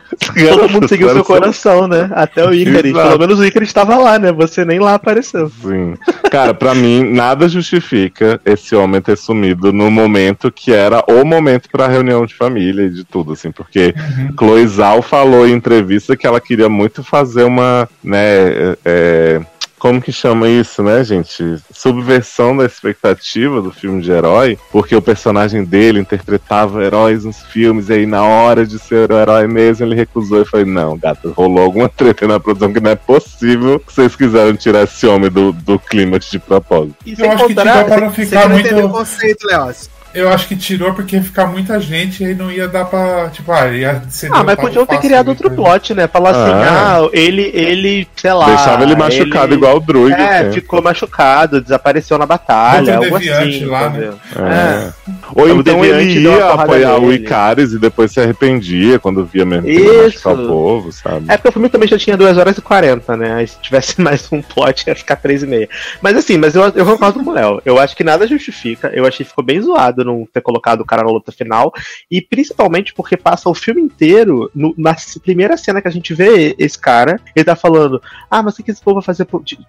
[0.49, 2.10] Todo mundo seguiu seu coração, né?
[2.12, 2.93] Até o Icarus.
[2.93, 4.33] Pelo menos o Icarus estava lá, né?
[4.33, 5.51] Você nem lá apareceu.
[5.62, 5.94] Sim.
[6.31, 11.68] Cara, pra mim, nada justifica esse homem ter sumido no momento que era o momento
[11.70, 13.94] pra reunião de família e de tudo, assim, porque
[14.39, 19.41] Chloe Zhao falou em entrevista que ela queria muito fazer uma, né, é,
[19.79, 21.43] como que chama isso, né, gente?
[21.73, 27.89] Subversão da expectativa do filme de herói, porque o personagem dele interpretava heróis nos filmes,
[27.89, 31.31] e aí na hora de ser o herói mesmo, ele recusou e falei, não, gata,
[31.31, 35.31] rolou alguma treta na produção que não é possível que vocês quiseram tirar esse homem
[35.31, 36.97] do, do clímax de propósito.
[37.05, 38.67] E Eu acho que não Você ficar muito.
[38.67, 39.95] entendeu o conceito, Leócio.
[40.17, 43.28] Eu acho que tirou porque ia ficar muita gente e aí não ia dar pra.
[43.31, 46.07] Tipo, ah, ia ser Ah, mas podiam ter criado outro plot, né?
[46.07, 46.99] Falar assim, Ah.
[47.05, 48.47] ah, ele, ele, sei lá.
[48.47, 50.15] Deixava ele machucado ele- igual o Druid.
[50.20, 50.53] É, né?
[50.53, 53.65] ficou machucado, desapareceu na batalha, algo deviante assim.
[53.67, 53.97] lá, né?
[53.99, 54.19] entendeu?
[54.47, 54.93] É.
[55.35, 57.15] Ou O então Deviante ele ia apoiar o nele.
[57.25, 59.67] Icaris e depois se arrependia quando via mesmo
[60.05, 61.27] machucar o povo, sabe?
[61.28, 63.35] É porque o filme também já tinha 2 horas e 40, né?
[63.35, 65.69] Aí se tivesse mais um plot ia ficar 3 e meia.
[66.01, 67.61] Mas assim, mas eu, eu concordo com o Léo.
[67.65, 68.91] Eu acho que nada justifica.
[68.95, 71.73] Eu achei que ficou bem zoado não ter colocado o cara na luta final.
[72.10, 76.55] E principalmente porque passa o filme inteiro, no- na primeira cena que a gente vê
[76.59, 79.26] esse cara, ele tá falando: Ah, mas o que esse povo vai fazer,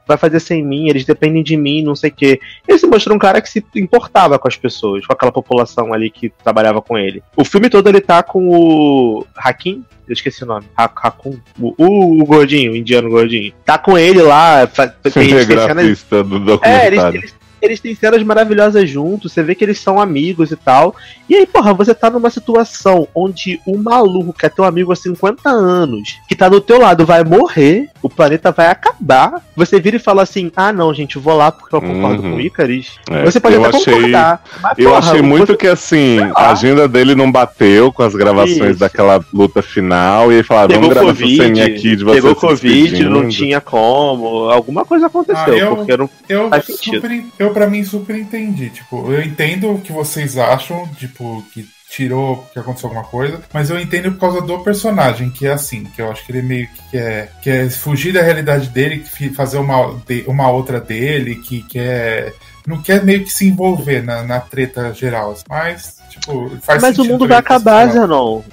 [0.07, 0.88] vai fazer sem mim?
[0.90, 2.40] Eles dependem de mim, não sei o quê.
[2.67, 6.09] Ele se mostrou um cara que se importava com as pessoas, com aquela população ali
[6.09, 7.24] que trabalhava com ele.
[7.35, 10.66] O filme todo ele tá com o Hakim, eu esqueci o nome.
[10.77, 11.38] Ha- Hakun.
[11.59, 13.53] O, o, o gordinho, o indiano gordinho.
[13.66, 14.66] Tá com ele lá.
[14.67, 17.19] Tem, tem cenas Cinegrafista do é, eles, documentário.
[17.19, 20.95] eles, eles têm cenas maravilhosas juntos, você vê que eles são amigos e tal.
[21.30, 24.95] E aí, porra, você tá numa situação onde um maluco que é teu amigo há
[24.95, 29.42] 50 anos, que tá do teu lado, vai morrer, o planeta vai acabar.
[29.56, 32.32] Você vira e fala assim: ah, não, gente, eu vou lá porque eu concordo Uhum.
[32.32, 32.92] com o Icaris.
[33.10, 34.44] É, Você pode eu até achei, concordar.
[34.61, 38.16] Mas, Eu porra, achei muito você- que assim, a agenda dele não bateu com as
[38.16, 38.80] gravações Isso.
[38.80, 40.32] daquela luta final.
[40.32, 43.27] E aí falaram, Pegou vamos gravar essa Covid, ceninha aqui de você pegou Covid, não
[43.27, 44.50] tinha como.
[44.50, 46.10] Alguma coisa aconteceu, Ah, eu- porque não.
[46.30, 46.95] Eu, Faz sentido.
[47.02, 48.69] super, eu para mim super entendi.
[48.69, 53.69] Tipo, eu entendo o que vocês acham, tipo, que tirou, que aconteceu alguma coisa, mas
[53.69, 56.67] eu entendo por causa do personagem, que é assim, que eu acho que ele meio
[56.67, 59.03] que quer, quer fugir da realidade dele,
[59.34, 59.95] fazer uma,
[60.27, 62.34] uma outra dele, que quer.
[62.67, 65.32] Não quer meio que se envolver na, na treta geral.
[65.32, 65.43] assim.
[65.48, 67.88] Mas, tipo, faz Mas o mundo vai acabar,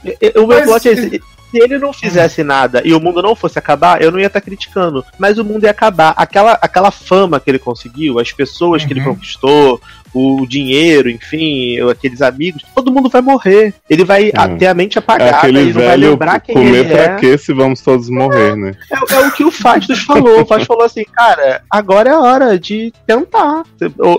[0.05, 1.23] e- O meu Mas plot é esse.
[1.55, 4.41] Se ele não fizesse nada e o mundo não fosse acabar, eu não ia estar
[4.41, 5.05] criticando.
[5.19, 6.13] Mas o mundo ia acabar.
[6.17, 9.15] Aquela, aquela fama que ele conseguiu, as pessoas que ele Uhum.
[9.15, 9.81] conquistou,
[10.15, 13.75] o dinheiro, enfim, aqueles amigos, todo mundo vai morrer.
[13.91, 14.57] Ele vai Hum.
[14.59, 17.17] ter a mente É apagada aquele e não vai lembrar quem comer ele pra é.
[17.17, 18.75] quê se vamos todos morrer, né?
[18.93, 20.41] É, é o que o Fastos falou.
[20.43, 23.65] O Fastos falou assim, cara, agora é a hora de tentar.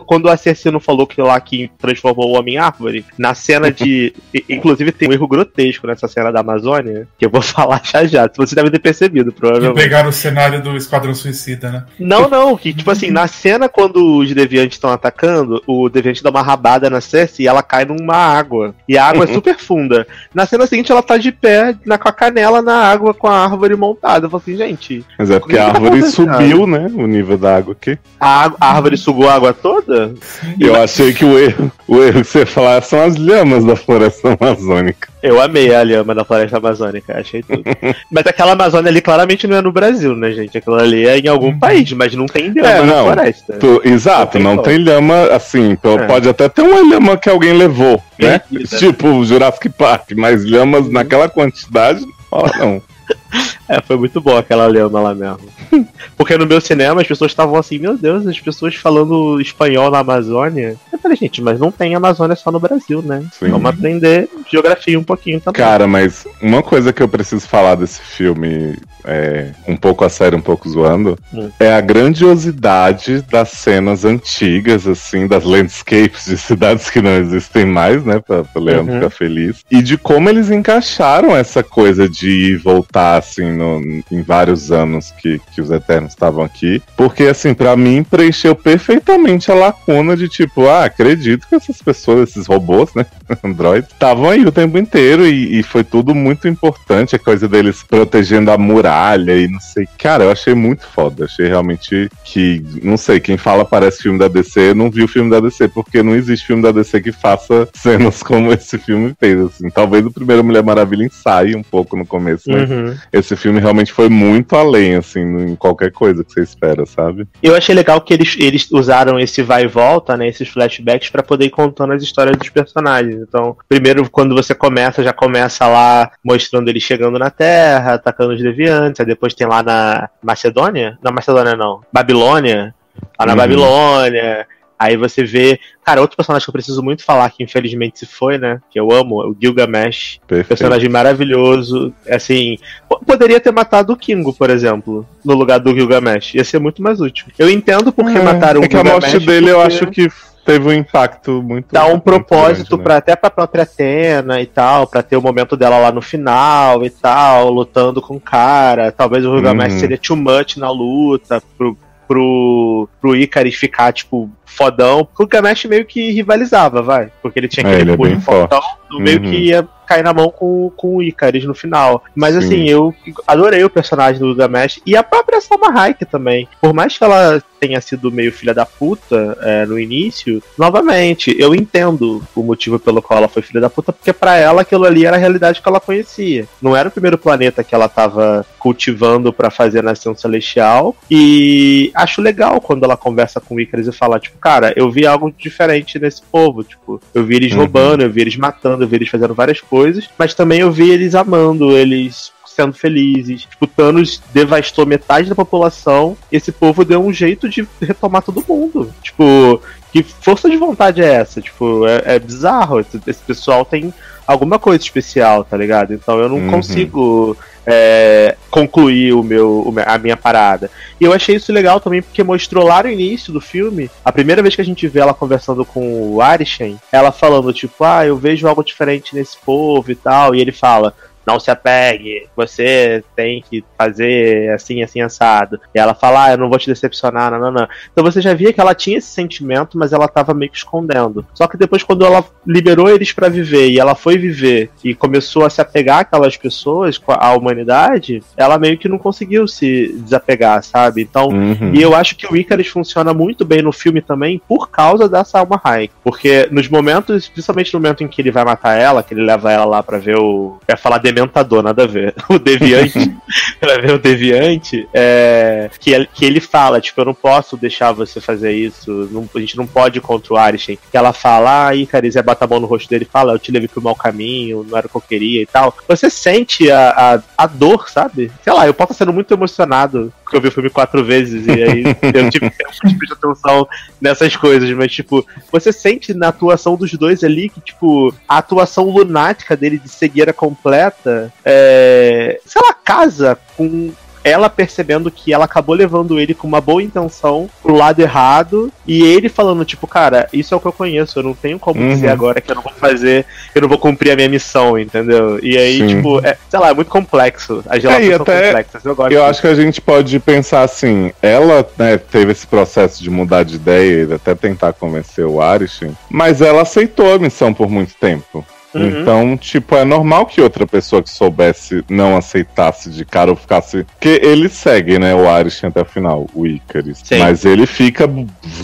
[0.06, 4.14] Quando o assassino falou que lá que transformou o Homem-Árvore, na cena de.
[4.50, 8.30] Inclusive tem um erro grotesco nessa cena da Amazônia, que eu vou falar já já.
[8.38, 9.76] Você deve ter percebido, Que provavelmente.
[9.82, 11.84] pegaram o cenário do Esquadrão Suicida, né?
[12.00, 16.30] Não, não, que tipo assim, na cena quando os deviantes estão atacando, o deviante dá
[16.30, 18.74] uma rabada na Cersei e ela cai numa água.
[18.88, 20.08] E a água é super funda.
[20.34, 23.44] Na cena seguinte ela tá de pé, na, com a canela na água, com a
[23.44, 24.26] árvore montada.
[24.26, 26.32] Eu falo assim, gente, Mas é porque que a tá árvore acontecendo?
[26.34, 26.92] subiu, né?
[26.94, 27.98] O nível da água aqui.
[28.20, 30.14] a, a árvore sugou a água toda?
[30.60, 34.38] Eu achei que o erro, o erro que você falar são as lhamas da floresta
[34.40, 35.10] amazônica.
[35.22, 37.64] Eu amei a lhama da floresta amazônica, achei tudo.
[38.12, 40.58] mas aquela Amazônia ali claramente não é no Brasil, né, gente?
[40.58, 43.06] Aquilo ali é em algum país, mas não tem lhama É, na não.
[43.06, 43.54] floresta.
[43.54, 45.76] Tu- exato, Não não tem tem, lhama assim.
[45.76, 46.08] pô, É.
[46.08, 48.40] Pode até ter uma lhama que alguém levou, né?
[48.40, 48.78] Perdida.
[48.78, 52.82] Tipo Jurassic Park, mas lhamas naquela quantidade, ó, não.
[53.68, 55.40] É, foi muito boa aquela lhama lá mesmo.
[56.18, 60.00] Porque no meu cinema as pessoas estavam assim, meu Deus, as pessoas falando espanhol na
[60.00, 60.76] Amazônia.
[60.94, 63.24] Eu falei, gente, mas não tem Amazônia só no Brasil, né?
[63.38, 63.50] Sim.
[63.50, 65.60] Vamos aprender geografia um pouquinho também.
[65.62, 70.38] Cara, mas uma coisa que eu preciso falar desse filme, é, um pouco a sério,
[70.38, 71.50] um pouco zoando, Hum.
[71.60, 78.04] é a grandiosidade das cenas antigas, assim, das landscapes de cidades que não existem mais,
[78.06, 78.20] né?
[78.20, 79.00] Pra, pra Leandro Uhum.
[79.00, 79.58] ficar feliz.
[79.72, 84.72] E de como eles encaixaram essa coisa de ir e voltar, assim, no- em vários
[84.72, 86.82] anos que, que os Eternos estavam aqui.
[86.98, 92.30] Porque, assim, pra mim, preencheu perfeitamente a lacuna de tipo, ah, acredito que essas pessoas,
[92.30, 93.06] esses robôs, né?
[93.44, 97.84] Android, estavam aí o tempo inteiro e, e foi tudo muito importante, a coisa deles
[97.84, 99.88] protegendo a muralha e não sei.
[99.98, 101.26] Cara, eu achei muito foda.
[101.26, 105.30] Achei realmente que, não sei, quem fala parece filme da DC, não viu o filme
[105.30, 109.40] da DC, porque não existe filme da DC que faça cenas como esse filme fez.
[109.40, 109.70] Assim.
[109.70, 112.96] Talvez o primeiro Mulher Maravilha ensaie um pouco no começo, mas Uhum.
[113.14, 117.28] esse filme realmente foi muito além, assim, em qualquer coisa que você espera, sabe?
[117.44, 120.28] Eu achei legal que eles, eles usaram esse vai e volta, né?
[120.28, 123.22] Esses flashbacks pra poder ir contando as histórias dos personagens.
[123.22, 128.42] Então, primeiro, quando você começa, já começa lá mostrando eles chegando na Terra, atacando os
[128.42, 129.00] deviantes.
[129.00, 130.98] Aí depois tem lá na Macedônia?
[131.04, 131.82] Não, Macedônia não.
[131.94, 132.74] Babilônia.
[133.20, 133.38] Lá na Uhum.
[133.38, 134.48] Babilônia.
[134.78, 135.60] Aí você vê.
[135.86, 138.60] Cara, outro personagem que eu preciso muito falar, que infelizmente se foi, né?
[138.70, 140.20] Que eu amo, é o Gilgamesh.
[140.28, 140.48] Perfeito.
[140.50, 141.94] Personagem maravilhoso.
[142.10, 142.58] Assim,
[142.90, 146.36] po- poderia ter matado o Kingo, por exemplo, no lugar do Gilgamesh.
[146.36, 147.28] Ia ser muito mais útil.
[147.40, 149.14] Eu entendo porque É, mataram é o que a Gilgamesh.
[149.14, 150.10] morte dele eu acho que
[150.46, 151.68] teve um impacto muito.
[151.72, 152.84] Dá um propósito grande, né?
[152.84, 156.84] pra, até pra própria Atena e tal, pra ter o momento dela lá no final
[156.86, 158.92] e tal, lutando com o cara.
[158.92, 159.80] Talvez o Gilgamesh Uhum.
[159.80, 161.76] seria too much na luta pro,
[162.08, 165.06] pro, pro Icaris ficar, tipo, fodão.
[165.06, 167.10] Porque o Gilgamesh meio que rivalizava, vai.
[167.22, 168.62] Porque ele tinha É, aquele ele é punho bem fortão,
[169.00, 169.30] meio Uhum.
[169.32, 172.04] que ia cai na mão com, com o Icaris no final.
[172.16, 172.40] Mas Sim.
[172.40, 172.94] assim, eu
[173.28, 176.48] adorei o personagem do Gilgamesh e a própria Salma Hayek também.
[176.62, 181.56] Por mais que ela tenha sido meio filha da puta é, no início, novamente, eu
[181.56, 185.06] entendo o motivo pelo qual ela foi filha da puta, porque pra ela aquilo ali
[185.06, 186.48] era a realidade que ela conhecia.
[186.62, 190.96] Não era o primeiro planeta que ela tava cultivando pra fazer a nação celestial.
[191.10, 195.06] E acho legal quando ela conversa com o Icarus e fala, tipo, cara, eu vi
[195.06, 196.64] algo diferente nesse povo.
[196.64, 197.60] Tipo, eu vi eles Uhum.
[197.60, 199.75] roubando, eu vi eles matando, eu vi eles fazendo várias coisas,
[200.18, 203.42] mas também eu vi eles amando, eles sendo felizes.
[203.42, 208.44] Tipo, Thanos devastou metade da população e esse povo deu um jeito de retomar todo
[208.48, 208.94] mundo.
[209.04, 211.42] Tipo, que força de vontade é essa?
[211.42, 212.80] Tipo, é, é bizarro.
[212.80, 213.94] Esse, esse pessoal tem
[214.26, 215.94] alguma coisa especial, tá ligado?
[215.94, 216.52] Então eu não Uhum.
[216.52, 220.70] consigo é, concluir o meu, a minha parada.
[221.00, 224.42] E eu achei isso legal também porque mostrou lá no início do filme, a primeira
[224.42, 228.18] vez que a gente vê ela conversando com o Arishem, ela falando tipo, ah, eu
[228.18, 230.94] vejo algo diferente nesse povo e tal, e ele fala,
[231.26, 235.60] não se apegue, você tem que fazer assim, assim, assado.
[235.74, 237.68] E ela fala, ah, eu não vou te decepcionar, não, não, não.
[237.92, 241.26] Então você já via que ela tinha esse sentimento, mas ela tava meio que escondendo.
[241.34, 245.46] Só que depois, quando ela liberou eles pra viver e ela foi viver e começou
[245.46, 249.94] a se apegar àquelas pessoas, com a à humanidade, ela meio que não conseguiu se
[250.04, 251.02] desapegar, sabe?
[251.02, 251.72] Então, Uhum.
[251.74, 255.24] e eu acho que o Icarus funciona muito bem no filme também por causa da
[255.24, 255.92] Salma Hayek.
[256.04, 259.52] Porque nos momentos, principalmente no momento em que ele vai matar ela, que ele leva
[259.52, 260.60] ela lá pra ver o.
[260.70, 262.14] Ia falar dementador, nada a ver.
[262.30, 263.16] O deviante.
[263.60, 264.88] pra ver o deviante.
[264.94, 269.08] É, que, ele, que ele fala, tipo, eu não posso deixar você fazer isso.
[269.12, 270.78] não- a gente não pode ir contra o Arishem.
[270.92, 273.40] Que ela fala, ah, Icarus, é bata a mão no rosto dele e fala, eu
[273.40, 275.76] te levei pro mau caminho, não era o que eu queria e tal.
[275.88, 276.90] Você sente a,
[277.38, 278.32] a, a dor, sabe?
[278.44, 281.46] Sei lá, eu posso estar sendo muito emocionado porque eu vi o filme quatro vezes
[281.46, 283.68] e aí eu tive de prestar atenção
[284.02, 288.90] nessas coisas, mas tipo, você sente na atuação dos dois ali que, tipo, a atuação
[288.90, 291.05] lunática dele de cegueira completa,
[291.44, 293.92] é, sei lá, casa com
[294.24, 299.04] ela percebendo que ela acabou levando ele com uma boa intenção pro lado errado e
[299.04, 301.90] ele falando, tipo, cara, isso é o que eu conheço, eu não tenho como Uhum.
[301.90, 305.38] dizer agora que eu não vou fazer, eu não vou cumprir a minha missão, entendeu?
[305.44, 305.88] E aí, Sim.
[305.90, 307.64] tipo, é, sei lá, é muito complexo.
[307.70, 309.30] As relações e são até- complexas, eu gosto Eu disso.
[309.30, 313.58] acho que a gente pode pensar assim, ela né, teve esse processo de mudar de
[313.58, 318.44] ideia e até tentar convencer o Arishin, mas ela aceitou a missão por muito tempo.
[318.76, 319.02] Uhum.
[319.02, 323.86] Então, tipo, é normal que outra pessoa que soubesse não aceitasse de cara ou ficasse.
[323.86, 327.00] Porque ele segue, né, o Arishin até o final, o Icarus.
[327.04, 327.20] Sim.
[327.20, 328.10] Mas ele fica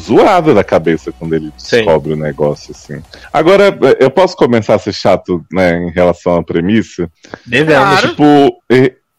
[0.02, 1.78] zoado da cabeça quando ele Sim.
[1.78, 3.02] descobre o negócio, assim.
[3.32, 7.10] Agora, eu posso começar a ser chato, né, em relação à premissa?
[7.46, 8.02] Devemos.
[8.02, 8.10] Claro.
[8.10, 8.62] Tipo,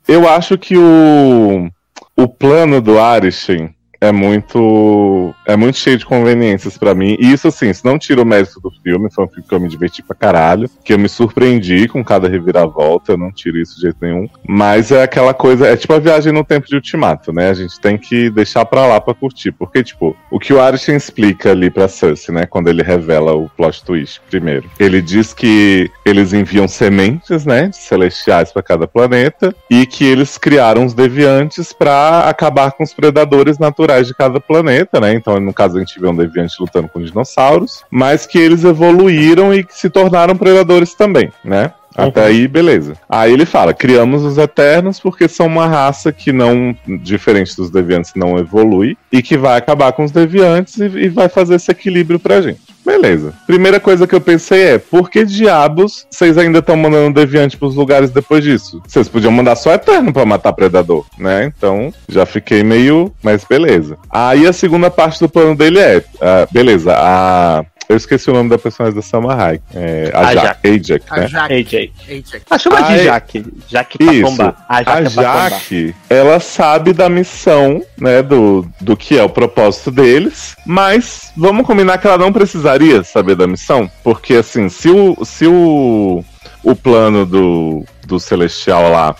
[0.07, 1.69] eu acho que o,
[2.17, 3.71] o plano do Arishin
[4.03, 7.17] é muito é muito cheio de conveniências pra mim.
[7.21, 9.09] E isso, assim, isso não tira o mérito do filme.
[9.13, 10.69] Foi um filme que eu me diverti pra caralho.
[10.85, 13.13] Que eu me surpreendi com cada reviravolta.
[13.13, 14.29] Eu não tiro isso de jeito nenhum.
[14.47, 15.69] Mas é aquela coisa.
[15.69, 17.51] É tipo a viagem no tempo de Ultimato, né?
[17.51, 19.53] A gente tem que deixar pra lá pra curtir.
[19.53, 22.45] Porque, tipo, o que o Arishin explica ali pra Cersei, né?
[22.45, 24.69] Quando ele revela o plot twist primeiro.
[24.81, 27.71] Ele diz que eles enviam sementes, né?
[27.73, 29.55] Celestiais pra cada planeta.
[29.71, 35.01] E que eles criaram os deviantes pra acabar com os predadores naturais de cada planeta,
[35.01, 35.13] né?
[35.15, 39.53] Então, no caso, a gente vê um deviante lutando com dinossauros, mas que eles evoluíram
[39.55, 41.73] e que se tornaram predadores também, né?
[41.95, 42.27] Até Uhum.
[42.27, 42.95] aí, beleza.
[43.09, 48.13] Aí ele fala: criamos os Eternos porque são uma raça que não, diferente dos deviantes,
[48.17, 52.19] não evolui e que vai acabar com os deviantes e, e vai fazer esse equilíbrio
[52.19, 52.72] pra gente.
[52.85, 53.33] Beleza.
[53.47, 57.75] Primeira coisa que eu pensei é: por que diabos vocês ainda estão mandando deviante pros
[57.75, 58.83] lugares depois disso?
[58.87, 61.53] Vocês podiam mandar só Eterno pra matar Predador, né?
[61.57, 63.13] Então já fiquei meio.
[63.23, 63.97] Mas beleza.
[64.11, 67.65] Aí a segunda parte do plano dele é: ah, beleza, a.
[67.93, 69.63] Eu esqueci o nome da personagem da Hayek.
[69.75, 70.67] É, a A Jack.
[70.67, 71.29] Ajax, A né?
[71.29, 71.55] Jaque.
[71.55, 71.91] AJ.
[72.09, 72.43] AJ.
[72.49, 73.45] Ah, chama de Jaque.
[73.69, 74.43] Jaque pra Isso.
[74.43, 75.51] A A Jaque é tombar.
[75.51, 81.67] Jaque, ela sabe da missão, né, do, do que é o propósito deles, mas vamos
[81.67, 86.25] combinar que ela não precisaria saber da missão, porque assim, se o, se o,
[86.65, 89.15] o plano do, do Celestial lá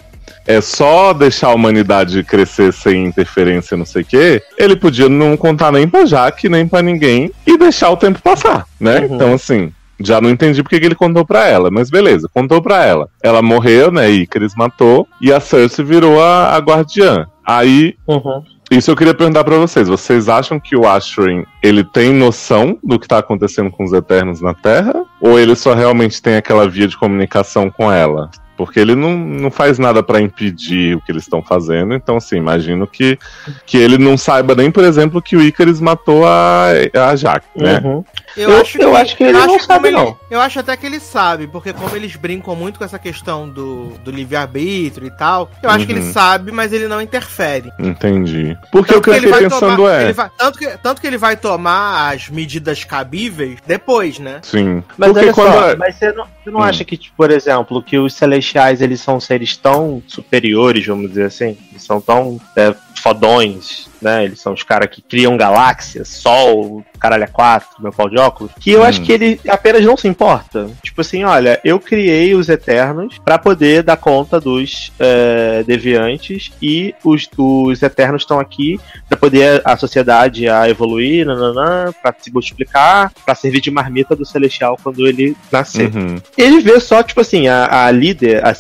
[0.47, 5.37] é só deixar a humanidade crescer sem interferência, não sei o quê, ele podia não
[5.37, 9.01] contar nem pra Jaque, nem pra ninguém, e deixar o tempo passar, né?
[9.01, 9.15] Uhum.
[9.15, 12.85] Então, assim, já não entendi porque que ele contou pra ela, mas beleza, contou pra
[12.85, 13.09] ela.
[13.23, 14.11] Ela morreu, né?
[14.11, 17.27] Icarus matou, e a Cersei virou a, a guardiã.
[17.45, 18.43] Aí, Uhum.
[18.71, 19.89] isso eu queria perguntar pra vocês.
[19.89, 24.41] Vocês acham que o Ashrin, ele tem noção do que tá acontecendo com os Eternos
[24.41, 25.05] na Terra?
[25.21, 28.31] Ou ele só realmente tem aquela via de comunicação com ela?
[28.65, 31.95] Porque ele não, não faz nada pra impedir o que eles estão fazendo.
[31.95, 33.19] Então, assim, imagino que,
[33.67, 37.81] que ele não saiba nem, por exemplo, que o Icarus matou a, a Jaque, né?
[37.85, 38.05] Uhum.
[38.37, 40.17] Eu- eu acho que ele não sabe, ele- não.
[40.31, 43.89] Eu acho até que ele sabe, porque como eles brincam muito com essa questão do,
[44.05, 46.13] do livre-arbítrio e tal, eu acho que ele Uhum.
[46.13, 47.71] sabe, mas ele não interfere.
[47.79, 48.57] Entendi.
[48.71, 50.05] Porque o que eu ele fiquei vai pensando tomar, é.
[50.05, 54.41] ele vai- tanto, que, tanto que ele vai tomar as medidas cabíveis depois, né?
[54.43, 54.83] Sim.
[54.97, 55.53] Mas Porque olha quando.
[55.53, 56.63] só, é- mas você não, você não Hum.
[56.65, 61.25] acha que, tipo, por exemplo, que os celestiais eles são seres tão superiores, vamos dizer
[61.27, 61.57] assim?
[61.73, 64.25] Eles são tão é, fodões, né?
[64.25, 68.53] Eles são os caras que criam galáxias, sol, caralho, a quatro, meu pau de óculos.
[68.61, 68.85] Que eu Hum.
[68.85, 70.71] acho que ele apenas não se importa.
[70.83, 76.95] Tipo assim, olha, eu criei os Eternos pra poder dar conta dos é, deviantes e
[77.03, 78.79] os, os Eternos estão aqui
[79.09, 84.25] pra poder a sociedade a evoluir, nananã, pra se multiplicar, pra servir de marmita do
[84.25, 85.91] Celestial quando ele nascer.
[85.95, 86.17] Uhum.
[86.37, 88.53] Ele vê só, tipo assim, a, a líder, a,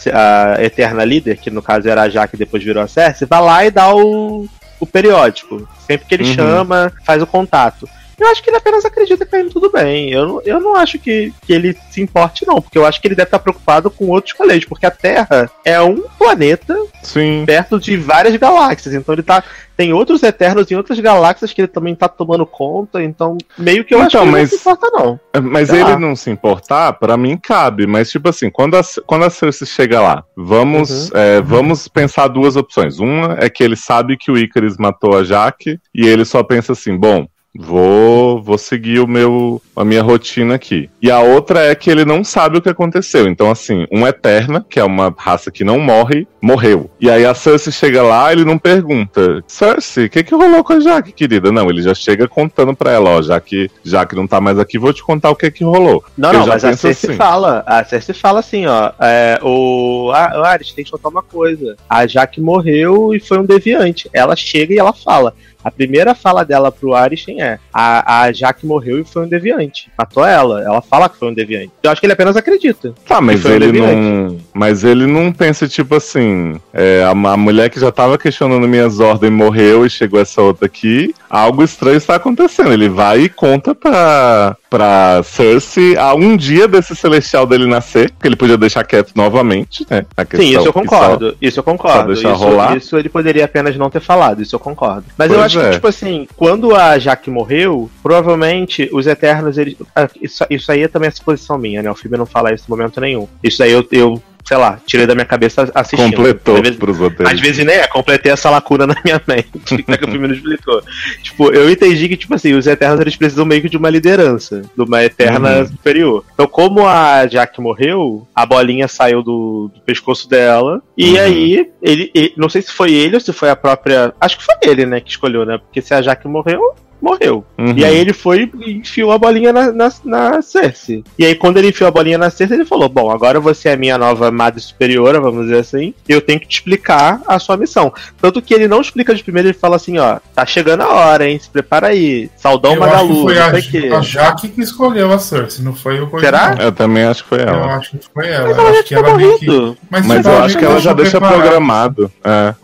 [0.57, 3.41] a eterna líder, que no caso era a Jaque e depois virou a Cersei, vai
[3.43, 4.47] lá e dá o,
[4.81, 5.69] o periódico.
[5.87, 6.35] Sempre que ele Uhum.
[6.35, 7.89] chama, faz o contato.
[8.19, 10.11] Eu acho que ele apenas acredita que tá indo tudo bem.
[10.11, 12.61] Eu, não- eu não acho que, que ele se importe, não.
[12.61, 14.65] Porque eu acho que ele deve estar preocupado com outros colégios.
[14.67, 17.45] Porque a Terra é um planeta Sim.
[17.47, 18.95] perto de várias galáxias.
[18.95, 19.43] Então ele tá.
[19.77, 23.03] Tem outros Eternos em outras galáxias que ele também tá tomando conta.
[23.03, 25.21] Então, meio que eu acho que Então, ele mas- não se importa, não.
[25.43, 25.99] Mas Sei ele lá.
[25.99, 27.87] não se importar, pra mim cabe.
[27.87, 31.17] Mas, tipo assim, quando a, quando a Cersei chega lá, vamos, Uhum.
[31.19, 32.99] é, vamos pensar duas opções.
[33.01, 36.73] Uma é que ele sabe que o Icarus matou a Jaque e ele só pensa
[36.73, 37.27] assim: bom.
[37.55, 40.89] Vou, vou seguir o meu, a minha rotina aqui.
[41.03, 43.29] E a outra é que ele não sabe o que aconteceu.
[43.29, 46.91] Então, assim, um Eterna, que é uma raça que não morre, morreu.
[46.99, 50.73] E aí a Cersei chega lá, ele não pergunta: Cersei, o que, que rolou com
[50.73, 51.53] a Jaque, querida?
[51.53, 54.59] Não, ele já chega contando pra ela: ó, já que, já que não tá mais
[54.59, 56.03] aqui, vou te contar o que que rolou.
[56.17, 57.19] Não, Eu não, já mas a Cersei assim.
[57.19, 57.63] fala.
[57.67, 58.93] A Cersei fala assim, ó.
[58.99, 61.77] É, o, a, o Ares tem que contar uma coisa.
[61.89, 64.09] A Jaque morreu e foi um deviante.
[64.11, 65.35] Ela chega e ela fala.
[65.65, 69.91] A primeira fala dela pro Arishem é: a, a Jaque morreu e foi um deviante.
[69.97, 70.63] Matou ela.
[70.63, 71.73] Ela fala que foi um deviante.
[71.83, 72.95] Eu acho que ele apenas acredita.
[73.07, 73.95] Tá, mas um ele deviante.
[73.95, 74.39] não.
[74.53, 79.01] Mas ele não pensa, tipo assim, é, a, a mulher que já tava questionando minhas
[79.01, 81.15] ordens morreu e chegou essa outra aqui.
[81.29, 82.73] Algo estranho está acontecendo.
[82.73, 88.27] Ele vai e conta pra, pra Cersei a um dia desse celestial dele nascer, que
[88.27, 90.07] ele podia deixar quieto novamente, né?
[90.35, 91.37] Sim, isso eu que só- concordo.
[91.43, 92.15] Isso eu concordo.
[92.15, 92.77] deixar Isso, rolar.
[92.79, 94.41] isso ele poderia apenas não ter falado.
[94.41, 95.05] Isso eu concordo.
[95.19, 95.69] Mas eu Pois acho é.
[95.69, 99.77] que, tipo assim, quando a Jaque morreu, provavelmente os Eternos, eles.
[99.95, 101.91] ah, Isso, isso aí é também a suposição minha, né?
[101.91, 103.29] O filme não fala isso em momento nenhum.
[103.45, 106.17] Isso aí eu, eu sei lá, tirei da minha cabeça assistindo.
[106.17, 107.33] completou Às vezes, pros roteiros.
[107.33, 109.49] às vezes nem é, completei essa lacuna na minha mente,
[109.83, 110.83] que o filme explicou.
[111.23, 114.63] Tipo, eu entendi que, tipo assim, os Eternos eles precisam meio que de uma liderança,
[114.77, 115.67] de uma Eterna Uhum.
[115.67, 116.25] superior.
[116.35, 121.21] Então, como a Jaque morreu, a bolinha saiu do, do pescoço dela, e Uhum.
[121.21, 124.13] aí, ele, ele- não sei se foi ele ou se foi a própria.
[124.21, 125.59] Acho que foi ele, né, que escolheu, né?
[125.59, 127.45] Porque se a Jaque morreu, morreu.
[127.59, 127.75] Uhum.
[127.77, 131.03] E aí ele foi e enfiou a bolinha na, na, na Cersei.
[131.19, 133.77] E aí quando ele enfiou a bolinha na Cersei, ele falou, bom, agora você é
[133.77, 137.93] minha nova madre superiora, vamos dizer assim, eu tenho que te explicar a sua missão.
[138.21, 141.29] Tanto que ele não explica de primeiro, ele fala assim, ó, tá chegando a hora,
[141.29, 143.91] hein, se prepara aí, saudão Eu acho que Magalu, foi não a, sei o quê.
[143.95, 146.55] a Jaque que escolheu a Cersei, não foi o coisa, Será?
[146.55, 146.63] não.
[146.65, 147.77] Eu também acho que foi Eu ela.
[147.77, 148.49] acho que foi ela.
[148.49, 149.77] Mas eu ela acho que ela meio que...
[149.91, 151.41] Mas você eu pode acho que ela já deixa preparado.
[151.43, 152.13] programado.
[152.25, 152.55] É.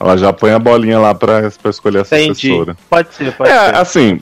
[0.00, 2.32] Ela já põe a bolinha lá pra, pra escolher a Entendi.
[2.48, 2.76] sucessora.
[2.88, 3.74] Pode ser, pode É, ser.
[3.88, 4.20] Assim,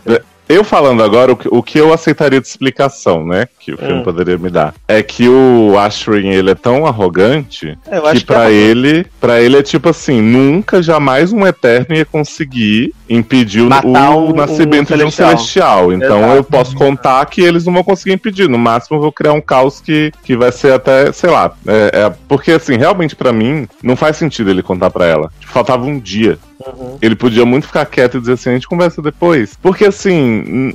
[0.48, 3.48] eu falando agora, o que, o que eu aceitaria de explicação, né?
[3.58, 4.02] Que o filme Hum.
[4.04, 4.72] poderia me dar.
[4.86, 9.40] É que o Ashrin, ele é tão arrogante É, eu que pra é- ele, para
[9.40, 14.96] ele é tipo assim, nunca, jamais um Eterno ia conseguir impedir o, o nascimento um
[14.96, 15.92] de um celestial.
[15.92, 16.36] Então Exato.
[16.36, 18.48] eu posso contar que eles não vão conseguir impedir.
[18.48, 21.52] No máximo eu vou criar um caos que, que vai ser até, sei lá.
[21.66, 25.28] é- é- porque assim, realmente pra mim, não faz sentido ele contar pra ela.
[25.40, 26.38] Tipo, faltava um dia.
[26.66, 26.98] Uhum.
[27.00, 29.56] Ele podia muito ficar quieto e dizer assim, a gente conversa depois.
[29.60, 30.74] Porque assim,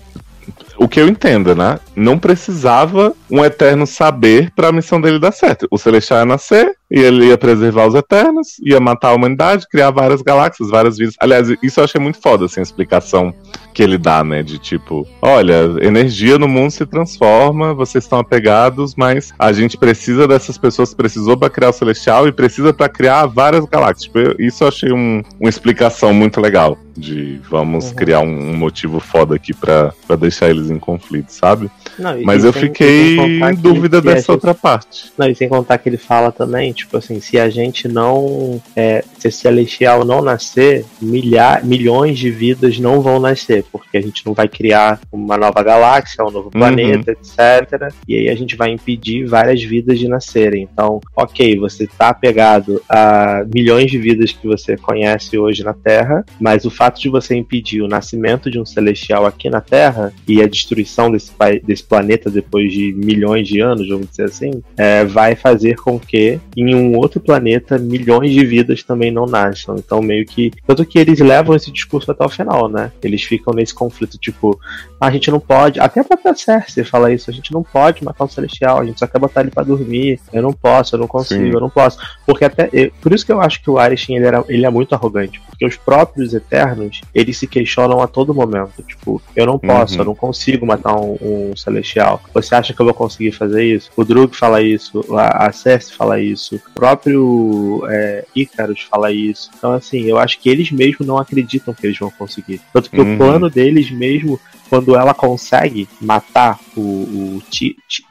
[0.78, 1.80] o que eu entendo, né?
[1.96, 5.68] Não precisava um Eterno saber pra missão dele dar certo.
[5.70, 9.92] O Celestial ia nascer, e ele ia preservar os Eternos, ia matar a humanidade, criar
[9.92, 11.16] várias galáxias, várias vidas.
[11.20, 13.34] Aliás, isso eu achei muito foda, assim, a explicação
[13.74, 14.44] que ele dá, né?
[14.44, 20.28] De tipo, olha, energia no mundo se transforma, vocês estão apegados, mas a gente precisa
[20.28, 24.04] dessas pessoas, precisou pra criar o Celestial e precisa pra criar várias galáxias.
[24.04, 26.78] Tipo, eu- isso eu achei um- uma explicação muito legal.
[26.96, 27.96] De vamos Uhum.
[27.96, 31.72] criar um, um motivo foda aqui pra, pra deixar eles em conflito, sabe?
[31.98, 35.06] Não, e- Mas e eu sem- fiquei em dúvida dessa gente- outra parte.
[35.18, 38.62] Não, e sem contar que ele fala também, tipo assim, se a gente não.
[38.76, 43.41] É, se esse celestial não nascer, milhar, milhões de vidas não vão nascer,
[43.72, 46.60] porque a gente não vai criar uma nova galáxia, um novo Uhum.
[46.60, 47.94] planeta, etc.
[48.08, 50.68] E aí a gente vai impedir várias vidas de nascerem.
[50.72, 56.26] Então, ok, você tá apegado a milhões de vidas que você conhece hoje na Terra,
[56.40, 60.42] mas o fato de você impedir o nascimento de um celestial aqui na Terra e
[60.42, 61.32] a destruição desse,
[61.64, 66.40] desse planeta depois de milhões de anos, vamos dizer assim, é, vai fazer com que
[66.56, 69.76] em um outro planeta milhões de vidas também não nasçam.
[69.78, 70.52] Então, meio que.
[70.66, 72.92] Tanto que eles levam esse discurso até o final, né?
[73.04, 74.60] Eles ficam nesse conflito, tipo,
[75.00, 75.80] a gente não pode.
[75.80, 79.00] Até a própria Cersei fala isso, a gente não pode matar um celestial, a gente
[79.00, 80.20] só quer botar ele pra dormir.
[80.34, 81.52] Eu não posso, eu não consigo, Sim.
[81.54, 81.98] eu não posso.
[82.26, 82.70] Porque até.
[83.02, 85.40] Por isso que eu acho que o Arishin ele, era, ele é muito arrogante.
[85.50, 88.84] Porque os próprios Eternos, eles se questionam a todo momento.
[88.84, 90.02] Tipo, eu não posso, Uhum.
[90.02, 92.22] eu não consigo matar um, um celestial.
[92.34, 93.90] Você acha que eu vou conseguir fazer isso?
[93.96, 99.50] O Drug fala isso, a, a Cersei fala isso, o próprio é, Icarus fala isso.
[99.58, 102.60] Então, assim, eu acho que eles mesmos não acreditam que eles vão conseguir.
[102.74, 103.16] Tanto que Uhum.
[103.16, 108.06] o plano deles mesmo, quando ela consegue matar o, o Ti- Ti-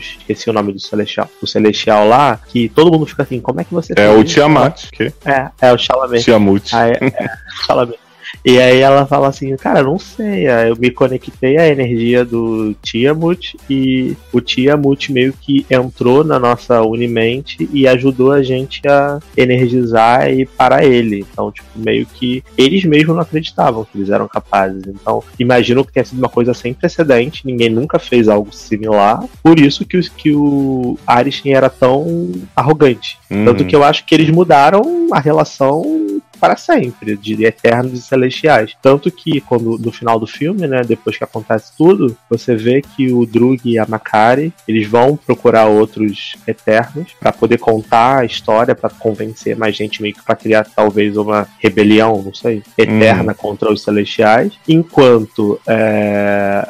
[0.00, 3.64] esqueci o nome do Celestial, o Celestial lá, que todo mundo fica assim, como é
[3.64, 4.24] que você É o?
[4.24, 6.24] Tiamat, que É, é o Chalamet.
[6.24, 6.74] Tiamut.
[6.74, 7.30] Aí, é,
[7.64, 7.98] Chalamet.
[8.44, 12.74] E aí ela fala assim, cara, não sei, aí eu me conectei à energia do
[12.82, 19.20] Tiamut e o Tiamut meio que entrou na nossa Unimente e ajudou a gente a
[19.36, 21.24] energizar e parar ele.
[21.32, 24.82] Então, tipo, meio que eles mesmos não acreditavam que eles eram capazes.
[24.86, 29.24] Então, imagino que tenha sido uma coisa sem precedente, ninguém nunca fez algo similar.
[29.42, 33.18] Por isso que, que o Arishin era tão arrogante.
[33.28, 33.68] Tanto Uhum.
[33.68, 38.76] que eu acho que eles mudaram a relação para sempre, de eternos e celestiais.
[38.82, 43.12] Tanto que quando no final do filme, né, depois que acontece tudo, você vê que
[43.12, 48.74] o Drug e a Makari, eles vão procurar outros eternos para poder contar a história,
[48.74, 53.72] para convencer mais gente meio que para criar talvez uma rebelião, não sei, eterna contra
[53.72, 56.68] os celestiais, enquanto é,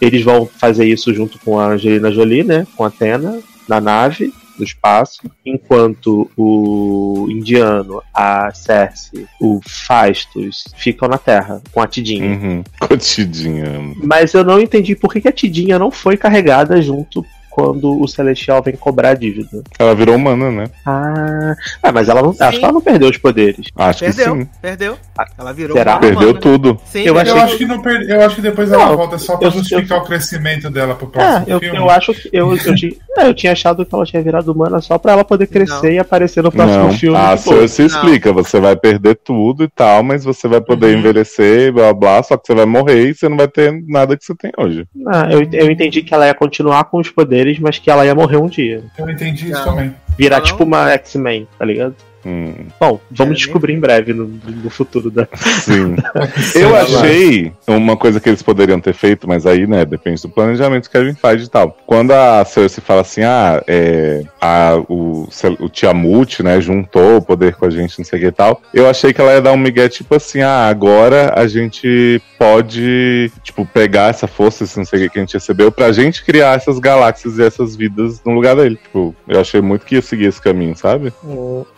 [0.00, 4.32] eles vão fazer isso junto com a Angelina Jolie, né, com a Athena na nave
[4.58, 12.26] do espaço, enquanto o indiano, a Cersei, o Fastos ficam na Terra com a Tidinha.
[12.26, 12.64] Uhum.
[12.80, 13.94] Cotidiano.
[14.02, 17.24] Mas eu não entendi por que, que a Tidinha não foi carregada junto
[17.58, 19.62] quando o Celestial vem cobrar a dívida.
[19.78, 20.64] Ela virou humana, né?
[20.86, 23.66] Ah, ah mas ela não, acho que ela não perdeu os poderes.
[23.76, 24.48] Acho Perdeu, que sim.
[24.62, 24.98] perdeu.
[25.36, 25.96] Ela virou Será?
[25.98, 26.40] Perdeu humana.
[26.40, 26.80] tudo.
[26.84, 28.02] Sim, Eu perdeu Eu achei acho que não per...
[28.08, 31.08] eu acho que depois ela Não, volta só pra eu- justificar o crescimento dela pro
[31.08, 31.76] É, próximo eu, filme.
[31.78, 34.80] eu acho que eu, eu, tinha, é, eu tinha achado que ela tinha virado humana
[34.80, 35.92] só pra ela poder crescer Não.
[35.94, 37.16] e aparecer no próximo Não, filme.
[37.16, 37.56] a de boa.
[37.58, 40.98] Cersei explica, você vai perder tudo e tal, mas você vai poder Uhum.
[41.00, 44.24] envelhecer, blá blá, só que você vai morrer e você não vai ter nada que
[44.24, 44.86] você tem hoje.
[45.06, 48.14] Ah, eu, eu entendi que ela ia continuar com os poderes, mas que ela ia
[48.14, 48.82] morrer um dia.
[48.98, 49.94] Eu entendi isso também.
[50.18, 50.44] Virar Não.
[50.44, 51.94] tipo uma X-Men, tá ligado?
[52.28, 55.26] Hum, Bom, vamos descobrir em breve no, no futuro da.
[55.62, 55.96] sim.
[56.54, 60.90] Eu achei uma coisa que eles poderiam ter feito, mas aí, né, depende do planejamento
[60.90, 61.74] que a gente faz e tal.
[61.86, 65.26] Quando a Cersei fala assim, ah, é, a, o,
[65.58, 68.60] o Tiamut, né, juntou o poder com a gente, não sei o que e tal,
[68.74, 73.32] eu achei que ela ia dar um migué, tipo assim, ah, agora a gente pode,
[73.42, 76.22] tipo, pegar essa força, esse não sei o que que a gente recebeu, pra gente
[76.22, 78.76] criar essas galáxias e essas vidas no lugar dele.
[78.76, 81.12] Tipo, eu achei muito que ia seguir esse caminho, sabe?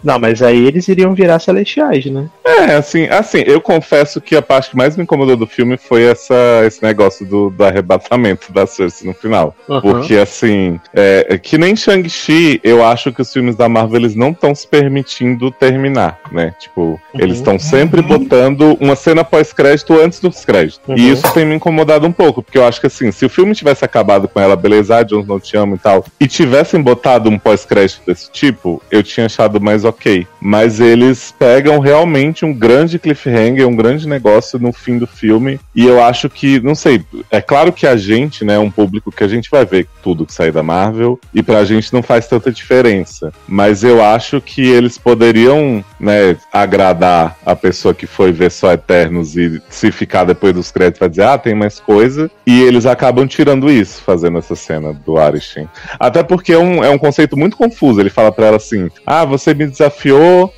[0.03, 2.29] Não, mas aí eles iriam virar celestiais, né?
[2.45, 6.05] É, assim, assim, eu confesso que a parte que mais me incomodou do filme foi
[6.05, 6.35] essa,
[6.67, 9.55] esse negócio do, do arrebatamento da Cersei no final.
[9.69, 9.81] Uhum.
[9.81, 14.15] Porque, assim, é, é que nem Shang-Chi, eu acho que os filmes da Marvel, eles
[14.15, 16.55] não estão se permitindo terminar, né?
[16.59, 20.81] Tipo, eles estão sempre botando uma cena pós-crédito antes dos créditos.
[20.87, 20.97] Uhum.
[20.97, 23.55] E isso tem me incomodado um pouco, porque eu acho que, assim, se o filme
[23.55, 27.29] tivesse acabado com ela, beleza, ah, Jones não te amo e tal, e tivessem botado
[27.29, 30.27] um pós-crédito desse tipo, eu tinha achado mais ok.
[30.41, 35.87] Mas eles pegam realmente um grande cliffhanger, um grande negócio no fim do filme, e
[35.87, 39.25] eu acho que, não sei, é claro que a gente, né, é um público que
[39.25, 42.51] a gente vai ver tudo que sair da Marvel, e pra gente não faz tanta
[42.51, 43.33] diferença.
[43.47, 49.37] Mas eu acho que eles poderiam, né, agradar a pessoa que foi ver só Eternos
[49.37, 53.27] e se ficar depois dos créditos vai dizer, ah, tem mais coisa, e eles acabam
[53.27, 55.69] tirando isso, fazendo essa cena do Arishin.
[55.99, 58.01] Até porque é um, é um conceito muito confuso.
[58.01, 60.10] Ele fala pra ela assim: Ah, você me desafiou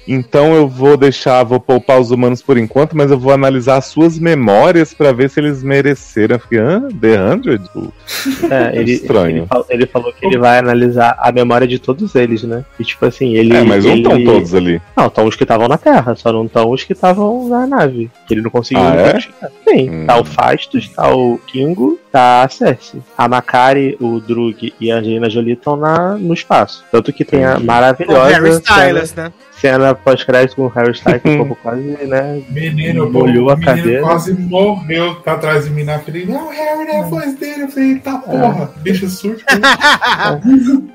[0.07, 3.87] então eu vou deixar, vou poupar os humanos por enquanto, mas eu vou analisar as
[3.87, 6.37] suas memórias pra ver se eles mereceram.
[6.37, 6.89] Eu fiquei, hã?
[7.01, 7.65] The Hundred?
[8.51, 9.37] É, ele, Estranho.
[9.39, 12.65] Ele, fal- ele falou que ele vai analisar a memória de todos eles, né?
[12.79, 13.55] E tipo assim, ele.
[13.57, 14.03] É, mas não ele...
[14.03, 14.81] estão todos ali.
[14.97, 18.11] Não, estão os que estavam na Terra, só não estão os que estavam na nave.
[18.27, 19.09] Que ele não conseguiu Ah, é?
[19.11, 19.49] identificar.
[19.69, 20.07] Sim, Hum.
[20.07, 23.01] tá o Fastos, tá o Kingo, tá a Cersei.
[23.17, 26.85] A Macari, o Drug e a Angelina Jolie estão na, no espaço.
[26.93, 27.63] Tanto que tem a Entendi.
[27.65, 29.33] O maravilhosa Harry cena, Styles, né?
[29.63, 32.43] Cena pós-crédito com o Harry Styles, o povo quase, né?
[32.51, 34.01] Menino, Molhou a cadeira.
[34.03, 36.27] quase morreu tá atrás de mim na frente.
[36.27, 37.63] Não, Harry, não é a voz dele.
[37.63, 39.45] Eu falei, tá porra, bicho surto.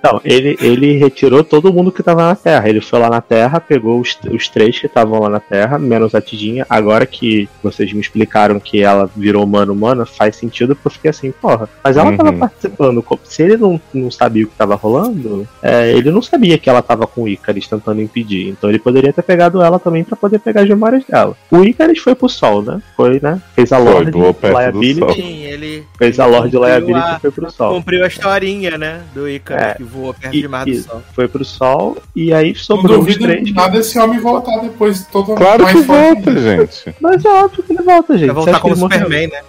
[0.03, 2.67] Não, ele, ele retirou todo mundo que tava na Terra.
[2.69, 6.13] Ele foi lá na Terra, pegou os, os três que estavam lá na Terra, menos
[6.13, 6.65] a Tidinha.
[6.69, 11.31] Agora que vocês me explicaram que ela virou humano-humana, faz sentido, porque eu fiquei assim,
[11.31, 11.69] porra.
[11.83, 12.39] Mas ela tava Uhum.
[12.39, 13.01] participando.
[13.01, 16.69] co- Se ele não, não sabia o que tava rolando, é, ele não sabia que
[16.69, 18.49] ela tava com o Icarus tentando impedir.
[18.57, 21.35] Então ele poderia ter pegado ela também pra poder pegar as memórias dela.
[21.51, 22.81] O Icarus foi pro Sol, né?
[22.95, 23.41] Foi, né?
[23.55, 25.13] Fez a Lorde Liability.
[25.13, 25.83] Sim, ele.
[25.97, 27.73] Fez a Lorde Liability a- e foi pro Sol.
[27.75, 29.01] Cumpriu a historinha, né?
[29.13, 29.73] Do Icarus É.
[29.75, 31.03] que voou perto E- demais do sol.
[31.13, 33.53] Foi pro Sol e aí sobrou os três.
[33.53, 36.95] nada esse homem voltar depois todo Claro mais que volta, gente.
[36.99, 38.27] Mas é óbvio que ele volta, gente.
[38.27, 38.75] Vai voltar como?
[38.75, 39.41] Superman, né?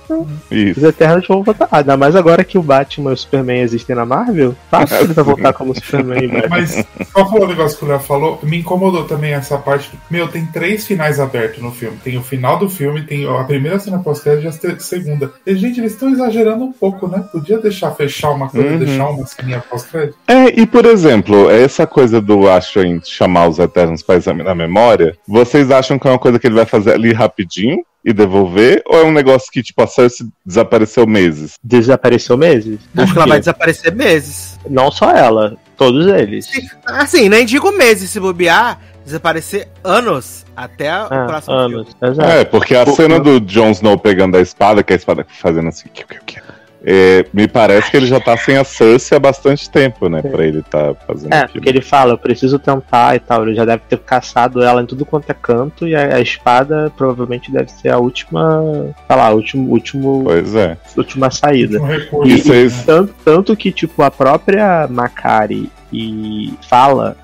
[0.50, 0.80] Isso.
[0.80, 1.68] Os Eternos vão voltar.
[1.70, 4.54] Ah, ainda mais agora que o Batman e o Superman existem na Marvel.
[4.70, 6.30] Fácil ele vai voltar como Superman.
[6.48, 9.90] Mas só falar o negócio que o Léo falou, me incomodou também essa parte.
[9.90, 11.98] do- Meu, tem três finais abertos no filme.
[12.02, 15.32] Tem o final do filme, tem a primeira cena pós-crédito e a se- segunda.
[15.46, 17.24] E, gente, eles estão exagerando um pouco, né?
[17.30, 18.78] Podia deixar fechar uma coisa, Uhum.
[18.78, 20.16] deixar uma ceninha pós-crédito.
[20.26, 25.16] É, e por exemplo, essa coisa do Ashwin chamar os Eternos pra examinar a memória,
[25.26, 28.82] vocês acham que é uma coisa que ele vai fazer ali rapidinho e devolver?
[28.86, 31.58] Ou é um negócio que, tipo, a Cersei desapareceu meses?
[31.62, 32.78] Desapareceu meses?
[32.96, 34.58] Acho que ela vai desaparecer meses.
[34.70, 36.46] Não só ela, todos eles.
[36.86, 41.88] Assim, nem digo meses se bobear, desaparecer anos até o Ah, próximo anos.
[42.00, 42.16] filme.
[42.24, 45.68] É, porque a Por- cena do Jon Snow pegando a espada, que a espada fazendo
[45.68, 46.40] assim, que, que, que,
[46.84, 50.22] é, me parece que ele já tá sem a Cersei há bastante tempo, né?
[50.22, 53.42] Pra ele tá fazendo É, porque ele fala, eu preciso tentar e tal.
[53.42, 55.88] Ele já deve ter caçado ela em tudo quanto é canto.
[55.88, 58.62] E a, a espada provavelmente deve ser a última.
[59.08, 60.78] Sei lá, a último, último, Pois é.
[60.96, 61.80] última saída.
[61.80, 62.30] Um recurso.
[62.32, 62.84] E vocês.
[62.84, 67.16] Tanto, tanto que, tipo, a própria Macari e fala,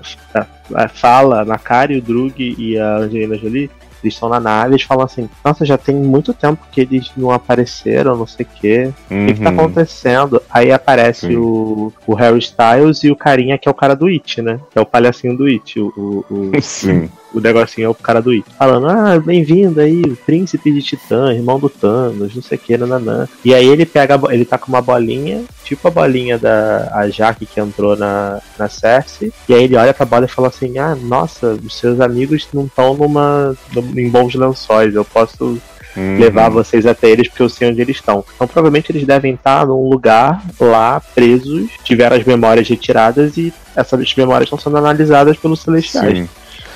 [0.73, 3.69] a- fala, a Macari, o Drug e a Angelina Jolie,
[4.03, 7.31] eles estão na nave, eles falam assim, nossa, já tem muito tempo que eles não
[7.31, 8.91] apareceram, não sei o quê.
[9.09, 9.59] O que, que tá Uhum.
[9.59, 10.41] acontecendo?
[10.49, 11.37] Aí aparece Sim.
[11.37, 14.59] o, o Harry Styles e o carinha que é o cara do It, né?
[14.69, 17.09] Que é o palhacinho do It, o, o, o- Sim.
[17.35, 18.45] O negocinho é o cara do It.
[18.57, 23.27] Falando, ah, bem-vindo aí, príncipe de Titã, irmão do Thanos, não sei o que, nananã.
[23.43, 27.45] E aí ele pega, ele tá com uma bolinha, tipo a bolinha da a Jaque
[27.45, 30.95] que entrou na, na Cersei, e aí ele olha pra bola e fala assim, ah,
[30.95, 35.57] nossa, os seus amigos não estão numa, num- em bons lençóis, eu posso
[35.97, 36.19] Uhum.
[36.19, 38.21] levar vocês até eles porque eu sei onde eles estão.
[38.35, 44.13] Então provavelmente eles devem estar num lugar lá presos, tiveram as memórias retiradas e essas
[44.13, 46.17] memórias estão sendo analisadas pelos celestiais.
[46.17, 46.29] Sim.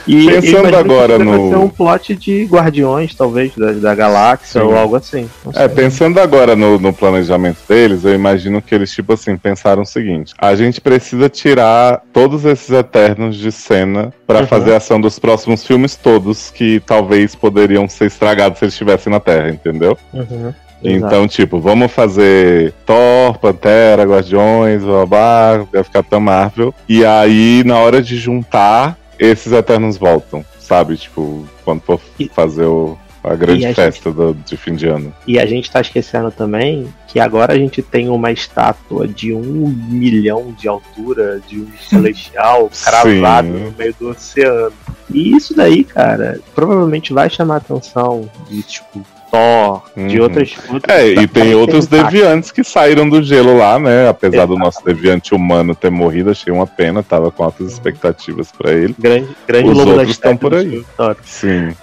[0.08, 4.68] E Pensando agora no- ser um plot de Guardiões, talvez, da, da galáxia Sim.
[4.68, 5.30] ou algo assim.
[5.56, 9.86] É, pensando agora no, no planejamento deles, eu imagino que eles, tipo assim, pensaram o
[9.86, 14.48] seguinte: a gente precisa tirar todos esses Eternos de cena pra Uhum.
[14.48, 19.12] fazer a ação dos próximos filmes todos, que talvez poderiam ser estragados se eles estivessem
[19.12, 19.98] na Terra, entendeu?
[20.14, 20.54] Uhum.
[20.82, 21.08] Exato.
[21.08, 26.74] Então, tipo, vamos fazer Thor, Pantera, Guardiões, blá, blá, blá, vai ficar tão Marvel.
[26.88, 30.96] E aí, na hora de juntar, esses Eternos voltam, sabe?
[30.98, 35.14] Tipo, quando for E- fazer o- a grande a festa do- de fim de ano.
[35.28, 39.68] E a gente tá esquecendo também que agora a gente tem uma estátua de um
[39.90, 43.54] milhão de altura, de um celestial cravado Sim.
[43.66, 44.72] no meio do oceano.
[45.14, 50.24] E isso daí, cara, provavelmente vai chamar a atenção de, tipo, Thor, de Uhum.
[50.24, 50.56] outras.
[50.72, 54.08] outras É, e tem outros deviantes que saíram do gelo lá, né?
[54.10, 54.60] Apesar do Exato.
[54.60, 58.96] nosso deviante humano ter morrido, achei uma pena, tava com altas expectativas pra ele.
[58.98, 60.86] Grande, grande Os outros tão steppe por do aí.
[61.24, 61.74] Sim.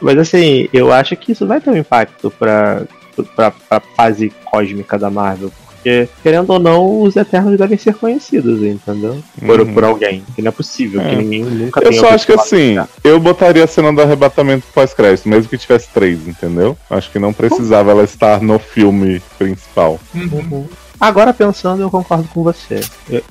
[0.00, 2.82] Mas assim, eu acho que isso vai ter um impacto pra,
[3.36, 3.52] pra
[3.96, 5.50] fase cósmica da Marvel.
[5.82, 9.18] Porque, querendo ou não, os Eternos devem ser conhecidos, entendeu?
[9.44, 9.72] Por, Uhum.
[9.72, 10.22] por alguém.
[10.36, 11.08] Que não é possível, É.
[11.10, 12.88] que ninguém nunca Eu só acho que assim, falar.
[13.02, 16.76] eu botaria a cena do arrebatamento pós-crédito, mesmo que tivesse três, entendeu?
[16.90, 19.98] Acho que não precisava ela estar no filme principal.
[20.14, 20.66] Uhum.
[21.00, 22.80] Agora pensando, eu concordo com você.
[23.08, 23.22] Eu,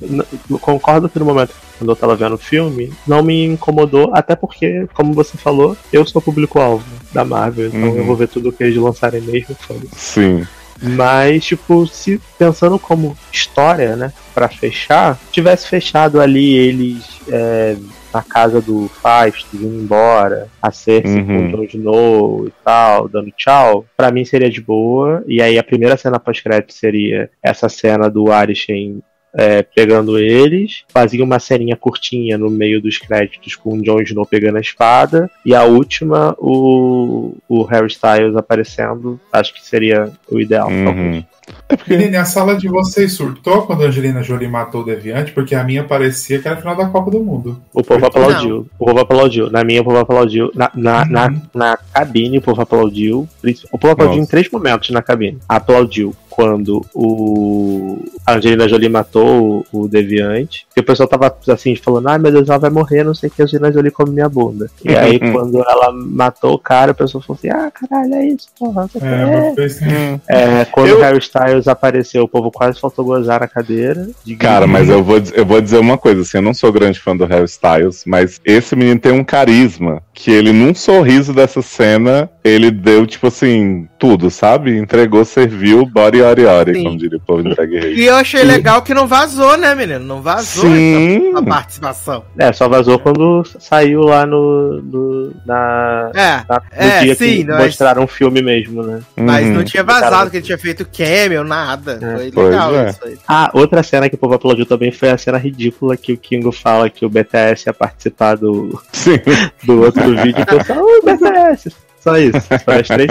[0.49, 4.35] eu concordo que no momento quando eu tava vendo o filme, não me incomodou, até
[4.35, 7.95] porque, como você falou, eu sou público-alvo da Marvel, então Uhum.
[7.97, 9.55] eu vou ver tudo que eles lançarem mesmo.
[9.95, 10.45] Sim.
[10.81, 17.75] Mas, tipo, se pensando como história, né, pra fechar, tivesse fechado ali eles é,
[18.13, 21.51] na casa do Fast, indo embora, a Cersei Uhum.
[21.51, 25.23] com o Jon Snow e tal, dando tchau, pra mim seria de boa.
[25.27, 29.01] E aí a primeira cena pós-crédito seria essa cena do Arishem
[29.33, 34.25] é, pegando eles, fazia uma ceninha curtinha no meio dos créditos com o Jon Snow
[34.25, 40.39] pegando a espada, e a última, o, o Harry Styles aparecendo, acho que seria o
[40.39, 41.15] ideal, talvez.
[41.17, 41.23] Uhum.
[41.67, 41.97] É porque.
[41.97, 45.63] Menina, a sala de vocês surtou quando a Angelina Jolie matou o Deviante, porque a
[45.63, 47.59] minha parecia que era final da Copa do Mundo.
[47.73, 48.67] O povo aplaudiu.
[48.77, 49.49] O povo aplaudiu.
[49.49, 50.51] Na minha, o povo aplaudiu.
[50.53, 51.41] Na, na, na, Uhum.
[51.53, 53.27] na cabine, o povo aplaudiu.
[53.71, 54.27] O povo aplaudiu Nossa.
[54.27, 55.39] em três momentos na cabine.
[55.47, 60.65] Aplaudiu quando o a Angelina Jolie matou o, o Deviante.
[60.75, 63.31] E o pessoal tava assim, falando: ai meu Deus, ela vai morrer, não sei o
[63.31, 63.41] que.
[63.41, 64.69] A Angelina Jolie come minha bunda.
[64.83, 68.47] E aí, quando ela matou o cara, o pessoal falou assim: ah, caralho, é isso,
[68.57, 68.81] porra.
[68.83, 69.85] não sei o É, quê." mas foi assim.
[69.85, 70.19] Hum.
[70.27, 74.07] É, quando Eu- o Harry Styles apareceu, o povo quase faltou gozar na cadeira.
[74.23, 76.99] de Cara, mas eu vou, eu vou dizer uma coisa, assim, eu não sou grande
[76.99, 81.61] fã do Harry Styles, mas esse menino tem um carisma que ele, num sorriso dessa
[81.61, 84.77] cena, ele deu, tipo assim, tudo, sabe?
[84.77, 86.83] Entregou, serviu, body ori ori, Sim.
[86.83, 87.95] como diria o povo entregue rei.
[87.95, 89.99] E eu achei legal que não vazou, né, menino?
[89.99, 91.29] Não vazou Sim.
[91.29, 92.23] essa- a participação.
[92.37, 94.81] É, só vazou quando saiu lá no.
[94.81, 98.99] no- na, É, na- no É, dia sim, que mas- mostraram o filme mesmo, né?
[99.17, 99.53] mas Uhum.
[99.53, 101.99] não tinha vazado que ele tinha feito cameo, nada.
[102.01, 102.89] É, Foi legal é.
[102.89, 103.17] isso aí.
[103.27, 106.51] Ah, outra cena que o povo aplaudiu também foi a cena ridícula que o Kingo
[106.51, 109.19] fala que o BTS ia participar do, Sim.
[109.63, 110.39] do outro vídeo.
[110.39, 111.71] E o pessoal, "Ui, BTS!
[111.99, 113.09] Só isso, só as três.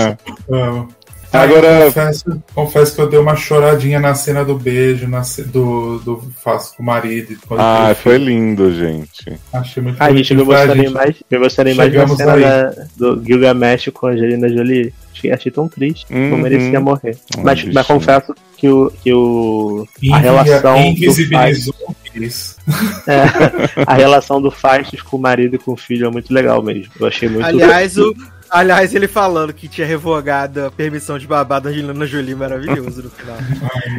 [1.32, 5.42] Agora- eu confesso, confesso que eu dei uma choradinha na cena do beijo, na ce-
[5.44, 7.36] do, do Faço com o marido.
[7.46, 9.38] quando Ah, foi lindo, gente.
[9.52, 12.72] Achei muito Ah, gente, eu emocionei gente, mais, me emocionei mais na chegamos cena da-
[12.96, 14.92] do Gilgamesh com a Angelina Jolie.
[15.14, 16.38] Achei, achei tão triste, não Uhum.
[16.38, 17.16] merecia morrer.
[17.36, 21.74] Ah, mas, mas confesso que o, que o a relação do invisibilizou
[22.14, 22.56] eles.
[23.08, 26.62] É, a relação do Fastos com o marido e com o filho é muito legal
[26.62, 26.92] mesmo.
[27.00, 28.14] Eu achei muito Aliás, o,
[28.50, 33.10] aliás, ele falando que tinha revogado a permissão de babá da Angelina Jolie, maravilhoso no
[33.10, 33.36] final.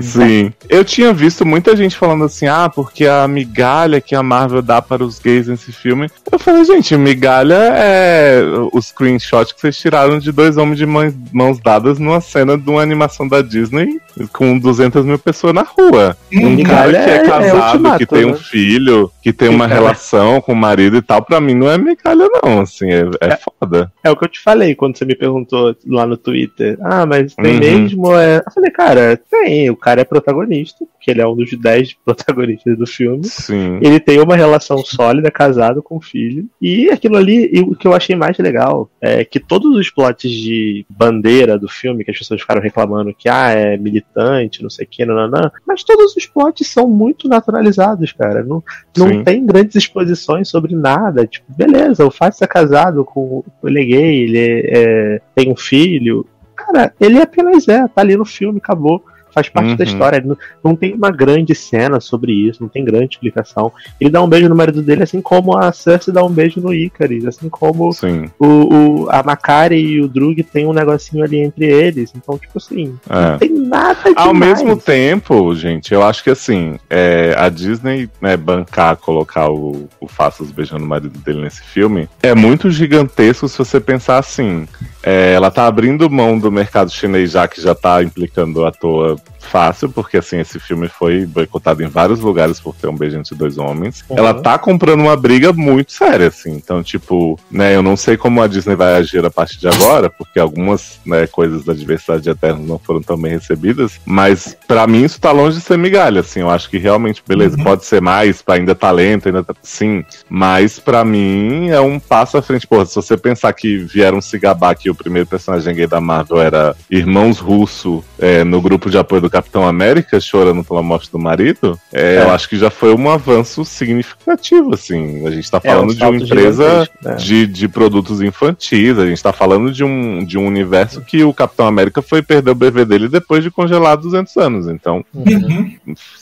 [0.02, 0.52] Sim.
[0.68, 4.82] Eu tinha visto muita gente falando assim, ah, porque a migalha que a Marvel dá
[4.82, 6.10] para os gays nesse filme.
[6.32, 11.60] Eu falei, gente, migalha é o screenshot que vocês tiraram de dois homens de mãos,
[11.60, 14.00] dadas numa cena de uma animação da Disney
[14.34, 16.16] com 200 mil pessoas na rua.
[16.34, 18.36] Um cara Migalha que é é- é casado, ultimato, que tem um né?
[18.38, 19.82] filho, que tem uma Migalha.
[19.82, 23.38] relação com o marido e tal, pra mim não é migalha, não, assim, é, é
[23.38, 23.92] foda.
[24.04, 26.78] É o que eu te falei quando você me perguntou lá no Twitter.
[26.82, 27.60] Ah, mas tem Uhum.
[27.60, 28.16] mesmo?
[28.16, 28.38] É...
[28.46, 29.70] Eu falei, cara, tem.
[29.70, 33.26] O cara é protagonista, porque ele é um dos 10 protagonistas do filme.
[33.26, 33.78] Sim.
[33.82, 36.46] Ele tem uma relação sólida, casado com filho.
[36.62, 40.30] E aquilo ali, e o que eu achei mais legal é que todos os plots
[40.32, 44.86] de bandeira do filme, que as pessoas ficaram reclamando que ah, é militante, não sei
[44.86, 48.44] o que, nananã, mas todos os plots são muito naturalizados, cara.
[48.44, 48.64] Não,
[48.98, 49.24] não Sim.
[49.24, 51.26] tem grandes exposições sobre nada.
[51.28, 53.44] Tipo, beleza, o Fábio é casado com.
[53.64, 56.26] Ele é gay, ele é- é, tem um filho.
[56.56, 59.04] Cara, ele apenas é, tá ali no filme, acabou.
[59.34, 59.90] Faz parte da Uhum.
[59.90, 60.18] história.
[60.18, 63.72] Ele Não, não tem uma grande cena sobre isso, não tem grande explicação.
[64.00, 66.74] Ele dá um beijo no marido dele, assim como a Cersei dá um beijo no
[66.74, 67.92] Icaris, assim como
[68.40, 72.12] o, o- a Macari e o Drug tem um negocinho ali entre eles.
[72.16, 73.32] Então, tipo assim, É.
[73.32, 74.16] não tem nada demais.
[74.28, 79.88] Ao mesmo tempo, gente, eu acho que assim, é, a Disney né, bancar, colocar o,
[80.00, 84.68] o Faças beijando o marido dele nesse filme, é muito gigantesco se você pensar assim.
[85.02, 89.16] É, ela tá abrindo mão do mercado chinês já que já tá implicando à toa
[89.20, 89.39] out.
[89.46, 93.36] Fácil, porque assim, esse filme foi boicotado em vários lugares por ter um beijo entre
[93.36, 94.04] dois homens.
[94.10, 94.18] Uhum.
[94.18, 96.52] Ela tá comprando uma briga muito séria, assim.
[96.52, 100.10] Então, tipo, né, eu não sei como a Disney vai agir a partir de agora,
[100.10, 104.88] porque algumas né, coisas da diversidade de Eternos não foram tão bem recebidas, mas pra
[104.88, 106.42] mim isso tá longe de ser migalha, assim.
[106.42, 107.64] Eu acho que realmente, beleza, Uhum.
[107.64, 109.54] pode ser mais, ainda talento, ainda tá...
[109.62, 112.68] sim, mas pra mim é um passo à frente.
[112.68, 116.42] Porra, se você pensar que vieram se gabar que o primeiro personagem gay da Marvel
[116.42, 121.20] era Irmãos Russo é, no grupo de apoio do Capitão América, chorando pela morte do
[121.20, 122.22] marido, é, É.
[122.24, 125.26] eu acho que já foi um avanço significativo, assim.
[125.28, 127.16] A gente tá É, um falando de uma empresa né?
[127.16, 131.34] de, de produtos infantis, a gente tá falando de um, de um universo que o
[131.34, 134.68] Capitão América foi perder o bebê dele depois de congelar 200 anos.
[134.68, 135.76] Então, Uhum.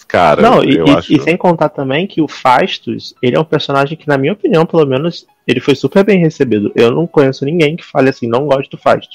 [0.08, 1.14] cara, Não, e, eu e- acho.
[1.14, 4.66] e sem contar também que o Fastos, ele é um personagem que, na minha opinião,
[4.66, 6.72] pelo menos, ele foi super bem recebido.
[6.76, 9.10] Eu não conheço ninguém que fale assim, não gosto do Fast.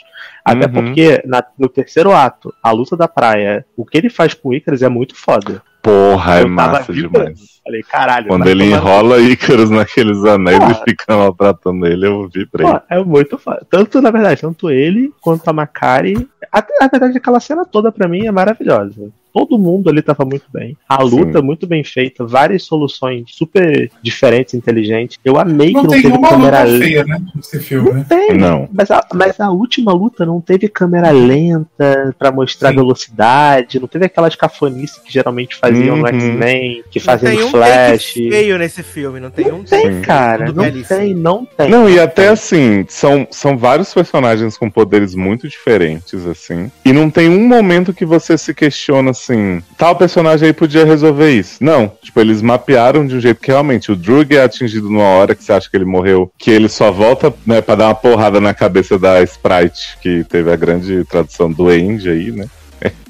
[0.45, 0.73] Até Uhum.
[0.73, 4.55] porque na- no terceiro ato, a luta da praia, o que ele faz com o
[4.55, 5.63] Icarus é muito foda.
[5.81, 7.33] Porra, é Eu tava massa vibrando.
[7.35, 7.61] demais.
[7.65, 8.29] Falei, caralho.
[8.29, 10.73] Quando ele enrola Ícaros naqueles anéis Porra.
[10.73, 12.67] e fica maltratando ele, eu vibrei.
[12.67, 13.67] Pô, é muito foda.
[13.69, 16.29] Tanto, na verdade, tanto ele quanto a Macari.
[16.53, 19.11] Até, na verdade, aquela cena toda pra mim é maravilhosa.
[19.33, 20.77] Todo mundo ali tava muito bem.
[20.89, 25.19] A luta muito bem feita, várias soluções super diferentes, inteligentes.
[25.25, 26.85] Eu amei Não que não tem teve uma câmera luta lenta.
[26.85, 27.21] feia, né?
[27.35, 28.07] Nesse filme, né?
[28.09, 28.69] Tem, Não.
[28.73, 32.77] mas a, mas a última luta não teve câmera lenta pra mostrar Sim.
[32.77, 36.09] velocidade, não teve aquelas cafonices que geralmente faziam no Uhum.
[36.09, 38.13] X-Men, que Não fazem tem um flash.
[38.13, 40.01] feio nesse filme, não tem um Não tem, Sim.
[40.03, 40.47] cara.
[40.53, 40.99] Não belíssimo.
[40.99, 41.71] tem, não tem.
[41.71, 42.33] Não, e Não até tem.
[42.33, 46.71] assim, são, são vários personagens com poderes muito diferentes, assim.
[46.85, 51.31] E não tem um momento que você se questiona assim, tal personagem aí podia resolver
[51.31, 51.63] isso.
[51.63, 51.93] Não.
[52.03, 55.45] Tipo, eles mapearam de um jeito que realmente o Drug é atingido numa hora que
[55.45, 58.53] você acha que ele morreu, que ele só volta, né, pra dar uma porrada na
[58.53, 62.47] cabeça da Sprite, que teve a grande tradução do End aí, né?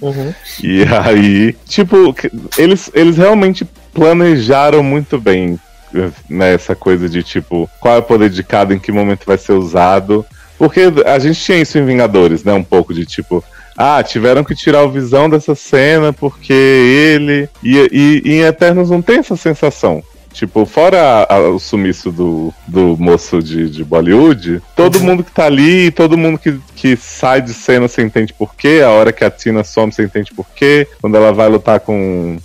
[0.01, 0.35] Uhum.
[0.63, 2.15] E aí, tipo,
[2.59, 5.59] eles, eles realmente planejaram muito bem
[6.29, 9.39] né, essa coisa de tipo, qual é o poder de cada, em que momento vai
[9.39, 10.25] ser usado.
[10.59, 12.53] Porque a gente tinha isso em Vingadores, né?
[12.53, 13.45] Um pouco de tipo,
[13.77, 17.49] ah, tiveram que tirar o visão dessa cena porque ele.
[17.63, 20.03] E, e, e em Eternos não tem essa sensação.
[20.33, 25.45] Tipo, fora a- o sumiço do, do moço de, de Bollywood, todo mundo que tá
[25.45, 29.25] ali, todo mundo que, que sai de cena você entende por quê, a hora que
[29.25, 32.39] a Tina some você entende por quê, quando ela vai lutar com,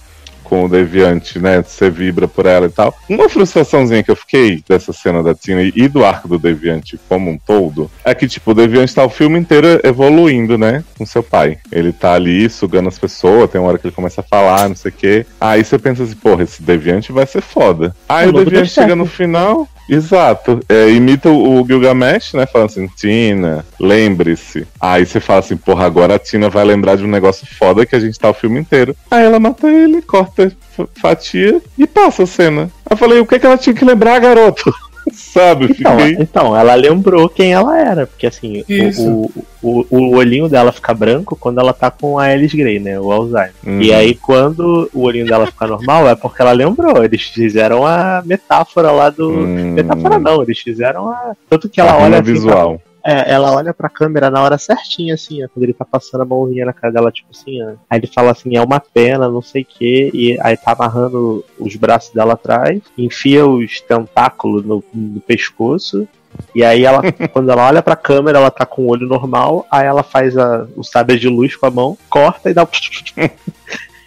[0.48, 2.96] com o Deviante, né, você vibra por ela e tal.
[3.10, 7.30] Uma frustraçãozinha que eu fiquei dessa cena da Tina e do arco do Deviante como
[7.30, 11.22] um todo, é que, tipo, o Deviante tá o filme inteiro evoluindo, né, com seu
[11.22, 11.58] pai.
[11.72, 14.76] Ele tá ali sugando as pessoas, tem uma hora que ele começa a falar, não
[14.76, 15.26] sei o quê.
[15.40, 17.96] Aí você pensa assim, porra, esse Deviante vai ser foda.
[18.08, 20.60] Aí O Deviante chega no final, Exato.
[20.68, 22.46] É, imita o, Gilgamesh, né?
[22.46, 24.68] Falando assim, Tina, lembre-se.
[24.80, 27.96] Aí você fala assim, porra, agora a Tina vai lembrar de um negócio foda que
[27.96, 28.96] a gente tá o filme inteiro.
[29.10, 32.70] Aí ela mata ele, corta, fa- fatia e passa a cena.
[32.90, 34.74] Eu falei, o que, que ela tinha que lembrar, garoto?
[35.14, 35.66] Sabe?
[35.66, 36.18] Então, Fiquei.
[36.20, 38.64] então, ela lembrou quem ela era, porque assim,
[38.98, 42.80] o, o, o, o olhinho dela fica branco quando ela tá com a Alice Grey,
[42.80, 43.00] né?
[43.00, 43.54] O Alzheimer.
[43.66, 43.82] Uhum.
[43.82, 47.04] E aí, quando o olhinho dela fica normal, é porque ela lembrou.
[47.04, 49.30] Eles fizeram a metáfora lá do.
[49.30, 51.36] Hum, Metáfora não, eles fizeram a.
[51.50, 52.82] Tanto que ela a olha rima assim, visual.
[53.04, 56.26] É, ela olha pra câmera na hora certinha, assim, ó, quando ele tá passando a
[56.26, 57.74] mãozinha na cara dela, tipo assim, ó.
[57.90, 61.44] Aí ele fala assim, é uma pena, não sei o quê, e aí tá amarrando
[61.58, 66.08] os braços dela atrás, enfia os tentáculos no, no pescoço,
[66.54, 67.02] e aí ela,
[67.32, 70.68] quando ela olha pra câmera, ela tá com o olho normal, aí ela faz a,
[70.76, 72.68] o sabre de luz com a mão, corta e dá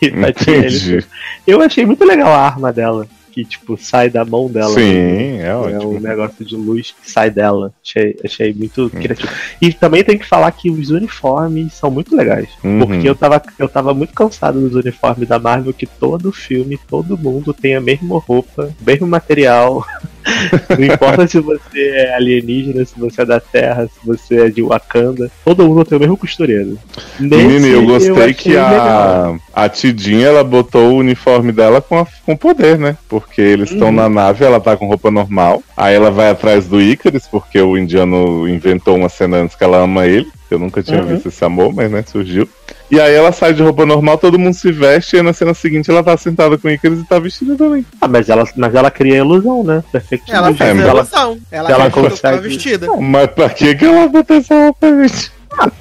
[0.03, 0.29] e ele.
[0.29, 1.07] Entendi.
[1.47, 3.07] Eu achei muito legal a arma dela,
[3.45, 4.75] que, tipo, sai da mão dela.
[4.75, 4.81] né?
[4.81, 5.97] Sim, é É ótimo.
[5.97, 7.73] um negócio de luz que sai dela.
[7.85, 9.29] Achei, achei muito criativo.
[9.61, 12.49] E também tem que falar que os uniformes são muito legais.
[12.65, 12.79] Uhum.
[12.81, 17.17] Porque eu tava, eu tava muito cansado dos uniformes da Marvel, que todo filme, todo
[17.19, 19.85] mundo tem a mesma roupa, mesmo material.
[20.79, 24.63] Não importa se você é alienígena, se você é da Terra, se você é de
[24.63, 26.79] Wakanda, todo mundo tem o mesmo costureiro.
[27.19, 29.39] Menino, eu gostei achei que legal.
[29.55, 32.97] a, a Tidinha ela botou o uniforme dela com, a- com poder, né?
[33.09, 33.95] Porque eles estão Uhum.
[33.95, 35.63] na nave, ela tá com roupa normal.
[35.77, 39.79] Aí ela vai atrás do Icarus, porque o indiano inventou uma cena antes que ela
[39.79, 40.29] ama ele.
[40.51, 41.07] Eu nunca tinha Uhum.
[41.09, 42.49] visto esse amor, mas né, surgiu.
[42.91, 45.89] E aí ela sai de roupa normal, todo mundo se veste, e na cena seguinte
[45.91, 47.87] ela tá sentada com o Icarus e tá vestida também.
[48.01, 49.85] Ah, mas ela, mas ela cria ilusão, né?
[49.93, 50.33] Perfecto.
[50.35, 51.39] Ela fez ela- ilusão.
[51.53, 52.87] Ela, ela que tava consegue- vestida.
[52.97, 55.33] Mas pra que que ela botou essa roupa, gente?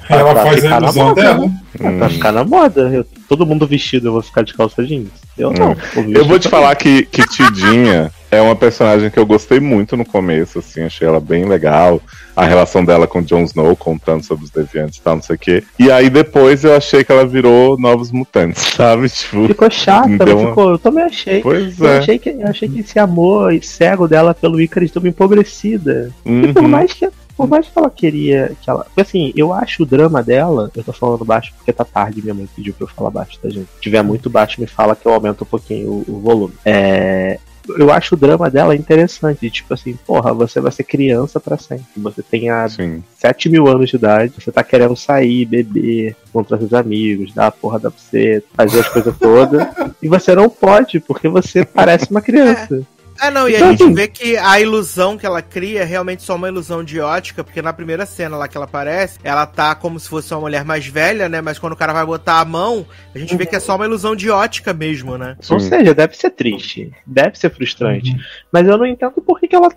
[0.08, 1.50] Ela pra faz ficar a na ilusão moda, dela.
[1.82, 2.80] É pra ficar na moda.
[2.92, 5.08] Eu- todo mundo vestido, eu vou ficar de calça jeans.
[5.38, 5.76] Eu não.
[6.12, 10.04] Eu vou te falar que, que Tidinha é uma personagem que eu gostei muito no
[10.04, 12.00] começo, assim, achei ela bem legal.
[12.36, 15.36] A relação dela com o Jon Snow, contando sobre os deviantes e tal, não sei
[15.36, 15.62] o quê.
[15.78, 19.08] E aí depois eu achei que ela virou Novos Mutantes, sabe?
[19.08, 20.70] Tipo, Ficou chata, uma- ficou.
[20.70, 21.40] Eu também achei.
[21.40, 21.98] pois Eu é.
[21.98, 26.10] achei, que, eu achei que esse amor cego dela pelo Icarus deu uma empobrecida.
[26.26, 26.68] E por Uhum.
[26.68, 27.08] mais que.
[27.40, 28.84] Por mais que ela queria que ela.
[28.84, 30.70] Porque assim, eu acho o drama dela.
[30.74, 33.48] Eu tô falando baixo porque tá tarde, minha mãe pediu pra eu falar baixo, tá,
[33.48, 33.68] gente?
[33.74, 36.54] Se tiver muito baixo, me fala que eu aumento um pouquinho o, o volume.
[36.64, 37.38] É.
[37.68, 39.48] Eu acho o drama dela interessante.
[39.50, 41.86] Tipo assim, porra, você vai ser criança pra sempre.
[41.96, 43.02] Você tem a Sim.
[43.16, 47.52] 7 mil anos de idade, você tá querendo sair, beber, encontrar seus amigos, dar a
[47.52, 49.66] porra da você, fazer as coisas todas,
[50.02, 52.82] e você não pode, porque você parece uma criança.
[53.20, 55.84] É, não, e Então, a gente assim- vê que a ilusão que ela cria é
[55.84, 59.44] realmente só uma ilusão de ótica, porque na primeira cena lá que ela aparece, ela
[59.46, 61.40] tá como se fosse uma mulher mais velha, né?
[61.40, 63.84] Mas quando o cara vai botar a mão, a gente vê que é só uma
[63.84, 65.36] ilusão de ótica mesmo, né?
[65.50, 65.68] Ou Sim.
[65.68, 68.10] seja, deve ser triste, deve ser frustrante.
[68.12, 68.18] Uhum.
[68.50, 69.68] Mas eu não entendo por que, que ela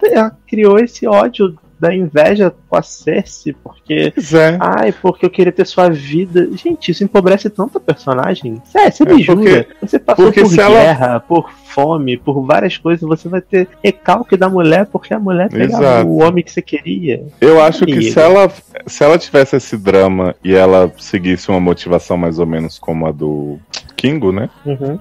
[0.48, 4.14] criou esse ódio da inveja com a Cersei, porque.
[4.18, 4.58] É.
[4.58, 6.48] Ai, porque eu queria ter sua vida.
[6.56, 8.62] Gente, isso empobrece tanto a personagem.
[8.64, 9.68] Sério, você É, me jura.
[9.82, 14.38] Você passou por se ela- guerra, por fome, por várias coisas, você vai ter recalque
[14.38, 17.26] da mulher porque a mulher pegava o homem que você queria.
[17.42, 18.50] Eu acho que se ela,
[18.88, 23.12] se ela tivesse esse drama e ela seguisse uma motivação mais ou menos como a
[23.12, 23.58] do
[23.98, 24.50] Kingo, né?
[24.66, 24.98] Uhum.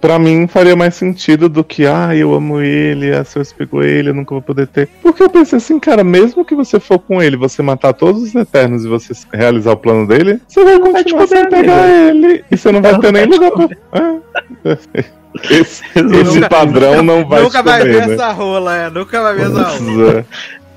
[0.00, 4.10] Pra mim faria mais sentido do que, ah, eu amo ele, a Cersei pegou ele,
[4.10, 4.88] eu nunca vou poder ter.
[5.02, 8.34] Porque eu pensei assim, cara, mesmo que você for com ele, você matar todos os
[8.34, 12.44] Eternos e você realizar o plano dele, você vai vai continuar sem pegar ele.
[12.50, 14.00] E você não vai Ela ter nem vai lugar pra.
[14.00, 14.72] É.
[15.50, 18.14] Esse, esse Nunca- padrão não vai nunca vai descobrir, ver né?
[18.14, 18.90] essa rola, é.
[18.90, 20.26] Nunca vai ver essa rola.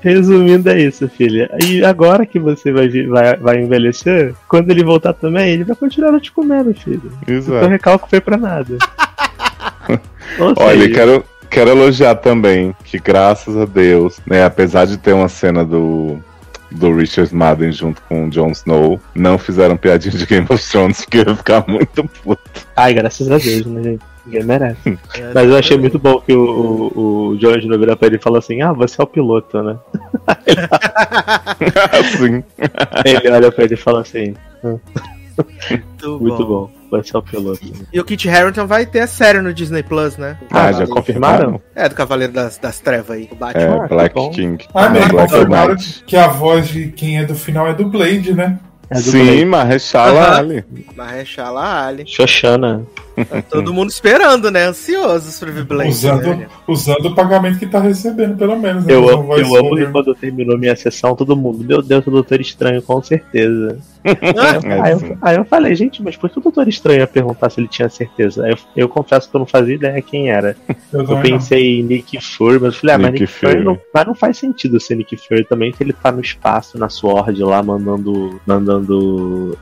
[0.06, 1.50] Resumindo, é isso, filha.
[1.64, 6.20] E agora que você vai, vai, vai envelhecer, quando ele voltar também, ele vai continuar
[6.20, 7.10] te comendo, filho.
[7.22, 7.66] Então Exato.
[7.66, 8.78] recalque foi pra nada.
[10.56, 15.64] Olha, quero, quero elogiar também que, graças a Deus, né, apesar de ter uma cena
[15.64, 16.20] do,
[16.70, 21.00] do Richard Madden junto com o Jon Snow, não fizeram piadinha de Game of Thrones,
[21.00, 22.64] porque eu ia ficar muito puto.
[22.76, 24.15] Ai, graças a Deus, né, gente?
[24.26, 24.98] Ninguém merece.
[25.34, 28.20] Mas eu achei muito bom que o, o, o Jon Snow vira pra ele e
[28.22, 29.76] fala assim: Ah, você é o piloto, né?
[31.92, 32.42] assim.
[33.04, 37.60] Ele olha pra ele e fala assim: Muito, Muito bom, você é o piloto.
[37.92, 40.38] E o Kit Harington vai ter a série no Disney Plus, né?
[40.50, 41.60] Ah, Ah, já confirmaram?
[41.74, 43.62] É, do Cavaleiro das, das Trevas aí, o Batman.
[43.62, 44.30] É, Ah, Black bom.
[44.30, 44.64] King.
[44.74, 45.00] Ah, né?
[45.08, 48.58] Black Confirmaram que a voz de quem é do final é do Blade, né?
[48.88, 49.44] É Sim,
[49.94, 50.38] Aham.
[50.38, 50.64] Ali.
[50.96, 52.04] Mahershala Ali.
[52.06, 52.86] Xoxana.
[53.24, 54.64] Tá todo mundo esperando, né?
[54.66, 55.90] Ansiosos pra ver Blade.
[55.90, 56.46] Usando, né?
[56.68, 58.84] usando o pagamento que tá recebendo, pelo menos.
[58.84, 58.92] né?
[58.92, 62.10] Eu, Não amo, eu amo que quando terminou minha sessão, todo mundo, meu Deus, o
[62.10, 63.78] Doutor Estranho, com certeza.
[64.06, 67.50] É, aí, eu, aí eu falei, gente, mas por que o Doutor Estranho ia perguntar
[67.50, 68.44] se ele tinha certeza?
[68.44, 70.56] Aí eu, eu confesso que eu não fazia ideia quem era.
[70.92, 73.64] Eu Eu pensei em Nick Fury, mas eu falei, ah, mas Nick Nick Fury Fury.
[73.64, 76.88] não, mas não faz sentido ser Nick Fury também, se ele tá no espaço, na
[76.88, 78.75] Sword lá, mandando, mandando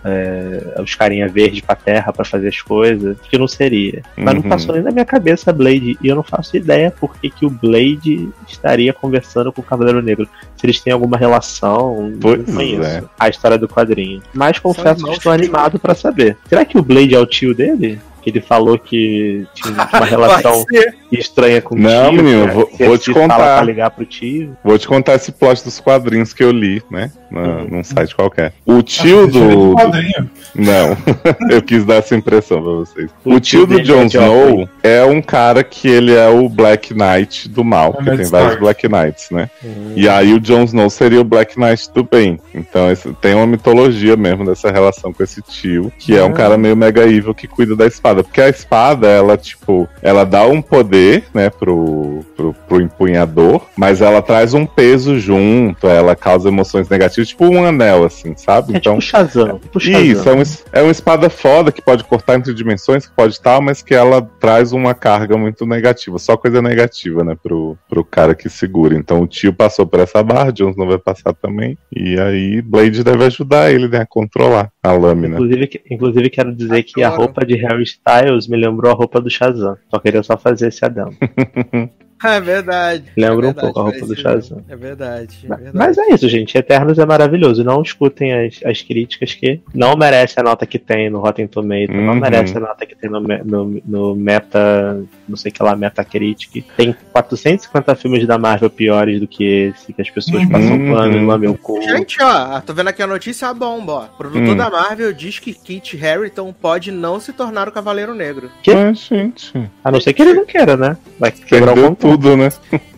[0.04, 4.02] é, os carinha verde pra terra pra fazer as coisas, que não seria.
[4.16, 4.48] Mas não Uhum.
[4.48, 7.50] passou nem na minha cabeça Blade, e eu não faço ideia por que, que o
[7.50, 10.28] Blade estaria conversando com o Cavaleiro Negro.
[10.56, 13.02] Se eles têm alguma relação, Pois não conheço é.
[13.18, 14.22] a história do quadrinho.
[14.32, 16.36] Mas confesso que estou animado pra saber.
[16.48, 18.00] Será que o Blade é o tio dele?
[18.24, 20.64] Que ele falou que tinha uma relação
[21.12, 22.22] estranha com o Não, tio.
[22.22, 22.52] menino, né?
[22.54, 23.56] vou- Que vou te fala contar.
[23.58, 24.56] Pra ligar pro tio.
[24.64, 27.10] Vou te contar esse plot dos quadrinhos que eu li, né?
[27.30, 27.66] Na, Uhum.
[27.70, 28.52] Num site qualquer.
[28.64, 29.74] O tio Ah, do.
[29.74, 30.30] quadrinho.
[30.54, 30.96] Não,
[31.50, 33.10] eu quis dar essa impressão pra vocês.
[33.24, 34.06] O O, tio tio do dele Jon é.
[34.06, 38.16] Snow é um cara que ele é o Black Knight do mal, É porque Ned
[38.16, 38.44] tem Stark.
[38.46, 39.50] vários Black Knights, né?
[39.62, 39.92] Uhum.
[39.96, 42.38] E aí o Jon Snow seria o Black Knight do bem.
[42.54, 46.32] Então esse- tem uma mitologia mesmo dessa relação com esse tio, que é um Ah.
[46.32, 48.13] cara meio mega evil que cuida da espada.
[48.22, 54.00] Porque a espada, ela, tipo, ela dá um poder, né, pro, pro, pro empunhador, mas
[54.00, 58.76] ela traz um peso junto, ela causa emoções negativas, tipo um anel, assim, sabe?
[58.76, 59.58] É tipo Shazam.
[59.58, 60.02] Tipo Shazam.
[60.02, 63.60] Isso, é, um, é uma espada foda que pode cortar entre dimensões, que pode tal,
[63.60, 66.18] mas que ela traz uma carga muito negativa.
[66.18, 68.94] Só coisa negativa, né, pro, pro cara que segura.
[68.94, 71.76] Então o tio passou por essa barra, Jones não vai passar também.
[71.94, 75.34] E aí Blade deve ajudar ele, né, a controlar a lâmina.
[75.34, 79.30] Inclusive, inclusive, quero dizer que a roupa de Harry Styles me lembrou a roupa do
[79.30, 79.78] Shazam.
[79.90, 81.16] Só queria só fazer esse adendo.
[82.24, 83.04] É verdade.
[83.16, 84.16] Lembra é um verdade, pouco a roupa do.
[84.16, 84.64] Shazam.
[84.68, 85.38] É verdade.
[85.44, 85.76] É Mas- verdade.
[85.76, 86.56] Mas é isso, gente.
[86.56, 87.62] Eternos é maravilhoso.
[87.62, 91.90] Não escutem as, as críticas que não merece a nota que tem no Rotten Tomatoes,
[91.90, 92.20] não Uhum.
[92.20, 96.64] merece a nota que tem no, no, no Meta, não sei o que lá, Metacritic.
[96.76, 99.44] Tem 450 filmes da Marvel piores do que
[99.74, 100.48] esse, que as pessoas Uhum.
[100.48, 101.80] passam pano e lambem o cu.
[101.82, 104.04] Gente, ó, tô vendo aqui a notícia a bomba, ó.
[104.04, 104.56] O produtor Hum.
[104.56, 108.50] da Marvel diz que Kit Harington pode não se tornar o Cavaleiro Negro.
[108.62, 108.74] Que?
[108.74, 109.52] Mas, gente,
[109.82, 110.96] A não ser que ele não queira, né?
[111.18, 112.03] Vai quebrar o contrato.
[112.04, 112.52] Tudo, né?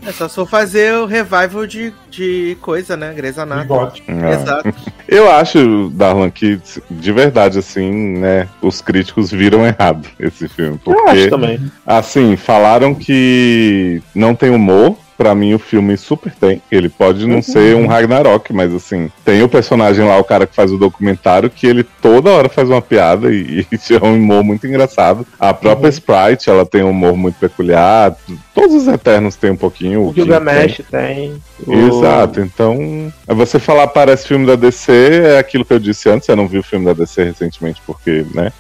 [0.07, 3.13] É só se for fazer o revival de, de coisa, né?
[3.13, 4.03] Grey's Anatomy.
[4.07, 4.35] É.
[4.35, 4.75] Exato.
[5.09, 6.61] Eu acho, Darlan, que
[6.91, 10.81] de verdade, assim, né, os críticos viram errado esse filme.
[10.87, 11.73] Eu acho Porque, também.
[11.85, 14.97] assim, falaram que não tem humor.
[15.17, 16.61] Pra mim, o filme super tem.
[16.71, 20.55] Ele pode não ser um Ragnarok, mas assim, tem o personagem lá, o cara que
[20.55, 24.45] faz o documentário, que ele toda hora faz uma piada e, e é um humor
[24.45, 25.27] muito engraçado.
[25.41, 28.15] A própria Sprite, ela tem um humor muito peculiar.
[28.55, 29.96] Todos os Eternos têm um pouquinho.
[29.97, 31.43] O King Gilgamesh tem.
[31.67, 34.93] o- Exato, então é você falar parece filme da DC
[35.25, 38.25] é aquilo que eu disse antes, eu não vi o filme da DC recentemente porque,
[38.35, 38.53] né,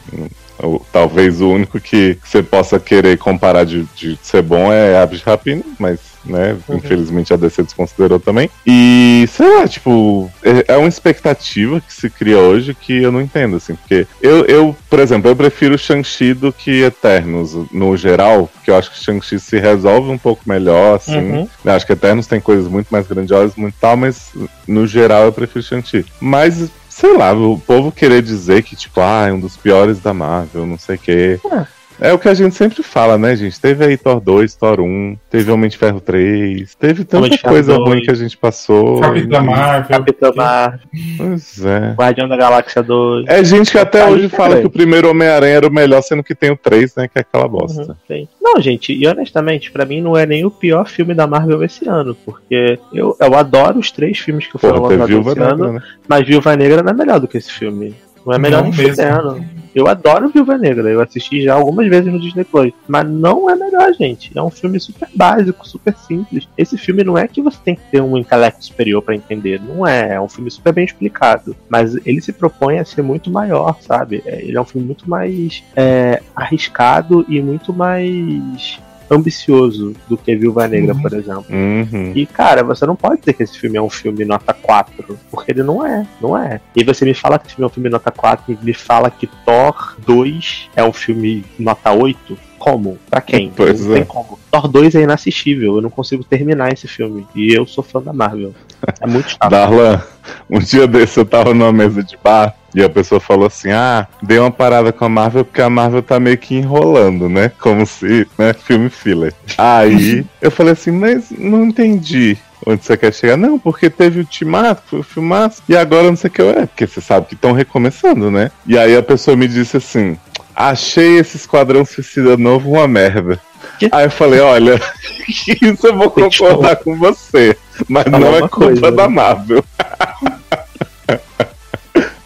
[0.58, 5.18] O- talvez o único que você possa querer comparar de, de ser bom é Aves
[5.18, 6.77] de Rapina, mas, né, Uhum.
[6.77, 8.51] infelizmente a DC desconsiderou também.
[8.67, 13.21] E, sei lá, tipo, é, é uma expectativa que se cria hoje que eu não
[13.21, 18.49] entendo, assim, porque eu, eu por exemplo, eu prefiro Shang-Chi do que Eternos, no geral,
[18.53, 21.17] porque eu acho que Shang-Chi se resolve um pouco melhor, assim.
[21.19, 21.49] Uhum.
[21.65, 24.31] Eu acho que Eternos tem coisas muito mais grandiosas, muito tal, mas
[24.67, 26.05] no geral eu prefiro Shang-Chi.
[26.21, 30.15] Mas, sei lá, o povo querer dizer que, tipo, ah, é um dos piores da
[30.15, 31.41] Marvel, não sei o quê.
[31.53, 31.76] É
[32.12, 33.58] o que a gente sempre fala, né, gente?
[33.58, 37.89] Teve aí Thor 2, Thor 1, teve Homem de Ferro 3, teve tanta coisa 2.
[37.89, 39.00] ruim que a gente passou.
[39.00, 39.89] Capitã e- Marvel.
[39.89, 40.81] Capitã Marvel,
[41.16, 41.94] Pois é.
[41.97, 43.26] Guardião da Galáxia 2.
[43.28, 44.60] É gente que até hoje fala também.
[44.62, 47.08] que o primeiro Homem-Aranha era o melhor, sendo que tem o 3, né?
[47.08, 47.83] Que é aquela bosta.
[47.83, 48.28] Uhum, sim.
[48.42, 51.89] Não, gente, e honestamente, pra mim não é nem o pior filme da Marvel esse
[51.89, 55.83] ano, porque eu, eu adoro os três filmes que foram lançados esse Negra, ano, né?
[56.08, 57.94] mas Viúva Negra não é melhor do que esse filme.
[58.27, 59.57] Não é melhor Não nem mesmo.
[59.73, 63.55] Eu adoro Viúva Negra, eu assisti já algumas vezes no Disney Plus, mas não é
[63.55, 64.33] melhor, gente.
[64.35, 66.49] É um filme super básico, super simples.
[66.57, 69.87] Esse filme não é que você tem que ter um intelecto superior pra entender, não
[69.87, 70.15] é.
[70.15, 74.23] É um filme super bem explicado, mas ele se propõe a ser muito maior, sabe?
[74.25, 80.35] É, Ele é um filme muito mais é, arriscado e muito mais ambicioso do que
[80.36, 81.02] Viúva Negra, Uhum.
[81.02, 81.44] por exemplo.
[81.51, 82.12] Uhum.
[82.15, 85.52] E, cara, você não pode dizer que esse filme é um filme nota 4, porque
[85.52, 86.60] ele não é, não é.
[86.75, 89.10] E você me fala que esse filme é um filme nota 4 e me fala
[89.10, 92.36] que Thor 2 é um filme nota 8.
[92.67, 92.99] Como?
[93.09, 93.53] Pra quem?
[93.57, 93.99] Pois não é.
[93.99, 94.39] tem como.
[94.51, 97.25] Thor 2 é inassistível, eu não consigo terminar esse filme.
[97.35, 98.53] E eu sou fã da Marvel.
[99.01, 99.49] É muito chato.
[99.49, 100.03] Darlan,
[100.51, 104.09] um dia desse eu tava numa mesa de bar e a pessoa falou assim: Ah,
[104.20, 107.53] dei uma parada com a Marvel porque a Marvel tá meio que enrolando, né?
[107.61, 108.53] Como se, né?
[108.53, 109.33] Filme filler.
[109.57, 112.36] Aí eu falei assim: Mas não entendi.
[112.67, 113.36] Onde você quer chegar?
[113.36, 116.43] Não, porque teve o Ultimato, foi o filmaço, e agora não sei o que.
[116.43, 118.51] É, porque você sabe que estão recomeçando, né?
[118.67, 120.19] E aí a pessoa me disse assim:
[120.57, 123.39] Achei esse Esquadrão Suicida novo uma merda.
[123.78, 123.91] Que?
[123.93, 124.81] Aí eu falei: Olha,
[125.28, 127.55] isso eu vou concordar com você,
[127.86, 129.15] mas não é culpa coisa, da né?
[129.15, 129.62] Marvel.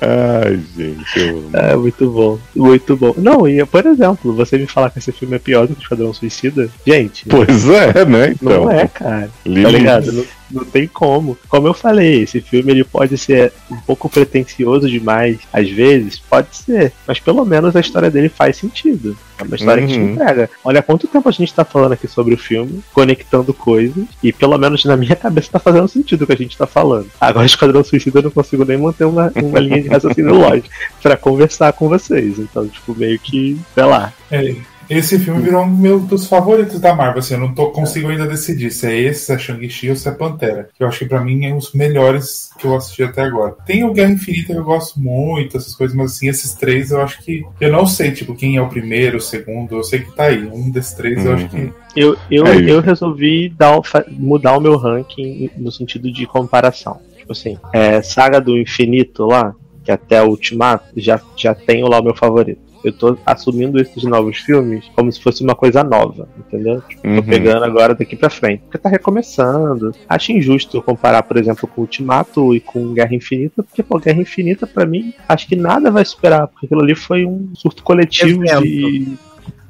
[0.03, 1.51] Ai, gente, eu.
[1.53, 2.39] É, muito bom.
[2.55, 3.15] Muito bom.
[3.19, 6.15] Não, e por exemplo, você me falar que esse filme é pior do que Esquadrão
[6.15, 8.31] Suicida, gente, Pois é, né?
[8.31, 9.27] Então, não é, cara.
[9.27, 9.73] Tá limites.
[9.73, 10.13] ligado?
[10.13, 11.37] Não, não tem como.
[11.49, 16.57] Como eu falei, esse filme ele pode ser um pouco pretencioso demais, às vezes, pode
[16.57, 16.93] ser.
[17.07, 19.17] Mas pelo menos a história dele faz sentido.
[19.39, 20.13] É uma história que te Uhum.
[20.13, 20.51] entrega.
[20.63, 24.59] Olha quanto tempo a gente tá falando aqui sobre o filme, conectando coisas, e pelo
[24.59, 27.07] menos na minha cabeça tá fazendo sentido o que a gente tá falando.
[27.21, 30.69] Agora, Esquadrão Suicida eu não consigo nem manter uma, uma linha de raciocínio lógico
[31.03, 32.39] pra conversar com vocês.
[32.39, 34.13] Então, tipo, meio que, sei lá.
[34.31, 34.55] É,
[34.91, 37.21] esse filme virou um meu dos favoritos da Marvel.
[37.21, 40.09] Assim, eu não tô, consigo ainda decidir se é esse, se é Shang-Chi ou se
[40.09, 40.69] é Pantera.
[40.75, 43.57] Que eu acho que pra mim é um dos melhores que eu assisti até agora.
[43.65, 47.01] Tem o Guerra Infinita que eu gosto muito, essas coisas, mas assim, esses três eu
[47.01, 47.47] acho que.
[47.61, 50.45] Eu não sei, tipo, quem é o primeiro, o segundo, eu sei que tá aí.
[50.47, 51.73] Um desses três eu acho que.
[51.97, 57.01] Eu, eu, É eu resolvi dar, mudar o meu ranking no sentido de comparação.
[57.17, 59.55] Tipo assim, é, Saga do Infinito lá,
[59.85, 62.70] que até o Ultimato, já, já tenho lá o meu favorito.
[62.83, 66.83] Eu tô assumindo esses novos filmes como se fosse uma coisa nova, entendeu?
[66.89, 67.23] Tipo, tô Uhum.
[67.23, 68.63] pegando agora daqui pra frente.
[68.63, 69.93] Porque tá recomeçando.
[70.09, 74.21] Acho injusto eu comparar, por exemplo, com Ultimato e com Guerra Infinita, porque, pô, Guerra
[74.21, 78.43] Infinita, pra mim, acho que nada vai superar, porque aquilo ali foi um surto coletivo
[78.45, 78.63] Evento.
[78.63, 79.19] de.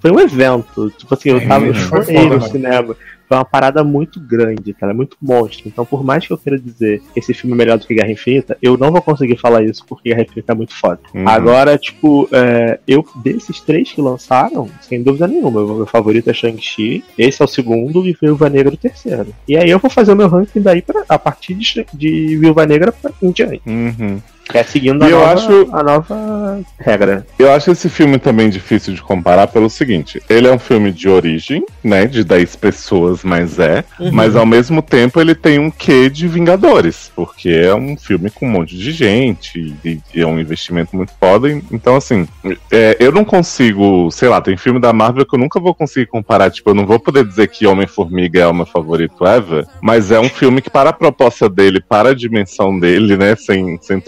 [0.01, 0.91] Foi um evento.
[0.97, 2.97] Tipo assim, eu É, tava eu chorei foda, no cinema.
[3.31, 5.69] Foi uma parada muito grande, cara, muito monstro.
[5.69, 8.11] Então, por mais que eu queira dizer que esse filme é melhor do que Guerra
[8.11, 10.99] Infinita, eu não vou conseguir falar isso porque Guerra Infinita é muito foda.
[11.15, 11.29] Uhum.
[11.29, 17.05] Agora, tipo, é, eu desses três que lançaram, sem dúvida nenhuma, meu favorito é Shang-Chi,
[17.17, 19.33] esse é o segundo e Viúva Negra o terceiro.
[19.47, 22.67] E aí eu vou fazer o meu ranking daí pra, a partir de, de Viúva
[22.67, 23.63] Negra pra, em diante.
[23.65, 24.21] Uhum.
[24.51, 27.27] Que é seguindo a eu nova, acho- a nova regra.
[27.39, 31.09] Eu acho esse filme também difícil de comparar pelo seguinte: ele é um filme de
[31.09, 32.07] origem, né?
[32.07, 33.85] De 10 pessoas, mas é.
[34.13, 38.47] Mas ao mesmo tempo ele tem um quê de Vingadores, porque é um filme com
[38.47, 41.49] um monte de gente e, e é um investimento muito foda.
[41.71, 42.27] Então, assim,
[42.71, 46.07] é, eu não consigo, sei lá, tem filme da Marvel que eu nunca vou conseguir
[46.07, 46.51] comparar.
[46.51, 50.19] Tipo, eu não vou poder dizer que Homem-Formiga é o meu favorito ever, mas é
[50.21, 53.35] um filme que, para a proposta dele, para a dimensão dele, né?
[53.37, 54.01] Sem, sem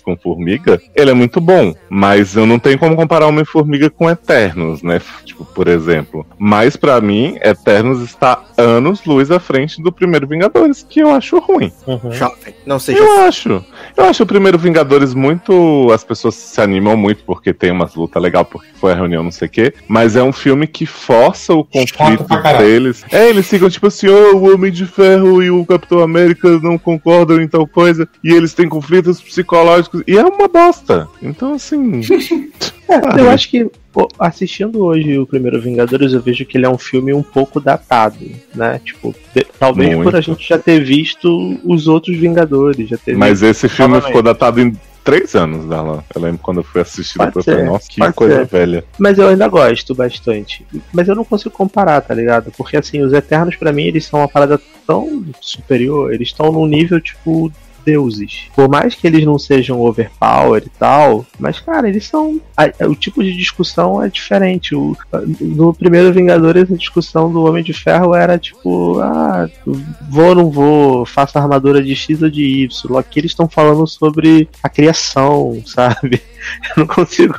[0.00, 1.74] com Formiga, ele é muito bom.
[1.88, 5.00] Mas eu não tenho como comparar Homem-Formiga com Eternos, né?
[5.24, 6.26] Tipo, por exemplo.
[6.38, 11.38] Mas pra mim, Eternos está anos luz à frente do primeiro Vingadores, que eu acho
[11.38, 11.72] ruim.
[12.12, 12.54] Jovem.
[12.64, 13.64] Não seja Eu acho.
[13.96, 15.90] Eu acho o primeiro Vingadores muito.
[15.92, 19.30] As pessoas se animam muito porque tem umas lutas legal, porque foi a reunião, não
[19.30, 19.74] sei o quê.
[19.88, 22.26] Mas é um filme que força o conflito
[22.58, 23.04] deles.
[23.10, 26.76] É, eles ficam tipo assim: oh, o Homem de Ferro e o Capitão América não
[26.76, 28.06] concordam em tal coisa.
[28.22, 30.02] E eles têm conflitos psicológicos.
[30.06, 31.08] E é uma bosta.
[31.22, 32.02] Então, assim.
[32.88, 36.68] É, eu acho que pô, assistindo hoje o primeiro Vingadores, eu vejo que ele é
[36.68, 38.18] um filme um pouco datado,
[38.54, 38.80] né?
[38.84, 40.04] Tipo, de- talvez Muito.
[40.04, 44.06] por a gente já ter visto os outros Vingadores, já ter Mas esse filme novamente.
[44.08, 46.02] ficou datado em três anos, Darlan.
[46.14, 48.46] Eu lembro quando eu fui assistir Pode depois eu falei, ser, nossa, que coisa ser.
[48.46, 48.84] velha.
[48.98, 50.66] Mas eu ainda gosto bastante.
[50.92, 52.52] Mas eu não consigo comparar, tá ligado?
[52.56, 56.66] Porque assim, os Eternos pra mim eles são uma parada tão superior, eles estão num
[56.66, 57.50] nível tipo
[57.86, 58.48] deuses.
[58.54, 62.40] Por mais que eles não sejam overpower e tal, mas cara, eles são
[62.80, 64.74] o tipo de discussão é diferente.
[64.74, 64.96] O,
[65.40, 69.48] no primeiro Vingadores a discussão do Homem de Ferro era tipo, ah,
[70.08, 72.98] vou ou não vou, faço armadura de X ou de Y.
[72.98, 76.20] Aqui eles estão falando sobre a criação, sabe?
[76.76, 77.38] Eu não consigo,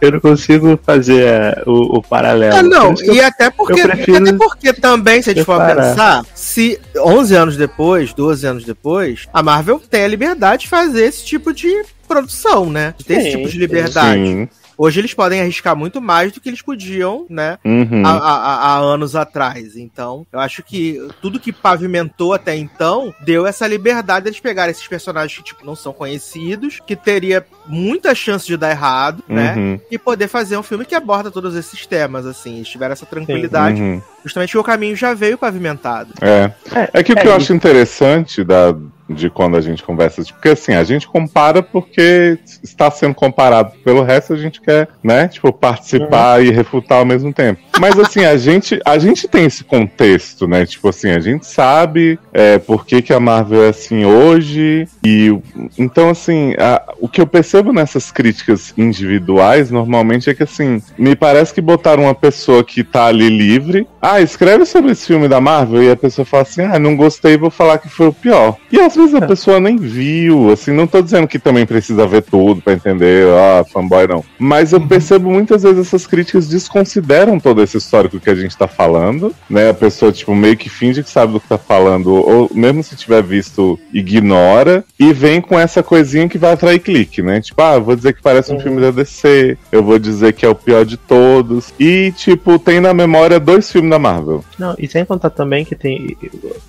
[0.00, 2.56] eu não consigo fazer é, o, o paralelo.
[2.56, 6.24] Ah, não, que eu- e até porque, até porque também, se a gente for pensar,
[6.34, 11.24] se 11 anos depois, 12 anos depois, a Marvel tem a liberdade de fazer esse
[11.24, 12.94] tipo de produção, né?
[12.96, 14.20] De ter esse Sim, tipo de liberdade.
[14.22, 14.48] Sim.
[14.78, 17.58] Hoje eles podem arriscar muito mais do que eles podiam, né?
[17.64, 18.02] Uhum.
[18.04, 19.76] Há, anos atrás.
[19.76, 24.70] Então, eu acho que tudo que pavimentou até então deu essa liberdade de eles pegarem
[24.70, 29.54] esses personagens que, tipo, não são conhecidos, que teria muita chance de dar errado, né?
[29.56, 29.80] Uhum.
[29.90, 32.56] E poder fazer um filme que aborda todos esses temas, assim.
[32.56, 34.02] Eles tiveram essa tranquilidade, Uhum.
[34.26, 36.12] Justamente porque o caminho já veio pavimentado.
[36.20, 36.50] É.
[36.92, 38.74] É que o que É, eu e- acho interessante da,
[39.08, 43.72] de quando a gente conversa, tipo, porque assim, a gente compara porque está sendo comparado
[43.84, 47.60] pelo resto, a gente quer, né, tipo, participar e refutar ao mesmo tempo.
[47.78, 50.66] Mas assim, a gente, a gente tem esse contexto, né?
[50.66, 54.88] Tipo assim, a gente sabe é, por que, que a Marvel é assim hoje.
[55.04, 55.32] E
[55.78, 61.14] então, assim, a- o que eu percebo nessas críticas individuais, normalmente, é que assim, me
[61.14, 63.86] parece que botaram uma pessoa que tá ali livre.
[64.00, 67.36] Ah, escreve sobre esse filme da Marvel, e a pessoa fala assim: ah, não gostei,
[67.36, 68.56] vou falar que foi o pior.
[68.70, 72.22] E às vezes a pessoa nem viu, assim, não tô dizendo que também precisa ver
[72.22, 74.24] tudo pra entender, ah, fanboy não.
[74.38, 78.66] Mas eu percebo muitas vezes essas críticas desconsideram todo esse histórico que a gente tá
[78.66, 79.70] falando, né?
[79.70, 82.96] A pessoa, tipo, meio que finge que sabe do que tá falando, ou mesmo se
[82.96, 87.40] tiver visto, ignora, e vem com essa coisinha que vai atrair clique, né?
[87.40, 90.48] Tipo, ah, vou dizer que parece um filme da DC, eu vou dizer que é
[90.48, 91.72] o pior de todos.
[91.78, 94.44] E, tipo, tem na memória dois filmes da Marvel.
[94.58, 96.16] Não, e sem contar também que tem.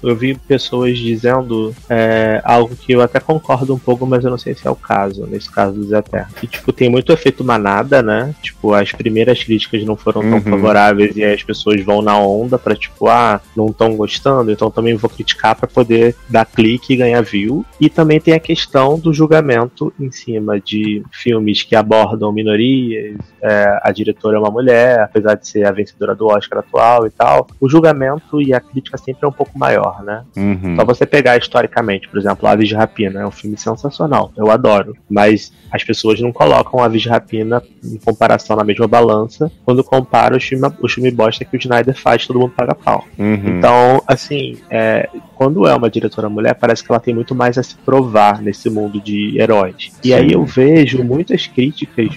[0.02, 4.38] Eu vi pessoas dizendo é, algo que eu até concordo um pouco, mas eu não
[4.38, 6.30] sei se é o caso, nesse caso do Zé Terra.
[6.40, 8.34] Que, tipo, tem muito efeito manada, né?
[8.42, 10.42] Tipo, as primeiras críticas não foram tão Uhum.
[10.42, 14.70] favoráveis e aí as pessoas vão na onda pra, tipo, ah, não estão gostando, então
[14.70, 17.66] também vou criticar pra poder dar clique e ganhar view.
[17.80, 23.80] E também tem a questão do julgamento em cima de filmes que abordam minorias, é,
[23.84, 27.27] a diretora é uma mulher, apesar de ser a vencedora do Oscar atual e tal,
[27.60, 30.24] o julgamento e a crítica sempre é um pouco maior, né?
[30.36, 30.76] Uhum.
[30.76, 34.96] Só você pegar historicamente, por exemplo, Aves de Rapina é um filme sensacional, eu adoro,
[35.10, 40.36] mas as pessoas não colocam Aves de Rapina em comparação na mesma balança quando compara
[40.36, 43.06] o filme, o filme bosta que o Snyder faz, todo mundo paga pau.
[43.18, 43.58] Uhum.
[43.58, 47.64] Então, assim, é, quando é uma diretora mulher, parece que ela tem muito mais a
[47.64, 49.92] se provar nesse mundo de heróis.
[50.04, 52.10] E aí eu vejo muitas críticas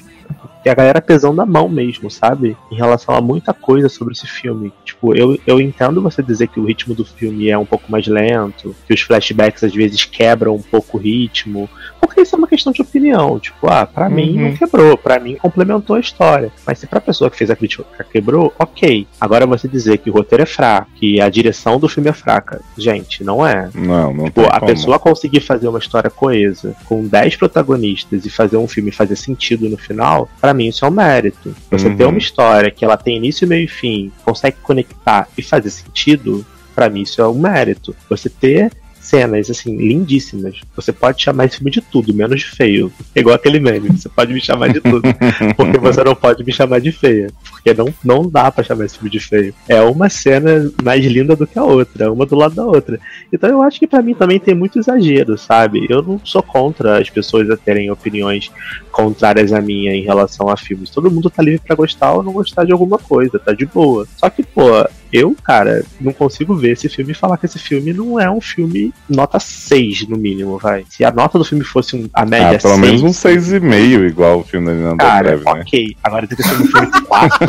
[0.63, 2.57] que a galera pesando a mão mesmo, sabe?
[2.71, 4.73] Em relação a muita coisa sobre esse filme.
[4.85, 8.07] Tipo, eu, eu entendo você dizer que o ritmo do filme é um pouco mais
[8.07, 11.69] lento, que os flashbacks às vezes quebram um pouco o ritmo,
[12.01, 13.39] porque isso é uma questão de opinião.
[13.39, 14.49] Tipo, ah, pra mim Uhum.
[14.51, 16.53] não quebrou, pra mim complementou a história.
[16.67, 19.07] Mas se pra pessoa que fez a crítica quebrou, ok.
[19.21, 22.61] Agora você dizer que o roteiro é fraco, que a direção do filme é fraca,
[22.77, 23.71] gente, não é.
[23.75, 24.67] Não, não Tipo, tem a como.
[24.73, 29.69] pessoa conseguir fazer uma história coesa com 10 protagonistas e fazer um filme fazer sentido
[29.69, 31.55] no final, pra mim isso é um mérito.
[31.71, 31.97] Você Uhum.
[31.97, 36.45] ter uma história que ela tem início, meio e fim, consegue conectar e fazer sentido,
[36.75, 37.95] pra mim isso é um mérito.
[38.09, 38.71] Você ter
[39.01, 40.61] cenas assim lindíssimas.
[40.77, 42.93] Você pode chamar esse filme de tudo, menos de feio.
[43.17, 45.03] Igual aquele meme, você pode me chamar de tudo,
[45.57, 48.97] porque você não pode me chamar de feia, porque não não dá pra chamar esse
[48.97, 49.53] filme de feio.
[49.69, 53.01] É uma cena mais linda do que a outra, uma do lado da outra.
[53.33, 55.87] Então eu acho que pra mim também tem muito exagero, sabe?
[55.89, 58.53] Eu não sou contra as pessoas a terem opiniões
[58.91, 60.91] contrárias à minha em relação a filmes.
[60.91, 64.07] Todo mundo tá livre pra gostar ou não gostar de alguma coisa, tá de boa.
[64.17, 64.69] Só que, pô,
[65.13, 68.41] eu, cara, não consigo ver esse filme e falar que esse filme não é um
[68.41, 70.85] filme nota 6, no mínimo, vai.
[70.89, 74.05] Se a nota do filme fosse um- a média Ah, pelo menos um 6, 6,5,
[74.07, 75.51] igual o filme da Nina Cara, Breve, né?
[75.63, 75.97] ok.
[76.03, 77.47] Agora tem que ser um filme 4.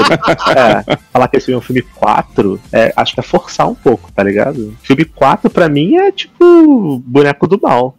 [0.58, 4.12] é, falar que esse é um filme 4, é, acho que é forçar um pouco,
[4.12, 4.76] tá ligado?
[4.82, 7.96] Filme 4 pra mim é tipo boneco do mal.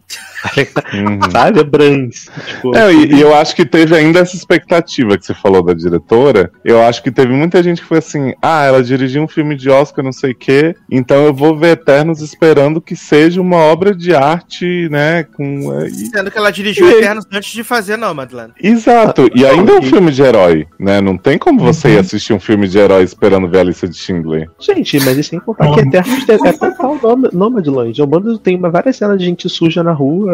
[0.93, 1.31] Uhum.
[1.31, 1.59] Sabe?
[1.59, 2.27] É Brans.
[2.47, 5.73] Tipo, É, e, e eu acho que teve ainda essa expectativa que você falou da
[5.73, 6.51] diretora.
[6.63, 9.69] Eu acho que teve muita gente que foi assim: ah, ela dirigiu um filme de
[9.69, 13.93] Oscar, não sei o quê, então eu vou ver Eternos esperando que seja uma obra
[13.95, 15.23] de arte, né?
[15.23, 16.93] Com, é, e- Sendo que ela dirigiu E?
[16.95, 18.53] Eternos antes de fazer Nomadland.
[18.61, 21.01] Exato, e ainda é um filme de herói, né?
[21.01, 23.95] Não tem como você ir assistir um filme de herói esperando ver a lista de
[23.97, 24.49] Schindler.
[24.59, 28.01] Gente, mas e sem contar que Eternos é é total nome- Nomadland.
[28.01, 30.32] O bando tem várias cenas de gente suja na rua,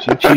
[0.00, 0.28] gente,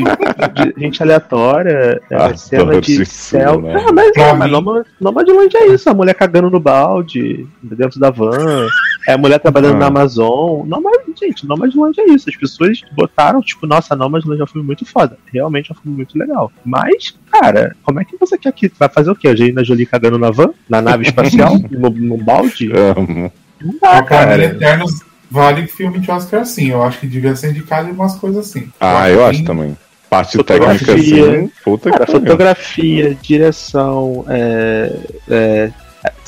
[0.54, 3.62] de- gente aleatória, é, Adoro cena de isso, céu.
[3.62, 3.76] né?
[3.88, 8.00] Ah, mas, é, mas mim- Noma- Nomadland é isso, a mulher cagando no balde, dentro
[8.00, 8.68] da van,
[9.08, 9.80] é a mulher trabalhando Ah.
[9.80, 10.66] na Amazon.
[10.68, 12.30] Nomad, gente, Nomadland é isso.
[12.30, 15.18] As pessoas botaram, tipo, nossa, Nomadland é um filme muito foda.
[15.34, 16.52] Realmente é um filme muito legal.
[16.64, 18.72] Mas, cara, como é que você quer que.
[18.80, 19.28] Vai fazer o quê?
[19.28, 20.52] A Angelina Jolie cagando na van?
[20.70, 21.54] Na nave espacial?
[21.72, 22.70] no, no balde?
[22.70, 24.44] Não dá, mim, cara.
[24.44, 25.02] Eternos
[25.32, 26.70] vale filme de Oscar sim.
[26.70, 28.70] Eu acho que devia ser indicado em umas coisas assim.
[28.80, 29.76] Ah, eu acho que- também.
[30.10, 30.86] Parte Fotografia.
[30.88, 32.28] técnica assim, puta Cara, que pariu.
[32.28, 34.94] fotografia, direção, é,
[35.30, 35.72] é,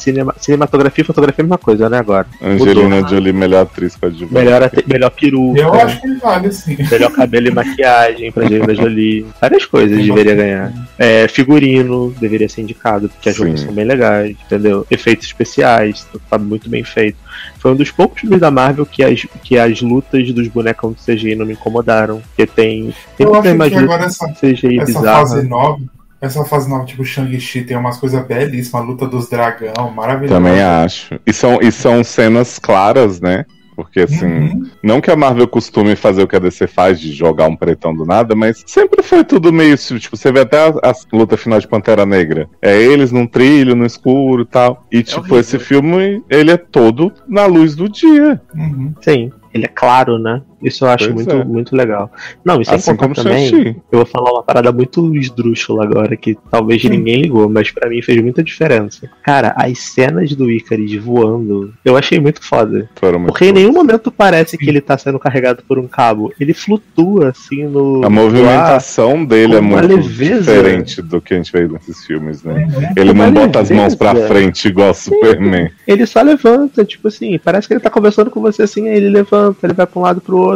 [0.03, 2.27] cinema, cinematografia e fotografia é a mesma coisa, né, agora?
[2.41, 3.09] Angelina Mudou.
[3.09, 4.31] Jolie, melhor atriz com a Juventus.
[4.31, 6.77] Melhor, melhor peruca, Eu acho que vale sim.
[6.91, 9.25] melhor cabelo e maquiagem pra Angelina Jolie.
[9.39, 10.73] Várias coisas deveria ganhar.
[10.97, 13.43] É, figurino deveria ser indicado, porque as Sim.
[13.43, 14.85] roupas são bem legais, entendeu?
[14.89, 17.17] Efeitos especiais, tá muito bem feito.
[17.57, 21.13] Foi um dos poucos filmes da Marvel que as, que as lutas dos bonecos de
[21.13, 22.21] CGI não me incomodaram.
[22.21, 22.93] Porque tem.
[23.17, 25.79] tem Eu acho que agora essa, CGI essa fase nova,
[26.23, 30.35] essa fase nova, tipo Shang-Chi, tem umas coisas belíssimas, a luta dos dragão, maravilhosa.
[30.35, 31.19] Também acho.
[31.25, 33.45] E são, e são cenas claras, né?
[33.75, 34.63] Porque assim, Uhum.
[34.83, 37.93] não que a Marvel costume fazer o que a DC faz de jogar um pretão
[37.93, 39.75] do nada, mas sempre foi tudo meio.
[39.75, 42.47] Tipo, você vê até a, a luta final de Pantera Negra.
[42.61, 44.85] É eles num trilho, no escuro e tal.
[44.91, 45.39] E, tipo, horrível.
[45.39, 48.39] esse filme, ele é todo na luz do dia.
[48.55, 48.93] Uhum.
[49.01, 50.43] Sim, ele é claro, né?
[50.63, 51.43] Isso eu acho Pois muito, é.
[51.43, 52.11] muito legal.
[52.43, 56.15] Não, e sem Assim contar como também, eu vou falar uma parada muito esdrúxula agora,
[56.15, 56.89] que talvez Hum.
[56.89, 59.09] ninguém ligou, mas pra mim fez muita diferença.
[59.23, 62.89] Cara, as cenas do Icarus voando, eu achei muito foda.
[63.01, 66.31] Muito Porque em nenhum momento parece que ele tá sendo carregado por um cabo.
[66.39, 68.01] Ele flutua, assim, no...
[68.03, 68.09] A ar.
[68.09, 70.51] movimentação dele é muito leveza.
[70.53, 72.53] diferente do que a gente vê nesses filmes, né?
[72.53, 72.93] Uhum.
[72.95, 74.33] Ele uma não bota as mãos pra leveza.
[74.33, 75.69] frente igual o Superman.
[75.87, 79.09] Ele só levanta, tipo assim, parece que ele tá conversando com você assim, aí ele
[79.09, 80.52] levanta, ele vai pra um lado pro outro.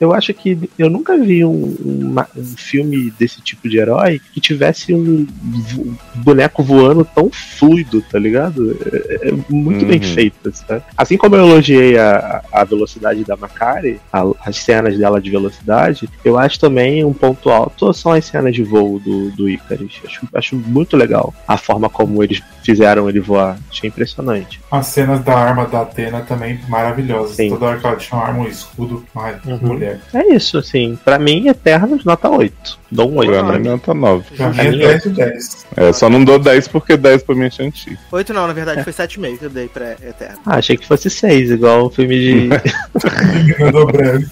[0.00, 4.40] Eu acho que eu nunca vi um, uma- um filme desse tipo de herói que
[4.40, 8.76] tivesse um vo- boneco voando tão fluido, tá ligado?
[8.92, 10.14] É, é muito bem Uhum.
[10.14, 10.82] feito, sabe?
[10.96, 16.08] Assim como eu elogiei a, a velocidade da Macari, a- as cenas dela de velocidade,
[16.24, 20.00] eu acho também um ponto alto são as cenas de voo do, do Icarus.
[20.04, 23.56] Acho, acho muito legal a forma como eles fizeram ele voar.
[23.70, 24.60] Achei impressionante.
[24.70, 27.36] As cenas da arma da Atena também maravilhosas.
[27.36, 27.48] Sim.
[27.48, 29.04] Toda hora que ela tinha uma arma, um escudo.
[29.16, 29.58] Ai, Uhum.
[29.62, 30.00] mulher.
[30.12, 30.98] É isso, assim.
[31.04, 32.78] Pra mim, Eternos, nota 8.
[32.90, 34.36] Dou um 8 Pra pra mim, nota 9.
[34.36, 35.66] Pra mim é minha- 10 de 10.
[35.76, 37.98] É, só não dou 10 porque 10 pra mim é Shanti.
[38.12, 40.38] Oito não, na verdade foi 7,5 que eu dei pra Eterno.
[40.44, 42.48] Ah, achei que fosse 6, igual o filme de
[43.58, 44.26] Mandou breve.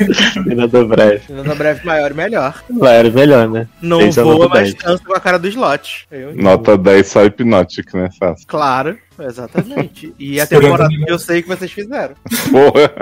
[0.46, 1.22] Mina do Breve.
[1.32, 2.62] No breve maior e melhor.
[2.78, 3.66] Vai, era melhor, né?
[3.80, 4.74] Não eu voa, 10.
[4.74, 6.06] dança com a cara do slot.
[6.10, 8.46] Eu, Nota 10 só hipnótico, né, Sassi?
[8.46, 10.14] Claro, exatamente.
[10.18, 12.14] E a temporada que eu sei que vocês fizeram.
[12.50, 12.92] Porra!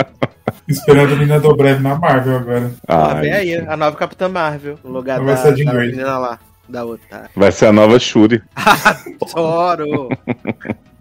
[0.68, 2.72] Esperando a menina do breve na Marvel agora.
[2.86, 4.78] Ah, vem aí, a nova Capitã Marvel.
[4.84, 6.38] No lugar Vai da, ser a Jean da menina lá.
[6.68, 7.30] Da outra.
[7.36, 8.42] Vai ser a nova Shuri.
[8.54, 10.08] Adoro!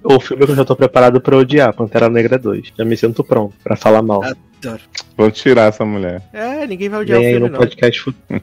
[0.04, 2.74] O filme que eu já tô preparado pra odiar, Pantera Negra 2.
[2.78, 4.22] Já me sinto pronto pra falar mal.
[4.64, 4.82] Adoro.
[5.18, 6.22] Vamos tirar essa mulher.
[6.32, 7.60] É, ninguém vai odiar Vem o aí filme, no não.
[7.60, 8.42] podcast futuro.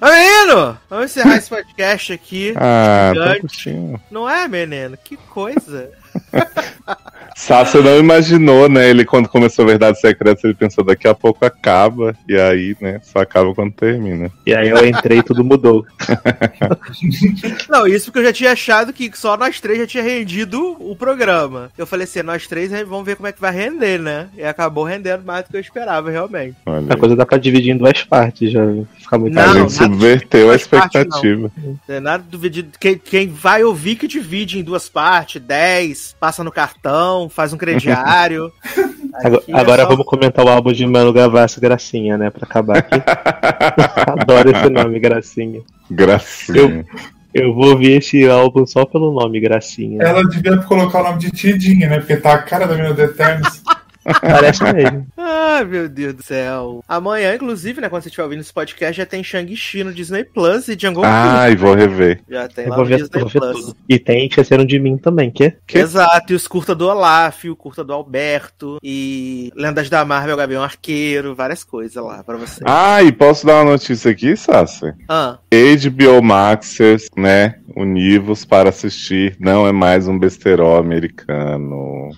[0.00, 0.78] Ô, menino!
[0.88, 2.54] Vamos encerrar esse podcast aqui.
[2.56, 3.72] Ah, Gigante.
[3.72, 4.00] tá.
[4.10, 4.96] Não é, menino?
[4.96, 5.90] Que coisa.
[7.34, 8.88] Sassi não imaginou, né?
[8.88, 12.14] Ele, quando começou a Verdade Secreta, ele pensou daqui a pouco acaba.
[12.28, 13.00] E aí, né?
[13.02, 14.30] Só acaba quando termina.
[14.46, 15.84] E aí eu entrei e tudo mudou.
[17.68, 20.94] Não, isso porque eu já tinha achado que só nós três já tinha rendido o
[20.94, 21.70] programa.
[21.76, 24.28] Eu falei assim, nós três vamos ver como é que vai render, né?
[24.36, 26.56] E acabou rendendo mais do que eu esperava, realmente.
[26.66, 26.92] Olha.
[26.92, 28.62] A coisa dá pra dividir em duas partes, já
[28.98, 31.50] fica muito Não, a gente subverteu a expectativa.
[31.56, 32.70] Não é nada dividido.
[32.78, 37.56] Quem, quem vai ouvir que divide em duas partes, 10, passa no cartão, faz um
[37.56, 38.52] crediário.
[39.14, 42.30] Agora, Aqui é agora só- vamos comentar o álbum de Mano Gavassi Gracinha, né?
[42.30, 42.96] Pra acabar aqui.
[44.20, 45.60] Adoro esse nome, Gracinha.
[45.88, 46.84] Gracinha.
[47.32, 50.02] Eu vou ouvir esse álbum só pelo nome, Gracinha.
[50.02, 51.98] Ela devia colocar o nome de Tidinha, né?
[52.00, 53.62] Porque tá a cara da menina do Eternos.
[54.20, 55.06] Parece mesmo.
[55.16, 56.82] Ai, meu Deus do céu.
[56.88, 60.68] Amanhã, inclusive, né, quando você estiver ouvindo esse podcast, já tem Shang-Chi no Disney Plus
[60.68, 62.20] e Django Ai, vou rever.
[62.28, 63.60] Já tem Eu lá vou no ver, Disney vou ver Plus.
[63.60, 63.76] tudo.
[63.88, 65.54] E tem Esqueceram de Mim também, que?
[65.66, 65.78] Que?
[65.78, 70.62] Exato, e os curta do Olaf, o curta do Alberto, e Lendas da Marvel, Gavião
[70.62, 72.62] Arqueiro, várias coisas lá pra você.
[72.66, 74.92] Ah, e posso dar uma notícia aqui, Sassi?
[75.08, 76.78] Ah, HBO Max,
[77.16, 77.56] né?
[77.76, 79.36] Univos para assistir.
[79.38, 82.10] Não é mais um besterol americano.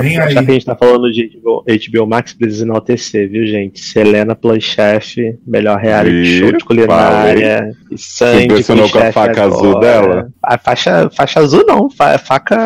[0.00, 0.32] Vem já aí.
[0.32, 3.80] que a gente tá falando de HBO, HBO Max, precisa enaltecer, viu, gente?
[3.80, 7.70] Selena Planchef, melhor reality Ih, show de culinária.
[7.90, 9.54] E Sandy impressionou com a faca agora.
[9.54, 10.28] azul dela?
[10.42, 12.56] A faixa, faixa azul não, fa- faca,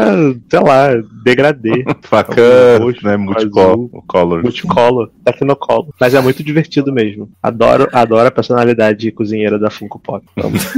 [0.49, 0.89] sei lá,
[1.25, 1.84] degradê.
[2.02, 3.16] Faca, Roxo, né?
[3.16, 4.42] Multicolor.
[4.42, 5.89] Multicolor, tecnocolor.
[6.00, 7.31] Mas é muito divertido mesmo.
[7.42, 10.25] Adoro, adoro a personalidade cozinheira da Funko Pop.
[10.36, 10.62] Vamos.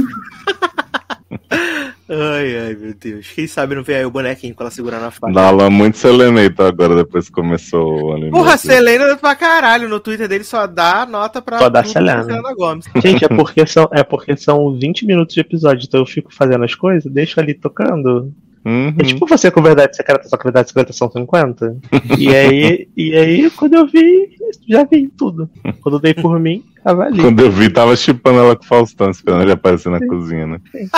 [2.09, 3.27] ai, ai, meu Deus.
[3.33, 5.31] Quem sabe não vem aí o bonequinho com ela segurando a faca.
[5.31, 8.31] Dala muito Selenator agora, depois que começou o anime.
[8.31, 9.87] Porra, Selena pra caralho.
[9.87, 11.59] No Twitter dele só dá nota pra.
[11.59, 12.23] Só dá Selena.
[12.23, 12.85] Selena Gomes.
[13.03, 16.63] Gente, é porque, são, é porque são 20 minutos de episódio, então eu fico fazendo
[16.63, 18.33] as coisas, deixo ali tocando.
[18.65, 18.93] Uhum.
[18.99, 21.77] É tipo você com verdade secreta, só que verdade secreta são 50.
[22.17, 24.35] E aí, e aí quando eu vi,
[24.67, 25.49] já vi tudo.
[25.81, 27.21] Quando eu dei por mim, tava ali.
[27.21, 30.59] Quando eu vi, tava chipando ela com o Faustão, esperando ele aparecer na cozinha, né?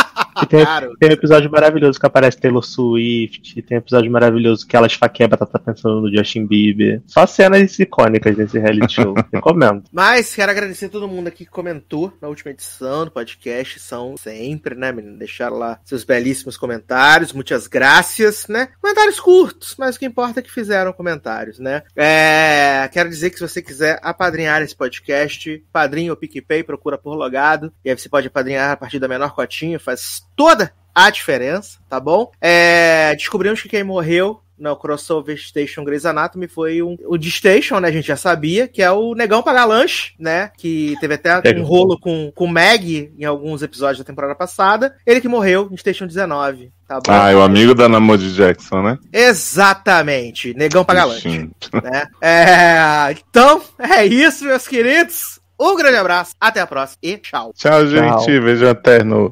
[0.41, 0.93] E tem, Claro.
[0.97, 5.25] tem um episódio maravilhoso que aparece Taylor Swift, tem um episódio maravilhoso que ela esfaqueia
[5.25, 7.01] a batata pensando no Justin Bieber.
[7.05, 9.13] Só cenas icônicas desse reality show.
[9.31, 9.83] Recomendo.
[9.91, 13.79] Mas quero agradecer a todo mundo aqui que comentou na última edição do podcast.
[13.81, 15.17] São sempre, né, menino?
[15.17, 17.33] Deixaram lá seus belíssimos comentários.
[17.33, 18.69] Muitas graças, né?
[18.81, 21.83] Comentários curtos, mas o que importa é que fizeram comentários, né?
[21.95, 27.15] É, quero dizer que se você quiser apadrinhar esse podcast, padrinho ou PicPay, procura por
[27.15, 27.73] logado.
[27.83, 31.99] E aí você pode apadrinhar a partir da menor cotinha, faz toda a diferença, tá
[31.99, 32.31] bom?
[32.39, 37.79] É, descobrimos que quem morreu no crossover Station Grey's Anatomy foi um, o de Station,
[37.79, 37.87] né?
[37.87, 40.51] A gente já sabia, que é o Negão Pagar Lanche, né?
[40.55, 41.65] Que teve até um Legal.
[41.65, 44.95] rolo com, com o Meg em alguns episódios da temporada passada.
[45.05, 47.11] Ele que morreu em Station 19, tá bom?
[47.11, 48.97] Ah, é o amigo da Namor Jackson, né?
[49.11, 51.49] Exatamente, Negão Pagar Lanche,
[51.83, 52.05] né?
[52.21, 55.41] É, então, é isso, meus queridos.
[55.59, 57.51] Um grande abraço, até a próxima e tchau.
[57.55, 58.25] Tchau, gente.
[58.25, 58.41] Tchau.
[58.41, 59.31] Vejo até no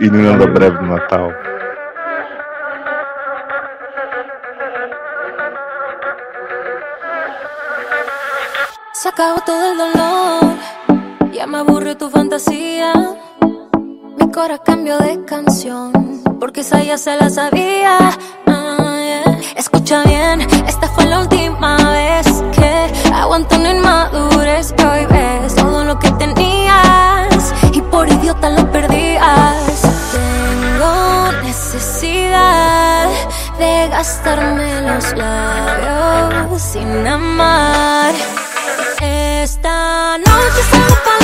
[0.00, 1.30] Irinanda Breve do Natal.
[9.02, 10.58] Se acabó todo el dolor,
[11.32, 12.92] ya me aburre tu fantasía.
[14.18, 17.96] Mi cora cambió de canción, porque esa ya se la sabía.
[18.46, 19.24] Ah.
[19.56, 24.74] Escucha bien, esta fue la última vez que aguanto una inmadurez.
[24.74, 29.80] Que hoy ves todo lo que tenías y por idiota lo perdías.
[30.12, 33.08] Tengo necesidad
[33.58, 38.14] de gastarme los labios sin amar.
[39.02, 41.19] Esta noche solo para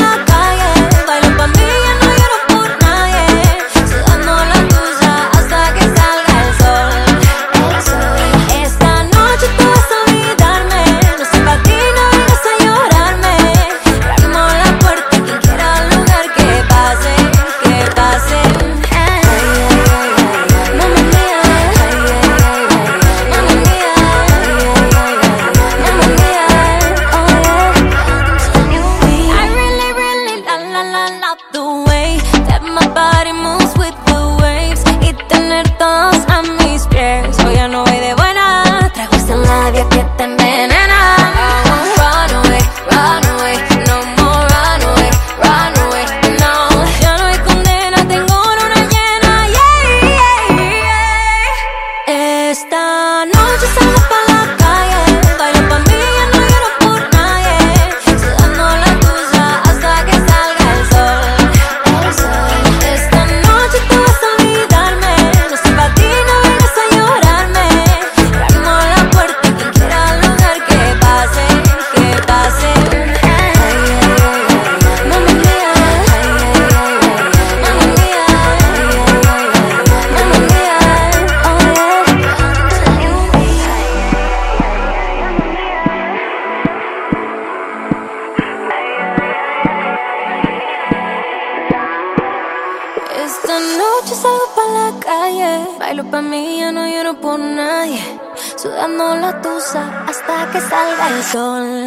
[101.23, 101.86] sol.